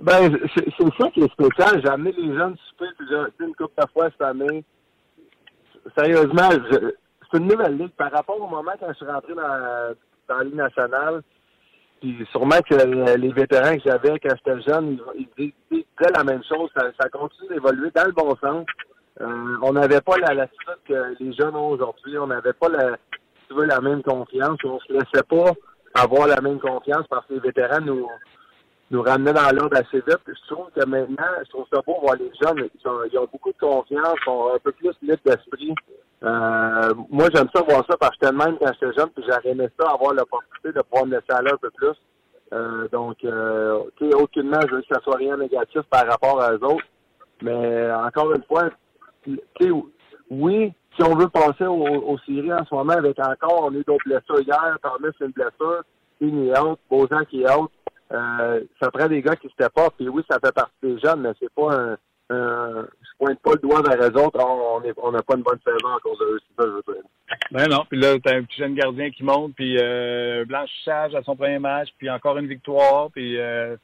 ben, 0.00 0.38
c'est 0.54 1.00
ça 1.00 1.10
qui 1.10 1.20
est 1.20 1.32
spécial. 1.32 1.80
J'ai 1.82 1.90
amené 1.90 2.12
les 2.12 2.34
jeunes 2.34 2.56
super 2.68 2.92
plusieurs, 2.96 3.28
une 3.40 3.54
couple 3.54 3.82
de 3.82 3.86
fois 3.92 4.10
cette 4.10 4.22
année 4.22 4.64
sérieusement, 5.96 6.50
c'est 7.30 7.38
une 7.38 7.48
nouvelle 7.48 7.76
ligue 7.76 7.92
par 7.96 8.10
rapport 8.10 8.40
au 8.40 8.48
moment 8.48 8.72
quand 8.80 8.88
je 8.88 8.94
suis 8.94 9.06
rentré 9.06 9.34
dans, 9.34 9.94
dans 10.28 10.38
la 10.38 10.44
Ligue 10.44 10.54
nationale. 10.54 11.22
Puis 12.00 12.26
sûrement 12.30 12.60
que 12.68 13.16
les 13.16 13.32
vétérans 13.32 13.76
que 13.76 13.82
j'avais 13.84 14.18
quand 14.20 14.34
j'étais 14.36 14.62
jeune, 14.62 14.98
ils, 15.16 15.52
disaient 15.70 16.12
la 16.14 16.24
même 16.24 16.42
chose. 16.44 16.70
Ça, 16.76 17.08
continue 17.08 17.48
d'évoluer 17.48 17.90
dans 17.94 18.04
le 18.04 18.12
bon 18.12 18.36
sens. 18.36 18.64
Euh, 19.20 19.56
on 19.62 19.72
n'avait 19.72 20.00
pas 20.00 20.16
la 20.18 20.32
latitude 20.32 20.78
que 20.86 21.16
les 21.18 21.32
jeunes 21.32 21.56
ont 21.56 21.70
aujourd'hui. 21.70 22.16
On 22.18 22.28
n'avait 22.28 22.52
pas 22.52 22.68
la, 22.68 22.96
tu 23.48 23.54
veux, 23.54 23.64
la 23.64 23.80
même 23.80 24.02
confiance. 24.02 24.58
On 24.64 24.78
se 24.78 24.92
laissait 24.92 25.24
pas 25.28 25.52
avoir 25.94 26.28
la 26.28 26.40
même 26.40 26.60
confiance 26.60 27.04
parce 27.10 27.26
que 27.26 27.34
les 27.34 27.40
vétérans 27.40 27.80
nous 27.80 29.02
ramener 29.02 29.32
dans 29.32 29.50
l'ordre 29.50 29.76
assez 29.76 29.98
vite. 29.98 30.20
Je 30.26 30.54
trouve 30.54 30.70
que 30.74 30.84
maintenant, 30.86 31.26
je 31.44 31.50
trouve 31.50 31.66
ça 31.72 31.80
beau 31.84 31.98
voir 32.00 32.14
les 32.14 32.30
jeunes. 32.40 32.68
Ils 32.80 33.18
ont, 33.18 33.28
beaucoup 33.32 33.52
de 33.52 33.58
confiance, 33.58 34.14
sont 34.24 34.52
un 34.54 34.58
peu 34.60 34.70
plus 34.70 34.94
d'esprit. 35.02 35.74
Euh, 36.24 36.94
moi, 37.10 37.28
j'aime 37.32 37.48
ça 37.54 37.62
voir 37.62 37.84
ça 37.88 37.96
parce 37.96 38.16
que 38.16 38.26
j'étais 38.26 38.36
même 38.36 38.56
quand 38.58 38.72
j'étais 38.72 38.98
jeune, 38.98 39.10
puis 39.10 39.24
j'aurais 39.26 39.70
ça, 39.78 39.90
avoir 39.92 40.14
l'opportunité 40.14 40.72
de 40.72 40.82
pouvoir 40.82 41.06
me 41.06 41.12
laisser 41.12 41.30
aller 41.30 41.52
un 41.52 41.56
peu 41.56 41.70
plus. 41.70 41.94
Euh, 42.52 42.88
donc, 42.88 43.16
euh, 43.24 43.84
aucunement, 44.14 44.60
je 44.68 44.74
veux 44.74 44.80
que 44.80 44.94
ça 44.94 45.00
soit 45.02 45.16
rien 45.16 45.36
négatif 45.36 45.82
par 45.90 46.06
rapport 46.06 46.40
à 46.40 46.52
eux 46.52 46.64
autres. 46.64 46.86
Mais 47.42 47.92
encore 47.92 48.32
une 48.32 48.42
fois, 48.44 48.70
oui, 50.30 50.72
si 50.96 51.02
on 51.04 51.14
veut 51.14 51.28
passer 51.28 51.66
aux, 51.66 51.86
aux 51.86 52.18
séries 52.26 52.52
en 52.52 52.64
ce 52.64 52.74
moment 52.74 52.94
avec 52.94 53.18
encore, 53.20 53.64
on 53.64 53.74
est 53.74 53.86
d'autres 53.86 54.04
blessures 54.04 54.40
hier, 54.40 54.78
Thomas 54.82 55.10
une 55.20 55.30
blessure, 55.30 55.82
Ping 56.18 56.48
est 56.48 56.58
out, 56.58 56.78
Bozan 56.90 57.24
qui 57.26 57.42
est 57.42 57.50
out, 57.50 57.70
euh, 58.12 58.64
ça 58.80 58.90
prend 58.90 59.06
des 59.06 59.22
gars 59.22 59.36
qui 59.36 59.48
se 59.48 59.68
pas. 59.68 59.90
Puis 59.96 60.08
oui, 60.08 60.22
ça 60.28 60.38
fait 60.42 60.52
partie 60.52 60.74
des 60.82 60.98
jeunes, 60.98 61.20
mais 61.20 61.32
c'est 61.38 61.52
pas 61.52 61.74
un, 61.74 61.96
je 62.30 63.10
pointe 63.18 63.40
pas 63.40 63.52
le 63.52 63.58
doigt 63.58 63.82
vers 63.82 64.10
les 64.10 64.16
autres. 64.20 64.38
On 64.40 65.12
n'a 65.12 65.22
pas 65.22 65.36
une 65.36 65.42
bonne 65.42 65.60
saison 65.64 65.88
à 65.96 66.00
cause 66.00 66.18
de 66.18 66.24
eux. 66.24 66.40
C'est 66.40 66.62
ça, 66.62 66.68
je 66.68 66.74
veux 66.74 66.94
dire. 66.94 67.02
Ben 67.50 67.68
non, 67.68 67.84
puis 67.88 67.98
là, 67.98 68.18
t'as 68.22 68.36
un 68.36 68.42
petit 68.42 68.58
jeune 68.58 68.74
gardien 68.74 69.10
qui 69.10 69.22
monte, 69.22 69.54
puis 69.54 69.76
euh, 69.78 70.44
blanchissage 70.44 71.14
à 71.14 71.22
son 71.22 71.36
premier 71.36 71.58
match, 71.58 71.88
puis 71.98 72.08
encore 72.10 72.38
une 72.38 72.46
victoire, 72.46 73.10
puis 73.10 73.38
euh, 73.38 73.76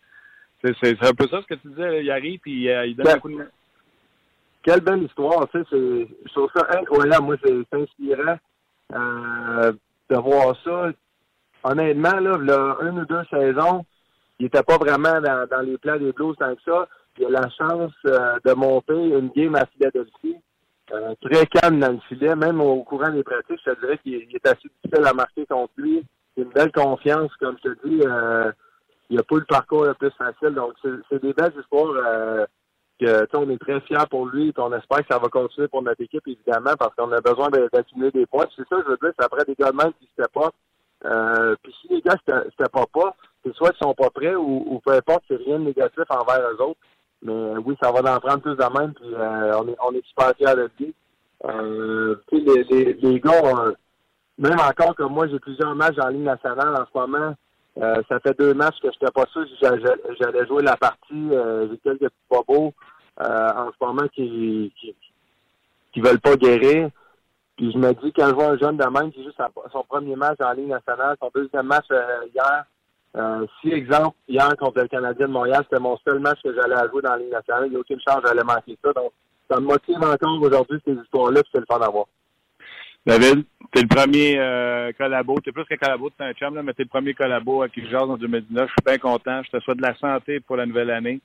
c'est 0.63 1.03
un 1.03 1.13
peu 1.13 1.27
ça 1.29 1.43
ce 1.43 1.47
que 1.47 1.61
tu 1.61 1.69
disais, 1.69 2.05
il 2.05 2.11
arrive, 2.11 2.41
puis 2.41 2.71
euh, 2.71 2.87
il 2.87 2.97
donne 2.97 3.09
un 3.09 3.19
coup 3.19 3.31
de 3.31 3.37
main. 3.37 3.49
Quelle 4.63 4.81
belle 4.81 5.03
histoire, 5.03 5.47
tu 5.51 5.59
sais, 5.59 5.67
je 5.71 6.33
trouve 6.33 6.51
ça 6.55 6.67
incroyable, 6.79 7.25
moi, 7.25 7.37
c'est 7.45 7.79
inspirant 7.79 8.39
euh, 8.95 9.73
de 10.11 10.17
voir 10.17 10.57
ça. 10.65 10.91
Honnêtement, 11.65 12.21
là, 12.21 12.39
là, 12.39 12.77
une 12.83 13.01
ou 13.01 13.05
deux 13.05 13.25
saisons, 13.31 13.85
il 14.39 14.47
était 14.47 14.63
pas 14.63 14.79
vraiment 14.79 15.21
dans, 15.21 15.47
dans 15.51 15.61
les 15.61 15.79
plans 15.79 15.99
des 15.99 16.13
Blues 16.13 16.37
tant 16.39 16.55
que 16.55 16.63
ça. 16.63 16.89
Il 17.19 17.27
a 17.27 17.31
la 17.31 17.49
chance 17.51 17.93
euh, 18.07 18.39
de 18.45 18.53
monter 18.55 18.95
une 18.95 19.31
game 19.31 19.55
à 19.55 19.67
Philadelphie 19.67 20.37
euh, 20.93 21.15
très 21.23 21.47
calme 21.47 21.81
dans 21.81 21.93
le 21.93 22.01
filet, 22.09 22.35
même 22.37 22.61
au 22.61 22.83
courant 22.83 23.11
des 23.11 23.23
pratiques, 23.23 23.61
je 23.65 23.71
te 23.71 23.81
dirais 23.81 23.99
qu'il 23.99 24.15
est 24.15 24.47
assez 24.47 24.69
difficile 24.69 25.07
à 25.07 25.15
marquer 25.15 25.47
contre 25.47 25.73
lui. 25.79 26.05
C'est 26.37 26.43
une 26.43 26.51
belle 26.51 26.73
confiance, 26.73 27.31
comme 27.41 27.57
je 27.65 27.71
te 27.71 27.89
dis. 27.89 28.03
Euh, 28.05 28.53
il 29.09 29.19
a 29.19 29.23
pas 29.23 29.37
le 29.37 29.45
parcours 29.45 29.85
le 29.85 29.95
plus 29.95 30.11
facile. 30.11 30.55
Donc, 30.55 30.75
c'est 30.83 31.23
des 31.23 31.33
belles 31.33 31.55
histoires 31.59 31.95
euh, 31.97 32.47
que 33.01 33.37
on 33.37 33.49
est 33.51 33.59
très 33.59 33.81
fiers 33.83 34.07
pour 34.11 34.27
lui 34.27 34.49
et 34.49 34.53
on 34.59 34.73
espère 34.73 34.99
que 34.99 35.13
ça 35.13 35.19
va 35.19 35.29
continuer 35.29 35.69
pour 35.69 35.83
notre 35.83 36.03
équipe, 36.03 36.27
évidemment, 36.27 36.75
parce 36.79 36.95
qu'on 36.97 37.13
a 37.13 37.21
besoin 37.21 37.49
d'accumuler 37.51 38.11
des 38.11 38.27
points. 38.27 38.47
C'est 38.55 38.69
ça, 38.69 38.77
je 38.85 38.91
veux 38.91 38.99
dire, 39.01 39.13
c'est 39.19 39.25
après 39.25 39.45
des 39.45 39.55
gars 39.55 39.71
de 39.71 39.77
même 39.77 39.93
qui 39.95 40.09
ne 40.19 40.25
pas. 40.27 40.51
Euh, 41.07 41.55
puis 41.63 41.75
si 41.81 41.89
les 41.89 42.01
gars 42.03 42.17
ne 42.29 42.67
pas 42.67 42.87
pas, 42.93 43.17
c'est 43.45 43.55
soit 43.55 43.71
qu'ils 43.71 43.87
sont 43.87 43.95
pas 43.95 44.11
prêts 44.11 44.35
ou, 44.35 44.65
ou 44.67 44.81
peu 44.81 44.93
importe, 44.93 45.25
c'est 45.29 45.37
rien 45.37 45.59
de 45.59 45.65
négatif 45.65 46.05
envers 46.09 46.51
eux 46.51 46.63
autres. 46.63 46.81
Mais 47.25 47.33
euh, 47.33 47.61
oui, 47.65 47.75
ça 47.83 47.91
va 47.91 48.15
en 48.15 48.21
prendre 48.21 48.43
plus 48.43 48.55
de 48.55 48.79
même, 48.79 48.93
puis 48.93 49.13
euh, 49.15 49.59
on, 49.59 49.67
est, 49.69 49.77
on 49.83 49.93
est 49.95 50.07
super 50.07 50.33
fiers 50.37 50.55
de 50.55 50.71
lui. 50.79 50.95
Euh, 51.47 52.17
les, 52.31 52.65
les, 52.65 52.93
les 52.93 53.21
gars, 53.21 53.73
même 54.39 54.61
encore 54.61 54.95
comme 54.95 55.15
moi, 55.15 55.27
j'ai 55.27 55.39
plusieurs 55.39 55.75
matchs 55.75 55.99
en 55.99 56.09
ligne 56.09 56.25
nationale 56.25 56.75
en 56.77 56.85
ce 56.85 56.99
moment. 56.99 57.35
ça 58.09 58.21
fait 58.21 58.39
deux 58.39 58.53
matchs 58.53 58.79
que 58.81 58.89
je 58.89 58.99
n'étais 59.01 59.13
pas 59.13 59.27
sûr 59.33 59.47
si 59.49 59.57
j'allais 59.61 60.47
jouer 60.47 60.63
la 60.63 60.77
partie. 60.77 61.31
j'ai 61.31 61.79
quelques 61.79 62.01
petits 62.01 62.29
bobos 62.31 62.75
en 63.19 63.71
ce 63.73 63.85
moment 63.85 64.09
qui, 64.15 64.73
qui, 64.79 64.95
qui 65.93 66.01
veulent 66.01 66.21
pas 66.21 66.37
guérir. 66.37 66.91
Puis 67.57 67.73
je 67.73 67.79
me 67.79 67.93
dis, 67.93 68.13
quand 68.13 68.29
je 68.29 68.35
vois 68.35 68.49
un 68.49 68.59
jeune 68.59 68.77
de 68.77 68.85
même 68.85 69.13
qui 69.13 69.25
joue 69.25 69.31
son 69.73 69.85
premier 69.85 70.17
match 70.17 70.41
en 70.41 70.53
ligne 70.53 70.69
nationale, 70.69 71.17
son 71.21 71.31
deuxième 71.35 71.67
match 71.67 71.87
hier, 72.35 72.65
euh, 73.17 73.47
si, 73.61 73.71
exemple, 73.71 74.17
hier 74.29 74.57
contre 74.59 74.81
le 74.81 74.89
Canadien 74.89 75.29
de 75.29 75.33
Montréal, 75.33 75.65
c'était 75.65 75.83
mon 75.83 75.97
seul 75.99 76.19
match 76.19 76.41
que 76.43 76.53
j'allais 76.55 76.89
jouer 76.91 77.03
dans 77.03 77.13
la 77.13 77.19
Ligue 77.19 77.33
nationale, 77.33 77.67
il 77.67 77.71
n'y 77.71 77.77
a 77.77 77.81
aucune 77.81 78.01
chance 78.01 78.21
j'allais 78.25 78.43
manquer 78.43 78.77
ça. 78.85 78.93
Donc, 78.93 79.13
ça 79.49 79.61
me 79.61 79.67
motive 79.67 80.03
encore 80.03 80.43
aujourd'hui 80.43 80.81
ces 80.85 80.95
histoires-là, 80.95 81.43
puis 81.43 81.51
c'est 81.55 81.61
le 81.61 81.67
fun 81.71 81.79
d'avoir. 81.79 82.07
David, 83.07 83.45
t'es 83.71 83.83
le 83.83 83.89
premier 83.89 84.39
euh, 84.39 84.91
collabo, 84.97 85.39
t'es 85.41 85.53
plus 85.53 85.65
qu'un 85.67 85.77
collabo, 85.77 86.11
t'es 86.11 86.25
un 86.25 86.33
chum, 86.33 86.55
là, 86.55 86.63
mais 86.63 86.73
t'es 86.73 86.85
le 86.85 86.89
premier 86.89 87.15
collabo 87.15 87.63
à 87.63 87.69
qui 87.69 87.83
je 87.83 87.91
jase 87.91 88.09
en 88.09 88.17
2019. 88.17 88.67
Je 88.67 88.73
suis 88.73 88.85
bien 88.85 88.99
content. 88.99 89.43
Je 89.43 89.51
te 89.51 89.63
souhaite 89.63 89.77
de 89.77 89.83
la 89.83 89.97
santé 89.97 90.41
pour 90.41 90.57
la 90.57 90.67
nouvelle 90.67 90.91
année. 90.91 91.21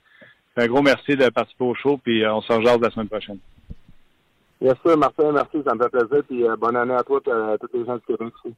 Un 0.57 0.67
gros 0.67 0.81
merci 0.81 1.15
de 1.15 1.29
participer 1.29 1.63
au 1.63 1.73
show, 1.75 1.97
puis 1.97 2.23
euh, 2.23 2.33
on 2.33 2.41
se 2.41 2.51
rejase 2.51 2.81
la 2.81 2.89
semaine 2.89 3.07
prochaine. 3.07 3.39
Bien 4.59 4.75
sûr, 4.85 4.97
Martin, 4.97 5.31
merci, 5.31 5.57
ça 5.65 5.73
me 5.73 5.81
fait 5.81 5.89
plaisir, 5.89 6.23
puis 6.27 6.43
euh, 6.43 6.57
bonne 6.57 6.75
année 6.75 6.95
à 6.95 7.03
toi 7.03 7.21
et 7.25 7.31
à 7.31 7.57
tous 7.57 7.69
les 7.73 7.85
gens 7.85 7.95
du 7.95 8.01
Québec 8.01 8.33
aussi. 8.43 8.53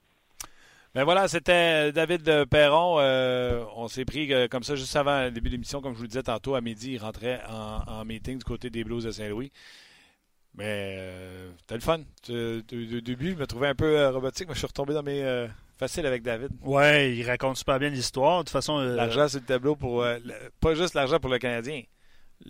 Ben 0.93 1.05
voilà, 1.05 1.29
c'était 1.29 1.93
David 1.93 2.45
Perron. 2.49 2.97
Euh, 2.99 3.63
on 3.77 3.87
s'est 3.87 4.03
pris 4.03 4.31
euh, 4.33 4.49
comme 4.49 4.63
ça 4.63 4.75
juste 4.75 4.93
avant 4.97 5.21
le 5.23 5.31
début 5.31 5.47
de 5.47 5.53
l'émission, 5.53 5.79
comme 5.79 5.93
je 5.93 5.97
vous 5.97 6.03
le 6.03 6.09
disais 6.09 6.23
tantôt, 6.23 6.55
à 6.55 6.59
midi, 6.59 6.93
il 6.93 6.97
rentrait 6.97 7.41
en, 7.47 8.03
meeting 8.03 8.39
du 8.39 8.43
côté 8.43 8.69
des 8.69 8.83
Blues 8.83 9.05
de 9.05 9.11
Saint-Louis. 9.11 9.53
Mais 10.55 10.97
euh, 10.97 11.49
c'était 11.59 11.75
le 11.75 11.79
fun. 11.79 11.99
Au 11.99 13.01
début, 13.01 13.31
je 13.31 13.35
me 13.35 13.47
trouvais 13.47 13.69
un 13.69 13.75
peu 13.75 14.05
robotique, 14.09 14.49
mais 14.49 14.53
je 14.53 14.59
suis 14.59 14.67
retombé 14.67 14.93
dans 14.93 15.03
mes 15.03 15.47
faciles 15.77 16.05
avec 16.05 16.23
David. 16.23 16.49
Ouais, 16.61 17.15
il 17.15 17.25
raconte 17.25 17.55
super 17.55 17.79
bien 17.79 17.87
l'histoire. 17.87 18.39
De 18.39 18.43
toute 18.43 18.49
façon, 18.51 18.79
l'argent 18.79 19.29
sur 19.29 19.39
le 19.39 19.45
tableau 19.45 19.77
pour 19.77 20.05
pas 20.59 20.75
juste 20.75 20.93
l'argent 20.93 21.19
pour 21.19 21.29
le 21.29 21.39
Canadien. 21.39 21.83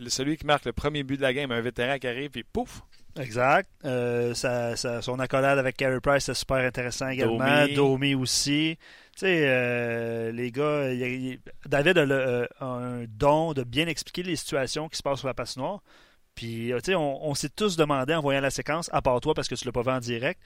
celui 0.07 0.37
qui 0.37 0.47
marque 0.47 0.65
le 0.65 0.73
premier 0.73 1.03
but 1.03 1.17
de 1.17 1.21
la 1.21 1.33
game, 1.35 1.51
un 1.51 1.61
vétéran 1.61 1.99
qui 1.99 2.07
arrive, 2.07 2.31
puis 2.31 2.43
pouf, 2.43 2.81
Exact. 3.19 3.69
Euh, 3.85 4.33
son 4.33 5.19
accolade 5.19 5.59
avec 5.59 5.77
Carey 5.77 5.99
Price, 5.99 6.25
c'est 6.25 6.33
super 6.33 6.57
intéressant 6.57 7.09
également. 7.09 7.67
Domi, 7.75 8.15
aussi. 8.15 8.77
Tu 9.13 9.19
sais, 9.19 9.43
euh, 9.45 10.31
les 10.31 10.51
gars, 10.51 10.87
David 11.65 11.97
a, 11.97 12.47
un 12.65 13.05
don 13.07 13.53
de 13.53 13.63
bien 13.63 13.87
expliquer 13.87 14.23
les 14.23 14.35
situations 14.35 14.87
qui 14.87 14.97
se 14.97 15.03
passent 15.03 15.19
sur 15.19 15.27
la 15.27 15.35
noire. 15.57 15.81
Puis, 16.33 16.71
tu 16.75 16.79
sais, 16.85 16.95
on, 16.95 17.27
on 17.27 17.35
s'est 17.35 17.49
tous 17.49 17.75
demandé 17.75 18.13
en 18.13 18.21
voyant 18.21 18.39
la 18.39 18.49
séquence, 18.49 18.89
à 18.93 19.01
part 19.01 19.19
toi 19.19 19.33
parce 19.33 19.49
que 19.49 19.55
tu 19.55 19.65
l'as 19.65 19.73
pas 19.73 19.81
vu 19.81 19.91
en 19.91 19.99
direct, 19.99 20.39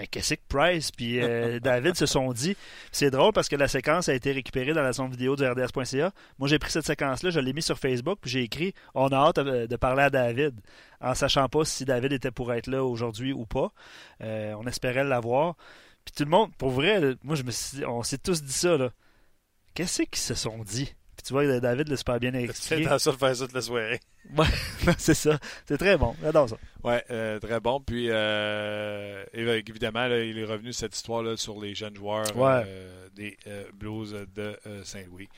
mais 0.00 0.06
qu'est-ce 0.06 0.32
que 0.32 0.40
Price 0.48 0.90
puis 0.90 1.20
euh, 1.20 1.60
David 1.62 1.94
se 1.94 2.06
sont 2.06 2.32
dit? 2.32 2.56
C'est 2.90 3.10
drôle 3.10 3.34
parce 3.34 3.50
que 3.50 3.56
la 3.56 3.68
séquence 3.68 4.08
a 4.08 4.14
été 4.14 4.32
récupérée 4.32 4.72
dans 4.72 4.82
la 4.82 4.94
sonde 4.94 5.10
vidéo 5.10 5.36
du 5.36 5.46
RDS.ca. 5.46 6.12
Moi, 6.38 6.48
j'ai 6.48 6.58
pris 6.58 6.70
cette 6.70 6.86
séquence-là, 6.86 7.28
je 7.28 7.38
l'ai 7.38 7.52
mis 7.52 7.60
sur 7.60 7.78
Facebook, 7.78 8.18
puis 8.22 8.30
j'ai 8.30 8.42
écrit 8.42 8.72
On 8.94 9.08
a 9.08 9.16
hâte 9.16 9.40
de 9.40 9.76
parler 9.76 10.04
à 10.04 10.08
David, 10.08 10.54
en 11.02 11.14
sachant 11.14 11.50
pas 11.50 11.66
si 11.66 11.84
David 11.84 12.14
était 12.14 12.30
pour 12.30 12.50
être 12.54 12.66
là 12.66 12.82
aujourd'hui 12.82 13.34
ou 13.34 13.44
pas. 13.44 13.72
Euh, 14.22 14.54
on 14.58 14.66
espérait 14.66 15.04
l'avoir. 15.04 15.56
Puis 16.06 16.14
tout 16.16 16.24
le 16.24 16.30
monde, 16.30 16.50
pour 16.56 16.70
vrai, 16.70 17.16
moi, 17.22 17.36
je 17.36 17.42
me 17.42 17.50
suis, 17.50 17.84
on 17.84 18.02
s'est 18.02 18.16
tous 18.16 18.42
dit 18.42 18.52
ça, 18.54 18.78
là. 18.78 18.90
Qu'est-ce 19.74 20.02
qu'ils 20.04 20.16
se 20.16 20.34
sont 20.34 20.64
dit? 20.64 20.94
Tu 21.22 21.32
vois, 21.32 21.60
David 21.60 21.88
l'a 21.88 21.96
super 21.96 22.18
bien 22.18 22.34
expliqué. 22.34 22.84
C'est 22.84 22.98
ça 22.98 23.12
de 23.12 23.16
faire 23.16 23.36
ça 23.36 23.46
toute 23.46 23.54
la 23.54 23.62
soirée? 23.62 24.00
Ouais, 24.36 24.46
c'est 24.98 25.14
ça. 25.14 25.38
C'est 25.66 25.78
très 25.78 25.96
bon. 25.96 26.14
J'adore 26.22 26.48
ça. 26.48 26.56
Ouais, 26.84 27.02
euh, 27.10 27.40
très 27.40 27.58
bon. 27.58 27.80
Puis, 27.80 28.06
euh, 28.10 29.24
évidemment, 29.32 30.06
il 30.06 30.38
est 30.38 30.44
revenu 30.44 30.72
cette 30.72 30.94
histoire 30.94 31.22
là, 31.22 31.36
sur 31.36 31.60
les 31.60 31.74
jeunes 31.74 31.96
joueurs 31.96 32.26
euh, 32.36 33.08
des 33.14 33.36
Blues 33.74 34.14
de 34.34 34.56
Saint-Louis. 34.84 35.28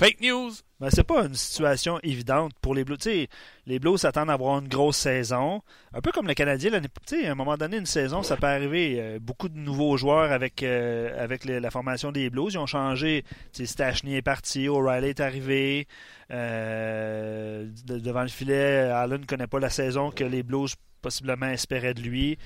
Fake 0.00 0.22
news! 0.22 0.52
Ben, 0.80 0.88
c'est 0.88 1.04
pas 1.04 1.26
une 1.26 1.34
situation 1.34 2.00
évidente 2.02 2.52
pour 2.62 2.74
les 2.74 2.84
Blues. 2.84 3.28
les 3.66 3.78
Blues 3.78 4.00
s'attendent 4.00 4.30
à 4.30 4.32
avoir 4.32 4.58
une 4.58 4.66
grosse 4.66 4.96
saison. 4.96 5.60
Un 5.92 6.00
peu 6.00 6.10
comme 6.10 6.26
le 6.26 6.32
Canadien. 6.32 6.72
À 6.72 7.30
un 7.30 7.34
moment 7.34 7.58
donné, 7.58 7.76
une 7.76 7.84
saison, 7.84 8.22
ça 8.22 8.38
peut 8.38 8.46
arriver. 8.46 8.96
Euh, 8.98 9.18
beaucoup 9.20 9.50
de 9.50 9.58
nouveaux 9.58 9.98
joueurs 9.98 10.32
avec, 10.32 10.62
euh, 10.62 11.22
avec 11.22 11.44
la 11.44 11.70
formation 11.70 12.12
des 12.12 12.30
Blues. 12.30 12.54
Ils 12.54 12.58
ont 12.58 12.64
changé. 12.64 13.26
Stachny 13.52 14.14
est 14.14 14.22
parti, 14.22 14.70
O'Reilly 14.70 15.08
est 15.08 15.20
arrivé. 15.20 15.86
Euh, 16.30 17.68
devant 17.84 18.22
le 18.22 18.28
filet, 18.28 18.88
Allen 18.88 19.20
ne 19.20 19.26
connaît 19.26 19.48
pas 19.48 19.60
la 19.60 19.68
saison 19.68 20.10
que 20.10 20.24
les 20.24 20.42
Blues 20.42 20.76
possiblement 21.02 21.48
espéraient 21.48 21.92
de 21.92 22.00
lui. 22.00 22.38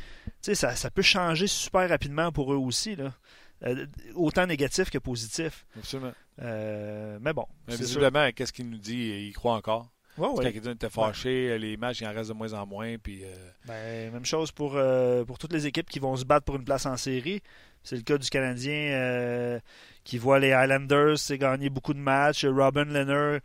Ça, 0.42 0.74
ça 0.74 0.90
peut 0.90 1.02
changer 1.02 1.46
super 1.46 1.88
rapidement 1.88 2.32
pour 2.32 2.52
eux 2.52 2.56
aussi. 2.56 2.96
Là. 2.96 3.12
Euh, 3.66 3.86
autant 4.14 4.46
négatif 4.46 4.90
que 4.90 4.98
positif. 4.98 5.64
Absolument. 5.78 6.12
Euh, 6.42 7.18
mais 7.20 7.32
bon. 7.32 7.46
visiblement, 7.68 8.30
qu'est-ce 8.32 8.52
qu'il 8.52 8.68
nous 8.68 8.78
dit 8.78 9.26
Il 9.28 9.32
croit 9.32 9.54
encore. 9.54 9.90
Ouais, 10.16 10.28
ouais. 10.28 10.52
Quand 10.52 10.60
il 10.64 10.70
était 10.70 10.90
fâché, 10.90 11.58
les 11.58 11.76
matchs, 11.76 12.00
il 12.00 12.06
en 12.06 12.12
reste 12.12 12.28
de 12.30 12.34
moins 12.34 12.52
en 12.52 12.66
moins. 12.66 12.96
Puis, 12.98 13.24
euh, 13.24 13.34
ben, 13.66 14.12
même 14.12 14.24
chose 14.24 14.52
pour, 14.52 14.78
pour 15.26 15.38
toutes 15.38 15.52
les 15.52 15.66
équipes 15.66 15.88
qui 15.88 15.98
vont 15.98 16.16
se 16.16 16.24
battre 16.24 16.44
pour 16.44 16.56
une 16.56 16.64
place 16.64 16.86
en 16.86 16.96
série. 16.96 17.42
C'est 17.82 17.96
le 17.96 18.02
cas 18.02 18.16
du 18.16 18.28
Canadien 18.30 19.60
qui 20.04 20.18
voit 20.18 20.38
les 20.38 20.52
Highlanders 20.52 21.16
gagner 21.32 21.68
beaucoup 21.68 21.94
de 21.94 21.98
matchs. 21.98 22.44
Robin 22.44 22.84
Leonard 22.84 23.40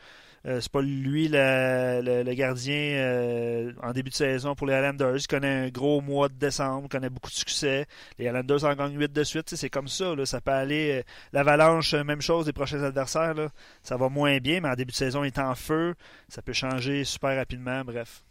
euh, 0.46 0.62
c'est 0.62 0.72
pas 0.72 0.82
lui 0.82 1.28
le, 1.28 2.34
gardien 2.34 2.76
euh, 2.76 3.74
en 3.84 3.92
début 3.92 4.10
de 4.10 4.16
saison 4.16 4.56
pour 4.56 4.68
les 4.68 4.74
Highlanders. 4.74 5.18
Il 5.18 5.28
connaît 5.28 5.66
un 5.66 5.70
gros 5.70 6.02
mois 6.02 6.30
de 6.30 6.36
décembre, 6.36 6.84
il 6.86 6.90
connaît 6.90 7.10
beaucoup 7.10 7.30
de 7.30 7.36
succès. 7.36 7.86
Les 8.18 8.28
Highlanders 8.28 8.64
en 8.64 8.74
gagnent 8.76 8.98
8 8.98 9.12
de 9.12 9.24
suite. 9.24 9.56
C'est 9.56 9.70
comme 9.70 9.88
ça. 9.88 10.14
ça 10.26 10.42
peut 10.42 10.52
aller. 10.52 11.00
Euh, 11.00 11.04
l'avalanche, 11.34 11.94
même 11.94 12.22
chose 12.22 12.46
des 12.46 12.54
prochains 12.54 12.84
adversaires. 12.84 13.36
ça 13.84 13.98
va 13.98 14.10
moins 14.10 14.38
bien, 14.38 14.62
mais 14.62 14.70
en 14.70 14.76
début 14.76 14.92
de 14.92 14.98
saison, 14.98 15.24
il 15.24 15.28
est 15.28 15.40
en 15.40 15.56
feu. 15.56 15.96
Ça 16.30 16.42
peut 16.42 16.54
changer 16.54 17.04
super 17.04 17.36
rapidement. 17.36 17.84
Bref. 17.84 18.24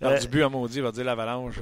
Dans 0.00 0.16
du 0.16 0.28
but 0.28 0.42
à 0.42 0.48
maudit, 0.48 0.80
va 0.80 0.92
dire 0.92 1.04
l'Avalanche, 1.04 1.58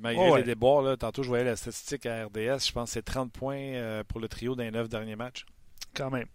malgré 0.00 0.38
les 0.38 0.42
déboires. 0.42 0.98
tantôt, 0.98 1.22
je 1.22 1.28
voyais 1.28 1.44
la 1.44 1.54
statistique 1.54 2.06
à 2.06 2.24
RDS. 2.24 2.66
Je 2.66 2.72
pense 2.72 2.88
que 2.88 2.94
c'est 2.94 3.02
30 3.02 3.32
points 3.32 4.02
pour 4.08 4.18
le 4.18 4.28
trio 4.28 4.56
dans 4.56 4.64
les 4.64 4.72
9 4.72 4.88
derniers 4.88 5.14
matchs. 5.14 5.46
Quand 5.94 6.10
même. 6.10 6.26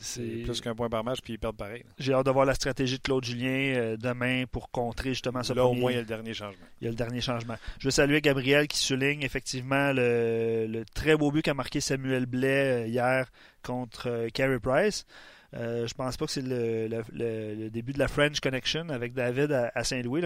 C'est 0.00 0.22
plus 0.44 0.60
qu'un 0.60 0.74
point 0.74 0.88
par 0.88 1.04
match, 1.04 1.20
puis 1.22 1.34
ils 1.34 1.38
perdent 1.38 1.56
pareil. 1.56 1.84
J'ai 1.98 2.12
hâte 2.12 2.26
de 2.26 2.30
voir 2.30 2.44
la 2.44 2.54
stratégie 2.54 2.98
de 2.98 3.02
Claude 3.02 3.24
Julien 3.24 3.74
euh, 3.76 3.96
demain 3.96 4.44
pour 4.50 4.70
contrer 4.70 5.10
justement 5.10 5.42
ce 5.42 5.52
Là, 5.52 5.64
au 5.66 5.74
moins, 5.74 5.92
il 5.92 5.94
y 5.94 5.98
a 5.98 6.00
le 6.00 6.06
dernier 6.06 6.34
changement. 6.34 6.66
Il 6.80 6.84
y 6.84 6.88
a 6.88 6.90
le 6.90 6.96
dernier 6.96 7.20
changement. 7.20 7.54
Je 7.78 7.86
veux 7.86 7.92
saluer 7.92 8.20
Gabriel 8.20 8.66
qui 8.66 8.78
souligne 8.78 9.22
effectivement 9.22 9.92
le, 9.92 10.84
très 10.94 11.16
beau 11.16 11.30
but 11.30 11.42
qu'a 11.42 11.54
marqué 11.54 11.80
Samuel 11.80 12.26
Blais 12.26 12.84
euh, 12.84 12.86
hier 12.86 13.30
contre 13.62 14.08
euh, 14.08 14.28
Carey 14.32 14.58
Price. 14.58 15.06
Euh, 15.54 15.86
je 15.86 15.94
pense 15.94 16.16
pas 16.16 16.26
que 16.26 16.32
c'est 16.32 16.42
le, 16.42 17.68
début 17.70 17.92
de 17.92 17.98
la 17.98 18.08
French 18.08 18.40
Connection 18.40 18.88
avec 18.88 19.14
David 19.14 19.52
à, 19.52 19.84
Saint-Louis, 19.84 20.22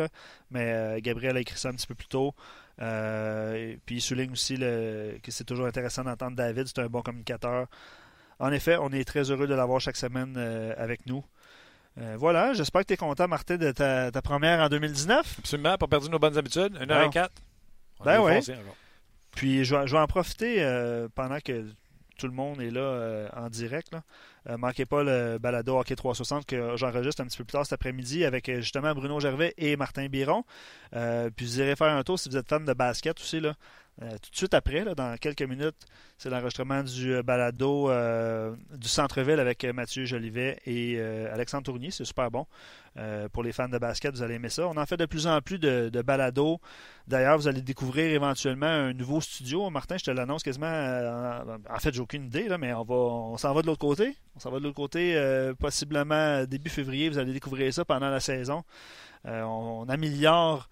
mais 0.50 1.00
Gabriel 1.02 1.36
a 1.36 1.40
écrit 1.40 1.58
ça 1.58 1.68
un 1.68 1.72
petit 1.72 1.86
peu 1.86 1.94
plus 1.94 2.06
tôt. 2.06 2.34
puis 2.78 3.96
il 3.96 4.00
souligne 4.00 4.32
aussi 4.32 4.56
que 4.56 5.30
c'est 5.30 5.44
toujours 5.44 5.66
intéressant 5.66 6.02
d'entendre 6.02 6.34
David, 6.34 6.66
c'est 6.66 6.78
un 6.78 6.86
bon 6.86 7.02
communicateur. 7.02 7.66
En 8.38 8.52
effet, 8.52 8.76
on 8.76 8.90
est 8.90 9.04
très 9.04 9.30
heureux 9.30 9.46
de 9.46 9.54
l'avoir 9.54 9.80
chaque 9.80 9.96
semaine 9.96 10.34
euh, 10.36 10.72
avec 10.76 11.06
nous. 11.06 11.24
Euh, 12.00 12.16
voilà, 12.16 12.52
j'espère 12.52 12.82
que 12.82 12.86
tu 12.86 12.94
es 12.94 12.96
content, 12.96 13.26
Martin, 13.26 13.56
de 13.56 13.72
ta, 13.72 14.22
première 14.22 14.60
en 14.60 14.68
2019. 14.68 15.40
Absolument, 15.40 15.76
pas 15.76 15.86
perdu 15.88 16.08
nos 16.08 16.18
bonnes 16.18 16.38
habitudes. 16.38 16.76
1 16.80 16.86
h 16.86 17.10
4 17.10 17.32
Ben 18.04 18.20
oui. 18.20 18.34
Puis 19.32 19.64
je 19.64 19.74
vais, 19.74 19.98
en 19.98 20.06
profiter 20.06 20.64
pendant 21.14 21.38
que 21.40 21.64
tout 22.16 22.26
le 22.26 22.32
monde 22.32 22.60
est 22.60 22.70
là 22.70 23.28
en 23.36 23.48
direct. 23.48 23.92
Là. 23.92 24.56
manquez 24.56 24.86
pas 24.86 25.02
le 25.02 25.38
balado 25.38 25.76
Hockey 25.76 25.96
360 25.96 26.46
que 26.46 26.76
j'enregistre 26.76 27.22
un 27.22 27.26
petit 27.26 27.38
peu 27.38 27.44
plus 27.44 27.52
tard 27.52 27.64
cet 27.64 27.74
après-midi 27.74 28.24
avec 28.24 28.46
justement 28.46 28.94
Bruno 28.94 29.18
Gervais 29.18 29.54
et 29.58 29.76
Martin 29.76 30.06
Biron. 30.06 30.44
puis 30.92 31.46
vous 31.46 31.60
irez 31.60 31.74
faire 31.74 31.92
un 31.92 32.02
tour 32.04 32.18
si 32.18 32.28
vous 32.28 32.36
êtes 32.36 32.48
fan 32.48 32.64
de 32.64 32.72
basket 32.72 33.18
aussi. 33.20 33.40
Là. 33.40 33.54
Euh, 34.00 34.10
tout 34.22 34.30
de 34.30 34.36
suite 34.36 34.54
après, 34.54 34.84
dans 34.94 35.16
quelques 35.16 35.42
minutes, 35.42 35.86
c'est 36.18 36.30
l'enregistrement 36.30 36.84
du 36.84 37.14
euh, 37.14 37.22
balado 37.24 37.90
euh, 37.90 38.54
du 38.76 38.86
centre-ville 38.86 39.40
avec 39.40 39.64
Mathieu 39.64 40.04
Jolivet 40.04 40.60
et 40.66 41.00
Alexandre 41.00 41.64
Tournier. 41.64 41.90
C'est 41.90 42.04
super 42.04 42.30
bon. 42.30 42.46
pour 43.32 43.42
les 43.42 43.52
fans 43.52 43.68
de 43.68 43.78
basket, 43.78 44.14
vous 44.14 44.22
allez 44.22 44.34
aimer 44.34 44.48
ça. 44.48 44.66
On 44.68 44.76
en 44.76 44.86
fait 44.86 44.96
de 44.96 45.06
plus 45.06 45.26
en 45.26 45.40
plus 45.40 45.58
de, 45.58 46.02
balados. 46.02 46.60
D'ailleurs, 47.06 47.38
vous 47.38 47.48
allez 47.48 47.62
découvrir 47.62 48.10
éventuellement 48.10 48.66
un 48.66 48.92
nouveau 48.92 49.20
studio. 49.20 49.68
Martin, 49.70 49.96
je 49.98 50.04
te 50.04 50.10
l'annonce 50.10 50.42
quasiment. 50.42 50.66
en 50.66 51.78
fait, 51.78 51.92
j'ai 51.92 52.00
aucune 52.00 52.26
idée, 52.26 52.48
mais 52.58 52.72
on 52.74 53.36
s'en 53.36 53.54
va 53.54 53.62
de 53.62 53.66
l'autre 53.66 53.80
côté. 53.80 54.16
On 54.36 54.40
s'en 54.40 54.50
va 54.50 54.58
de 54.58 54.64
l'autre 54.64 54.76
côté, 54.76 55.52
possiblement 55.58 56.44
début 56.44 56.70
février. 56.70 57.08
Vous 57.08 57.18
allez 57.18 57.32
découvrir 57.32 57.72
ça 57.72 57.84
pendant 57.84 58.10
la 58.10 58.20
saison. 58.20 58.64
On, 59.24 59.86
améliore 59.88 60.68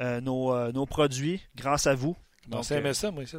nos 0.00 0.86
produits 0.86 1.42
grâce 1.56 1.86
à 1.86 1.94
vous. 1.94 2.16
Donc, 2.48 2.64
c'est 2.64 2.84
euh, 2.84 2.92
ça, 2.92 3.10
moi, 3.10 3.22
ici. 3.22 3.36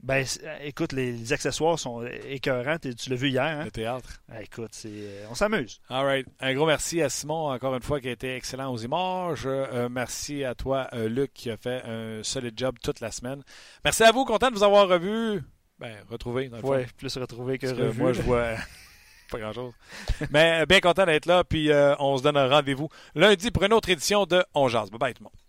Ben, 0.00 0.24
euh, 0.44 0.58
écoute, 0.62 0.92
les, 0.92 1.32
accessoires 1.32 1.78
sont 1.78 2.04
écœurants. 2.28 2.78
Tu 2.78 3.10
l'as 3.10 3.16
vu 3.16 3.30
hier. 3.30 3.42
Hein? 3.42 3.64
Le 3.64 3.70
théâtre. 3.70 4.22
Ben, 4.28 4.40
écoute, 4.40 4.70
c'est, 4.72 4.88
euh, 4.92 5.26
on 5.30 5.34
s'amuse. 5.34 5.80
All 5.88 6.04
right. 6.04 6.26
Un 6.40 6.54
gros 6.54 6.66
merci 6.66 7.02
à 7.02 7.08
Simon, 7.08 7.50
encore 7.50 7.74
une 7.74 7.82
fois, 7.82 8.00
qui 8.00 8.08
a 8.08 8.12
été 8.12 8.34
excellent 8.34 8.72
aux 8.72 8.78
images. 8.78 9.46
merci 9.90 10.44
à 10.44 10.54
toi, 10.54 10.88
Luc, 10.92 11.32
qui 11.32 11.50
a 11.50 11.56
fait 11.56 11.82
un 11.84 12.22
solide 12.22 12.54
job 12.56 12.76
toute 12.82 13.00
la 13.00 13.10
semaine. 13.10 13.42
Merci 13.84 14.04
à 14.04 14.12
vous. 14.12 14.24
Content 14.24 14.50
de 14.50 14.54
vous 14.54 14.62
avoir 14.62 14.88
revu. 14.88 15.42
Ben, 15.78 15.96
retrouvé. 16.08 16.50
Oui, 16.62 16.78
plus 16.96 17.16
retrouvé 17.16 17.58
que 17.58 17.66
revu. 17.66 18.00
moi, 18.00 18.12
je 18.12 18.22
vois 18.22 18.54
pas 19.30 19.38
grand-chose. 19.38 19.72
Mais 20.30 20.64
bien 20.66 20.80
content 20.80 21.06
d'être 21.06 21.26
là. 21.26 21.42
Puis 21.44 21.70
on 21.98 22.16
se 22.18 22.22
donne 22.22 22.36
un 22.36 22.48
rendez-vous 22.48 22.88
lundi 23.16 23.50
pour 23.50 23.64
une 23.64 23.72
autre 23.72 23.88
édition 23.88 24.26
de 24.26 24.44
On 24.54 24.68
Jase. 24.68 24.90
Bye 24.90 24.98
bye 24.98 25.14
tout 25.14 25.22
le 25.22 25.24
monde. 25.24 25.47